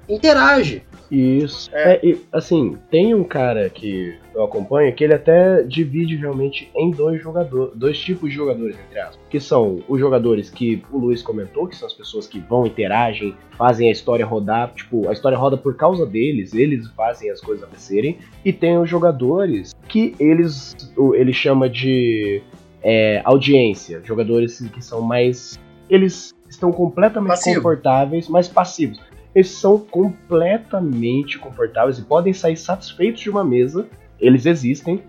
Interage. 0.08 0.84
Isso. 1.10 1.70
É. 1.72 1.94
É, 1.94 2.00
e, 2.04 2.22
assim, 2.32 2.76
tem 2.89 3.14
um 3.14 3.24
cara 3.24 3.70
que 3.70 4.18
eu 4.34 4.44
acompanho 4.44 4.94
que 4.96 5.04
ele 5.04 5.14
até 5.14 5.62
divide 5.62 6.16
realmente 6.16 6.72
em 6.76 6.89
dois 6.89 7.22
jogadores, 7.22 7.76
dois 7.76 8.00
tipos 8.00 8.32
de 8.32 8.36
jogadores, 8.36 8.76
entre 8.88 9.00
aspas. 9.00 9.20
Que 9.30 9.39
são 9.39 9.84
os 9.88 10.00
jogadores 10.00 10.50
que 10.50 10.84
o 10.91 10.98
Luiz 10.98 11.22
comentou, 11.22 11.68
que 11.68 11.76
são 11.76 11.88
as 11.88 11.94
pessoas 11.94 12.26
que 12.26 12.39
vão, 12.39 12.66
interagem, 12.66 13.36
fazem 13.56 13.89
a 13.89 13.91
história 13.91 14.26
rodar, 14.26 14.74
tipo, 14.74 15.08
a 15.08 15.14
história 15.14 15.38
roda 15.38 15.56
por 15.56 15.76
causa 15.76 16.04
deles, 16.04 16.54
eles 16.54 16.88
fazem 16.98 17.30
as 17.30 17.39
coisas 17.39 17.64
acontecerem. 17.64 18.18
E 18.44 18.52
tem 18.52 18.80
os 18.80 18.89
jogadores 18.89 19.76
que 19.88 20.16
eles, 20.20 20.76
ele 21.14 21.32
chama 21.32 21.70
de 21.70 22.41
é, 22.82 23.22
audiência, 23.24 24.02
jogadores 24.04 24.60
que 24.74 24.84
são 24.84 25.00
mais. 25.02 25.60
Eles 25.90 26.34
estão 26.50 26.72
completamente 26.72 27.30
Passivo. 27.30 27.56
confortáveis, 27.58 28.28
mais 28.28 28.48
passivos 28.48 29.00
eles 29.36 29.50
são 29.50 29.80
completamente 29.80 31.40
confortáveis 31.40 31.98
e 31.98 32.04
podem 32.04 32.34
sair 32.34 32.56
satisfeitos 32.58 33.22
de 33.22 33.30
uma 33.30 33.44
mesa, 33.44 33.88
eles 34.20 34.46
existem, 34.46 35.02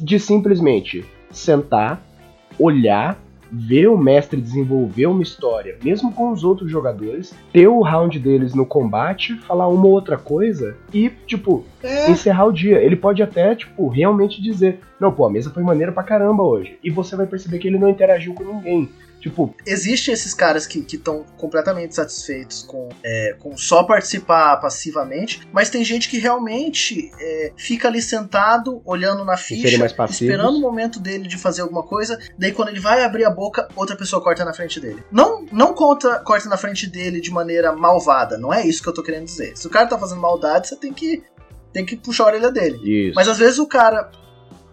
de 0.00 0.18
simplesmente 0.18 1.04
sentar, 1.30 2.02
olhar, 2.58 3.18
ver 3.50 3.86
o 3.88 3.98
mestre 3.98 4.40
desenvolver 4.40 5.06
uma 5.06 5.22
história, 5.22 5.76
mesmo 5.82 6.12
com 6.12 6.30
os 6.30 6.42
outros 6.42 6.70
jogadores, 6.70 7.34
ter 7.52 7.68
o 7.68 7.80
round 7.82 8.18
deles 8.18 8.54
no 8.54 8.64
combate, 8.64 9.36
falar 9.40 9.68
uma 9.68 9.86
ou 9.86 9.92
outra 9.92 10.16
coisa 10.16 10.76
e, 10.92 11.10
tipo, 11.26 11.64
É. 11.82 12.10
encerrar 12.10 12.46
o 12.46 12.52
dia. 12.52 12.78
Ele 12.78 12.96
pode 12.96 13.22
até, 13.22 13.54
tipo, 13.54 13.88
realmente 13.88 14.40
dizer: 14.40 14.80
Não, 14.98 15.12
pô, 15.12 15.26
a 15.26 15.30
mesa 15.30 15.50
foi 15.50 15.62
maneira 15.62 15.92
pra 15.92 16.02
caramba 16.02 16.42
hoje. 16.42 16.78
E 16.82 16.88
você 16.88 17.14
vai 17.14 17.26
perceber 17.26 17.58
que 17.58 17.68
ele 17.68 17.78
não 17.78 17.90
interagiu 17.90 18.32
com 18.32 18.44
ninguém. 18.44 18.88
Tipo, 19.22 19.54
Existem 19.64 20.12
esses 20.12 20.34
caras 20.34 20.66
que 20.66 20.80
estão 20.80 21.24
completamente 21.38 21.94
satisfeitos 21.94 22.64
com, 22.64 22.88
é, 23.04 23.36
com 23.38 23.56
só 23.56 23.84
participar 23.84 24.56
passivamente, 24.56 25.46
mas 25.52 25.70
tem 25.70 25.84
gente 25.84 26.08
que 26.08 26.18
realmente 26.18 27.12
é, 27.20 27.52
fica 27.56 27.86
ali 27.86 28.02
sentado, 28.02 28.82
olhando 28.84 29.24
na 29.24 29.36
ficha, 29.36 29.86
esperando 30.10 30.56
o 30.56 30.60
momento 30.60 30.98
dele 30.98 31.28
de 31.28 31.38
fazer 31.38 31.62
alguma 31.62 31.84
coisa, 31.84 32.18
daí 32.36 32.50
quando 32.50 32.70
ele 32.70 32.80
vai 32.80 33.04
abrir 33.04 33.24
a 33.24 33.30
boca, 33.30 33.68
outra 33.76 33.94
pessoa 33.94 34.20
corta 34.20 34.44
na 34.44 34.52
frente 34.52 34.80
dele. 34.80 35.04
Não, 35.12 35.46
não 35.52 35.72
conta, 35.72 36.18
corta 36.18 36.48
na 36.48 36.56
frente 36.56 36.88
dele 36.88 37.20
de 37.20 37.30
maneira 37.30 37.70
malvada, 37.70 38.36
não 38.36 38.52
é 38.52 38.66
isso 38.66 38.82
que 38.82 38.88
eu 38.88 38.94
tô 38.94 39.04
querendo 39.04 39.26
dizer. 39.26 39.56
Se 39.56 39.68
o 39.68 39.70
cara 39.70 39.86
tá 39.86 39.96
fazendo 39.96 40.20
maldade, 40.20 40.66
você 40.66 40.74
tem 40.74 40.92
que, 40.92 41.22
tem 41.72 41.86
que 41.86 41.96
puxar 41.96 42.24
a 42.24 42.26
orelha 42.26 42.50
dele. 42.50 42.80
isso. 42.82 43.14
Mas 43.14 43.28
às 43.28 43.38
vezes 43.38 43.60
o 43.60 43.68
cara. 43.68 44.10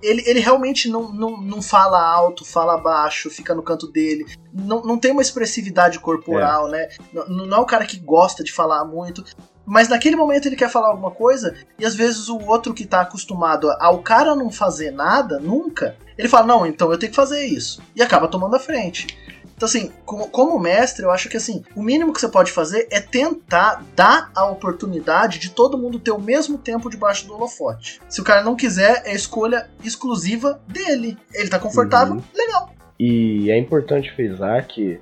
Ele, 0.02 0.24
ele 0.26 0.40
realmente 0.40 0.90
não, 0.90 1.12
não, 1.12 1.42
não 1.42 1.62
fala 1.62 2.02
alto, 2.02 2.46
fala 2.46 2.78
baixo, 2.78 3.30
fica 3.30 3.54
no 3.54 3.64
canto 3.64 3.88
dele. 3.88 4.26
Não, 4.54 4.82
não 4.82 4.98
tem 4.98 5.12
uma 5.12 5.22
expressividade 5.22 6.00
corporal, 6.00 6.68
né? 6.68 6.88
Não, 7.14 7.28
não 7.28 7.58
é 7.58 7.60
o 7.60 7.66
cara 7.66 7.86
que 7.86 8.00
gosta 8.00 8.44
de 8.44 8.52
falar 8.52 8.86
muito. 8.86 9.24
Mas 9.66 9.88
naquele 9.88 10.16
momento 10.16 10.48
ele 10.48 10.56
quer 10.56 10.70
falar 10.70 10.88
alguma 10.88 11.12
coisa, 11.12 11.56
e 11.78 11.86
às 11.86 11.94
vezes 11.94 12.28
o 12.28 12.40
outro 12.40 12.74
que 12.74 12.88
tá 12.88 13.02
acostumado 13.02 13.70
ao 13.80 14.00
cara 14.00 14.36
não 14.36 14.52
fazer 14.52 14.90
nada, 14.90 15.40
nunca, 15.40 15.96
ele 16.18 16.28
fala, 16.28 16.48
não, 16.48 16.66
então 16.66 16.92
eu 16.92 16.98
tenho 16.98 17.12
que 17.12 17.16
fazer 17.16 17.46
isso. 17.46 17.80
E 17.96 18.02
acaba 18.02 18.28
tomando 18.28 18.56
a 18.56 18.60
frente. 18.60 19.16
Então, 19.60 19.68
assim, 19.68 19.92
como, 20.06 20.30
como 20.30 20.58
mestre, 20.58 21.04
eu 21.04 21.12
acho 21.12 21.28
que 21.28 21.36
assim, 21.36 21.66
o 21.76 21.84
mínimo 21.84 22.14
que 22.14 22.22
você 22.22 22.30
pode 22.30 22.50
fazer 22.50 22.88
é 22.90 23.02
tentar 23.02 23.84
dar 23.94 24.32
a 24.34 24.46
oportunidade 24.46 25.38
de 25.38 25.50
todo 25.50 25.78
mundo 25.78 26.00
ter 26.00 26.12
o 26.12 26.18
mesmo 26.18 26.58
tempo 26.58 26.90
debaixo 26.90 27.28
do 27.28 27.34
holofote. 27.34 28.00
Se 28.08 28.22
o 28.22 28.24
cara 28.24 28.42
não 28.42 28.56
quiser, 28.56 29.02
é 29.06 29.14
escolha 29.14 29.70
exclusiva 29.84 30.62
dele. 30.66 31.18
Ele 31.34 31.50
tá 31.50 31.60
confortável, 31.60 32.14
Uhum. 32.16 32.22
legal. 32.34 32.74
E 32.98 33.52
é 33.52 33.58
importante 33.58 34.10
frisar 34.16 34.66
que 34.66 34.98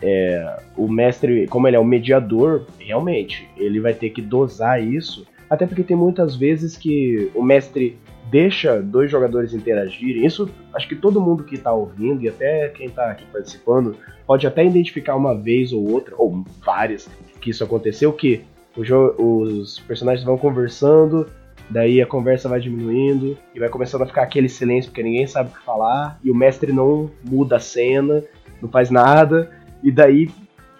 é, 0.00 0.56
o 0.74 0.88
mestre, 0.88 1.46
como 1.46 1.68
ele 1.68 1.76
é 1.76 1.80
o 1.80 1.84
mediador, 1.84 2.64
realmente, 2.78 3.46
ele 3.58 3.78
vai 3.78 3.92
ter 3.92 4.08
que 4.08 4.22
dosar 4.22 4.82
isso. 4.82 5.26
Até 5.50 5.66
porque 5.66 5.82
tem 5.82 5.96
muitas 5.98 6.34
vezes 6.34 6.78
que 6.78 7.30
o 7.34 7.42
mestre 7.42 7.98
deixa 8.30 8.80
dois 8.80 9.10
jogadores 9.10 9.54
interagirem. 9.54 10.24
Isso 10.24 10.50
acho 10.74 10.88
que 10.88 10.96
todo 10.96 11.20
mundo 11.20 11.44
que 11.44 11.58
tá 11.58 11.72
ouvindo 11.72 12.22
e 12.22 12.28
até 12.28 12.68
quem 12.68 12.88
tá 12.88 13.10
aqui 13.10 13.24
participando 13.32 13.96
pode 14.26 14.46
até 14.46 14.64
identificar 14.64 15.16
uma 15.16 15.34
vez 15.34 15.72
ou 15.72 15.90
outra, 15.90 16.14
ou 16.18 16.44
várias, 16.64 17.08
que 17.40 17.50
isso 17.50 17.64
aconteceu, 17.64 18.12
que 18.12 18.42
os 18.76 19.80
personagens 19.80 20.24
vão 20.24 20.38
conversando, 20.38 21.26
daí 21.68 22.00
a 22.00 22.06
conversa 22.06 22.48
vai 22.48 22.60
diminuindo 22.60 23.36
e 23.54 23.58
vai 23.58 23.68
começando 23.68 24.02
a 24.02 24.06
ficar 24.06 24.22
aquele 24.22 24.48
silêncio 24.48 24.90
porque 24.90 25.02
ninguém 25.02 25.26
sabe 25.26 25.50
o 25.50 25.52
que 25.52 25.64
falar 25.64 26.18
e 26.22 26.30
o 26.30 26.34
mestre 26.34 26.72
não 26.72 27.10
muda 27.24 27.56
a 27.56 27.60
cena, 27.60 28.22
não 28.62 28.68
faz 28.68 28.90
nada 28.90 29.50
e 29.82 29.90
daí 29.90 30.30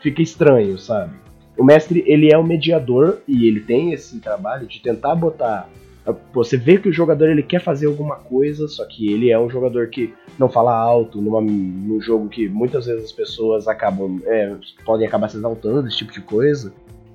fica 0.00 0.22
estranho, 0.22 0.78
sabe? 0.78 1.12
O 1.56 1.64
mestre, 1.64 2.04
ele 2.06 2.32
é 2.32 2.38
o 2.38 2.44
mediador 2.44 3.18
e 3.26 3.48
ele 3.48 3.60
tem 3.60 3.92
esse 3.92 4.20
trabalho 4.20 4.66
de 4.66 4.80
tentar 4.80 5.16
botar 5.16 5.68
você 6.32 6.56
vê 6.56 6.78
que 6.78 6.88
o 6.88 6.92
jogador 6.92 7.28
ele 7.28 7.42
quer 7.42 7.60
fazer 7.60 7.86
alguma 7.86 8.16
coisa, 8.16 8.66
só 8.68 8.84
que 8.84 9.12
ele 9.12 9.30
é 9.30 9.38
um 9.38 9.50
jogador 9.50 9.88
que 9.88 10.14
não 10.38 10.48
fala 10.48 10.74
alto 10.74 11.20
numa, 11.20 11.40
num 11.40 12.00
jogo 12.00 12.28
que 12.28 12.48
muitas 12.48 12.86
vezes 12.86 13.04
as 13.04 13.12
pessoas 13.12 13.68
acabam 13.68 14.20
é, 14.24 14.54
podem 14.84 15.06
acabar 15.06 15.28
se 15.28 15.36
exaltando, 15.36 15.88
esse 15.88 15.98
tipo 15.98 16.12
de 16.12 16.20
coisa. 16.20 16.72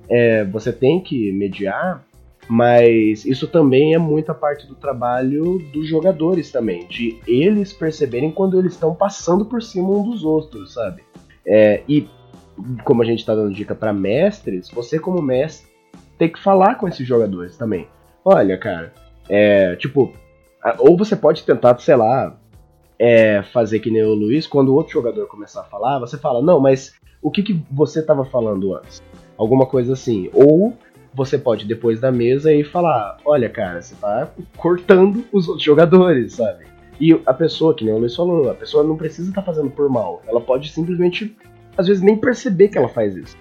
É, 0.08 0.44
você 0.44 0.72
tem 0.72 1.00
que 1.00 1.32
mediar, 1.32 2.04
mas 2.48 3.24
isso 3.24 3.48
também 3.48 3.94
é 3.94 3.98
muita 3.98 4.34
parte 4.34 4.66
do 4.66 4.74
trabalho 4.74 5.58
dos 5.72 5.88
jogadores 5.88 6.50
também, 6.50 6.86
de 6.86 7.18
eles 7.26 7.72
perceberem 7.72 8.30
quando 8.30 8.58
eles 8.58 8.72
estão 8.74 8.94
passando 8.94 9.44
por 9.44 9.62
cima 9.62 9.88
um 9.88 10.10
dos 10.10 10.24
outros, 10.24 10.74
sabe? 10.74 11.02
É, 11.46 11.82
e 11.88 12.06
como 12.84 13.02
a 13.02 13.04
gente 13.04 13.24
tá 13.24 13.34
dando 13.34 13.54
dica 13.54 13.74
para 13.74 13.92
mestres, 13.92 14.70
você 14.70 14.98
como 14.98 15.20
mestre 15.20 15.72
tem 16.18 16.28
que 16.28 16.38
falar 16.38 16.76
com 16.76 16.86
esses 16.86 17.06
jogadores 17.06 17.56
também. 17.56 17.88
Olha, 18.24 18.56
cara, 18.56 18.92
é, 19.28 19.76
tipo, 19.76 20.14
ou 20.78 20.96
você 20.96 21.14
pode 21.14 21.44
tentar, 21.44 21.78
sei 21.78 21.96
lá, 21.96 22.36
é, 22.98 23.42
fazer 23.42 23.80
que 23.80 23.90
nem 23.90 24.02
o 24.02 24.14
Luiz, 24.14 24.46
quando 24.46 24.70
o 24.70 24.74
outro 24.74 24.92
jogador 24.92 25.26
começar 25.26 25.60
a 25.60 25.64
falar, 25.64 25.98
você 25.98 26.16
fala, 26.16 26.40
não, 26.40 26.58
mas 26.58 26.94
o 27.20 27.30
que, 27.30 27.42
que 27.42 27.62
você 27.70 28.00
estava 28.00 28.24
falando 28.24 28.74
antes? 28.74 29.02
Alguma 29.36 29.66
coisa 29.66 29.92
assim. 29.92 30.30
Ou 30.32 30.74
você 31.12 31.38
pode, 31.38 31.66
depois 31.66 32.00
da 32.00 32.10
mesa, 32.10 32.52
ir 32.52 32.64
falar, 32.64 33.18
olha, 33.24 33.48
cara, 33.48 33.82
você 33.82 33.94
tá 33.94 34.30
cortando 34.56 35.24
os 35.32 35.48
outros 35.48 35.64
jogadores, 35.64 36.34
sabe? 36.34 36.64
E 37.00 37.12
a 37.26 37.34
pessoa, 37.34 37.74
que 37.74 37.84
nem 37.84 37.92
o 37.92 37.98
Luiz 37.98 38.14
falou, 38.14 38.50
a 38.50 38.54
pessoa 38.54 38.84
não 38.84 38.96
precisa 38.96 39.28
estar 39.28 39.42
tá 39.42 39.46
fazendo 39.46 39.70
por 39.70 39.88
mal. 39.88 40.22
Ela 40.26 40.40
pode 40.40 40.70
simplesmente, 40.70 41.36
às 41.76 41.86
vezes, 41.88 42.02
nem 42.02 42.16
perceber 42.16 42.68
que 42.68 42.78
ela 42.78 42.88
faz 42.88 43.16
isso. 43.16 43.36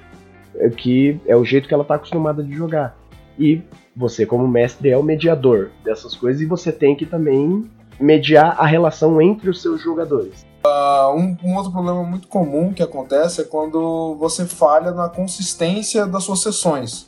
É 0.56 0.70
que 0.70 1.20
é 1.26 1.36
o 1.36 1.46
jeito 1.46 1.68
que 1.68 1.74
ela 1.74 1.84
tá 1.84 1.96
acostumada 1.96 2.44
de 2.44 2.54
jogar. 2.54 2.98
E 3.38 3.62
você, 3.96 4.26
como 4.26 4.48
mestre, 4.48 4.90
é 4.90 4.98
o 4.98 5.04
mediador 5.04 5.70
dessas 5.84 6.16
coisas 6.16 6.42
e 6.42 6.46
você 6.46 6.72
tem 6.72 6.96
que 6.96 7.06
também 7.06 7.70
mediar 8.00 8.56
a 8.60 8.66
relação 8.66 9.22
entre 9.22 9.50
os 9.50 9.62
seus 9.62 9.82
jogadores. 9.82 10.46
Uh, 10.66 11.12
um, 11.16 11.38
um, 11.44 11.56
outro 11.56 11.72
problema 11.72 12.04
muito 12.04 12.28
comum 12.28 12.74
que 12.74 12.82
acontece 12.82 13.42
é 13.42 13.44
quando 13.44 14.16
você 14.16 14.46
falha 14.46 14.92
na 14.92 15.10
consistência 15.10 16.06
das 16.06 16.24
suas 16.24 16.42
sessões. 16.42 17.08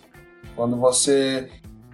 Quando 0.55 0.75
você 0.75 1.49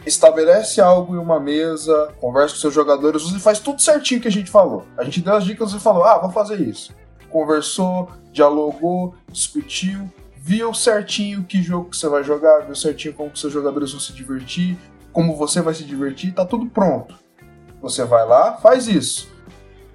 estabelece 0.05 0.81
algo 0.81 1.15
em 1.15 1.19
uma 1.19 1.39
mesa, 1.39 2.13
conversa 2.19 2.55
com 2.55 2.61
seus 2.61 2.73
jogadores, 2.73 3.21
você 3.21 3.39
faz 3.39 3.59
tudo 3.59 3.81
certinho 3.81 4.19
que 4.19 4.27
a 4.27 4.31
gente 4.31 4.49
falou. 4.49 4.85
A 4.97 5.03
gente 5.03 5.21
deu 5.21 5.35
as 5.35 5.43
dicas, 5.43 5.71
você 5.71 5.79
falou, 5.79 6.03
ah, 6.03 6.17
vou 6.17 6.31
fazer 6.31 6.59
isso. 6.59 6.93
Conversou, 7.29 8.09
dialogou, 8.31 9.13
discutiu, 9.31 10.11
viu 10.43 10.73
certinho 10.73 11.43
que 11.43 11.61
jogo 11.61 11.91
que 11.91 11.97
você 11.97 12.09
vai 12.09 12.23
jogar, 12.23 12.65
viu 12.65 12.75
certinho 12.75 13.13
como 13.13 13.29
que 13.29 13.37
seus 13.37 13.53
jogadores 13.53 13.91
vão 13.91 13.99
se 13.99 14.11
divertir, 14.11 14.75
como 15.13 15.35
você 15.35 15.61
vai 15.61 15.75
se 15.75 15.83
divertir, 15.83 16.33
tá 16.33 16.43
tudo 16.43 16.65
pronto. 16.65 17.15
Você 17.79 18.03
vai 18.03 18.25
lá, 18.25 18.57
faz 18.57 18.87
isso. 18.87 19.29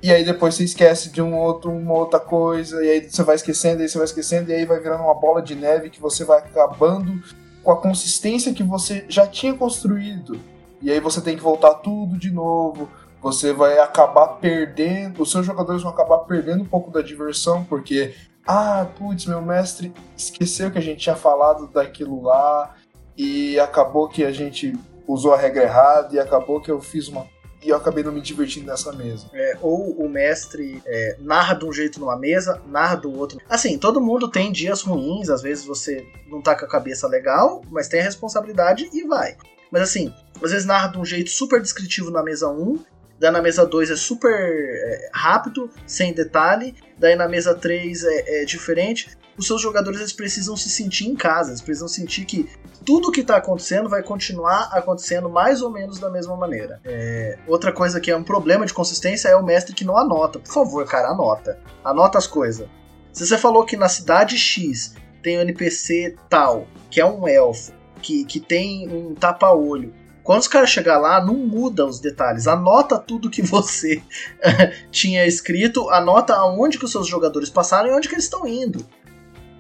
E 0.01 0.13
aí 0.13 0.25
depois 0.25 0.55
você 0.55 0.63
esquece 0.63 1.11
de 1.11 1.21
um 1.21 1.37
outro, 1.37 1.73
uma 1.73 1.95
outra 1.95 2.21
coisa, 2.21 2.85
e 2.85 2.89
aí 2.89 3.11
você 3.11 3.25
vai 3.25 3.35
esquecendo, 3.35 3.81
e 3.81 3.83
aí 3.83 3.89
você 3.89 3.99
vai 3.99 4.05
esquecendo, 4.05 4.51
e 4.51 4.55
aí 4.55 4.65
vai 4.65 4.79
virando 4.79 5.03
uma 5.03 5.15
bola 5.15 5.43
de 5.43 5.57
neve 5.57 5.91
que 5.91 6.01
você 6.01 6.25
vai 6.25 6.39
acabando 6.39 7.21
com 7.65 7.73
a 7.73 7.81
consistência 7.81 8.55
que 8.55 8.63
você 8.63 9.05
já 9.09 9.27
tinha 9.27 9.53
construído. 9.53 10.39
E 10.81 10.93
aí 10.93 11.01
você 11.01 11.21
tem 11.21 11.37
que 11.37 11.43
voltar 11.43 11.75
tudo 11.75 12.17
de 12.17 12.31
novo. 12.31 12.89
Você 13.21 13.53
vai 13.53 13.81
acabar 13.81 14.29
perdendo, 14.37 15.23
os 15.23 15.33
seus 15.33 15.45
jogadores 15.45 15.83
vão 15.83 15.91
acabar 15.91 16.19
perdendo 16.19 16.63
um 16.63 16.67
pouco 16.67 16.93
da 16.93 17.03
diversão, 17.03 17.65
porque 17.65 18.15
ah, 18.47 18.87
putz, 18.97 19.27
meu 19.27 19.43
mestre 19.43 19.93
esqueceu 20.17 20.71
que 20.71 20.79
a 20.79 20.83
gente 20.83 21.01
tinha 21.01 21.17
falado 21.17 21.67
daquilo 21.67 22.23
lá 22.23 22.75
e 23.17 23.59
acabou 23.59 24.09
que 24.09 24.25
a 24.25 24.31
gente 24.31 24.79
usou 25.07 25.35
a 25.35 25.37
regra 25.37 25.65
errada 25.65 26.15
e 26.15 26.19
acabou 26.19 26.61
que 26.61 26.71
eu 26.71 26.81
fiz 26.81 27.09
uma 27.09 27.27
e 27.67 27.71
eu 27.71 27.77
acabei 27.77 28.05
não 28.05 28.13
me 28.13 28.21
divertindo 28.21 28.67
nessa 28.67 28.93
mesa. 28.93 29.27
É, 29.33 29.59
ou 29.61 29.91
o 29.99 30.09
mestre 30.09 30.81
é, 30.87 31.17
narra 31.19 31.55
de 31.55 31.65
um 31.65 31.73
jeito 31.73 31.99
numa 31.99 32.17
mesa, 32.17 32.63
narra 32.69 32.95
do 32.95 33.13
outro. 33.13 33.41
Assim, 33.49 33.77
todo 33.77 34.01
mundo 34.01 34.31
tem 34.31 34.53
dias 34.53 34.83
ruins, 34.83 35.29
às 35.29 35.43
vezes 35.43 35.65
você 35.65 36.07
não 36.29 36.41
tá 36.41 36.55
com 36.55 36.65
a 36.65 36.69
cabeça 36.69 37.09
legal, 37.09 37.63
mas 37.69 37.89
tem 37.89 38.01
a 38.01 38.05
responsabilidade 38.05 38.89
e 38.93 39.03
vai. 39.05 39.37
Mas 39.73 39.83
assim, 39.83 40.15
às 40.41 40.53
vezes 40.53 40.65
narra 40.65 40.89
de 40.89 40.99
um 40.99 41.05
jeito 41.05 41.31
super 41.31 41.61
descritivo 41.61 42.09
na 42.11 42.23
mesa 42.23 42.49
1, 42.49 42.79
daí 43.19 43.33
na 43.33 43.43
mesa 43.43 43.67
2 43.67 43.91
é 43.91 43.97
super 43.97 44.33
é, 44.33 45.11
rápido, 45.13 45.69
sem 45.87 46.13
detalhe, 46.13 46.73
daí 46.99 47.17
na 47.17 47.29
mesa 47.29 47.55
3 47.55 48.05
é, 48.05 48.43
é 48.43 48.45
diferente 48.45 49.17
os 49.39 49.47
seus 49.47 49.61
jogadores 49.61 50.01
eles 50.01 50.13
precisam 50.13 50.57
se 50.57 50.71
sentir 50.71 51.07
em 51.07 51.15
casa, 51.15 51.51
eles 51.51 51.61
precisam 51.61 51.89
sentir 51.89 52.25
que 52.25 52.49
tudo 52.85 53.13
que 53.13 53.21
está 53.21 53.37
acontecendo 53.37 53.89
vai 53.89 54.03
continuar 54.03 54.71
acontecendo 54.73 55.29
mais 55.29 55.61
ou 55.61 55.71
menos 55.71 55.99
da 55.99 56.09
mesma 56.09 56.37
maneira. 56.37 56.81
É, 56.85 57.39
outra 57.47 57.73
coisa 57.73 58.01
que 58.01 58.11
é 58.11 58.17
um 58.17 58.23
problema 58.23 58.65
de 58.65 58.73
consistência 58.73 59.29
é 59.29 59.37
o 59.37 59.45
mestre 59.45 59.75
que 59.75 59.85
não 59.85 59.99
anota. 59.99 60.39
Por 60.39 60.53
favor, 60.53 60.87
cara, 60.87 61.09
anota. 61.09 61.59
Anota 61.85 62.17
as 62.17 62.27
coisas. 62.27 62.69
Se 63.13 63.27
você 63.27 63.37
falou 63.37 63.65
que 63.65 63.77
na 63.77 63.89
cidade 63.89 64.39
X 64.39 64.95
tem 65.23 65.39
um 65.39 65.43
NPC 65.43 66.17
tal, 66.29 66.67
que 66.91 67.01
é 67.01 67.05
um 67.05 67.27
elfo, 67.27 67.73
que, 68.01 68.25
que 68.25 68.41
tem 68.41 68.89
um 68.89 69.15
tapa-olho, 69.15 69.93
quando 70.27 70.41
os 70.41 70.49
caras 70.49 70.71
chegar 70.71 70.99
lá, 70.99 71.25
não 71.25 71.35
muda 71.35 71.87
os 71.87 72.01
detalhes. 72.01 72.49
Anota 72.49 72.99
tudo 72.99 73.31
que 73.31 73.41
você 73.41 74.03
tinha 74.91 75.25
escrito, 75.25 75.89
anota 75.89 76.35
aonde 76.35 76.81
que 76.81 76.85
os 76.85 76.91
seus 76.91 77.07
jogadores 77.07 77.49
passaram 77.49 77.89
e 77.89 77.93
onde 77.93 78.09
que 78.09 78.15
eles 78.17 78.25
estão 78.25 78.45
indo. 78.45 78.85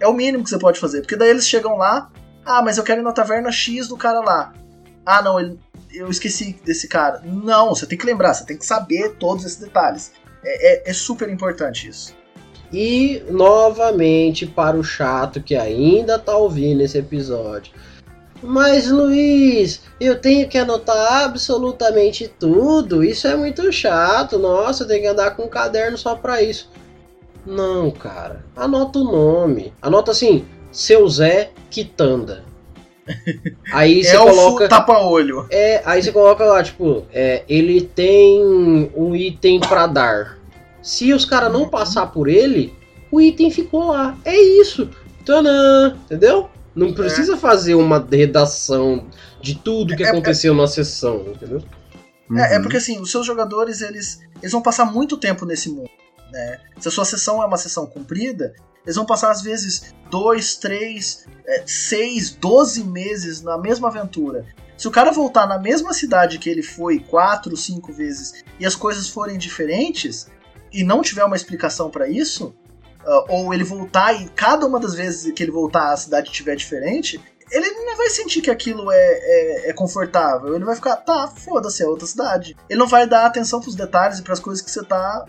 É 0.00 0.08
o 0.08 0.12
mínimo 0.12 0.42
que 0.42 0.50
você 0.50 0.58
pode 0.58 0.80
fazer. 0.80 1.02
Porque 1.02 1.14
daí 1.14 1.30
eles 1.30 1.46
chegam 1.46 1.76
lá, 1.76 2.10
ah, 2.44 2.60
mas 2.62 2.78
eu 2.78 2.82
quero 2.82 3.00
ir 3.00 3.04
na 3.04 3.12
taverna 3.12 3.52
X 3.52 3.86
do 3.86 3.96
cara 3.96 4.18
lá. 4.18 4.52
Ah, 5.06 5.22
não, 5.22 5.38
ele, 5.38 5.56
eu 5.94 6.10
esqueci 6.10 6.58
desse 6.64 6.88
cara. 6.88 7.22
Não, 7.24 7.68
você 7.68 7.86
tem 7.86 7.96
que 7.96 8.04
lembrar, 8.04 8.34
você 8.34 8.44
tem 8.44 8.58
que 8.58 8.66
saber 8.66 9.14
todos 9.20 9.44
esses 9.44 9.58
detalhes. 9.58 10.10
É, 10.44 10.88
é, 10.88 10.90
é 10.90 10.92
super 10.92 11.28
importante 11.28 11.88
isso. 11.88 12.12
E 12.72 13.22
novamente 13.30 14.44
para 14.44 14.76
o 14.76 14.82
chato 14.82 15.40
que 15.40 15.54
ainda 15.54 16.18
tá 16.18 16.36
ouvindo 16.36 16.82
esse 16.82 16.98
episódio. 16.98 17.72
Mas 18.42 18.90
Luiz, 18.90 19.82
eu 20.00 20.20
tenho 20.20 20.48
que 20.48 20.58
anotar 20.58 21.24
absolutamente 21.24 22.28
tudo. 22.28 23.02
Isso 23.02 23.26
é 23.26 23.36
muito 23.36 23.72
chato. 23.72 24.38
Nossa, 24.38 24.84
eu 24.84 24.88
tenho 24.88 25.02
que 25.02 25.08
andar 25.08 25.32
com 25.32 25.44
um 25.44 25.48
caderno 25.48 25.96
só 25.96 26.14
para 26.14 26.42
isso. 26.42 26.70
Não, 27.46 27.90
cara. 27.90 28.44
Anota 28.54 28.98
o 28.98 29.04
nome. 29.04 29.72
Anota 29.80 30.10
assim, 30.10 30.44
seu 30.70 31.08
Zé 31.08 31.50
Quitanda. 31.70 32.44
Aí 33.72 34.02
você 34.02 34.16
é 34.16 34.18
coloca. 34.18 34.68
tapa-olho. 34.68 35.46
É, 35.48 35.80
aí 35.84 36.02
você 36.02 36.10
coloca 36.10 36.44
lá, 36.44 36.60
tipo, 36.60 37.04
é, 37.12 37.44
ele 37.48 37.80
tem 37.80 38.42
um 38.96 39.14
item 39.14 39.60
para 39.60 39.86
dar. 39.86 40.38
Se 40.82 41.12
os 41.12 41.24
caras 41.24 41.52
não 41.52 41.68
passar 41.68 42.06
por 42.06 42.28
ele, 42.28 42.74
o 43.10 43.20
item 43.20 43.50
ficou 43.50 43.88
lá. 43.88 44.16
É 44.24 44.36
isso. 44.36 44.90
Tanã, 45.24 45.96
entendeu? 46.04 46.50
Não 46.76 46.92
precisa 46.92 47.34
é. 47.34 47.36
fazer 47.38 47.74
uma 47.74 48.06
redação 48.08 49.08
de 49.40 49.54
tudo 49.54 49.96
que 49.96 50.04
é, 50.04 50.08
é 50.08 50.10
aconteceu 50.10 50.52
é, 50.52 50.56
na 50.56 50.66
sessão, 50.66 51.26
entendeu? 51.28 51.62
Uhum. 52.28 52.38
É, 52.38 52.56
é 52.56 52.60
porque 52.60 52.76
assim, 52.76 53.00
os 53.00 53.10
seus 53.10 53.26
jogadores, 53.26 53.80
eles, 53.80 54.20
eles 54.42 54.52
vão 54.52 54.60
passar 54.60 54.84
muito 54.84 55.16
tempo 55.16 55.46
nesse 55.46 55.70
mundo. 55.70 55.90
Né? 56.30 56.60
Se 56.78 56.88
a 56.88 56.90
sua 56.90 57.06
sessão 57.06 57.42
é 57.42 57.46
uma 57.46 57.56
sessão 57.56 57.86
comprida, 57.86 58.54
eles 58.84 58.94
vão 58.94 59.06
passar 59.06 59.30
às 59.30 59.40
vezes 59.40 59.94
dois, 60.10 60.56
três, 60.56 61.24
é, 61.46 61.62
seis, 61.66 62.30
doze 62.30 62.84
meses 62.84 63.40
na 63.40 63.56
mesma 63.56 63.88
aventura. 63.88 64.44
Se 64.76 64.86
o 64.86 64.90
cara 64.90 65.10
voltar 65.10 65.46
na 65.46 65.58
mesma 65.58 65.94
cidade 65.94 66.38
que 66.38 66.50
ele 66.50 66.62
foi 66.62 66.98
quatro, 66.98 67.56
cinco 67.56 67.90
vezes 67.90 68.44
e 68.60 68.66
as 68.66 68.74
coisas 68.74 69.08
forem 69.08 69.38
diferentes 69.38 70.26
e 70.70 70.84
não 70.84 71.00
tiver 71.00 71.24
uma 71.24 71.36
explicação 71.36 71.88
para 71.88 72.06
isso, 72.06 72.54
uh, 73.06 73.24
ou 73.28 73.54
ele 73.54 73.64
voltar 73.64 74.12
e 74.12 74.28
cada 74.30 74.66
uma 74.66 74.80
das 74.80 74.94
vezes 74.94 75.32
que 75.32 75.42
ele 75.42 75.52
voltar 75.52 75.92
a 75.92 75.96
cidade 75.96 76.28
estiver 76.28 76.56
diferente, 76.56 77.20
ele 77.50 77.70
não 77.70 77.96
vai 77.96 78.10
sentir 78.10 78.42
que 78.42 78.50
aquilo 78.50 78.90
é, 78.90 78.96
é, 78.96 79.70
é 79.70 79.72
confortável. 79.72 80.54
Ele 80.54 80.64
vai 80.64 80.74
ficar, 80.74 80.96
tá, 80.96 81.28
foda-se, 81.28 81.82
é 81.82 81.86
outra 81.86 82.06
cidade. 82.06 82.56
Ele 82.68 82.78
não 82.78 82.88
vai 82.88 83.06
dar 83.06 83.24
atenção 83.24 83.60
pros 83.60 83.76
detalhes 83.76 84.18
e 84.18 84.22
pras 84.22 84.40
coisas 84.40 84.62
que 84.62 84.70
você 84.70 84.84
tá 84.84 85.24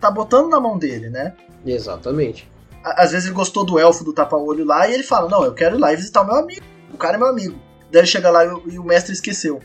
tá 0.00 0.10
botando 0.10 0.48
na 0.48 0.58
mão 0.58 0.78
dele, 0.78 1.10
né? 1.10 1.34
Exatamente. 1.64 2.50
Às 2.82 3.12
vezes 3.12 3.26
ele 3.26 3.34
gostou 3.34 3.64
do 3.64 3.78
elfo 3.78 4.02
do 4.02 4.12
tapa-olho 4.12 4.64
lá 4.64 4.88
e 4.88 4.94
ele 4.94 5.02
fala: 5.02 5.28
Não, 5.28 5.44
eu 5.44 5.52
quero 5.52 5.76
ir 5.76 5.78
lá 5.78 5.92
e 5.92 5.96
visitar 5.96 6.22
o 6.22 6.26
meu 6.26 6.36
amigo. 6.36 6.64
O 6.92 6.96
cara 6.96 7.16
é 7.16 7.18
meu 7.18 7.28
amigo. 7.28 7.58
Daí 7.92 8.00
ele 8.00 8.06
chega 8.06 8.30
lá 8.30 8.44
e 8.44 8.48
o, 8.48 8.62
e 8.66 8.78
o 8.78 8.84
mestre 8.84 9.12
esqueceu. 9.12 9.60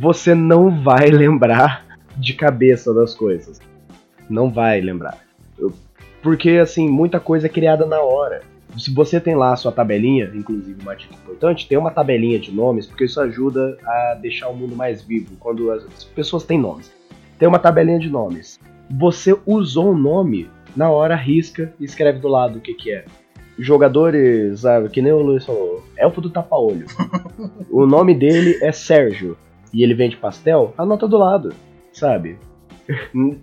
Você 0.00 0.34
não 0.34 0.82
vai 0.82 1.06
lembrar 1.10 1.86
de 2.18 2.34
cabeça 2.34 2.92
das 2.92 3.14
coisas. 3.14 3.58
Não 4.28 4.52
vai 4.52 4.80
lembrar. 4.80 5.18
Porque, 6.22 6.50
assim, 6.50 6.88
muita 6.88 7.18
coisa 7.18 7.46
é 7.46 7.50
criada 7.50 7.86
na 7.86 8.00
hora. 8.00 8.42
Se 8.78 8.92
você 8.92 9.20
tem 9.20 9.34
lá 9.34 9.52
a 9.52 9.56
sua 9.56 9.72
tabelinha, 9.72 10.30
inclusive 10.34 10.80
uma 10.80 10.94
dica 10.94 11.14
importante, 11.14 11.66
tem 11.66 11.76
uma 11.76 11.90
tabelinha 11.90 12.38
de 12.38 12.52
nomes, 12.52 12.86
porque 12.86 13.04
isso 13.04 13.20
ajuda 13.20 13.76
a 13.84 14.18
deixar 14.20 14.48
o 14.48 14.56
mundo 14.56 14.76
mais 14.76 15.02
vivo, 15.02 15.36
quando 15.40 15.72
as 15.72 16.04
pessoas 16.04 16.44
têm 16.44 16.58
nomes. 16.58 16.92
Tem 17.38 17.48
uma 17.48 17.58
tabelinha 17.58 17.98
de 17.98 18.08
nomes 18.08 18.60
você 18.90 19.38
usou 19.46 19.92
o 19.92 19.96
nome, 19.96 20.50
na 20.74 20.90
hora 20.90 21.14
risca 21.14 21.72
e 21.78 21.84
escreve 21.84 22.18
do 22.18 22.28
lado 22.28 22.58
o 22.58 22.60
que, 22.60 22.74
que 22.74 22.90
é. 22.90 23.04
Jogadores, 23.58 24.60
sabe, 24.60 24.88
que 24.88 25.02
nem 25.02 25.12
o 25.12 25.22
Luiz 25.22 25.44
falou, 25.44 25.84
Elfo 25.96 26.20
do 26.20 26.30
Tapa-Olho. 26.30 26.86
o 27.70 27.86
nome 27.86 28.14
dele 28.14 28.58
é 28.62 28.72
Sérgio 28.72 29.36
e 29.72 29.84
ele 29.84 29.94
vende 29.94 30.16
pastel, 30.16 30.74
anota 30.76 31.06
do 31.06 31.16
lado, 31.16 31.52
sabe? 31.92 32.36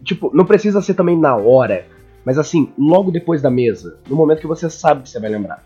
tipo, 0.03 0.29
não 0.33 0.43
precisa 0.43 0.81
ser 0.81 0.95
também 0.95 1.17
na 1.17 1.37
hora, 1.37 1.85
mas 2.27 2.37
assim, 2.37 2.73
logo 2.77 3.09
depois 3.09 3.41
da 3.41 3.49
mesa, 3.49 3.99
no 4.09 4.13
momento 4.13 4.41
que 4.41 4.47
você 4.47 4.69
sabe 4.69 5.03
que 5.03 5.09
você 5.09 5.17
vai 5.17 5.29
lembrar. 5.29 5.63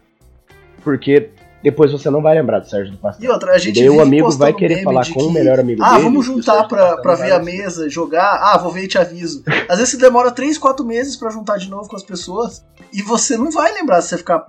Porque 0.84 1.32
depois 1.64 1.92
você 1.92 2.08
não 2.12 2.22
vai 2.22 2.36
lembrar 2.36 2.60
do 2.60 2.70
Sérgio 2.70 2.92
do 2.92 3.00
Pastel. 3.00 3.28
E 3.28 3.34
outra, 3.34 3.54
a 3.54 3.58
gente 3.58 3.80
e 3.80 3.80
daí 3.80 3.90
o 3.90 4.00
amigo 4.00 4.30
vai 4.34 4.54
querer 4.54 4.84
falar 4.84 5.04
com 5.08 5.20
que... 5.22 5.26
o 5.26 5.32
melhor 5.32 5.60
amigo 5.60 5.82
ah, 5.82 5.94
dele. 5.94 6.02
Ah, 6.02 6.04
vamos 6.04 6.24
juntar 6.24 6.68
pra, 6.68 6.98
pra 6.98 7.16
ver 7.16 7.32
a 7.32 7.40
mesa, 7.40 7.90
jogar. 7.90 8.40
Ah, 8.44 8.60
vou 8.60 8.72
ver 8.72 8.84
e 8.84 8.88
te 8.88 9.00
aviso. 9.00 9.44
Às 9.68 9.80
vezes 9.80 9.90
você 9.90 9.98
demora 9.98 10.30
3, 10.30 10.56
4 10.56 10.86
meses 10.86 11.16
para 11.16 11.32
juntar 11.32 11.58
de 11.58 11.68
novo 11.68 11.90
com 11.90 11.96
as 11.96 12.04
pessoas 12.04 12.64
e 12.94 13.02
você 13.02 13.36
não 13.36 13.50
vai 13.50 13.74
lembrar 13.74 14.00
se 14.04 14.10
você 14.10 14.20
ficar 14.20 14.46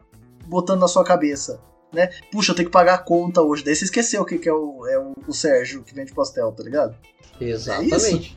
botando 0.46 0.80
na 0.80 0.88
sua 0.88 1.04
cabeça. 1.04 1.60
Né? 1.90 2.10
Puxa, 2.30 2.52
eu 2.52 2.56
tenho 2.56 2.68
que 2.68 2.72
pagar 2.72 2.96
a 2.96 2.98
conta 2.98 3.40
hoje. 3.40 3.64
Daí 3.64 3.74
você 3.74 3.86
esqueceu 3.86 4.20
o 4.20 4.26
que, 4.26 4.36
que 4.36 4.50
é, 4.50 4.52
o, 4.52 4.86
é 4.86 4.98
o, 4.98 5.14
o 5.26 5.32
Sérgio 5.32 5.82
que 5.82 5.94
vende 5.94 6.12
pastel, 6.12 6.52
tá 6.52 6.62
ligado? 6.62 6.94
Exatamente. 7.40 8.36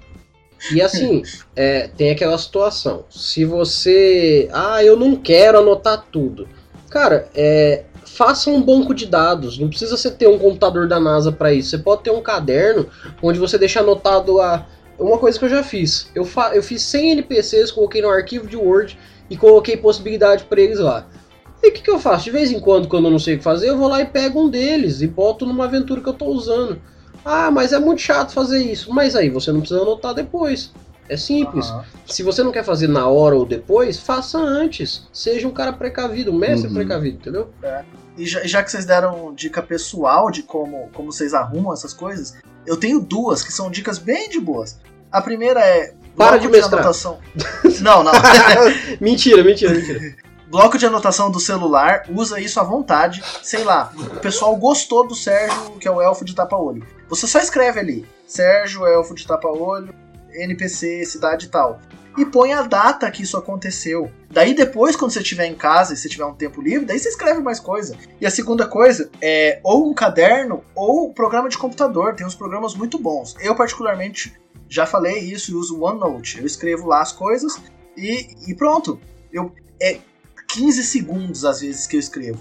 E 0.71 0.81
assim, 0.81 1.23
é, 1.55 1.87
tem 1.87 2.09
aquela 2.09 2.37
situação. 2.37 3.05
Se 3.09 3.45
você. 3.45 4.49
Ah, 4.51 4.83
eu 4.83 4.97
não 4.97 5.15
quero 5.15 5.59
anotar 5.59 6.05
tudo. 6.11 6.47
Cara, 6.89 7.27
é, 7.35 7.83
faça 8.05 8.49
um 8.49 8.61
banco 8.61 8.93
de 8.93 9.05
dados. 9.05 9.57
Não 9.59 9.69
precisa 9.69 9.97
você 9.97 10.09
ter 10.09 10.27
um 10.27 10.39
computador 10.39 10.87
da 10.87 10.99
NASA 10.99 11.31
para 11.31 11.53
isso. 11.53 11.69
Você 11.69 11.77
pode 11.77 12.03
ter 12.03 12.11
um 12.11 12.21
caderno 12.21 12.87
onde 13.21 13.39
você 13.39 13.57
deixa 13.57 13.81
anotado 13.81 14.39
a. 14.39 14.65
Uma 14.97 15.17
coisa 15.17 15.37
que 15.37 15.43
eu 15.43 15.49
já 15.49 15.61
fiz. 15.61 16.09
Eu, 16.15 16.23
fa... 16.23 16.55
eu 16.55 16.63
fiz 16.63 16.81
100 16.83 17.11
NPCs, 17.11 17.69
coloquei 17.69 18.01
no 18.01 18.09
arquivo 18.09 18.47
de 18.47 18.55
Word 18.55 18.97
e 19.29 19.35
coloquei 19.35 19.75
possibilidade 19.75 20.45
para 20.45 20.61
eles 20.61 20.79
lá. 20.79 21.05
E 21.61 21.67
o 21.67 21.71
que, 21.73 21.81
que 21.81 21.89
eu 21.89 21.99
faço? 21.99 22.25
De 22.25 22.31
vez 22.31 22.49
em 22.49 22.59
quando, 22.61 22.87
quando 22.87 23.05
eu 23.05 23.11
não 23.11 23.19
sei 23.19 23.35
o 23.35 23.37
que 23.37 23.43
fazer, 23.43 23.67
eu 23.67 23.77
vou 23.77 23.89
lá 23.89 24.01
e 24.01 24.05
pego 24.05 24.41
um 24.41 24.49
deles 24.49 25.01
e 25.01 25.07
boto 25.07 25.45
numa 25.45 25.65
aventura 25.65 25.99
que 25.99 26.07
eu 26.07 26.13
tô 26.13 26.27
usando. 26.27 26.81
Ah, 27.25 27.49
mas 27.49 27.73
é 27.73 27.79
muito 27.79 28.01
chato 28.01 28.31
fazer 28.31 28.61
isso. 28.61 28.93
Mas 28.93 29.15
aí 29.15 29.29
você 29.29 29.51
não 29.51 29.59
precisa 29.59 29.81
anotar 29.81 30.13
depois. 30.13 30.71
É 31.09 31.17
simples. 31.17 31.69
Uhum. 31.69 31.81
Se 32.07 32.23
você 32.23 32.43
não 32.43 32.51
quer 32.51 32.63
fazer 32.63 32.87
na 32.87 33.07
hora 33.07 33.35
ou 33.35 33.45
depois, 33.45 33.97
faça 33.97 34.37
antes. 34.37 35.07
Seja 35.11 35.47
um 35.47 35.51
cara 35.51 35.73
precavido, 35.73 36.31
um 36.31 36.37
mestre 36.37 36.67
uhum. 36.67 36.75
precavido, 36.75 37.17
entendeu? 37.17 37.49
É. 37.61 37.83
E 38.17 38.25
já, 38.25 38.45
já, 38.45 38.63
que 38.63 38.71
vocês 38.71 38.85
deram 38.85 39.33
dica 39.33 39.61
pessoal 39.61 40.31
de 40.31 40.41
como, 40.43 40.89
como 40.93 41.11
vocês 41.11 41.33
arrumam 41.33 41.73
essas 41.73 41.93
coisas, 41.93 42.35
eu 42.65 42.77
tenho 42.77 42.99
duas 42.99 43.43
que 43.43 43.51
são 43.51 43.69
dicas 43.69 43.97
bem 43.97 44.29
de 44.29 44.39
boas. 44.39 44.79
A 45.11 45.21
primeira 45.21 45.59
é. 45.59 45.93
Para 46.15 46.37
de 46.37 46.47
mestrar. 46.47 46.69
De 46.69 46.75
anotação. 46.75 47.19
não, 47.81 48.03
não. 48.03 48.11
mentira, 49.01 49.43
mentira, 49.43 49.73
mentira. 49.73 50.15
Bloco 50.55 50.77
de 50.77 50.85
anotação 50.85 51.29
do 51.29 51.37
celular, 51.37 52.05
usa 52.07 52.39
isso 52.39 52.61
à 52.61 52.63
vontade. 52.63 53.21
Sei 53.43 53.61
lá, 53.65 53.91
o 53.93 54.21
pessoal 54.21 54.55
gostou 54.55 55.05
do 55.05 55.13
Sérgio, 55.13 55.71
que 55.81 55.85
é 55.85 55.91
o 55.91 56.01
elfo 56.01 56.23
de 56.23 56.33
tapa-olho. 56.33 56.81
Você 57.09 57.27
só 57.27 57.39
escreve 57.39 57.77
ali: 57.77 58.07
Sérgio, 58.25 58.87
elfo 58.87 59.13
de 59.13 59.27
tapa-olho, 59.27 59.93
NPC, 60.31 61.03
cidade 61.03 61.47
e 61.47 61.49
tal. 61.49 61.81
E 62.17 62.25
põe 62.25 62.53
a 62.53 62.61
data 62.61 63.11
que 63.11 63.23
isso 63.23 63.35
aconteceu. 63.35 64.09
Daí 64.31 64.53
depois, 64.53 64.95
quando 64.95 65.11
você 65.11 65.19
estiver 65.19 65.45
em 65.45 65.55
casa 65.55 65.93
e 65.93 65.97
você 65.97 66.07
tiver 66.07 66.23
um 66.23 66.33
tempo 66.33 66.61
livre, 66.61 66.85
daí 66.85 66.99
você 66.99 67.09
escreve 67.09 67.41
mais 67.41 67.59
coisa. 67.59 67.97
E 68.21 68.25
a 68.25 68.31
segunda 68.31 68.65
coisa 68.65 69.09
é 69.21 69.59
ou 69.61 69.89
um 69.89 69.93
caderno 69.93 70.63
ou 70.73 71.13
programa 71.13 71.49
de 71.49 71.57
computador. 71.57 72.15
Tem 72.15 72.25
uns 72.25 72.33
programas 72.33 72.73
muito 72.75 72.97
bons. 72.97 73.35
Eu, 73.41 73.55
particularmente, 73.55 74.33
já 74.69 74.85
falei 74.85 75.19
isso 75.19 75.51
e 75.51 75.53
uso 75.53 75.83
OneNote. 75.83 76.39
Eu 76.39 76.45
escrevo 76.45 76.87
lá 76.87 77.01
as 77.01 77.11
coisas 77.11 77.61
e, 77.97 78.33
e 78.47 78.55
pronto. 78.55 78.97
Eu, 79.33 79.53
é 79.81 79.99
15 80.55 80.83
segundos 80.83 81.43
às 81.43 81.59
vezes 81.59 81.85
que 81.85 81.97
eu 81.97 81.99
escrevo. 81.99 82.39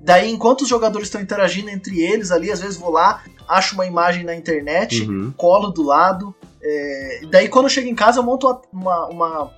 Daí, 0.00 0.30
enquanto 0.30 0.62
os 0.62 0.68
jogadores 0.68 1.08
estão 1.08 1.20
interagindo 1.20 1.70
entre 1.70 2.00
eles 2.00 2.30
ali, 2.30 2.50
às 2.50 2.60
vezes 2.60 2.76
vou 2.76 2.90
lá, 2.90 3.22
acho 3.48 3.74
uma 3.74 3.86
imagem 3.86 4.24
na 4.24 4.34
internet, 4.34 5.02
uhum. 5.02 5.32
colo 5.36 5.70
do 5.70 5.82
lado, 5.82 6.34
é, 6.62 7.20
daí 7.30 7.48
quando 7.48 7.66
eu 7.66 7.70
chego 7.70 7.88
em 7.88 7.94
casa 7.94 8.20
eu 8.20 8.22
monto 8.22 8.62
uma, 8.72 9.06
uma, 9.08 9.50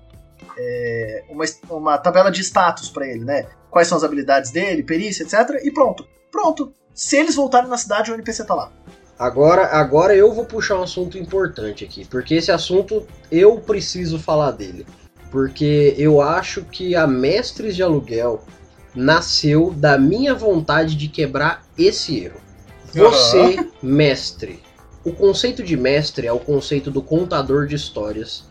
é, 0.56 1.24
uma, 1.28 1.44
uma, 1.70 1.98
tabela 1.98 2.30
de 2.30 2.40
status 2.42 2.88
para 2.88 3.06
ele, 3.06 3.24
né? 3.24 3.46
Quais 3.70 3.88
são 3.88 3.98
as 3.98 4.04
habilidades 4.04 4.50
dele, 4.50 4.82
perícia, 4.82 5.22
etc. 5.22 5.62
E 5.62 5.70
pronto. 5.70 6.06
Pronto. 6.30 6.72
Se 6.94 7.16
eles 7.16 7.34
voltarem 7.34 7.68
na 7.68 7.76
cidade, 7.76 8.10
o 8.10 8.14
NPC 8.14 8.44
tá 8.44 8.54
lá. 8.54 8.72
Agora, 9.18 9.66
agora 9.66 10.14
eu 10.14 10.32
vou 10.32 10.44
puxar 10.44 10.76
um 10.76 10.82
assunto 10.82 11.18
importante 11.18 11.84
aqui, 11.84 12.04
porque 12.04 12.34
esse 12.34 12.50
assunto 12.50 13.06
eu 13.30 13.60
preciso 13.60 14.18
falar 14.18 14.52
dele. 14.52 14.86
Porque 15.34 15.96
eu 15.98 16.22
acho 16.22 16.62
que 16.62 16.94
a 16.94 17.08
Mestres 17.08 17.74
de 17.74 17.82
Aluguel 17.82 18.44
nasceu 18.94 19.74
da 19.76 19.98
minha 19.98 20.32
vontade 20.32 20.94
de 20.94 21.08
quebrar 21.08 21.66
esse 21.76 22.20
erro. 22.20 22.40
Você, 22.92 23.56
uhum. 23.58 23.70
mestre, 23.82 24.60
o 25.04 25.10
conceito 25.10 25.60
de 25.64 25.76
mestre 25.76 26.28
é 26.28 26.32
o 26.32 26.38
conceito 26.38 26.88
do 26.88 27.02
contador 27.02 27.66
de 27.66 27.74
histórias, 27.74 28.44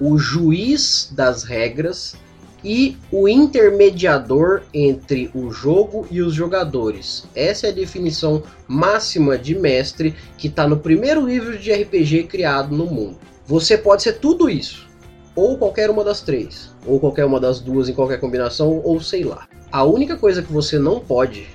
o 0.00 0.18
juiz 0.18 1.12
das 1.12 1.44
regras 1.44 2.16
e 2.64 2.96
o 3.12 3.28
intermediador 3.28 4.62
entre 4.74 5.30
o 5.32 5.52
jogo 5.52 6.08
e 6.10 6.20
os 6.22 6.34
jogadores. 6.34 7.22
Essa 7.36 7.68
é 7.68 7.70
a 7.70 7.72
definição 7.72 8.42
máxima 8.66 9.38
de 9.38 9.54
mestre 9.54 10.16
que 10.36 10.48
está 10.48 10.66
no 10.66 10.78
primeiro 10.78 11.24
livro 11.24 11.56
de 11.56 11.72
RPG 11.72 12.24
criado 12.24 12.76
no 12.76 12.86
mundo. 12.86 13.16
Você 13.46 13.78
pode 13.78 14.02
ser 14.02 14.14
tudo 14.14 14.50
isso, 14.50 14.89
ou 15.34 15.56
qualquer 15.56 15.90
uma 15.90 16.04
das 16.04 16.20
três, 16.20 16.70
ou 16.86 16.98
qualquer 16.98 17.24
uma 17.24 17.40
das 17.40 17.60
duas 17.60 17.88
em 17.88 17.94
qualquer 17.94 18.18
combinação, 18.18 18.80
ou 18.84 19.00
sei 19.00 19.24
lá. 19.24 19.48
A 19.70 19.84
única 19.84 20.16
coisa 20.16 20.42
que 20.42 20.52
você 20.52 20.78
não 20.78 21.00
pode 21.00 21.46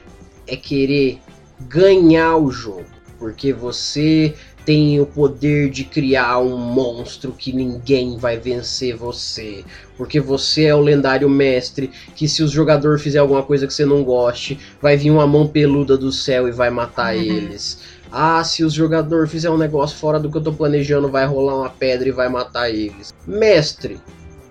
é 0.47 0.55
querer 0.55 1.19
ganhar 1.67 2.37
o 2.37 2.51
jogo 2.51 2.95
porque 3.17 3.53
você 3.53 4.33
tem 4.65 4.99
o 4.99 5.05
poder 5.05 5.69
de 5.69 5.83
criar 5.83 6.39
um 6.39 6.57
monstro 6.57 7.31
que 7.31 7.53
ninguém 7.53 8.17
vai 8.17 8.37
vencer 8.37 8.95
você. 8.95 9.63
Porque 9.95 10.19
você 10.19 10.65
é 10.65 10.75
o 10.75 10.81
lendário 10.81 11.29
mestre 11.29 11.91
que 12.15 12.27
se 12.27 12.41
o 12.41 12.47
jogador 12.47 12.99
fizer 12.99 13.19
alguma 13.19 13.43
coisa 13.43 13.67
que 13.67 13.73
você 13.73 13.85
não 13.85 14.03
goste, 14.03 14.59
vai 14.81 14.97
vir 14.97 15.11
uma 15.11 15.27
mão 15.27 15.47
peluda 15.47 15.97
do 15.97 16.11
céu 16.11 16.47
e 16.47 16.51
vai 16.51 16.69
matar 16.69 17.15
uhum. 17.15 17.21
eles. 17.21 17.79
Ah, 18.17 18.41
se 18.45 18.63
o 18.63 18.69
jogador 18.69 19.27
fizer 19.27 19.49
um 19.49 19.57
negócio 19.57 19.97
fora 19.97 20.17
do 20.17 20.31
que 20.31 20.37
eu 20.37 20.41
tô 20.41 20.53
planejando, 20.53 21.09
vai 21.09 21.25
rolar 21.25 21.57
uma 21.57 21.69
pedra 21.69 22.07
e 22.07 22.13
vai 22.13 22.29
matar 22.29 22.69
eles. 22.69 23.13
Mestre. 23.27 23.99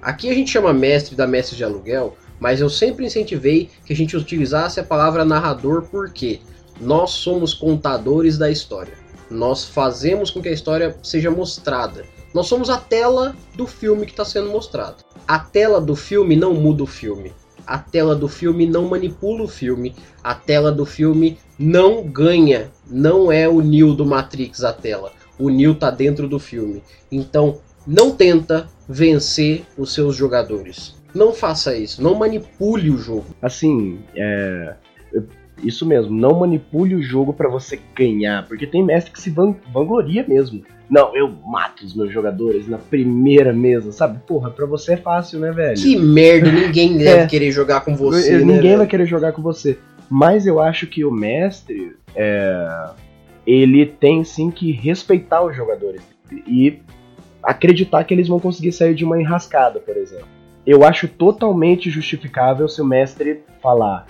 Aqui 0.03 0.29
a 0.29 0.35
gente 0.35 0.51
chama 0.51 0.71
mestre 0.71 1.17
da 1.17 1.27
mestre 1.27 1.57
de 1.57 1.65
aluguel, 1.65 2.15
mas 2.39 2.61
eu 2.61 2.69
sempre 2.69 3.07
incentivei 3.07 3.71
que 3.87 3.95
a 3.95 3.97
gente 3.97 4.19
utilizasse 4.19 4.81
a 4.81 4.85
palavra 4.85 5.25
narrador 5.25 5.87
porque? 5.91 6.41
Nós 6.79 7.13
somos 7.13 7.55
contadores 7.55 8.37
da 8.37 8.51
história. 8.51 8.93
Nós 9.31 9.65
fazemos 9.65 10.31
com 10.31 10.43
que 10.43 10.51
a 10.51 10.53
história 10.53 10.95
seja 11.03 11.31
mostrada. 11.31 12.05
Nós 12.35 12.47
somos 12.47 12.69
a 12.69 12.77
tela 12.77 13.35
do 13.55 13.67
filme 13.67 14.05
que 14.05 14.13
está 14.13 14.27
sendo 14.27 14.51
mostrado. 14.51 14.97
A 15.27 15.39
tela 15.39 15.81
do 15.81 15.97
filme 15.97 16.37
não 16.37 16.53
muda 16.53 16.83
o 16.83 16.87
filme. 16.87 17.33
A 17.67 17.79
tela 17.79 18.15
do 18.15 18.29
filme 18.29 18.67
não 18.67 18.91
manipula 18.91 19.43
o 19.43 19.49
filme. 19.49 19.95
A 20.23 20.35
tela 20.35 20.71
do 20.71 20.85
filme 20.85 21.39
não 21.59 22.03
ganha. 22.03 22.71
Não 22.91 23.31
é 23.31 23.49
o 23.49 23.61
Neo 23.61 23.95
do 23.95 24.05
Matrix 24.05 24.63
a 24.63 24.73
tela. 24.73 25.13
O 25.39 25.49
Neo 25.49 25.75
tá 25.75 25.91
dentro 25.91 26.29
do 26.29 26.39
filme. 26.39 26.83
Então, 27.11 27.59
não 27.87 28.11
tenta 28.11 28.69
vencer 28.89 29.65
os 29.77 29.93
seus 29.93 30.15
jogadores. 30.17 30.95
Não 31.15 31.33
faça 31.33 31.77
isso. 31.77 32.03
Não 32.03 32.15
manipule 32.15 32.91
o 32.91 32.99
jogo. 32.99 33.27
Assim, 33.41 34.01
é 34.17 34.75
isso 35.63 35.87
mesmo, 35.87 36.15
não 36.15 36.41
manipule 36.41 36.95
o 36.95 37.03
jogo 37.03 37.33
para 37.33 37.49
você 37.49 37.79
ganhar, 37.95 38.47
porque 38.47 38.67
tem 38.67 38.83
mestre 38.83 39.13
que 39.13 39.21
se 39.21 39.31
vangloria 39.31 40.25
mesmo. 40.27 40.63
Não, 40.91 41.17
eu 41.17 41.31
mato 41.47 41.85
os 41.85 41.95
meus 41.95 42.13
jogadores 42.13 42.69
na 42.69 42.77
primeira 42.77 43.53
mesa, 43.53 43.91
sabe? 43.91 44.19
Porra, 44.27 44.51
pra 44.51 44.67
você 44.67 44.93
é 44.93 44.97
fácil, 44.97 45.41
né, 45.41 45.51
velho? 45.51 45.77
Que 45.77 45.97
merda, 45.97 46.51
ninguém 46.53 46.99
deve 46.99 47.23
é, 47.23 47.27
querer 47.27 47.51
jogar 47.51 47.81
com 47.81 47.97
você. 47.97 48.33
Né, 48.33 48.45
ninguém 48.45 48.73
né, 48.73 48.77
vai 48.79 48.87
querer 48.87 49.07
jogar 49.07 49.33
com 49.33 49.41
você. 49.41 49.79
Mas 50.11 50.47
eu 50.47 50.61
acho 50.61 50.87
que 50.87 51.05
o 51.05 51.11
mestre, 51.11 51.97
é, 52.15 52.91
ele 53.47 53.87
tem 53.87 54.25
sim 54.25 54.51
que 54.51 54.73
respeitar 54.73 55.43
os 55.45 55.55
jogadores 55.55 56.03
e 56.47 56.81
acreditar 57.43 58.05
que 58.05 58.15
eles 58.15 58.29
vão 58.29 58.41
conseguir 58.41 58.73
sair 58.73 58.95
de 58.95 59.05
uma 59.05 59.21
enrascada, 59.21 59.79
por 59.81 59.97
exemplo. 59.97 60.29
Eu 60.67 60.83
acho 60.83 61.07
totalmente 61.07 61.91
justificável 61.91 62.69
se 62.69 62.81
o 62.81 62.85
mestre 62.85 63.43
falar: 63.63 64.07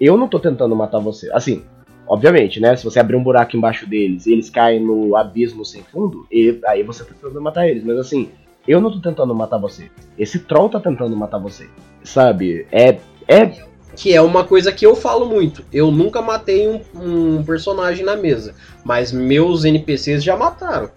eu 0.00 0.16
não 0.16 0.28
tô 0.28 0.38
tentando 0.38 0.76
matar 0.76 0.98
você. 0.98 1.32
Assim, 1.32 1.62
obviamente, 2.06 2.60
né? 2.60 2.76
Se 2.76 2.84
você 2.84 3.00
abrir 3.00 3.16
um 3.16 3.22
buraco 3.22 3.56
embaixo 3.56 3.88
deles 3.88 4.26
e 4.26 4.32
eles 4.32 4.50
caem 4.50 4.80
no 4.80 5.16
abismo 5.16 5.64
sem 5.64 5.82
fundo, 5.82 6.26
e, 6.30 6.60
aí 6.66 6.82
você 6.82 7.04
tá 7.04 7.14
tentando 7.14 7.40
matar 7.40 7.66
eles. 7.66 7.82
Mas 7.82 7.98
assim, 7.98 8.28
eu 8.68 8.80
não 8.80 8.90
tô 8.90 9.00
tentando 9.00 9.34
matar 9.34 9.58
você. 9.58 9.90
Esse 10.18 10.40
troll 10.40 10.68
tá 10.68 10.78
tentando 10.78 11.16
matar 11.16 11.38
você. 11.38 11.68
Sabe? 12.02 12.66
É. 12.70 12.98
É. 13.26 13.73
Que 13.96 14.14
é 14.14 14.20
uma 14.20 14.44
coisa 14.44 14.72
que 14.72 14.84
eu 14.84 14.96
falo 14.96 15.26
muito. 15.26 15.64
Eu 15.72 15.90
nunca 15.90 16.20
matei 16.20 16.68
um, 16.68 16.80
um 16.94 17.44
personagem 17.44 18.04
na 18.04 18.16
mesa. 18.16 18.54
Mas 18.84 19.12
meus 19.12 19.64
NPCs 19.64 20.22
já 20.22 20.36
mataram. 20.36 20.90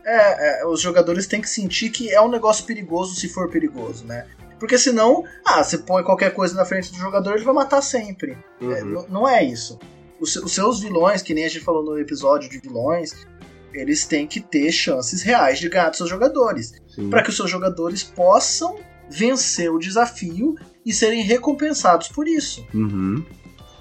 É, 0.09 0.61
é, 0.61 0.65
os 0.65 0.79
jogadores 0.79 1.27
têm 1.27 1.41
que 1.41 1.49
sentir 1.49 1.89
que 1.89 2.09
é 2.09 2.21
um 2.21 2.29
negócio 2.29 2.63
perigoso 2.63 3.13
se 3.13 3.27
for 3.27 3.49
perigoso, 3.49 4.05
né? 4.05 4.25
Porque 4.57 4.77
senão, 4.77 5.25
ah, 5.45 5.61
você 5.61 5.77
põe 5.79 6.01
qualquer 6.01 6.33
coisa 6.33 6.55
na 6.55 6.63
frente 6.63 6.93
do 6.93 6.97
jogador, 6.97 7.35
ele 7.35 7.43
vai 7.43 7.53
matar 7.53 7.81
sempre. 7.81 8.37
Uhum. 8.61 8.73
É, 8.73 9.05
não 9.09 9.27
é 9.27 9.43
isso. 9.43 9.77
Os, 10.17 10.33
os, 10.37 10.53
seus 10.53 10.79
vilões, 10.79 11.21
que 11.21 11.33
nem 11.33 11.43
a 11.43 11.49
gente 11.49 11.63
falou 11.63 11.83
no 11.83 11.99
episódio 11.99 12.49
de 12.49 12.57
vilões, 12.57 13.27
eles 13.73 14.05
têm 14.05 14.25
que 14.25 14.39
ter 14.39 14.71
chances 14.71 15.21
reais 15.21 15.59
de 15.59 15.67
ganhar 15.67 15.89
dos 15.89 15.97
seus 15.97 16.09
jogadores. 16.09 16.73
para 17.09 17.21
que 17.21 17.29
os 17.29 17.35
seus 17.35 17.51
jogadores 17.51 18.01
possam 18.01 18.77
vencer 19.09 19.69
o 19.71 19.77
desafio 19.77 20.55
e 20.87 20.93
serem 20.93 21.21
recompensados 21.21 22.07
por 22.07 22.27
isso. 22.27 22.65
Uhum. 22.73 23.21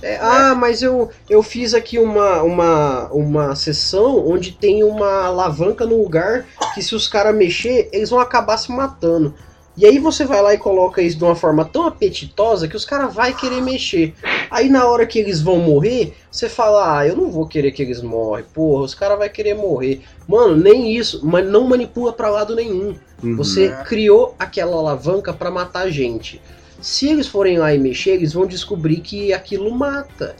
É, 0.03 0.19
ah, 0.21 0.55
mas 0.55 0.83
eu, 0.83 1.09
eu 1.31 1.43
fiz 1.43 1.73
aqui 1.73 1.99
uma, 1.99 2.43
uma, 2.43 3.09
uma 3.13 3.55
sessão 3.55 4.29
onde 4.29 4.53
tem 4.53 4.85
uma 4.85 5.25
alavanca 5.25 5.87
no 5.87 6.03
lugar 6.03 6.47
que 6.75 6.83
se 6.83 6.95
os 6.95 7.09
caras 7.09 7.35
mexer, 7.35 7.89
eles 7.93 8.11
vão 8.11 8.21
acabar 8.21 8.59
se 8.59 8.71
matando. 8.71 9.33
E 9.77 9.85
aí 9.85 9.99
você 9.99 10.25
vai 10.25 10.41
lá 10.41 10.55
e 10.55 10.59
coloca 10.59 11.03
isso 11.03 11.19
de 11.19 11.25
uma 11.25 11.37
forma 11.37 11.65
tão 11.65 11.87
apetitosa 11.87 12.67
que 12.67 12.77
os 12.77 12.85
caras 12.85 13.15
vão 13.15 13.31
querer 13.33 13.61
mexer. 13.61 14.15
Aí 14.51 14.71
na 14.71 14.87
hora 14.87 15.07
que 15.07 15.19
eles 15.19 15.41
vão 15.41 15.59
morrer, 15.59 16.15
você 16.31 16.49
fala, 16.49 16.99
ah, 16.99 17.07
eu 17.07 17.15
não 17.15 17.31
vou 17.31 17.47
querer 17.47 17.73
que 17.73 17.83
eles 17.83 18.01
morrem. 18.01 18.45
Porra, 18.55 18.85
os 18.85 18.95
caras 18.95 19.19
vão 19.19 19.29
querer 19.29 19.55
morrer. 19.55 20.01
Mano, 20.27 20.57
nem 20.57 20.95
isso, 20.97 21.21
mas 21.25 21.47
não 21.47 21.69
manipula 21.69 22.13
pra 22.13 22.31
lado 22.31 22.57
nenhum. 22.57 22.97
Uhum. 23.23 23.37
Você 23.37 23.69
criou 23.87 24.35
aquela 24.39 24.77
alavanca 24.77 25.33
pra 25.33 25.51
matar 25.51 25.91
gente. 25.91 26.41
Se 26.81 27.09
eles 27.09 27.27
forem 27.27 27.59
lá 27.59 27.75
e 27.75 27.79
mexer, 27.79 28.11
eles 28.11 28.33
vão 28.33 28.47
descobrir 28.47 29.01
que 29.01 29.33
aquilo 29.33 29.71
mata. 29.75 30.37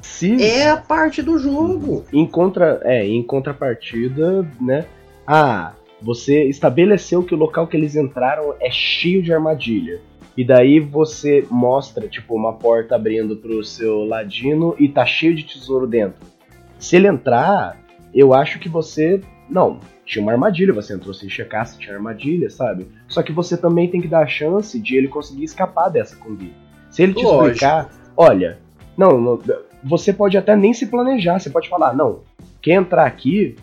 Se 0.00 0.42
É 0.42 0.70
a 0.70 0.76
parte 0.76 1.22
do 1.22 1.38
jogo. 1.38 2.04
em, 2.12 2.26
contra, 2.26 2.80
é, 2.84 3.06
em 3.06 3.22
contrapartida, 3.22 4.48
né? 4.60 4.86
Ah, 5.26 5.72
você 6.00 6.44
estabeleceu 6.44 7.22
que 7.22 7.34
o 7.34 7.38
local 7.38 7.66
que 7.66 7.76
eles 7.76 7.96
entraram 7.96 8.54
é 8.60 8.70
cheio 8.70 9.22
de 9.22 9.32
armadilha. 9.32 10.00
E 10.36 10.44
daí 10.44 10.78
você 10.78 11.44
mostra, 11.50 12.06
tipo, 12.06 12.34
uma 12.34 12.52
porta 12.52 12.94
abrindo 12.94 13.36
pro 13.36 13.64
seu 13.64 14.04
ladino 14.04 14.76
e 14.78 14.88
tá 14.88 15.04
cheio 15.04 15.34
de 15.34 15.42
tesouro 15.42 15.86
dentro. 15.86 16.24
Se 16.78 16.94
ele 16.94 17.08
entrar, 17.08 17.76
eu 18.14 18.32
acho 18.32 18.60
que 18.60 18.68
você. 18.68 19.20
Não, 19.50 19.80
tinha 20.08 20.22
uma 20.22 20.32
armadilha, 20.32 20.72
você 20.72 20.94
entrou 20.94 21.12
sem 21.12 21.28
checar 21.28 21.66
se 21.66 21.78
tinha 21.78 21.94
armadilha, 21.94 22.48
sabe? 22.48 22.88
Só 23.06 23.22
que 23.22 23.30
você 23.30 23.56
também 23.56 23.90
tem 23.90 24.00
que 24.00 24.08
dar 24.08 24.20
a 24.20 24.26
chance 24.26 24.80
de 24.80 24.96
ele 24.96 25.06
conseguir 25.06 25.44
escapar 25.44 25.90
dessa 25.90 26.16
vida. 26.30 26.54
Se 26.90 27.02
ele 27.02 27.12
te 27.12 27.22
Lógico. 27.22 27.46
explicar, 27.48 27.90
olha, 28.16 28.58
não, 28.96 29.20
não, 29.20 29.38
você 29.84 30.10
pode 30.12 30.38
até 30.38 30.56
nem 30.56 30.72
se 30.72 30.86
planejar, 30.86 31.38
você 31.38 31.50
pode 31.50 31.68
falar, 31.68 31.94
não, 31.94 32.20
quem 32.62 32.74
entrar 32.74 33.06
aqui, 33.06 33.54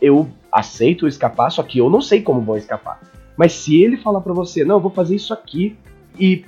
eu 0.00 0.28
aceito 0.50 1.06
escapar, 1.06 1.50
só 1.50 1.62
que 1.62 1.78
eu 1.78 1.88
não 1.88 2.02
sei 2.02 2.20
como 2.20 2.40
vão 2.40 2.56
escapar. 2.56 3.00
Mas 3.36 3.52
se 3.52 3.80
ele 3.80 3.96
falar 3.96 4.20
pra 4.20 4.32
você, 4.32 4.64
não, 4.64 4.76
eu 4.76 4.80
vou 4.80 4.90
fazer 4.90 5.14
isso 5.14 5.32
aqui 5.32 5.76
e 6.18 6.44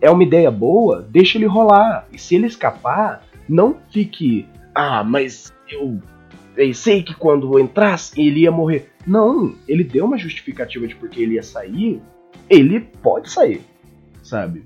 é 0.00 0.08
uma 0.08 0.22
ideia 0.22 0.50
boa, 0.50 1.04
deixa 1.10 1.36
ele 1.36 1.46
rolar. 1.46 2.06
E 2.12 2.18
se 2.18 2.36
ele 2.36 2.46
escapar, 2.46 3.24
não 3.48 3.76
fique, 3.90 4.46
ah, 4.72 5.02
mas 5.02 5.52
eu 5.68 6.00
pensei 6.54 7.02
que 7.02 7.14
quando 7.14 7.58
entrasse 7.58 8.20
ele 8.20 8.40
ia 8.40 8.50
morrer. 8.50 8.90
Não, 9.06 9.54
ele 9.66 9.82
deu 9.84 10.04
uma 10.04 10.18
justificativa 10.18 10.86
de 10.86 10.94
porque 10.94 11.20
ele 11.20 11.34
ia 11.34 11.42
sair, 11.42 12.00
ele 12.48 12.80
pode 12.80 13.30
sair, 13.30 13.62
sabe? 14.22 14.64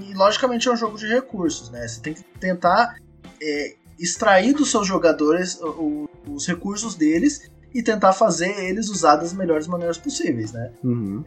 E 0.00 0.14
logicamente 0.14 0.68
é 0.68 0.72
um 0.72 0.76
jogo 0.76 0.96
de 0.96 1.06
recursos, 1.06 1.70
né? 1.70 1.86
Você 1.86 2.00
tem 2.00 2.14
que 2.14 2.22
tentar 2.40 2.96
é, 3.40 3.74
extrair 3.98 4.52
dos 4.54 4.70
seus 4.70 4.86
jogadores 4.86 5.60
o- 5.60 6.08
os 6.28 6.46
recursos 6.46 6.94
deles 6.94 7.50
e 7.74 7.82
tentar 7.82 8.12
fazer 8.12 8.64
eles 8.64 8.88
usar 8.88 9.16
das 9.16 9.32
melhores 9.32 9.66
maneiras 9.66 9.98
possíveis, 9.98 10.52
né? 10.52 10.70
Uhum. 10.84 11.24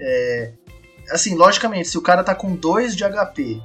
Assim, 1.12 1.36
logicamente, 1.36 1.88
se 1.90 1.98
o 1.98 2.02
cara 2.02 2.24
tá 2.24 2.34
com 2.34 2.56
2 2.56 2.96
de 2.96 3.04
HP, 3.04 3.62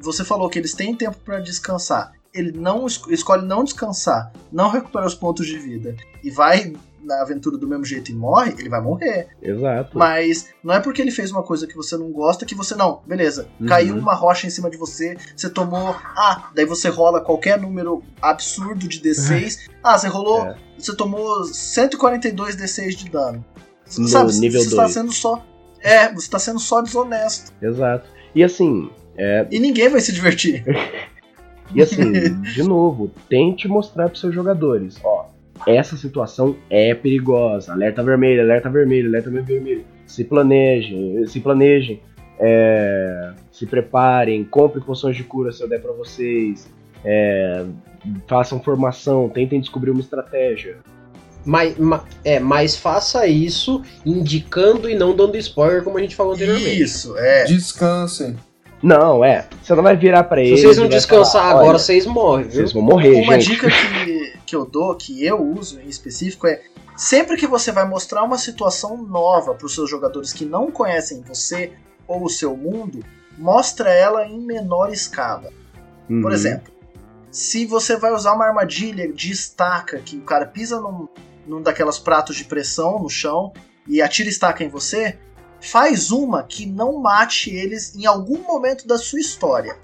você 0.00 0.24
falou 0.24 0.48
que 0.48 0.58
eles 0.58 0.74
têm 0.74 0.94
tempo 0.94 1.16
pra 1.24 1.40
descansar, 1.40 2.12
ele 2.34 2.52
não 2.52 2.86
es- 2.86 3.00
escolhe 3.08 3.44
não 3.46 3.64
descansar, 3.64 4.32
não 4.50 4.70
recupera 4.70 5.06
os 5.06 5.14
pontos 5.14 5.46
de 5.46 5.58
vida 5.58 5.94
e 6.22 6.30
vai 6.30 6.72
na 7.04 7.20
aventura 7.20 7.58
do 7.58 7.66
mesmo 7.66 7.84
jeito 7.84 8.12
e 8.12 8.14
morre, 8.14 8.54
ele 8.56 8.68
vai 8.68 8.80
morrer. 8.80 9.26
Exato. 9.42 9.98
Mas 9.98 10.50
não 10.62 10.72
é 10.72 10.78
porque 10.78 11.02
ele 11.02 11.10
fez 11.10 11.32
uma 11.32 11.42
coisa 11.42 11.66
que 11.66 11.74
você 11.74 11.96
não 11.96 12.12
gosta 12.12 12.46
que 12.46 12.54
você 12.54 12.76
não. 12.76 13.02
Beleza, 13.04 13.48
Uhum. 13.60 13.66
caiu 13.66 13.96
uma 13.96 14.14
rocha 14.14 14.46
em 14.46 14.50
cima 14.50 14.70
de 14.70 14.76
você, 14.76 15.16
você 15.36 15.50
tomou. 15.50 15.88
Ah, 16.16 16.50
daí 16.54 16.64
você 16.64 16.88
rola 16.88 17.20
qualquer 17.20 17.60
número 17.60 18.04
absurdo 18.22 18.86
de 18.86 19.00
D6. 19.00 19.68
Ah, 19.82 19.98
você 19.98 20.06
rolou. 20.06 20.46
É. 20.46 20.56
Você 20.78 20.94
tomou 20.94 21.44
142 21.44 22.56
D6 22.56 22.94
de 22.94 23.10
dano. 23.10 23.44
No 23.98 24.06
Sabe, 24.08 24.32
nível 24.34 24.60
você 24.62 24.68
está 24.68 24.88
sendo 24.88 25.12
só. 25.12 25.44
É, 25.80 26.12
você 26.12 26.30
tá 26.30 26.38
sendo 26.38 26.60
só 26.60 26.80
desonesto. 26.80 27.52
Exato. 27.60 28.08
E 28.32 28.44
assim, 28.44 28.88
é, 29.16 29.44
E 29.50 29.58
ninguém 29.58 29.88
vai 29.88 30.00
se 30.00 30.12
divertir. 30.12 30.64
E 31.74 31.80
assim, 31.82 32.12
de 32.42 32.62
novo, 32.62 33.10
tente 33.28 33.66
mostrar 33.68 34.08
para 34.08 34.18
seus 34.18 34.34
jogadores, 34.34 34.98
ó, 35.04 35.26
essa 35.66 35.96
situação 35.96 36.56
é 36.68 36.94
perigosa, 36.94 37.72
alerta 37.72 38.02
vermelho, 38.02 38.42
alerta 38.42 38.68
vermelho, 38.68 39.08
alerta 39.08 39.30
vermelho. 39.30 39.84
Se 40.06 40.24
planejem, 40.24 41.26
se 41.26 41.40
planejem, 41.40 42.00
é, 42.38 43.30
se 43.50 43.66
preparem, 43.66 44.44
comprem 44.44 44.82
poções 44.84 45.16
de 45.16 45.22
cura 45.24 45.52
se 45.52 45.62
eu 45.62 45.68
der 45.68 45.80
para 45.80 45.92
vocês, 45.92 46.68
é, 47.04 47.64
façam 48.26 48.60
formação, 48.60 49.28
tentem 49.28 49.60
descobrir 49.60 49.90
uma 49.90 50.00
estratégia. 50.00 50.78
Mas, 51.44 51.76
ma- 51.76 52.04
é, 52.24 52.38
mas 52.38 52.76
faça 52.76 53.26
isso 53.26 53.82
indicando 54.06 54.88
e 54.88 54.94
não 54.94 55.14
dando 55.14 55.36
spoiler, 55.36 55.82
como 55.82 55.98
a 55.98 56.00
gente 56.00 56.14
falou 56.14 56.34
anteriormente. 56.34 56.82
Isso, 56.82 57.16
é. 57.18 57.44
Descansem. 57.44 58.36
Não, 58.82 59.24
é, 59.24 59.46
você 59.62 59.74
não 59.74 59.82
vai 59.82 59.96
virar 59.96 60.24
para 60.24 60.40
Se 60.42 60.48
eles. 60.48 60.60
vocês 60.60 60.76
e 60.76 60.80
não 60.80 60.88
descansar 60.88 61.42
falar, 61.42 61.50
agora, 61.52 61.68
"Olha, 61.68 61.78
vocês 61.78 62.04
morrem, 62.06 62.44
viu? 62.44 62.52
vocês 62.54 62.72
vão 62.72 62.82
morrer, 62.82 63.22
Uma 63.22 63.38
gente. 63.38 63.52
dica 63.52 63.68
que, 63.70 64.32
que 64.44 64.56
eu 64.56 64.64
dou, 64.66 64.94
que 64.96 65.24
eu 65.24 65.40
uso 65.40 65.80
em 65.80 65.88
específico, 65.88 66.46
é 66.48 66.60
sempre 66.96 67.36
que 67.36 67.46
você 67.46 67.70
vai 67.70 67.86
mostrar 67.88 68.22
uma 68.24 68.36
situação 68.38 68.96
nova 68.96 69.54
para 69.54 69.66
os 69.66 69.74
seus 69.74 69.88
jogadores 69.88 70.32
que 70.32 70.44
não 70.44 70.70
conhecem 70.70 71.22
você 71.22 71.72
ou 72.08 72.24
o 72.24 72.28
seu 72.28 72.56
mundo, 72.56 73.04
mostra 73.38 73.88
ela 73.90 74.26
em 74.26 74.40
menor 74.40 74.92
escala. 74.92 75.50
Por 76.08 76.14
Uhum. 76.26 76.30
exemplo, 76.32 76.72
se 77.30 77.64
você 77.64 77.96
vai 77.96 78.12
usar 78.12 78.34
uma 78.34 78.44
armadilha 78.46 79.10
de 79.12 79.30
estaca, 79.30 79.98
que 80.00 80.16
o 80.16 80.22
cara 80.22 80.44
pisa 80.44 80.80
num, 80.80 81.08
num 81.46 81.62
daquelas 81.62 81.98
pratos 82.00 82.34
de 82.36 82.44
pressão 82.44 82.98
no 82.98 83.08
chão 83.08 83.52
e 83.88 84.02
atira 84.02 84.28
estaca 84.28 84.62
em 84.64 84.68
você, 84.68 85.16
faz 85.62 86.10
uma 86.10 86.42
que 86.42 86.66
não 86.66 86.98
mate 87.00 87.48
eles 87.54 87.94
em 87.94 88.04
algum 88.04 88.42
momento 88.42 88.86
da 88.86 88.98
sua 88.98 89.20
história. 89.20 89.76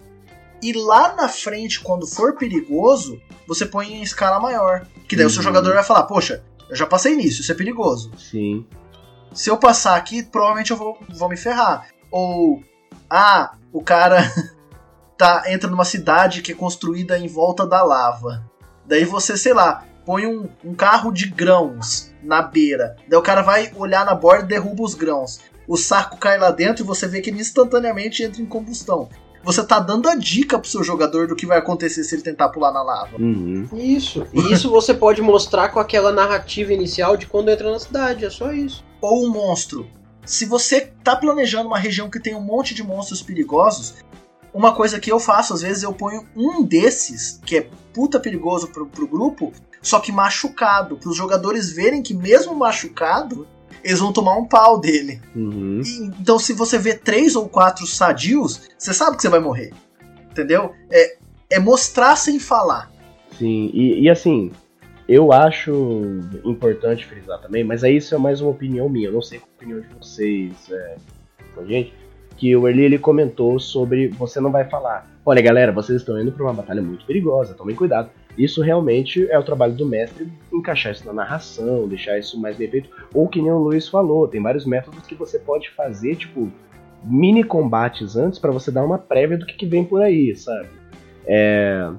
E 0.60 0.72
lá 0.72 1.14
na 1.14 1.28
frente, 1.28 1.80
quando 1.80 2.06
for 2.06 2.34
perigoso, 2.36 3.20
você 3.46 3.64
põe 3.64 3.92
em 3.94 4.02
escala 4.02 4.40
maior. 4.40 4.84
Que 5.08 5.14
daí 5.14 5.24
o 5.24 5.30
seu 5.30 5.38
Uhum. 5.38 5.44
jogador 5.44 5.72
vai 5.74 5.84
falar, 5.84 6.02
poxa, 6.02 6.42
eu 6.68 6.74
já 6.74 6.84
passei 6.86 7.14
nisso, 7.14 7.40
isso 7.40 7.52
é 7.52 7.54
perigoso. 7.54 8.10
Sim. 8.18 8.66
Se 9.32 9.48
eu 9.48 9.56
passar 9.56 9.96
aqui, 9.96 10.22
provavelmente 10.22 10.72
eu 10.72 10.76
vou, 10.76 10.98
vou 11.10 11.28
me 11.28 11.36
ferrar. 11.36 11.86
Ou, 12.10 12.60
ah, 13.08 13.54
o 13.72 13.80
cara 13.80 14.18
tá, 15.16 15.44
entra 15.46 15.70
numa 15.70 15.84
cidade 15.84 16.42
que 16.42 16.50
é 16.52 16.54
construída 16.56 17.16
em 17.16 17.28
volta 17.28 17.64
da 17.66 17.82
lava. 17.84 18.44
Daí 18.84 19.04
você, 19.04 19.36
sei 19.36 19.52
lá, 19.54 19.84
põe 20.04 20.26
um, 20.26 20.48
um 20.64 20.74
carro 20.74 21.12
de 21.12 21.28
grãos 21.28 22.10
na 22.22 22.42
beira. 22.42 22.96
Daí 23.06 23.18
o 23.18 23.22
cara 23.22 23.42
vai 23.42 23.70
olhar 23.76 24.04
na 24.04 24.14
borda 24.14 24.44
e 24.44 24.48
derruba 24.48 24.82
os 24.82 24.94
grãos. 24.94 25.40
O 25.68 25.76
saco 25.76 26.16
cai 26.16 26.38
lá 26.38 26.50
dentro 26.50 26.82
e 26.82 26.86
você 26.86 27.06
vê 27.06 27.20
que 27.20 27.28
ele 27.28 27.40
instantaneamente 27.40 28.22
entra 28.22 28.40
em 28.40 28.46
combustão. 28.46 29.10
Você 29.44 29.62
tá 29.62 29.78
dando 29.78 30.08
a 30.08 30.14
dica 30.14 30.58
pro 30.58 30.68
seu 30.68 30.82
jogador 30.82 31.28
do 31.28 31.36
que 31.36 31.46
vai 31.46 31.58
acontecer 31.58 32.02
se 32.04 32.14
ele 32.14 32.22
tentar 32.22 32.48
pular 32.48 32.72
na 32.72 32.82
lava. 32.82 33.16
Uhum. 33.18 33.68
Isso. 33.74 34.26
E 34.32 34.52
isso 34.52 34.70
você 34.70 34.94
pode 34.94 35.20
mostrar 35.20 35.68
com 35.68 35.78
aquela 35.78 36.10
narrativa 36.10 36.72
inicial 36.72 37.16
de 37.16 37.26
quando 37.26 37.50
entra 37.50 37.70
na 37.70 37.78
cidade, 37.78 38.24
é 38.24 38.30
só 38.30 38.50
isso. 38.50 38.82
ou 39.00 39.26
um 39.26 39.30
monstro. 39.30 39.86
Se 40.24 40.44
você 40.44 40.92
tá 41.04 41.14
planejando 41.14 41.68
uma 41.68 41.78
região 41.78 42.10
que 42.10 42.20
tem 42.20 42.34
um 42.34 42.40
monte 42.40 42.74
de 42.74 42.82
monstros 42.82 43.22
perigosos, 43.22 43.94
uma 44.52 44.74
coisa 44.74 44.98
que 44.98 45.12
eu 45.12 45.20
faço, 45.20 45.54
às 45.54 45.62
vezes 45.62 45.82
eu 45.82 45.92
ponho 45.92 46.26
um 46.34 46.62
desses, 46.62 47.40
que 47.44 47.56
é 47.58 47.68
puta 47.92 48.18
perigoso 48.18 48.68
pro, 48.68 48.86
pro 48.86 49.06
grupo, 49.06 49.52
só 49.80 50.00
que 50.00 50.12
machucado, 50.12 50.96
para 50.96 51.10
os 51.10 51.16
jogadores 51.16 51.70
verem 51.70 52.02
que 52.02 52.12
mesmo 52.12 52.54
machucado, 52.54 53.46
eles 53.82 54.00
vão 54.00 54.12
tomar 54.12 54.36
um 54.36 54.46
pau 54.46 54.80
dele. 54.80 55.20
Uhum. 55.34 55.80
E, 55.84 56.04
então 56.20 56.38
se 56.38 56.52
você 56.52 56.78
vê 56.78 56.94
três 56.94 57.36
ou 57.36 57.48
quatro 57.48 57.86
sadios, 57.86 58.68
você 58.76 58.92
sabe 58.92 59.16
que 59.16 59.22
você 59.22 59.28
vai 59.28 59.40
morrer. 59.40 59.72
Entendeu? 60.30 60.72
É, 60.90 61.16
é 61.50 61.58
mostrar 61.58 62.16
sem 62.16 62.38
falar. 62.38 62.90
Sim, 63.38 63.70
e, 63.72 64.02
e 64.02 64.10
assim, 64.10 64.50
eu 65.08 65.32
acho 65.32 65.72
importante 66.44 67.06
frisar 67.06 67.40
também, 67.40 67.64
mas 67.64 67.82
aí 67.82 67.96
isso 67.96 68.14
é 68.14 68.18
mais 68.18 68.40
uma 68.40 68.50
opinião 68.50 68.88
minha, 68.88 69.08
eu 69.08 69.12
não 69.12 69.22
sei 69.22 69.38
qual 69.38 69.48
a 69.50 69.56
opinião 69.56 69.80
de 69.80 69.88
vocês, 69.94 70.52
é, 70.70 70.96
com 71.54 71.60
a 71.60 71.64
gente, 71.64 71.94
que 72.36 72.54
o 72.54 72.68
Erli 72.68 72.82
ele 72.82 72.98
comentou 72.98 73.58
sobre 73.58 74.08
você 74.08 74.38
não 74.40 74.52
vai 74.52 74.64
falar, 74.64 75.10
olha 75.24 75.42
galera, 75.42 75.72
vocês 75.72 76.00
estão 76.00 76.20
indo 76.20 76.30
para 76.30 76.44
uma 76.44 76.52
batalha 76.52 76.82
muito 76.82 77.04
perigosa, 77.06 77.54
tomem 77.54 77.74
cuidado. 77.74 78.10
Isso 78.38 78.62
realmente 78.62 79.28
é 79.30 79.38
o 79.38 79.42
trabalho 79.42 79.74
do 79.74 79.84
mestre 79.84 80.28
encaixar 80.52 80.92
isso 80.92 81.04
na 81.04 81.12
narração, 81.12 81.88
deixar 81.88 82.18
isso 82.18 82.40
mais 82.40 82.56
bem 82.56 82.70
feito, 82.70 82.88
ou 83.12 83.28
que 83.28 83.42
nem 83.42 83.50
o 83.50 83.58
Luiz 83.58 83.88
falou, 83.88 84.28
tem 84.28 84.40
vários 84.40 84.64
métodos 84.64 85.06
que 85.06 85.14
você 85.16 85.40
pode 85.40 85.68
fazer, 85.70 86.14
tipo, 86.14 86.48
mini 87.02 87.42
combates 87.42 88.16
antes 88.16 88.38
para 88.38 88.52
você 88.52 88.70
dar 88.70 88.84
uma 88.84 88.98
prévia 88.98 89.36
do 89.36 89.44
que, 89.44 89.54
que 89.54 89.66
vem 89.66 89.84
por 89.84 90.00
aí, 90.00 90.36
sabe? 90.36 90.68
É, 91.26 91.90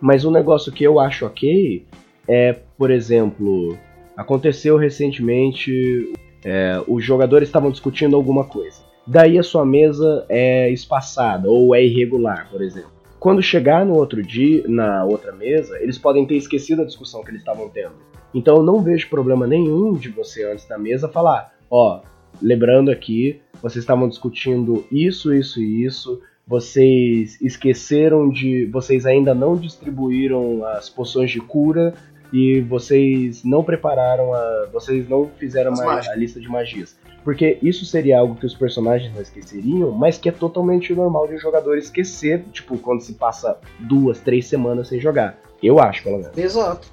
mas 0.00 0.24
um 0.24 0.30
negócio 0.30 0.70
que 0.70 0.84
eu 0.84 1.00
acho 1.00 1.24
ok 1.24 1.86
é, 2.28 2.56
por 2.76 2.90
exemplo, 2.90 3.76
aconteceu 4.16 4.76
recentemente, 4.76 6.12
é, 6.44 6.80
os 6.86 7.04
jogadores 7.04 7.48
estavam 7.48 7.70
discutindo 7.70 8.14
alguma 8.14 8.44
coisa. 8.44 8.82
Daí 9.06 9.38
a 9.38 9.42
sua 9.42 9.64
mesa 9.64 10.24
é 10.28 10.70
espaçada 10.70 11.50
ou 11.50 11.74
é 11.74 11.82
irregular, 11.82 12.48
por 12.50 12.62
exemplo. 12.62 12.99
Quando 13.20 13.42
chegar 13.42 13.84
no 13.84 13.94
outro 13.94 14.22
dia, 14.22 14.64
na 14.66 15.04
outra 15.04 15.30
mesa, 15.30 15.78
eles 15.78 15.98
podem 15.98 16.26
ter 16.26 16.36
esquecido 16.36 16.80
a 16.80 16.86
discussão 16.86 17.22
que 17.22 17.30
eles 17.30 17.42
estavam 17.42 17.68
tendo. 17.68 17.92
Então 18.32 18.56
eu 18.56 18.62
não 18.62 18.82
vejo 18.82 19.10
problema 19.10 19.46
nenhum 19.46 19.92
de 19.92 20.08
você 20.08 20.42
antes 20.50 20.66
da 20.66 20.78
mesa 20.78 21.06
falar, 21.06 21.52
ó, 21.70 22.00
lembrando 22.40 22.90
aqui, 22.90 23.42
vocês 23.60 23.82
estavam 23.82 24.08
discutindo 24.08 24.86
isso, 24.90 25.34
isso 25.34 25.60
e 25.60 25.84
isso. 25.84 26.22
Vocês 26.46 27.38
esqueceram 27.42 28.30
de. 28.30 28.64
Vocês 28.66 29.04
ainda 29.04 29.34
não 29.34 29.54
distribuíram 29.54 30.64
as 30.64 30.88
poções 30.88 31.30
de 31.30 31.40
cura 31.40 31.94
e 32.32 32.60
vocês 32.62 33.44
não 33.44 33.62
prepararam 33.62 34.32
a. 34.32 34.66
Vocês 34.72 35.06
não 35.08 35.28
fizeram 35.36 35.74
a 35.74 36.16
lista 36.16 36.40
de 36.40 36.48
magias. 36.48 36.98
Porque 37.24 37.58
isso 37.62 37.84
seria 37.84 38.18
algo 38.18 38.34
que 38.34 38.46
os 38.46 38.54
personagens 38.54 39.12
não 39.14 39.20
esqueceriam, 39.20 39.90
mas 39.90 40.16
que 40.16 40.28
é 40.28 40.32
totalmente 40.32 40.94
normal 40.94 41.28
de 41.28 41.34
um 41.34 41.38
jogador 41.38 41.76
esquecer, 41.76 42.44
tipo, 42.52 42.78
quando 42.78 43.02
se 43.02 43.12
passa 43.14 43.58
duas, 43.78 44.20
três 44.20 44.46
semanas 44.46 44.88
sem 44.88 44.98
jogar. 44.98 45.38
Eu 45.62 45.78
acho, 45.78 46.02
pelo 46.02 46.18
menos. 46.18 46.36
Exato. 46.36 46.88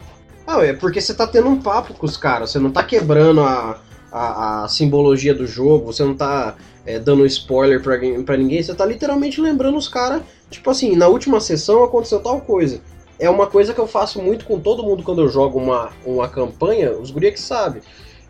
Ah, 0.45 0.63
é 0.63 0.73
porque 0.73 1.01
você 1.01 1.13
tá 1.13 1.25
tendo 1.27 1.47
um 1.49 1.61
papo 1.61 1.93
com 1.93 2.05
os 2.05 2.17
caras, 2.17 2.51
você 2.51 2.59
não 2.59 2.71
tá 2.71 2.83
quebrando 2.83 3.41
a, 3.41 3.81
a, 4.11 4.63
a 4.63 4.67
simbologia 4.67 5.33
do 5.33 5.45
jogo, 5.45 5.91
você 5.91 6.03
não 6.03 6.15
tá 6.15 6.55
é, 6.85 6.99
dando 6.99 7.25
spoiler 7.25 7.81
pra, 7.81 7.97
pra 8.25 8.37
ninguém, 8.37 8.63
você 8.63 8.73
tá 8.73 8.85
literalmente 8.85 9.41
lembrando 9.41 9.77
os 9.77 9.89
caras, 9.89 10.21
tipo 10.49 10.69
assim, 10.69 10.95
na 10.95 11.07
última 11.07 11.41
sessão 11.41 11.83
aconteceu 11.83 12.21
tal 12.21 12.39
coisa. 12.39 12.81
É 13.19 13.29
uma 13.29 13.47
coisa 13.47 13.73
que 13.73 13.79
eu 13.79 13.87
faço 13.87 14.21
muito 14.21 14.45
com 14.45 14.59
todo 14.59 14.83
mundo 14.83 15.03
quando 15.03 15.21
eu 15.21 15.29
jogo 15.29 15.59
uma, 15.59 15.89
uma 16.05 16.29
campanha, 16.29 16.91
os 16.91 17.11
guria 17.11 17.31
que 17.31 17.39
sabem. 17.39 17.81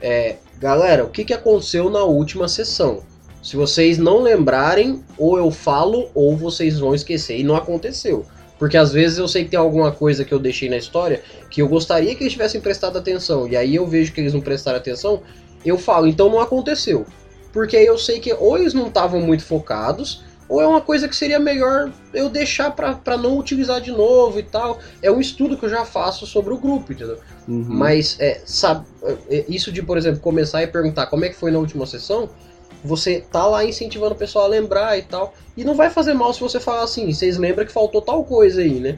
É, 0.01 0.35
galera, 0.59 1.03
o 1.03 1.09
que, 1.09 1.25
que 1.25 1.33
aconteceu 1.33 1.89
na 1.89 2.03
última 2.03 2.47
sessão? 2.47 3.03
Se 3.41 3.55
vocês 3.55 3.97
não 3.97 4.21
lembrarem, 4.21 5.03
ou 5.17 5.37
eu 5.37 5.49
falo, 5.51 6.09
ou 6.13 6.35
vocês 6.35 6.79
vão 6.79 6.93
esquecer. 6.93 7.39
E 7.39 7.43
não 7.43 7.55
aconteceu. 7.55 8.25
Porque 8.59 8.75
às 8.75 8.91
vezes 8.91 9.17
eu 9.17 9.27
sei 9.27 9.43
que 9.43 9.51
tem 9.51 9.59
alguma 9.59 9.91
coisa 9.91 10.25
que 10.25 10.33
eu 10.33 10.39
deixei 10.39 10.69
na 10.69 10.77
história 10.77 11.21
que 11.49 11.61
eu 11.61 11.67
gostaria 11.67 12.15
que 12.15 12.23
eles 12.23 12.33
tivessem 12.33 12.59
prestado 12.59 12.97
atenção. 12.97 13.47
E 13.47 13.55
aí 13.55 13.75
eu 13.75 13.85
vejo 13.85 14.11
que 14.11 14.19
eles 14.19 14.33
não 14.33 14.41
prestaram 14.41 14.77
atenção, 14.77 15.21
eu 15.63 15.77
falo, 15.77 16.07
então 16.07 16.29
não 16.29 16.39
aconteceu. 16.39 17.05
Porque 17.53 17.77
aí 17.77 17.85
eu 17.85 17.97
sei 17.97 18.19
que 18.19 18.33
ou 18.33 18.57
eles 18.57 18.73
não 18.73 18.87
estavam 18.87 19.21
muito 19.21 19.43
focados, 19.43 20.23
ou 20.49 20.61
é 20.61 20.67
uma 20.67 20.81
coisa 20.81 21.07
que 21.07 21.15
seria 21.15 21.39
melhor 21.39 21.91
eu 22.13 22.29
deixar 22.29 22.71
pra, 22.71 22.93
pra 22.93 23.17
não 23.17 23.37
utilizar 23.37 23.81
de 23.81 23.91
novo 23.91 24.39
e 24.39 24.43
tal. 24.43 24.79
É 25.01 25.11
um 25.11 25.19
estudo 25.19 25.57
que 25.57 25.65
eu 25.65 25.69
já 25.69 25.85
faço 25.85 26.25
sobre 26.25 26.53
o 26.53 26.57
grupo, 26.57 26.93
entendeu? 26.93 27.19
Uhum. 27.47 27.65
Mas 27.67 28.17
é, 28.19 28.41
sabe, 28.45 28.85
é, 29.29 29.45
isso 29.47 29.71
de, 29.71 29.81
por 29.81 29.97
exemplo, 29.97 30.19
começar 30.19 30.63
e 30.63 30.67
perguntar 30.67 31.07
como 31.07 31.25
é 31.25 31.29
que 31.29 31.35
foi 31.35 31.51
na 31.51 31.59
última 31.59 31.85
sessão, 31.85 32.29
você 32.83 33.21
tá 33.31 33.45
lá 33.45 33.65
incentivando 33.65 34.13
o 34.13 34.17
pessoal 34.17 34.45
a 34.45 34.47
lembrar 34.47 34.97
e 34.97 35.01
tal. 35.01 35.33
E 35.55 35.63
não 35.63 35.75
vai 35.75 35.89
fazer 35.89 36.13
mal 36.13 36.33
se 36.33 36.39
você 36.39 36.59
falar 36.59 36.83
assim, 36.83 37.11
vocês 37.11 37.37
lembram 37.37 37.65
que 37.65 37.71
faltou 37.71 38.01
tal 38.01 38.23
coisa 38.23 38.61
aí, 38.61 38.79
né? 38.79 38.97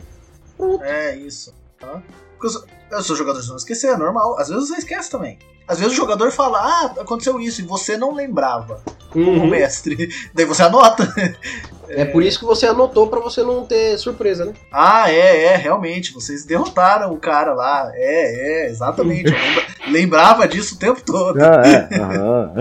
Pronto. 0.58 0.84
É 0.84 1.16
isso. 1.16 1.54
tá? 1.80 2.04
Porque 2.38 2.79
os, 2.98 3.06
seus 3.06 3.18
jogadores 3.18 3.48
vão 3.48 3.58
esquecer, 3.58 3.88
é 3.94 3.98
normal. 3.98 4.38
Às 4.40 4.50
vezes 4.50 4.68
você 4.70 4.76
esquece 4.78 5.10
também. 5.10 5.38
Às 5.68 5.80
vezes 5.80 5.94
o 5.94 5.98
jogador 5.98 6.32
fala, 6.32 6.60
ah, 6.60 7.02
aconteceu 7.02 7.40
isso, 7.40 7.62
e 7.62 7.64
você 7.66 7.96
não 7.96 8.14
lembrava, 8.14 8.82
como 9.12 9.30
Uhum. 9.32 9.48
mestre. 9.50 10.10
Daí 10.34 10.46
você 10.46 10.64
anota. 10.64 11.08
É 11.92 12.06
por 12.06 12.22
isso 12.22 12.38
que 12.38 12.46
você 12.46 12.68
anotou 12.68 13.08
pra 13.08 13.20
você 13.20 13.42
não 13.42 13.66
ter 13.66 13.98
surpresa, 13.98 14.46
né? 14.46 14.54
Ah, 14.72 15.12
é, 15.12 15.46
é, 15.46 15.56
realmente, 15.56 16.14
vocês 16.14 16.46
derrotaram 16.46 17.12
o 17.12 17.18
cara 17.18 17.52
lá. 17.56 17.92
É, 17.96 18.66
é, 18.68 18.70
exatamente. 18.70 19.32
Eu 19.32 19.92
lembrava 19.92 20.48
disso 20.48 20.76
o 20.76 20.78
tempo 20.78 21.02
todo. 21.02 21.42
Ah, 21.42 21.64
é. 21.66 21.88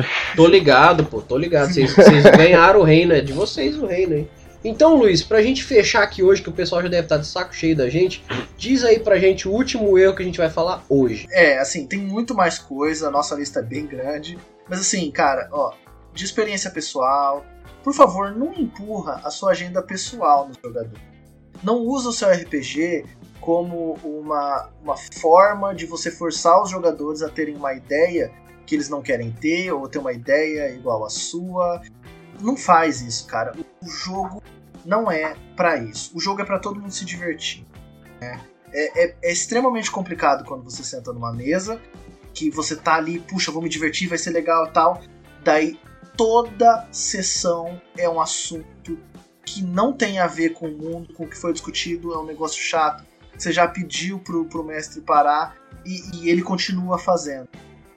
Tô 0.34 0.46
ligado, 0.46 1.04
pô, 1.04 1.20
tô 1.20 1.36
ligado. 1.36 1.70
Vocês, 1.70 1.94
vocês 1.94 2.22
ganharam 2.24 2.80
o 2.80 2.84
reino, 2.84 3.12
é 3.12 3.20
de 3.20 3.34
vocês 3.34 3.76
o 3.76 3.84
reino, 3.84 4.14
hein? 4.14 4.30
Então, 4.64 4.96
Luiz, 4.96 5.22
pra 5.22 5.40
gente 5.40 5.62
fechar 5.62 6.02
aqui 6.02 6.22
hoje, 6.22 6.42
que 6.42 6.48
o 6.48 6.52
pessoal 6.52 6.82
já 6.82 6.88
deve 6.88 7.04
estar 7.04 7.18
de 7.18 7.26
saco 7.26 7.54
cheio 7.54 7.76
da 7.76 7.88
gente, 7.88 8.24
diz 8.56 8.84
aí 8.84 8.98
pra 8.98 9.18
gente 9.18 9.48
o 9.48 9.52
último 9.52 9.96
erro 9.96 10.16
que 10.16 10.22
a 10.22 10.26
gente 10.26 10.38
vai 10.38 10.50
falar 10.50 10.84
hoje. 10.88 11.26
É, 11.30 11.58
assim, 11.58 11.86
tem 11.86 11.98
muito 11.98 12.34
mais 12.34 12.58
coisa, 12.58 13.08
a 13.08 13.10
nossa 13.10 13.36
lista 13.36 13.60
é 13.60 13.62
bem 13.62 13.86
grande. 13.86 14.36
Mas 14.68 14.80
assim, 14.80 15.10
cara, 15.10 15.48
ó, 15.52 15.72
de 16.12 16.24
experiência 16.24 16.70
pessoal, 16.70 17.44
por 17.84 17.94
favor, 17.94 18.32
não 18.32 18.52
empurra 18.52 19.20
a 19.24 19.30
sua 19.30 19.52
agenda 19.52 19.80
pessoal 19.80 20.48
no 20.48 20.54
jogador. 20.54 20.98
Não 21.62 21.78
usa 21.78 22.08
o 22.08 22.12
seu 22.12 22.28
RPG 22.30 23.04
como 23.40 23.94
uma, 24.04 24.68
uma 24.82 24.96
forma 24.96 25.74
de 25.74 25.86
você 25.86 26.10
forçar 26.10 26.60
os 26.60 26.70
jogadores 26.70 27.22
a 27.22 27.28
terem 27.28 27.56
uma 27.56 27.72
ideia 27.72 28.30
que 28.66 28.74
eles 28.74 28.90
não 28.90 29.00
querem 29.00 29.32
ter, 29.32 29.72
ou 29.72 29.88
ter 29.88 29.98
uma 29.98 30.12
ideia 30.12 30.70
igual 30.70 31.04
à 31.04 31.08
sua. 31.08 31.80
Não 32.40 32.56
faz 32.56 33.00
isso, 33.00 33.26
cara. 33.26 33.52
O 33.82 33.88
jogo 33.88 34.42
não 34.84 35.10
é 35.10 35.34
pra 35.56 35.76
isso. 35.76 36.10
O 36.16 36.20
jogo 36.20 36.40
é 36.42 36.44
pra 36.44 36.58
todo 36.58 36.80
mundo 36.80 36.92
se 36.92 37.04
divertir. 37.04 37.64
né? 38.20 38.40
É, 38.72 39.04
é- 39.06 39.16
é 39.22 39.32
extremamente 39.32 39.90
complicado 39.90 40.44
quando 40.44 40.62
você 40.64 40.82
senta 40.82 41.12
numa 41.12 41.32
mesa, 41.32 41.80
que 42.34 42.50
você 42.50 42.76
tá 42.76 42.94
ali, 42.96 43.18
puxa, 43.20 43.50
vou 43.50 43.62
me 43.62 43.68
divertir, 43.68 44.08
vai 44.08 44.18
ser 44.18 44.30
legal 44.30 44.66
e 44.66 44.70
tal. 44.70 45.00
Daí 45.42 45.78
toda 46.16 46.86
sessão 46.92 47.80
é 47.96 48.08
um 48.08 48.20
assunto 48.20 48.98
que 49.44 49.62
não 49.62 49.92
tem 49.92 50.18
a 50.18 50.26
ver 50.26 50.50
com 50.50 50.66
o 50.68 50.76
mundo, 50.76 51.14
com 51.14 51.24
o 51.24 51.28
que 51.28 51.36
foi 51.36 51.52
discutido, 51.52 52.12
é 52.12 52.18
um 52.18 52.26
negócio 52.26 52.60
chato. 52.62 53.04
Você 53.36 53.52
já 53.52 53.66
pediu 53.68 54.18
pro, 54.18 54.44
pro 54.44 54.62
mestre 54.64 55.00
parar 55.00 55.56
e, 55.86 56.02
e 56.16 56.28
ele 56.28 56.42
continua 56.42 56.98
fazendo. 56.98 57.48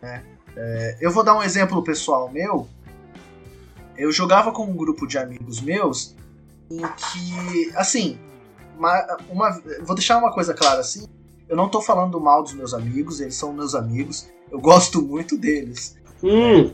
né? 0.01 0.23
É, 0.55 0.97
eu 1.01 1.11
vou 1.11 1.23
dar 1.23 1.35
um 1.37 1.43
exemplo 1.43 1.83
pessoal 1.83 2.29
meu. 2.31 2.67
Eu 3.97 4.11
jogava 4.11 4.51
com 4.51 4.63
um 4.63 4.75
grupo 4.75 5.05
de 5.07 5.17
amigos 5.17 5.61
meus 5.61 6.15
em 6.69 6.79
que, 6.81 7.71
assim, 7.75 8.17
uma, 8.77 9.17
uma- 9.29 9.61
vou 9.83 9.95
deixar 9.95 10.17
uma 10.17 10.31
coisa 10.33 10.53
clara 10.53 10.79
assim. 10.79 11.05
Eu 11.49 11.55
não 11.57 11.67
tô 11.69 11.81
falando 11.81 12.19
mal 12.19 12.41
dos 12.43 12.53
meus 12.53 12.73
amigos, 12.73 13.19
eles 13.19 13.35
são 13.35 13.51
meus 13.53 13.75
amigos. 13.75 14.27
Eu 14.49 14.59
gosto 14.59 15.01
muito 15.01 15.37
deles. 15.37 15.95
Hum, 16.23 16.71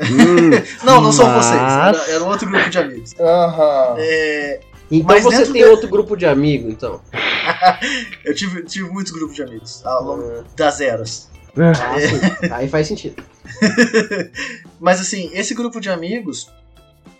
Hum, 0.00 0.50
Não, 0.84 1.00
não 1.00 1.10
são 1.10 1.26
Mas- 1.26 1.46
vocês. 1.46 1.60
Era, 1.60 2.10
era 2.12 2.24
um 2.24 2.28
outro 2.28 2.48
grupo 2.48 2.70
de 2.70 2.78
amigos. 2.78 3.14
Aham. 3.18 3.94
É, 3.98 4.60
então 4.90 5.06
Mas 5.16 5.24
você 5.24 5.42
tem 5.44 5.62
de- 5.62 5.64
outro 5.64 5.88
grupo 5.88 6.16
de 6.16 6.24
amigo, 6.26 6.68
então. 6.68 7.00
eu 8.24 8.32
tive, 8.34 8.62
tive 8.64 8.88
muitos 8.90 9.12
grupos 9.12 9.34
de 9.34 9.42
amigos 9.42 9.84
ao 9.84 10.04
longo 10.04 10.22
Ah, 10.22 10.44
das 10.56 10.80
eras. 10.80 11.28
ah, 11.56 11.98
sim. 11.98 12.52
Aí 12.52 12.68
faz 12.68 12.86
sentido. 12.86 13.22
Mas 14.78 15.00
assim, 15.00 15.30
esse 15.32 15.54
grupo 15.54 15.80
de 15.80 15.90
amigos 15.90 16.50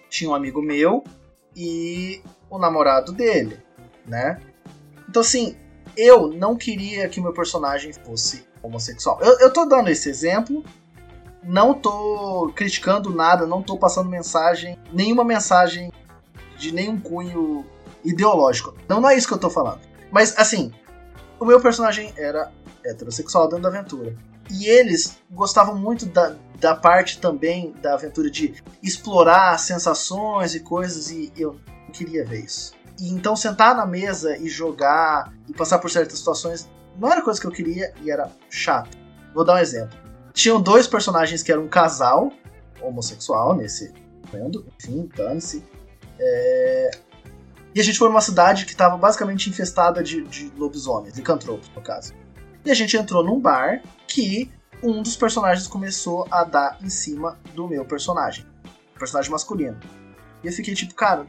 tinha 0.09 0.31
um 0.31 0.35
amigo 0.35 0.63
meu 0.63 1.05
e 1.57 2.23
o 2.51 2.59
namorado 2.59 3.13
dele, 3.13 3.59
né? 4.07 4.41
Então 5.09 5.21
assim, 5.21 5.57
eu 5.97 6.29
não 6.29 6.57
queria 6.57 7.09
que 7.09 7.21
meu 7.21 7.33
personagem 7.33 7.93
fosse 7.93 8.47
homossexual. 8.63 9.19
Eu, 9.21 9.39
eu 9.41 9.53
tô 9.53 9.65
dando 9.65 9.89
esse 9.89 10.09
exemplo, 10.09 10.65
não 11.43 11.75
tô 11.75 12.53
criticando 12.55 13.11
nada, 13.11 13.47
não 13.47 13.63
tô 13.63 13.77
passando 13.77 14.09
mensagem, 14.09 14.79
nenhuma 14.93 15.25
mensagem 15.25 15.93
de 16.57 16.73
nenhum 16.73 17.01
cunho 17.01 17.65
ideológico. 18.05 18.75
Não, 18.89 19.01
não 19.01 19.09
é 19.09 19.17
isso 19.17 19.29
que 19.29 19.35
eu 19.35 19.39
tô 19.39 19.51
falando. 19.51 19.81
Mas 20.11 20.37
assim, 20.39 20.73
o 21.39 21.45
meu 21.45 21.61
personagem 21.61 22.13
era 22.17 22.51
heterossexual 22.85 23.49
dentro 23.49 23.63
da 23.63 23.69
aventura. 23.69 24.15
E 24.51 24.66
eles 24.66 25.19
gostavam 25.31 25.77
muito 25.77 26.07
da, 26.07 26.35
da 26.59 26.75
parte 26.75 27.20
também 27.20 27.73
da 27.83 27.95
aventura 27.95 28.31
de 28.31 28.55
explorar 28.83 29.59
sensações 29.59 30.55
e 30.55 30.61
coisas, 30.61 31.11
e 31.11 31.33
eu 31.37 31.59
não 31.85 31.93
queria 31.93 32.25
ver 32.25 32.45
isso. 32.45 32.73
E 32.99 33.11
então 33.11 33.37
sentar 33.37 33.77
na 33.77 33.87
mesa 33.87 34.37
e 34.37 34.49
jogar 34.49 35.33
e 35.49 35.53
passar 35.53 35.79
por 35.79 35.91
certas 35.91 36.19
situações 36.19 36.69
não 36.99 37.11
era 37.12 37.23
coisa 37.23 37.41
que 37.41 37.47
eu 37.47 37.53
queria 37.53 37.93
e 38.03 38.11
era 38.11 38.31
chato. 38.51 38.97
Vou 39.35 39.45
dar 39.45 39.55
um 39.55 39.59
exemplo. 39.59 39.97
Tinham 40.33 40.61
dois 40.61 40.87
personagens 40.87 41.43
que 41.43 41.53
eram 41.53 41.65
um 41.65 41.69
casal 41.69 42.33
homossexual 42.81 43.55
nesse 43.55 43.93
mundo, 44.33 44.66
enfim, 44.79 45.09
dane-se. 45.15 45.65
É, 46.19 46.91
E 47.75 47.81
a 47.81 47.85
gente 47.85 47.99
foi 47.99 48.09
numa 48.09 48.20
cidade 48.20 48.65
que 48.65 48.73
estava 48.73 48.97
basicamente 48.97 49.49
infestada 49.49 50.03
de, 50.03 50.23
de 50.23 50.53
lobisomens, 50.57 51.16
licantropos, 51.16 51.70
no 51.75 51.83
caso. 51.83 52.12
E 52.65 52.70
a 52.70 52.75
gente 52.75 52.97
entrou 52.97 53.23
num 53.23 53.39
bar 53.39 53.81
que 54.09 54.51
um 54.82 55.02
dos 55.02 55.16
personagens 55.16 55.68
começou 55.68 56.26
a 56.30 56.43
dar 56.44 56.78
em 56.82 56.89
cima 56.89 57.39
do 57.55 57.68
meu 57.68 57.85
personagem. 57.85 58.47
Personagem 58.98 59.30
masculino. 59.30 59.78
E 60.43 60.47
eu 60.47 60.52
fiquei 60.52 60.74
tipo, 60.74 60.94
cara, 60.94 61.26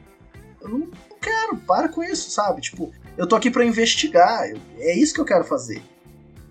eu 0.61 0.69
não, 0.69 0.87
quero, 1.21 1.57
para 1.57 1.89
com 1.89 2.01
isso, 2.03 2.31
sabe? 2.31 2.61
Tipo, 2.61 2.91
eu 3.17 3.27
tô 3.27 3.35
aqui 3.35 3.51
pra 3.51 3.65
investigar, 3.65 4.49
eu- 4.49 4.59
é 4.79 4.93
isso 4.95 5.13
que 5.13 5.19
eu 5.21 5.25
quero 5.25 5.43
fazer. 5.43 5.83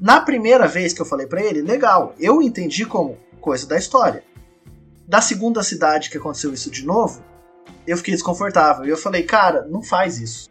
Na 0.00 0.20
primeira 0.20 0.68
vez 0.68 0.92
que 0.92 1.00
eu 1.00 1.06
falei 1.06 1.26
pra 1.26 1.42
ele, 1.42 1.62
legal, 1.62 2.14
eu 2.20 2.40
entendi 2.42 2.84
como 2.84 3.16
coisa 3.40 3.66
da 3.66 3.76
história. 3.76 4.22
Da 5.06 5.20
segunda 5.20 5.62
cidade 5.62 6.10
que 6.10 6.18
aconteceu 6.18 6.52
isso 6.52 6.70
de 6.70 6.84
novo, 6.84 7.22
eu 7.86 7.96
fiquei 7.96 8.14
desconfortável. 8.14 8.84
E 8.84 8.90
eu 8.90 8.96
falei, 8.96 9.22
cara, 9.22 9.62
não 9.66 9.82
faz 9.82 10.18
isso. 10.20 10.48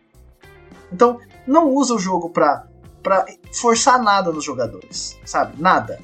Então, 0.92 1.20
não 1.46 1.70
usa 1.70 1.94
o 1.94 2.00
jogo 2.00 2.30
pra, 2.30 2.68
pra 3.08 3.26
forçar 3.54 4.02
nada 4.04 4.34
nos 4.34 4.44
jogadores, 4.44 5.18
sabe? 5.26 5.62
Nada. 5.62 5.98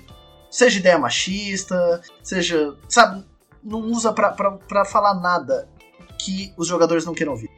Seja 0.50 0.80
ideia 0.80 0.98
machista, 0.98 2.02
seja. 2.24 2.74
Sabe? 2.88 3.26
Não 3.62 3.80
usa 3.80 4.14
pra 4.14 4.86
falar 4.86 5.16
nada 5.16 5.68
que 6.18 6.54
os 6.58 6.66
jogadores 6.66 7.06
não 7.06 7.14
queiram 7.14 7.34
ouvir. 7.34 7.50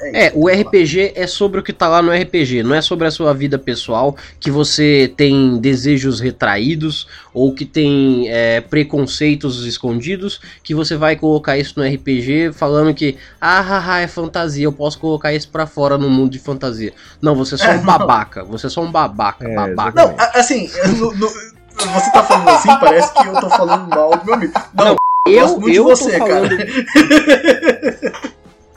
É, 0.00 0.26
é 0.26 0.32
o 0.34 0.48
RPG 0.48 1.12
é 1.14 1.26
sobre 1.26 1.60
o 1.60 1.62
que 1.62 1.72
tá 1.72 1.88
lá 1.88 2.00
no 2.00 2.12
RPG, 2.12 2.62
não 2.62 2.74
é 2.74 2.80
sobre 2.80 3.06
a 3.06 3.10
sua 3.10 3.34
vida 3.34 3.58
pessoal, 3.58 4.16
que 4.38 4.50
você 4.50 5.12
tem 5.16 5.58
desejos 5.58 6.20
retraídos 6.20 7.08
ou 7.34 7.52
que 7.54 7.64
tem 7.64 8.28
é, 8.28 8.60
preconceitos 8.60 9.64
escondidos, 9.66 10.40
que 10.62 10.74
você 10.74 10.96
vai 10.96 11.16
colocar 11.16 11.58
isso 11.58 11.74
no 11.76 11.86
RPG 11.86 12.52
falando 12.52 12.94
que, 12.94 13.16
ah, 13.40 13.60
haha, 13.60 14.00
é 14.00 14.06
fantasia, 14.06 14.64
eu 14.64 14.72
posso 14.72 14.98
colocar 14.98 15.32
isso 15.32 15.48
pra 15.48 15.66
fora 15.66 15.98
no 15.98 16.08
mundo 16.08 16.30
de 16.30 16.38
fantasia. 16.38 16.92
Não, 17.20 17.34
você 17.34 17.56
é 17.56 17.58
só 17.58 17.70
um 17.70 17.82
babaca, 17.84 18.44
você 18.44 18.66
é 18.66 18.70
só 18.70 18.82
um 18.82 18.90
babaca, 18.90 19.48
é, 19.48 19.54
babaca. 19.54 20.02
Não, 20.02 20.14
assim, 20.34 20.70
no, 20.98 21.12
no, 21.14 21.28
você 21.28 22.10
tá 22.12 22.22
falando 22.24 22.48
assim, 22.50 22.68
parece 22.80 23.12
que 23.12 23.26
eu 23.26 23.40
tô 23.40 23.50
falando 23.50 23.88
mal 23.88 24.16
do 24.16 24.24
meu 24.24 24.34
amigo. 24.34 24.52
Não, 24.74 24.84
não 24.84 24.96
eu, 25.28 25.68
eu 25.68 25.84
você, 25.84 26.18
falando... 26.18 26.48
cara. 26.48 26.66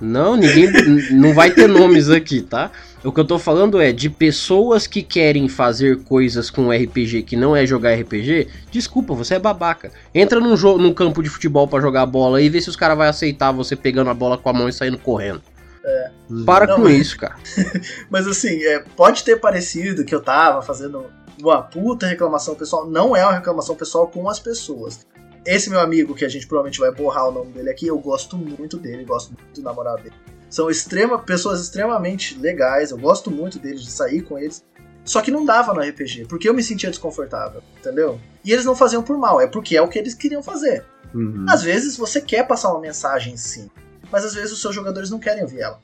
Não, 0.01 0.35
ninguém. 0.35 0.69
não 1.13 1.33
vai 1.33 1.51
ter 1.51 1.67
nomes 1.67 2.09
aqui, 2.09 2.41
tá? 2.41 2.71
O 3.03 3.11
que 3.11 3.19
eu 3.19 3.25
tô 3.25 3.39
falando 3.39 3.81
é 3.81 3.91
de 3.91 4.09
pessoas 4.09 4.85
que 4.85 5.01
querem 5.01 5.47
fazer 5.47 6.03
coisas 6.03 6.49
com 6.49 6.71
RPG 6.71 7.23
que 7.23 7.35
não 7.35 7.55
é 7.55 7.65
jogar 7.65 7.93
RPG. 7.93 8.47
Desculpa, 8.69 9.13
você 9.13 9.35
é 9.35 9.39
babaca. 9.39 9.91
Entra 10.13 10.39
num, 10.39 10.55
num 10.77 10.93
campo 10.93 11.23
de 11.23 11.29
futebol 11.29 11.67
para 11.67 11.81
jogar 11.81 12.05
bola 12.05 12.41
e 12.41 12.49
vê 12.49 12.61
se 12.61 12.69
os 12.69 12.75
caras 12.75 12.97
vão 12.97 13.07
aceitar 13.07 13.51
você 13.51 13.75
pegando 13.75 14.09
a 14.09 14.13
bola 14.13 14.37
com 14.37 14.49
a 14.49 14.53
mão 14.53 14.69
e 14.69 14.73
saindo 14.73 14.97
correndo. 14.97 15.41
É. 15.83 16.11
Para 16.45 16.67
não, 16.67 16.75
com 16.75 16.83
mas... 16.83 16.97
isso, 16.97 17.17
cara. 17.17 17.35
mas 18.09 18.27
assim, 18.27 18.63
é, 18.63 18.83
pode 18.95 19.23
ter 19.23 19.37
parecido 19.37 20.05
que 20.05 20.13
eu 20.13 20.21
tava 20.21 20.61
fazendo 20.61 21.05
uma 21.41 21.61
puta 21.61 22.05
reclamação 22.05 22.53
pessoal. 22.53 22.87
Não 22.87 23.15
é 23.15 23.25
uma 23.25 23.33
reclamação 23.33 23.75
pessoal 23.75 24.07
com 24.07 24.29
as 24.29 24.39
pessoas. 24.39 25.05
Esse 25.45 25.69
meu 25.69 25.79
amigo, 25.79 26.13
que 26.13 26.23
a 26.23 26.29
gente 26.29 26.45
provavelmente 26.45 26.79
vai 26.79 26.91
borrar 26.91 27.29
o 27.29 27.31
nome 27.31 27.51
dele 27.51 27.69
aqui, 27.69 27.87
eu 27.87 27.97
gosto 27.97 28.37
muito 28.37 28.77
dele, 28.77 29.03
gosto 29.03 29.33
muito 29.33 29.59
do 29.59 29.63
namorado 29.63 30.03
dele. 30.03 30.15
São 30.49 30.69
extrema, 30.69 31.17
pessoas 31.17 31.61
extremamente 31.61 32.37
legais, 32.37 32.91
eu 32.91 32.97
gosto 32.97 33.31
muito 33.31 33.57
deles, 33.57 33.81
de 33.83 33.91
sair 33.91 34.21
com 34.21 34.37
eles. 34.37 34.63
Só 35.03 35.21
que 35.21 35.31
não 35.31 35.45
dava 35.45 35.73
no 35.73 35.81
RPG, 35.81 36.25
porque 36.27 36.47
eu 36.47 36.53
me 36.53 36.61
sentia 36.61 36.89
desconfortável, 36.89 37.63
entendeu? 37.79 38.19
E 38.45 38.51
eles 38.51 38.65
não 38.65 38.75
faziam 38.75 39.01
por 39.01 39.17
mal, 39.17 39.41
é 39.41 39.47
porque 39.47 39.75
é 39.75 39.81
o 39.81 39.87
que 39.87 39.97
eles 39.97 40.13
queriam 40.13 40.43
fazer. 40.43 40.85
Uhum. 41.13 41.45
Às 41.49 41.63
vezes 41.63 41.97
você 41.97 42.21
quer 42.21 42.47
passar 42.47 42.71
uma 42.71 42.79
mensagem 42.79 43.35
sim, 43.35 43.69
mas 44.11 44.23
às 44.23 44.35
vezes 44.35 44.51
os 44.51 44.61
seus 44.61 44.75
jogadores 44.75 45.09
não 45.09 45.19
querem 45.19 45.41
ouvir 45.41 45.61
ela. 45.61 45.79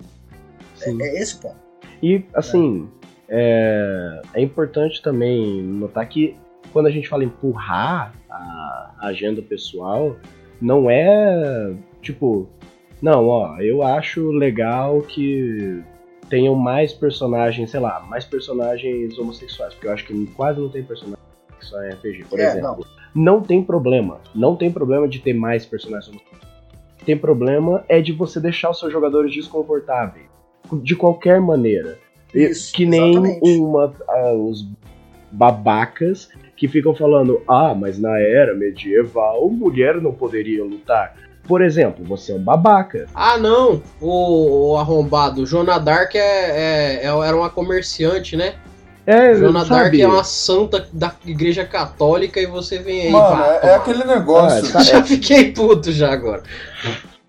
É, 0.82 0.92
é, 0.92 1.22
esse 1.22 1.36
o 1.36 1.40
ponto. 1.40 1.58
E, 2.04 2.24
assim, 2.34 2.88
é. 3.28 4.22
É, 4.34 4.40
é 4.40 4.42
importante 4.42 5.02
também 5.02 5.64
notar 5.64 6.08
que 6.08 6.36
quando 6.78 6.86
a 6.86 6.92
gente 6.92 7.10
fala 7.10 7.24
empurrar 7.24 8.14
a 8.30 9.08
agenda 9.08 9.42
pessoal, 9.42 10.16
não 10.62 10.92
é 10.92 11.74
tipo, 12.04 12.48
não, 13.02 13.28
ó, 13.28 13.60
eu 13.60 13.82
acho 13.82 14.30
legal 14.30 15.02
que 15.02 15.82
tenham 16.30 16.54
mais 16.54 16.94
personagens, 16.94 17.72
sei 17.72 17.80
lá, 17.80 18.00
mais 18.02 18.26
personagens 18.26 19.18
homossexuais, 19.18 19.74
porque 19.74 19.88
eu 19.88 19.92
acho 19.92 20.06
que 20.06 20.28
quase 20.36 20.60
não 20.62 20.70
tem 20.70 20.84
personagem 20.84 21.18
só 21.60 21.84
em 21.84 21.90
RPG, 21.90 22.26
por 22.30 22.40
é, 22.40 22.44
exemplo. 22.44 22.86
Não. 23.16 23.38
não 23.38 23.42
tem 23.42 23.64
problema, 23.64 24.20
não 24.36 24.56
tem 24.56 24.72
problema 24.72 25.08
de 25.08 25.18
ter 25.18 25.34
mais 25.34 25.66
personagens 25.66 26.10
homossexuais. 26.10 26.44
Tem 27.04 27.18
problema 27.18 27.84
é 27.90 28.00
de 28.02 28.12
você 28.12 28.40
deixar 28.40 28.70
os 28.70 28.78
seus 28.78 28.94
jogadores 28.94 29.34
desconfortáveis, 29.34 30.28
de 30.84 30.96
qualquer 30.96 31.42
maneira. 31.42 31.98
Isso, 32.36 32.72
que 32.72 32.86
nem 32.86 33.14
exatamente. 33.14 33.58
uma, 33.58 33.86
uh, 33.88 34.48
os 34.48 34.68
babacas 35.32 36.30
que 36.58 36.68
ficam 36.68 36.94
falando: 36.94 37.42
ah, 37.48 37.74
mas 37.74 38.00
na 38.00 38.20
era 38.20 38.54
medieval 38.54 39.50
mulher 39.50 40.02
não 40.02 40.12
poderia 40.12 40.64
lutar. 40.64 41.16
Por 41.48 41.62
exemplo, 41.62 42.04
você 42.04 42.34
é 42.34 42.36
um 42.36 42.44
babaca. 42.44 43.08
Ah, 43.16 43.38
não! 43.38 43.82
O, 44.02 44.72
o 44.72 44.78
arrombado. 44.78 45.46
Joana 45.46 45.80
Dark 45.80 46.14
é, 46.16 46.20
é, 46.20 47.06
é, 47.06 47.08
era 47.08 47.38
uma 47.38 47.50
comerciante, 47.50 48.36
né? 48.36 48.56
É, 49.06 49.34
Joana 49.34 49.64
Dark 49.64 49.94
é 49.94 50.06
uma 50.06 50.26
santa 50.26 50.86
da 50.92 51.16
igreja 51.26 51.64
católica 51.64 52.42
e 52.42 52.46
você 52.46 52.80
vem 52.80 53.04
aí. 53.04 53.12
Mano, 53.12 53.42
é, 53.42 53.60
é, 53.68 53.76
aquele 53.76 54.04
negócio. 54.04 54.78
Ah, 54.78 54.84
já 54.84 55.02
fiquei 55.02 55.54
puto 55.54 55.90
já 55.94 56.12
agora. 56.12 56.44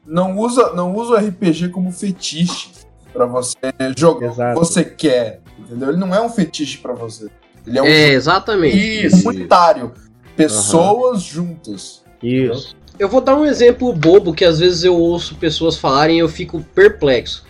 Não 0.05 0.37
usa, 0.37 0.73
não 0.73 0.93
usa 0.97 1.13
o 1.13 1.29
RPG 1.29 1.69
como 1.69 1.93
fetiche 1.93 2.71
para 3.13 3.27
você 3.27 3.57
jogar. 3.97 4.27
Exato. 4.27 4.59
Você 4.59 4.85
quer, 4.85 5.41
entendeu? 5.57 5.91
Ele 5.91 5.99
não 5.99 6.13
é 6.13 6.21
um 6.21 6.29
fetiche 6.29 6.79
para 6.79 6.95
você. 6.95 7.29
Ele 7.69 7.79
é 7.79 7.83
um 7.83 7.87
é, 7.87 8.09
exatamente. 8.11 9.07
Isso. 9.07 9.23
comunitário. 9.23 9.93
Pessoas 10.37 11.35
uhum. 11.35 11.47
juntas. 11.47 12.03
Isso. 12.23 12.77
Eu 12.99 13.09
vou 13.09 13.21
dar 13.21 13.37
um 13.37 13.45
exemplo 13.45 13.93
bobo 13.93 14.33
que 14.33 14.45
às 14.45 14.59
vezes 14.59 14.83
eu 14.83 14.97
ouço 14.97 15.37
pessoas 15.37 15.77
falarem 15.77 16.17
e 16.17 16.21
eu 16.21 16.29
fico 16.29 16.65
perplexo. 16.75 17.45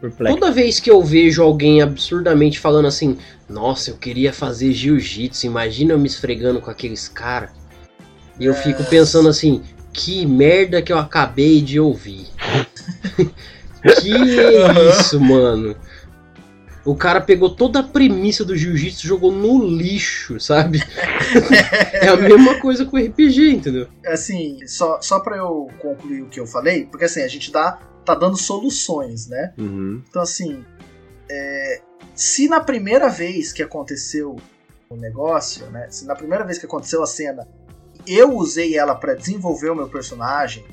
perplexo. 0.00 0.38
Toda 0.38 0.50
vez 0.50 0.80
que 0.80 0.90
eu 0.90 1.02
vejo 1.02 1.42
alguém 1.42 1.82
absurdamente 1.82 2.58
falando 2.58 2.86
assim, 2.86 3.16
nossa, 3.48 3.90
eu 3.90 3.96
queria 3.96 4.32
fazer 4.32 4.72
jiu-jitsu, 4.72 5.46
imagina 5.46 5.92
eu 5.92 5.98
me 5.98 6.08
esfregando 6.08 6.60
com 6.60 6.70
aqueles 6.70 7.06
caras. 7.06 7.50
E 8.40 8.44
eu 8.44 8.54
fico 8.54 8.82
pensando 8.84 9.28
assim, 9.28 9.62
que 9.92 10.26
merda 10.26 10.82
que 10.82 10.92
eu 10.92 10.98
acabei 10.98 11.60
de 11.60 11.78
ouvir. 11.78 12.26
que 14.00 14.38
é 14.38 14.98
isso, 14.98 15.20
mano? 15.20 15.76
O 16.84 16.96
cara 16.96 17.20
pegou 17.20 17.54
toda 17.54 17.78
a 17.78 17.82
premissa 17.82 18.44
do 18.44 18.56
jiu-jitsu 18.56 19.04
e 19.04 19.08
jogou 19.08 19.30
no 19.30 19.64
lixo, 19.64 20.40
sabe? 20.40 20.80
é 21.92 22.08
a 22.08 22.16
mesma 22.16 22.60
coisa 22.60 22.84
com 22.84 22.96
RPG, 22.96 23.52
entendeu? 23.52 23.86
Assim, 24.04 24.58
só, 24.66 25.00
só 25.00 25.20
pra 25.20 25.36
eu 25.36 25.68
concluir 25.78 26.22
o 26.22 26.28
que 26.28 26.40
eu 26.40 26.46
falei, 26.46 26.86
porque 26.86 27.04
assim, 27.04 27.22
a 27.22 27.28
gente 27.28 27.52
dá, 27.52 27.78
tá 28.04 28.14
dando 28.14 28.36
soluções, 28.36 29.28
né? 29.28 29.54
Uhum. 29.56 30.02
Então, 30.08 30.22
assim, 30.22 30.64
é, 31.30 31.80
se 32.16 32.48
na 32.48 32.60
primeira 32.60 33.08
vez 33.08 33.52
que 33.52 33.62
aconteceu 33.62 34.36
o 34.90 34.96
negócio, 34.96 35.66
né? 35.70 35.86
Se 35.90 36.04
na 36.04 36.14
primeira 36.14 36.44
vez 36.44 36.58
que 36.58 36.66
aconteceu 36.66 37.02
a 37.02 37.06
cena, 37.06 37.48
eu 38.06 38.36
usei 38.36 38.76
ela 38.76 38.94
para 38.94 39.14
desenvolver 39.14 39.70
o 39.70 39.74
meu 39.74 39.88
personagem 39.88 40.64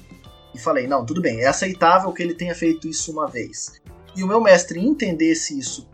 e 0.53 0.59
falei, 0.59 0.87
não, 0.87 1.05
tudo 1.05 1.21
bem, 1.21 1.41
é 1.41 1.47
aceitável 1.47 2.11
que 2.11 2.23
ele 2.23 2.33
tenha 2.33 2.55
feito 2.55 2.87
isso 2.87 3.11
uma 3.11 3.27
vez. 3.27 3.79
E 4.15 4.23
o 4.23 4.27
meu 4.27 4.41
mestre 4.41 4.79
entendesse 4.79 5.57
isso 5.57 5.87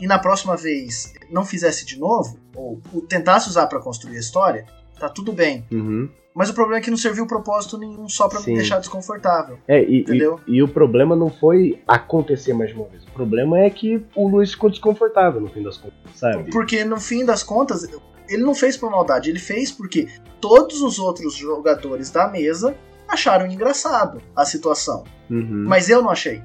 e 0.00 0.06
na 0.06 0.18
próxima 0.18 0.56
vez 0.56 1.12
não 1.30 1.44
fizesse 1.44 1.84
de 1.84 1.98
novo, 1.98 2.38
ou 2.54 2.80
tentasse 3.08 3.48
usar 3.48 3.66
para 3.66 3.80
construir 3.80 4.16
a 4.16 4.20
história, 4.20 4.66
tá 4.98 5.08
tudo 5.08 5.32
bem. 5.32 5.64
Uhum. 5.70 6.08
Mas 6.34 6.50
o 6.50 6.54
problema 6.54 6.78
é 6.78 6.80
que 6.80 6.90
não 6.90 6.96
serviu 6.96 7.26
propósito 7.26 7.76
nenhum 7.76 8.08
só 8.08 8.28
para 8.28 8.38
me 8.40 8.54
deixar 8.54 8.78
desconfortável. 8.78 9.58
É, 9.66 9.82
e, 9.82 10.02
entendeu? 10.02 10.38
E, 10.46 10.56
e, 10.58 10.62
o 10.62 10.68
problema 10.68 11.16
não 11.16 11.28
foi 11.28 11.82
acontecer 11.86 12.52
mais 12.52 12.72
uma 12.72 12.84
vez. 12.84 13.02
O 13.04 13.10
problema 13.10 13.58
é 13.58 13.68
que 13.68 14.04
o 14.14 14.28
Luiz 14.28 14.52
ficou 14.52 14.70
desconfortável 14.70 15.40
no 15.40 15.48
fim 15.48 15.64
das 15.64 15.76
contas, 15.78 15.98
sabe? 16.14 16.48
Porque 16.52 16.84
no 16.84 17.00
fim 17.00 17.24
das 17.24 17.42
contas, 17.42 17.88
ele 18.28 18.42
não 18.44 18.54
fez 18.54 18.76
por 18.76 18.88
maldade, 18.88 19.30
ele 19.30 19.40
fez 19.40 19.72
porque 19.72 20.06
todos 20.40 20.80
os 20.80 21.00
outros 21.00 21.34
jogadores 21.34 22.08
da 22.10 22.28
mesa 22.28 22.76
acharam 23.08 23.46
engraçado 23.46 24.22
a 24.36 24.44
situação. 24.44 25.02
Uhum. 25.28 25.64
Mas 25.66 25.88
eu 25.88 26.02
não 26.02 26.10
achei. 26.10 26.40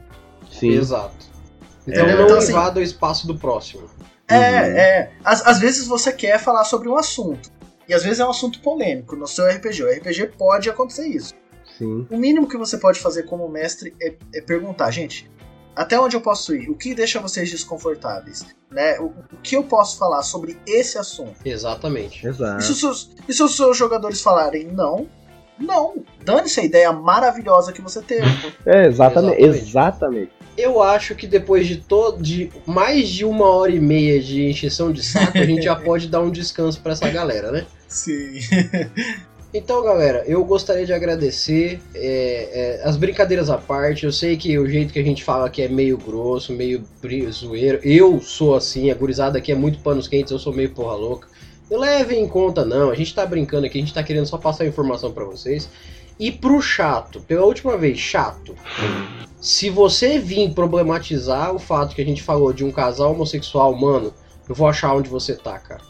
Sim. 0.49 0.71
Exato. 0.71 1.32
Então 1.87 2.05
é, 2.05 2.15
não 2.15 2.25
então, 2.25 2.37
assim, 2.37 2.51
invada 2.51 2.79
o 2.79 2.83
espaço 2.83 3.27
do 3.27 3.37
próximo. 3.37 3.89
É, 4.27 4.35
uhum. 4.35 4.77
é. 4.77 5.11
Às, 5.23 5.45
às 5.45 5.59
vezes 5.59 5.87
você 5.87 6.11
quer 6.11 6.39
falar 6.39 6.63
sobre 6.63 6.87
um 6.87 6.95
assunto. 6.95 7.51
E 7.87 7.93
às 7.93 8.03
vezes 8.03 8.19
é 8.19 8.25
um 8.25 8.29
assunto 8.29 8.61
polêmico 8.61 9.15
no 9.15 9.27
seu 9.27 9.45
RPG. 9.47 9.83
O 9.83 9.91
RPG 9.91 10.27
pode 10.37 10.69
acontecer 10.69 11.07
isso. 11.07 11.33
Sim. 11.77 12.07
O 12.09 12.17
mínimo 12.17 12.47
que 12.47 12.57
você 12.57 12.77
pode 12.77 12.99
fazer 12.99 13.23
como 13.23 13.47
mestre 13.49 13.93
é, 14.01 14.13
é, 14.33 14.41
perguntar, 14.41 14.89
gente, 14.91 15.29
até 15.75 15.99
onde 15.99 16.15
eu 16.15 16.21
posso 16.21 16.55
ir? 16.55 16.69
O 16.69 16.75
que 16.75 16.93
deixa 16.93 17.19
vocês 17.19 17.49
desconfortáveis? 17.49 18.45
Né? 18.71 18.99
O, 18.99 19.05
o 19.05 19.37
que 19.41 19.55
eu 19.55 19.63
posso 19.63 19.97
falar 19.97 20.21
sobre 20.23 20.57
esse 20.65 20.97
assunto? 20.97 21.35
Exatamente. 21.43 22.25
Exato. 22.25 22.59
E 22.59 22.63
se 22.63 22.71
os 22.71 22.79
seus, 22.79 23.11
e 23.27 23.33
se 23.33 23.43
os 23.43 23.55
seus 23.55 23.77
jogadores 23.77 24.21
falarem 24.21 24.67
não, 24.67 25.09
não. 25.59 25.95
Dane-se 26.23 26.59
a 26.59 26.63
ideia 26.63 26.91
maravilhosa 26.91 27.73
que 27.73 27.81
você 27.81 28.01
teve. 28.01 28.25
É, 28.65 28.87
exatamente. 28.87 29.41
Exatamente. 29.41 29.69
exatamente. 29.69 30.31
Eu 30.57 30.81
acho 30.81 31.15
que 31.15 31.25
depois 31.25 31.67
de 31.67 31.83
de 32.19 32.49
mais 32.65 33.09
de 33.09 33.25
uma 33.25 33.47
hora 33.49 33.71
e 33.71 33.79
meia 33.79 34.19
de 34.21 34.45
encheção 34.45 34.91
de 34.91 35.03
saco, 35.03 35.37
a 35.37 35.45
gente 35.45 35.63
já 35.63 35.75
pode 35.77 36.07
dar 36.07 36.21
um 36.21 36.29
descanso 36.29 36.79
para 36.79 36.93
essa 36.93 37.09
galera, 37.09 37.51
né? 37.51 37.65
Sim. 37.87 38.39
Então, 39.55 39.83
galera, 39.83 40.23
eu 40.25 40.43
gostaria 40.43 40.83
de 40.83 40.91
agradecer 40.91 41.79
é, 41.93 42.79
é, 42.81 42.81
as 42.83 42.97
brincadeiras 42.97 43.51
à 43.51 43.57
parte. 43.57 44.03
Eu 44.03 44.11
sei 44.11 44.35
que 44.35 44.57
o 44.57 44.67
jeito 44.67 44.91
que 44.91 44.97
a 44.97 45.03
gente 45.03 45.23
fala 45.23 45.45
aqui 45.45 45.61
é 45.61 45.67
meio 45.67 45.95
grosso, 45.95 46.51
meio 46.51 46.83
zoeiro. 47.31 47.79
Eu 47.83 48.19
sou 48.19 48.55
assim, 48.55 48.89
a 48.89 48.95
gurizada 48.95 49.37
aqui 49.37 49.51
é 49.51 49.55
muito 49.55 49.77
panos 49.77 50.07
quentes, 50.07 50.31
eu 50.31 50.39
sou 50.39 50.51
meio 50.51 50.71
porra 50.71 50.95
louca. 50.95 51.27
Não 51.69 51.79
levem 51.79 52.23
em 52.23 52.27
conta, 52.27 52.65
não. 52.65 52.89
A 52.89 52.95
gente 52.95 53.13
tá 53.13 53.23
brincando 53.27 53.67
aqui, 53.67 53.77
a 53.77 53.81
gente 53.81 53.93
tá 53.93 54.01
querendo 54.01 54.25
só 54.25 54.39
passar 54.39 54.65
informação 54.65 55.11
para 55.11 55.23
vocês. 55.23 55.69
E 56.19 56.31
pro 56.31 56.59
chato, 56.59 57.21
pela 57.21 57.45
última 57.45 57.77
vez, 57.77 57.99
chato. 57.99 58.55
Se 59.43 59.69
você 59.69 60.19
vir 60.19 60.53
problematizar 60.53 61.53
o 61.53 61.59
fato 61.59 61.93
que 61.93 62.01
a 62.01 62.05
gente 62.05 62.23
falou 62.23 62.53
de 62.53 62.63
um 62.63 62.71
casal 62.71 63.11
homossexual, 63.11 63.75
mano, 63.75 64.13
eu 64.47 64.55
vou 64.55 64.65
achar 64.65 64.95
onde 64.95 65.09
você 65.09 65.35
tá, 65.35 65.59
cara. 65.59 65.81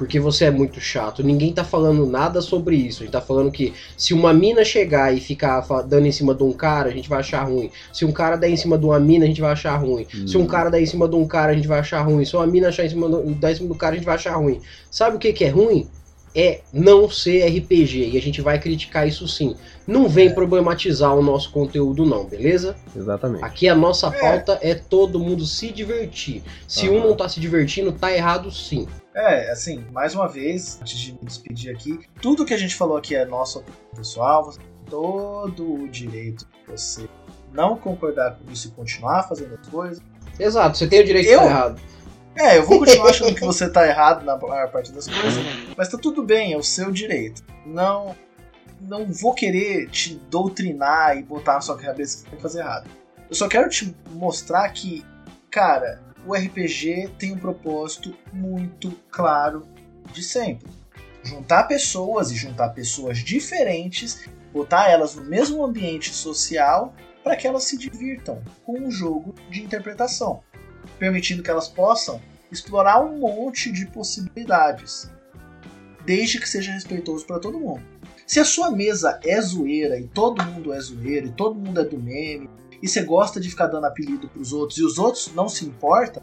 porque 0.00 0.18
você 0.18 0.46
é 0.46 0.50
muito 0.50 0.80
chato. 0.80 1.22
Ninguém 1.22 1.52
tá 1.52 1.62
falando 1.62 2.06
nada 2.06 2.40
sobre 2.40 2.74
isso. 2.74 3.02
A 3.02 3.04
gente 3.04 3.12
tá 3.12 3.20
falando 3.20 3.50
que 3.50 3.74
se 3.98 4.14
uma 4.14 4.32
mina 4.32 4.64
chegar 4.64 5.12
e 5.14 5.20
ficar 5.20 5.60
dando 5.82 6.06
em 6.06 6.12
cima 6.12 6.34
de 6.34 6.42
um 6.42 6.52
cara, 6.52 6.88
a 6.88 6.92
gente 6.92 7.06
vai 7.08 7.18
achar 7.18 7.42
ruim. 7.42 7.70
Se 7.92 8.06
um 8.06 8.12
cara 8.12 8.36
der 8.36 8.48
em 8.48 8.56
cima 8.56 8.78
de 8.78 8.84
uma 8.86 8.98
mina, 8.98 9.26
a 9.26 9.28
gente 9.28 9.42
vai 9.42 9.52
achar 9.52 9.76
ruim. 9.76 10.06
Hum. 10.14 10.26
Se 10.26 10.38
um 10.38 10.46
cara 10.46 10.70
der 10.70 10.80
em 10.80 10.86
cima 10.86 11.06
de 11.06 11.16
um 11.16 11.26
cara, 11.26 11.52
a 11.52 11.54
gente 11.54 11.68
vai 11.68 11.80
achar 11.80 12.00
ruim. 12.00 12.24
Se 12.24 12.34
uma 12.34 12.46
mina 12.46 12.68
achar 12.68 12.86
em 12.86 12.88
cima 12.88 13.08
do, 13.10 13.34
der 13.34 13.50
em 13.50 13.54
cima 13.56 13.68
do 13.68 13.74
cara, 13.74 13.92
a 13.92 13.96
gente 13.96 14.06
vai 14.06 14.14
achar 14.14 14.36
ruim. 14.36 14.62
Sabe 14.90 15.16
o 15.16 15.18
que, 15.18 15.34
que 15.34 15.44
é 15.44 15.50
ruim? 15.50 15.86
É 16.34 16.60
não 16.72 17.10
ser 17.10 17.46
RPG 17.46 18.10
e 18.10 18.18
a 18.18 18.22
gente 18.22 18.40
vai 18.40 18.58
criticar 18.58 19.06
isso 19.06 19.26
sim. 19.26 19.56
Não 19.86 20.08
vem 20.08 20.28
é. 20.28 20.32
problematizar 20.32 21.14
o 21.14 21.22
nosso 21.22 21.50
conteúdo 21.50 22.04
não, 22.04 22.24
beleza? 22.24 22.76
Exatamente. 22.94 23.44
Aqui 23.44 23.68
a 23.68 23.74
nossa 23.74 24.08
é. 24.08 24.20
pauta 24.20 24.58
é 24.62 24.74
todo 24.74 25.18
mundo 25.18 25.44
se 25.44 25.72
divertir. 25.72 26.42
Se 26.68 26.88
uhum. 26.88 26.98
um 26.98 27.08
não 27.08 27.16
tá 27.16 27.28
se 27.28 27.40
divertindo, 27.40 27.92
tá 27.92 28.12
errado 28.12 28.50
sim. 28.50 28.86
É, 29.14 29.50
assim, 29.50 29.84
mais 29.90 30.14
uma 30.14 30.28
vez, 30.28 30.78
antes 30.80 30.96
de 30.98 31.12
me 31.12 31.18
despedir 31.22 31.74
aqui, 31.74 31.98
tudo 32.22 32.44
que 32.44 32.54
a 32.54 32.58
gente 32.58 32.76
falou 32.76 32.96
aqui 32.96 33.14
é 33.14 33.24
nosso 33.24 33.64
pessoal, 33.94 34.44
você 34.44 34.60
tem 34.60 34.68
todo 34.88 35.82
o 35.82 35.88
direito 35.88 36.46
de 36.46 36.70
você 36.70 37.08
não 37.52 37.76
concordar 37.76 38.36
com 38.38 38.52
isso 38.52 38.68
e 38.68 38.70
continuar 38.70 39.24
fazendo 39.24 39.58
as 39.60 39.66
coisas. 39.68 40.02
Exato, 40.38 40.78
você 40.78 40.86
tem 40.86 41.00
o 41.00 41.04
direito 41.04 41.28
eu, 41.28 41.38
de 41.38 41.44
estar 41.44 41.56
errado. 41.56 41.80
É, 42.36 42.58
eu 42.58 42.64
vou 42.64 42.78
continuar 42.78 43.10
achando 43.10 43.34
que 43.34 43.44
você 43.44 43.68
tá 43.68 43.86
errado 43.86 44.24
na 44.24 44.36
maior 44.36 44.70
parte 44.70 44.92
das 44.92 45.06
coisas, 45.06 45.44
mas 45.76 45.88
tá 45.88 45.98
tudo 45.98 46.22
bem, 46.22 46.52
é 46.52 46.56
o 46.56 46.62
seu 46.62 46.90
direito. 46.90 47.42
Não 47.66 48.16
não 48.80 49.06
vou 49.06 49.34
querer 49.34 49.88
te 49.90 50.14
doutrinar 50.30 51.16
e 51.16 51.22
botar 51.22 51.54
na 51.54 51.60
sua 51.60 51.76
cabeça 51.76 52.16
que 52.16 52.22
você 52.22 52.28
tem 52.30 52.36
que 52.36 52.42
fazer 52.42 52.60
errado. 52.60 52.90
Eu 53.28 53.34
só 53.34 53.46
quero 53.46 53.68
te 53.68 53.94
mostrar 54.10 54.68
que, 54.70 55.04
cara, 55.50 56.02
o 56.26 56.34
RPG 56.34 57.10
tem 57.18 57.32
um 57.32 57.38
propósito 57.38 58.16
muito 58.32 58.90
claro 59.10 59.66
de 60.12 60.22
sempre. 60.22 60.68
Juntar 61.22 61.64
pessoas 61.64 62.30
e 62.30 62.36
juntar 62.36 62.70
pessoas 62.70 63.18
diferentes, 63.18 64.26
botar 64.52 64.88
elas 64.90 65.14
no 65.14 65.24
mesmo 65.24 65.64
ambiente 65.64 66.12
social 66.12 66.94
para 67.22 67.36
que 67.36 67.46
elas 67.46 67.64
se 67.64 67.76
divirtam 67.76 68.42
com 68.64 68.80
um 68.80 68.90
jogo 68.90 69.34
de 69.50 69.62
interpretação, 69.62 70.42
permitindo 71.00 71.42
que 71.42 71.50
elas 71.50 71.66
possam 71.66 72.20
explorar 72.52 73.00
um 73.00 73.18
monte 73.18 73.72
de 73.72 73.86
possibilidades, 73.86 75.10
desde 76.04 76.38
que 76.38 76.48
seja 76.48 76.72
respeitoso 76.72 77.26
para 77.26 77.40
todo 77.40 77.58
mundo. 77.58 77.82
Se 78.26 78.38
a 78.38 78.44
sua 78.44 78.70
mesa 78.70 79.18
é 79.24 79.40
zoeira 79.40 79.98
e 79.98 80.06
todo 80.06 80.44
mundo 80.44 80.72
é 80.72 80.80
zoeiro 80.80 81.26
e 81.26 81.32
todo 81.32 81.54
mundo 81.58 81.80
é 81.80 81.84
do 81.84 81.98
meme 81.98 82.48
e 82.80 82.86
você 82.86 83.02
gosta 83.02 83.40
de 83.40 83.48
ficar 83.48 83.66
dando 83.66 83.86
apelido 83.86 84.28
pros 84.28 84.52
outros 84.52 84.78
e 84.78 84.84
os 84.84 84.98
outros 84.98 85.32
não 85.34 85.48
se 85.48 85.64
importam, 85.64 86.22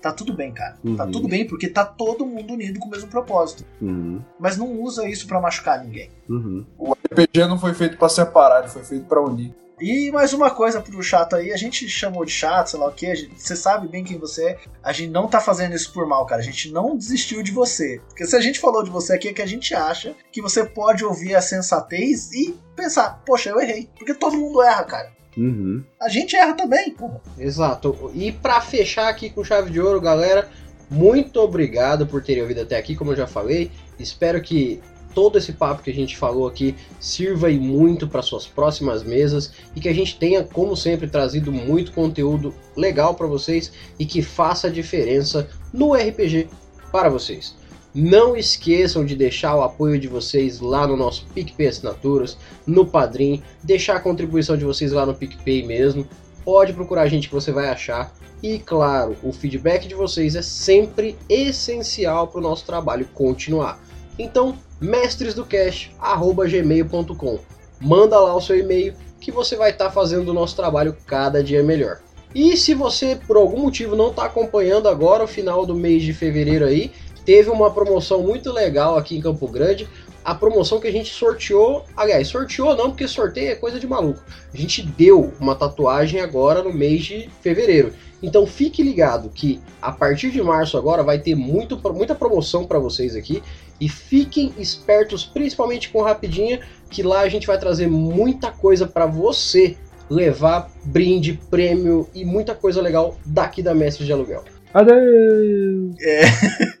tá 0.00 0.12
tudo 0.12 0.32
bem, 0.32 0.52
cara. 0.52 0.74
Tá 0.74 0.78
uhum. 0.84 0.96
Tá 0.96 1.06
tudo 1.06 1.28
bem 1.28 1.46
porque 1.46 1.68
tá 1.68 1.84
todo 1.84 2.24
mundo 2.26 2.54
unido 2.54 2.78
com 2.78 2.86
o 2.86 2.90
mesmo 2.90 3.08
propósito. 3.08 3.64
Uhum. 3.80 4.22
Mas 4.38 4.56
não 4.56 4.80
usa 4.80 5.08
isso 5.08 5.26
para 5.26 5.40
machucar 5.40 5.84
ninguém. 5.84 6.10
Uhum. 6.28 6.64
O 6.78 6.92
RPG 6.92 7.46
não 7.48 7.58
foi 7.58 7.74
feito 7.74 7.96
para 7.96 8.08
separar, 8.08 8.60
ele 8.60 8.68
foi 8.68 8.84
feito 8.84 9.06
para 9.06 9.20
unir. 9.20 9.52
E 9.80 10.10
mais 10.10 10.32
uma 10.34 10.50
coisa 10.50 10.80
pro 10.80 11.02
chato 11.02 11.36
aí, 11.36 11.52
a 11.52 11.56
gente 11.56 11.88
chamou 11.88 12.24
de 12.24 12.30
chato, 12.30 12.68
sei 12.68 12.78
lá 12.78 12.86
o 12.86 12.92
que, 12.92 13.30
você 13.34 13.56
sabe 13.56 13.88
bem 13.88 14.04
quem 14.04 14.18
você 14.18 14.50
é, 14.50 14.58
a 14.82 14.92
gente 14.92 15.10
não 15.10 15.26
tá 15.26 15.40
fazendo 15.40 15.74
isso 15.74 15.92
por 15.92 16.06
mal, 16.06 16.26
cara, 16.26 16.42
a 16.42 16.44
gente 16.44 16.70
não 16.70 16.96
desistiu 16.96 17.42
de 17.42 17.50
você. 17.50 18.00
Porque 18.08 18.26
se 18.26 18.36
a 18.36 18.40
gente 18.40 18.60
falou 18.60 18.82
de 18.82 18.90
você 18.90 19.14
aqui 19.14 19.28
é 19.28 19.32
que 19.32 19.42
a 19.42 19.46
gente 19.46 19.74
acha 19.74 20.14
que 20.30 20.42
você 20.42 20.64
pode 20.64 21.04
ouvir 21.04 21.34
a 21.34 21.40
sensatez 21.40 22.30
e 22.32 22.54
pensar, 22.76 23.22
poxa, 23.24 23.50
eu 23.50 23.60
errei. 23.60 23.88
Porque 23.96 24.12
todo 24.12 24.36
mundo 24.36 24.62
erra, 24.62 24.84
cara. 24.84 25.12
Uhum. 25.36 25.82
A 26.00 26.08
gente 26.08 26.36
erra 26.36 26.54
também, 26.54 26.90
porra. 26.90 27.20
Exato. 27.38 28.10
E 28.14 28.32
para 28.32 28.60
fechar 28.60 29.08
aqui 29.08 29.30
com 29.30 29.44
chave 29.44 29.70
de 29.70 29.80
ouro, 29.80 30.00
galera, 30.00 30.48
muito 30.90 31.40
obrigado 31.40 32.06
por 32.06 32.22
terem 32.22 32.42
ouvido 32.42 32.60
até 32.60 32.76
aqui, 32.76 32.96
como 32.96 33.12
eu 33.12 33.16
já 33.16 33.26
falei. 33.26 33.70
Espero 33.98 34.42
que 34.42 34.80
todo 35.14 35.38
esse 35.38 35.52
papo 35.52 35.82
que 35.82 35.90
a 35.90 35.94
gente 35.94 36.16
falou 36.16 36.46
aqui 36.46 36.74
sirva 36.98 37.50
e 37.50 37.58
muito 37.58 38.08
para 38.08 38.22
suas 38.22 38.46
próximas 38.46 39.02
mesas 39.02 39.52
e 39.74 39.80
que 39.80 39.88
a 39.88 39.94
gente 39.94 40.18
tenha, 40.18 40.42
como 40.42 40.76
sempre, 40.76 41.08
trazido 41.08 41.52
muito 41.52 41.92
conteúdo 41.92 42.54
legal 42.76 43.14
para 43.14 43.26
vocês 43.26 43.72
e 43.98 44.06
que 44.06 44.22
faça 44.22 44.68
a 44.68 44.70
diferença 44.70 45.48
no 45.72 45.94
RPG 45.94 46.48
para 46.90 47.08
vocês. 47.08 47.54
Não 47.92 48.36
esqueçam 48.36 49.04
de 49.04 49.16
deixar 49.16 49.56
o 49.56 49.62
apoio 49.62 49.98
de 49.98 50.06
vocês 50.06 50.60
lá 50.60 50.86
no 50.86 50.96
nosso 50.96 51.26
PicPay 51.34 51.66
Assinaturas, 51.66 52.38
no 52.64 52.86
Padrim, 52.86 53.42
deixar 53.64 53.96
a 53.96 54.00
contribuição 54.00 54.56
de 54.56 54.64
vocês 54.64 54.92
lá 54.92 55.04
no 55.04 55.14
PicPay 55.14 55.64
mesmo. 55.64 56.06
Pode 56.44 56.72
procurar 56.72 57.02
a 57.02 57.08
gente 57.08 57.28
que 57.28 57.34
você 57.34 57.50
vai 57.50 57.68
achar. 57.68 58.14
E 58.42 58.58
claro, 58.60 59.16
o 59.22 59.32
feedback 59.32 59.88
de 59.88 59.94
vocês 59.94 60.34
é 60.34 60.42
sempre 60.42 61.16
essencial 61.28 62.28
para 62.28 62.38
o 62.38 62.42
nosso 62.42 62.64
trabalho 62.64 63.06
continuar. 63.12 63.82
Então, 64.18 64.56
mestresdocast@gmail.com. 64.80 67.38
Manda 67.80 68.18
lá 68.18 68.34
o 68.34 68.40
seu 68.40 68.58
e-mail 68.58 68.94
que 69.20 69.30
você 69.30 69.56
vai 69.56 69.70
estar 69.70 69.86
tá 69.86 69.90
fazendo 69.90 70.30
o 70.30 70.34
nosso 70.34 70.56
trabalho 70.56 70.96
cada 71.06 71.44
dia 71.44 71.62
melhor. 71.62 72.00
E 72.34 72.56
se 72.56 72.74
você 72.74 73.18
por 73.26 73.36
algum 73.36 73.60
motivo 73.60 73.96
não 73.96 74.10
está 74.10 74.24
acompanhando 74.24 74.88
agora 74.88 75.24
o 75.24 75.28
final 75.28 75.66
do 75.66 75.74
mês 75.74 76.02
de 76.02 76.12
fevereiro 76.12 76.64
aí, 76.64 76.92
teve 77.24 77.50
uma 77.50 77.70
promoção 77.70 78.22
muito 78.22 78.52
legal 78.52 78.96
aqui 78.96 79.16
em 79.16 79.20
Campo 79.20 79.46
Grande. 79.48 79.88
A 80.22 80.34
promoção 80.34 80.78
que 80.78 80.86
a 80.86 80.92
gente 80.92 81.12
sorteou, 81.12 81.84
aliás, 81.96 82.28
sorteou 82.28 82.76
não, 82.76 82.90
porque 82.90 83.08
sorteio 83.08 83.52
é 83.52 83.54
coisa 83.54 83.80
de 83.80 83.86
maluco. 83.86 84.22
A 84.52 84.56
gente 84.56 84.82
deu 84.82 85.32
uma 85.40 85.54
tatuagem 85.54 86.20
agora 86.20 86.62
no 86.62 86.72
mês 86.72 87.04
de 87.04 87.28
fevereiro. 87.40 87.92
Então 88.22 88.46
fique 88.46 88.82
ligado 88.82 89.30
que 89.30 89.60
a 89.80 89.90
partir 89.90 90.30
de 90.30 90.42
março 90.42 90.76
agora 90.76 91.02
vai 91.02 91.18
ter 91.18 91.34
muito, 91.34 91.80
muita 91.92 92.14
promoção 92.14 92.66
para 92.66 92.78
vocês 92.78 93.16
aqui 93.16 93.42
e 93.80 93.88
fiquem 93.88 94.52
espertos, 94.58 95.24
principalmente 95.24 95.88
com 95.90 96.02
rapidinha, 96.02 96.60
que 96.90 97.02
lá 97.02 97.20
a 97.20 97.28
gente 97.28 97.46
vai 97.46 97.58
trazer 97.58 97.86
muita 97.86 98.50
coisa 98.50 98.86
para 98.86 99.06
você 99.06 99.76
levar 100.08 100.70
brinde, 100.84 101.40
prêmio 101.50 102.08
e 102.14 102.24
muita 102.24 102.54
coisa 102.54 102.82
legal 102.82 103.16
daqui 103.24 103.62
da 103.62 103.74
Mestre 103.74 104.04
de 104.04 104.12
Aluguel. 104.12 104.44
Adeus! 104.74 105.96
É. 106.02 106.22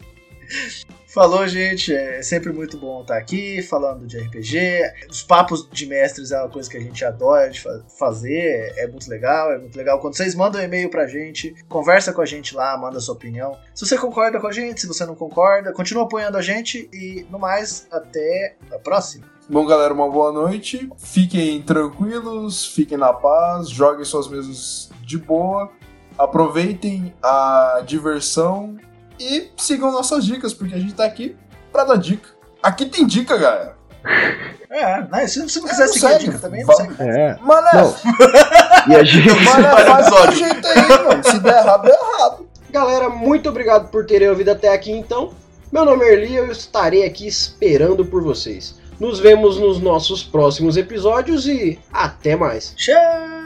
Falou, 1.12 1.46
gente. 1.48 1.92
É 1.92 2.22
sempre 2.22 2.52
muito 2.52 2.78
bom 2.78 3.00
estar 3.02 3.16
aqui 3.16 3.60
falando 3.62 4.06
de 4.06 4.16
RPG. 4.16 5.08
Os 5.10 5.24
papos 5.24 5.68
de 5.68 5.84
mestres 5.84 6.30
é 6.30 6.38
uma 6.38 6.48
coisa 6.48 6.70
que 6.70 6.76
a 6.76 6.80
gente 6.80 7.04
adora 7.04 7.50
de 7.50 7.60
fazer. 7.98 8.72
É 8.76 8.86
muito 8.86 9.10
legal, 9.10 9.52
é 9.52 9.58
muito 9.58 9.76
legal. 9.76 9.98
Quando 9.98 10.16
vocês 10.16 10.36
mandam 10.36 10.60
um 10.60 10.64
e-mail 10.64 10.88
pra 10.88 11.08
gente, 11.08 11.52
conversa 11.68 12.12
com 12.12 12.20
a 12.20 12.26
gente 12.26 12.54
lá, 12.54 12.78
manda 12.78 13.00
sua 13.00 13.16
opinião. 13.16 13.58
Se 13.74 13.84
você 13.84 13.98
concorda 13.98 14.38
com 14.38 14.46
a 14.46 14.52
gente, 14.52 14.82
se 14.82 14.86
você 14.86 15.04
não 15.04 15.16
concorda, 15.16 15.72
continua 15.72 16.04
apoiando 16.04 16.38
a 16.38 16.42
gente 16.42 16.88
e 16.92 17.26
no 17.28 17.40
mais, 17.40 17.88
até 17.90 18.54
a 18.72 18.78
próxima. 18.78 19.26
Bom, 19.48 19.66
galera, 19.66 19.92
uma 19.92 20.08
boa 20.08 20.30
noite. 20.30 20.88
Fiquem 20.96 21.60
tranquilos, 21.60 22.64
fiquem 22.64 22.96
na 22.96 23.12
paz, 23.12 23.68
joguem 23.68 24.04
suas 24.04 24.28
mesas 24.28 24.90
de 25.02 25.18
boa, 25.18 25.72
aproveitem 26.16 27.12
a 27.20 27.82
diversão 27.84 28.78
e 29.20 29.52
sigam 29.56 29.92
nossas 29.92 30.24
dicas, 30.24 30.54
porque 30.54 30.74
a 30.74 30.78
gente 30.78 30.94
tá 30.94 31.04
aqui 31.04 31.36
pra 31.70 31.84
dar 31.84 31.96
dica. 31.96 32.28
Aqui 32.62 32.86
tem 32.86 33.06
dica, 33.06 33.36
galera. 33.36 33.76
É, 34.72 35.02
né? 35.02 35.26
se 35.26 35.42
você 35.42 35.58
não 35.58 35.66
quiser 35.66 35.82
é, 35.82 35.86
seguir 35.88 36.00
segue. 36.00 36.14
a 36.14 36.18
dica 36.18 36.38
também, 36.38 36.64
não 36.64 36.76
segue. 36.76 36.94
É. 37.00 37.36
Mano, 37.42 37.66
e 38.88 38.94
a 38.94 39.02
gente 39.02 39.28
Mané, 39.42 39.68
faz 39.84 40.06
do 40.28 40.32
jeito 40.36 40.64
aí, 40.64 40.88
mano. 40.88 41.24
Se 41.24 41.40
der 41.40 41.56
errado, 41.56 41.88
é 41.88 41.90
errado. 41.90 42.48
Galera, 42.70 43.08
muito 43.08 43.48
obrigado 43.48 43.90
por 43.90 44.06
terem 44.06 44.28
ouvido 44.28 44.52
até 44.52 44.72
aqui, 44.72 44.92
então. 44.92 45.32
Meu 45.72 45.84
nome 45.84 46.04
é 46.04 46.12
Erli 46.12 46.34
e 46.34 46.36
eu 46.36 46.52
estarei 46.52 47.04
aqui 47.04 47.26
esperando 47.26 48.04
por 48.04 48.22
vocês. 48.22 48.76
Nos 49.00 49.18
vemos 49.18 49.58
nos 49.58 49.80
nossos 49.80 50.22
próximos 50.22 50.76
episódios 50.76 51.48
e 51.48 51.76
até 51.92 52.36
mais. 52.36 52.72
Tchau! 52.76 53.39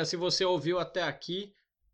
Galera, 0.00 0.04
se 0.04 0.16
você 0.16 0.44
ouviu 0.44 0.78
até 0.78 1.02
aqui, 1.02 1.52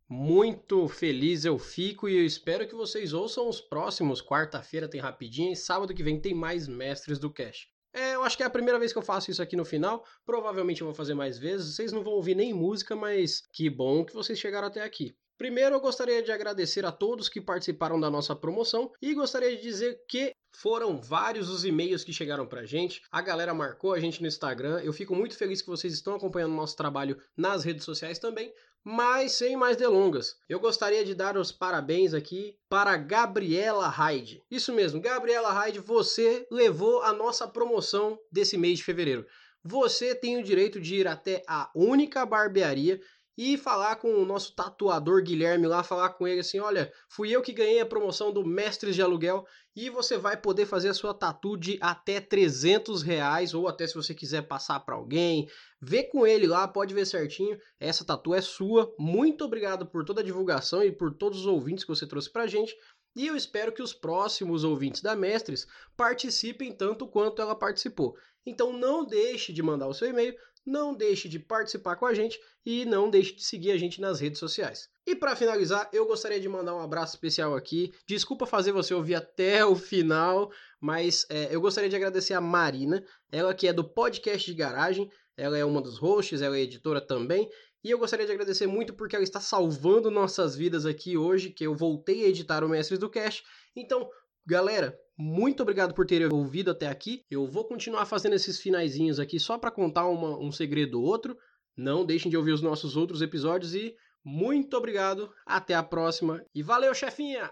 muito 0.08 0.88
feliz 0.88 1.44
eu 1.44 1.58
fico 1.58 2.08
e 2.08 2.16
eu 2.16 2.24
espero 2.24 2.66
que 2.66 2.74
vocês 2.74 3.12
ouçam 3.12 3.48
os 3.48 3.60
próximos. 3.60 4.22
Quarta-feira 4.22 4.88
tem 4.88 5.00
rapidinho 5.00 5.52
e 5.52 5.56
sábado 5.56 5.94
que 5.94 6.02
vem 6.02 6.20
tem 6.20 6.34
mais 6.34 6.68
mestres 6.68 7.18
do 7.18 7.30
Cash. 7.30 7.68
É, 7.92 8.14
eu 8.14 8.22
acho 8.22 8.36
que 8.36 8.42
é 8.42 8.46
a 8.46 8.50
primeira 8.50 8.78
vez 8.78 8.92
que 8.92 8.98
eu 8.98 9.02
faço 9.02 9.30
isso 9.30 9.42
aqui 9.42 9.56
no 9.56 9.64
final. 9.64 10.04
Provavelmente 10.24 10.82
eu 10.82 10.86
vou 10.86 10.94
fazer 10.94 11.14
mais 11.14 11.38
vezes. 11.38 11.74
Vocês 11.74 11.92
não 11.92 12.04
vão 12.04 12.12
ouvir 12.12 12.36
nem 12.36 12.52
música, 12.52 12.94
mas 12.94 13.42
que 13.52 13.68
bom 13.68 14.04
que 14.04 14.14
vocês 14.14 14.38
chegaram 14.38 14.68
até 14.68 14.82
aqui. 14.82 15.16
Primeiro, 15.38 15.74
eu 15.74 15.80
gostaria 15.80 16.22
de 16.22 16.32
agradecer 16.32 16.84
a 16.86 16.92
todos 16.92 17.28
que 17.28 17.40
participaram 17.40 18.00
da 18.00 18.10
nossa 18.10 18.34
promoção 18.34 18.90
e 19.02 19.12
gostaria 19.12 19.54
de 19.54 19.62
dizer 19.62 20.00
que 20.08 20.32
foram 20.50 20.98
vários 20.98 21.50
os 21.50 21.64
e-mails 21.64 22.02
que 22.02 22.12
chegaram 22.12 22.46
pra 22.46 22.64
gente. 22.64 23.02
A 23.10 23.20
galera 23.20 23.52
marcou 23.52 23.92
a 23.92 24.00
gente 24.00 24.22
no 24.22 24.28
Instagram. 24.28 24.80
Eu 24.82 24.92
fico 24.94 25.14
muito 25.14 25.36
feliz 25.36 25.60
que 25.60 25.68
vocês 25.68 25.92
estão 25.92 26.14
acompanhando 26.14 26.52
o 26.52 26.56
nosso 26.56 26.74
trabalho 26.74 27.18
nas 27.36 27.64
redes 27.64 27.84
sociais 27.84 28.18
também. 28.18 28.50
Mas 28.82 29.32
sem 29.32 29.56
mais 29.56 29.76
delongas, 29.76 30.36
eu 30.48 30.60
gostaria 30.60 31.04
de 31.04 31.14
dar 31.14 31.36
os 31.36 31.52
parabéns 31.52 32.14
aqui 32.14 32.56
para 32.68 32.96
Gabriela 32.96 33.88
Hyde. 33.88 34.42
Isso 34.50 34.72
mesmo, 34.72 35.00
Gabriela 35.00 35.52
Hyde, 35.52 35.80
você 35.80 36.46
levou 36.50 37.02
a 37.02 37.12
nossa 37.12 37.48
promoção 37.48 38.18
desse 38.30 38.56
mês 38.56 38.78
de 38.78 38.84
fevereiro. 38.84 39.26
Você 39.68 40.14
tem 40.14 40.38
o 40.38 40.44
direito 40.44 40.80
de 40.80 40.94
ir 40.94 41.08
até 41.08 41.42
a 41.48 41.68
única 41.74 42.24
barbearia 42.24 43.00
e 43.36 43.58
falar 43.58 43.96
com 43.96 44.14
o 44.14 44.24
nosso 44.24 44.54
tatuador 44.54 45.22
Guilherme 45.22 45.66
lá, 45.66 45.82
falar 45.82 46.10
com 46.10 46.26
ele 46.26 46.40
assim: 46.40 46.58
olha, 46.58 46.90
fui 47.08 47.30
eu 47.30 47.42
que 47.42 47.52
ganhei 47.52 47.80
a 47.80 47.86
promoção 47.86 48.32
do 48.32 48.44
Mestres 48.44 48.94
de 48.94 49.02
Aluguel 49.02 49.44
e 49.74 49.90
você 49.90 50.16
vai 50.16 50.36
poder 50.36 50.64
fazer 50.64 50.88
a 50.88 50.94
sua 50.94 51.12
tatu 51.12 51.54
de 51.54 51.78
até 51.82 52.18
300 52.18 53.02
reais, 53.02 53.52
ou 53.52 53.68
até 53.68 53.86
se 53.86 53.94
você 53.94 54.14
quiser 54.14 54.42
passar 54.42 54.80
para 54.80 54.94
alguém. 54.94 55.46
Vê 55.82 56.02
com 56.02 56.26
ele 56.26 56.46
lá, 56.46 56.66
pode 56.66 56.94
ver 56.94 57.04
certinho. 57.04 57.58
Essa 57.78 58.02
tatu 58.02 58.34
é 58.34 58.40
sua. 58.40 58.90
Muito 58.98 59.44
obrigado 59.44 59.84
por 59.84 60.02
toda 60.02 60.22
a 60.22 60.24
divulgação 60.24 60.82
e 60.82 60.90
por 60.90 61.12
todos 61.12 61.40
os 61.40 61.46
ouvintes 61.46 61.84
que 61.84 61.94
você 61.94 62.06
trouxe 62.06 62.32
pra 62.32 62.46
gente. 62.46 62.74
E 63.14 63.26
eu 63.26 63.36
espero 63.36 63.72
que 63.72 63.82
os 63.82 63.92
próximos 63.92 64.64
ouvintes 64.64 65.02
da 65.02 65.14
Mestres 65.14 65.66
participem 65.94 66.72
tanto 66.72 67.06
quanto 67.06 67.42
ela 67.42 67.54
participou. 67.54 68.14
Então 68.46 68.72
não 68.72 69.04
deixe 69.04 69.52
de 69.52 69.62
mandar 69.62 69.88
o 69.88 69.94
seu 69.94 70.08
e-mail, 70.08 70.34
não 70.66 70.92
deixe 70.92 71.28
de 71.28 71.38
participar 71.38 71.96
com 71.96 72.04
a 72.04 72.12
gente 72.12 72.38
e 72.64 72.84
não 72.84 73.08
deixe 73.08 73.34
de 73.34 73.44
seguir 73.44 73.70
a 73.70 73.78
gente 73.78 74.00
nas 74.00 74.18
redes 74.18 74.40
sociais. 74.40 74.88
E 75.06 75.14
para 75.14 75.36
finalizar, 75.36 75.88
eu 75.92 76.04
gostaria 76.04 76.40
de 76.40 76.48
mandar 76.48 76.74
um 76.74 76.80
abraço 76.80 77.14
especial 77.14 77.54
aqui. 77.54 77.94
Desculpa 78.06 78.44
fazer 78.44 78.72
você 78.72 78.92
ouvir 78.92 79.14
até 79.14 79.64
o 79.64 79.76
final, 79.76 80.50
mas 80.80 81.24
é, 81.30 81.54
eu 81.54 81.60
gostaria 81.60 81.88
de 81.88 81.94
agradecer 81.94 82.34
a 82.34 82.40
Marina, 82.40 83.04
ela 83.30 83.54
que 83.54 83.68
é 83.68 83.72
do 83.72 83.84
podcast 83.84 84.50
de 84.50 84.56
garagem, 84.56 85.08
ela 85.36 85.56
é 85.56 85.64
uma 85.64 85.80
dos 85.80 85.98
hosts, 85.98 86.42
ela 86.42 86.56
é 86.56 86.62
editora 86.62 87.00
também, 87.00 87.48
e 87.84 87.90
eu 87.92 87.98
gostaria 87.98 88.26
de 88.26 88.32
agradecer 88.32 88.66
muito 88.66 88.94
porque 88.94 89.14
ela 89.14 89.22
está 89.22 89.38
salvando 89.38 90.10
nossas 90.10 90.56
vidas 90.56 90.84
aqui 90.84 91.16
hoje, 91.16 91.50
que 91.50 91.64
eu 91.64 91.72
voltei 91.72 92.24
a 92.24 92.28
editar 92.28 92.64
o 92.64 92.68
Mestres 92.68 92.98
do 92.98 93.08
Cast. 93.08 93.44
Então, 93.76 94.10
galera, 94.46 94.98
muito 95.18 95.62
obrigado 95.62 95.94
por 95.94 96.06
terem 96.06 96.32
ouvido 96.32 96.70
até 96.70 96.86
aqui. 96.86 97.24
Eu 97.30 97.46
vou 97.46 97.64
continuar 97.64 98.06
fazendo 98.06 98.34
esses 98.34 98.60
finaizinhos 98.60 99.18
aqui 99.18 99.40
só 99.40 99.58
para 99.58 99.70
contar 99.70 100.06
uma, 100.08 100.38
um 100.38 100.52
segredo 100.52 101.00
ou 101.00 101.06
outro. 101.06 101.36
Não 101.76 102.04
deixem 102.04 102.30
de 102.30 102.36
ouvir 102.36 102.52
os 102.52 102.62
nossos 102.62 102.96
outros 102.96 103.20
episódios 103.20 103.74
e 103.74 103.96
muito 104.24 104.76
obrigado, 104.76 105.32
até 105.44 105.74
a 105.74 105.82
próxima 105.82 106.44
e 106.54 106.62
valeu, 106.62 106.94
chefinha! 106.94 107.50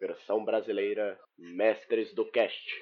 Versão 0.00 0.44
brasileira 0.44 1.18
Mestres 1.38 2.12
do 2.12 2.28
Cast. 2.30 2.72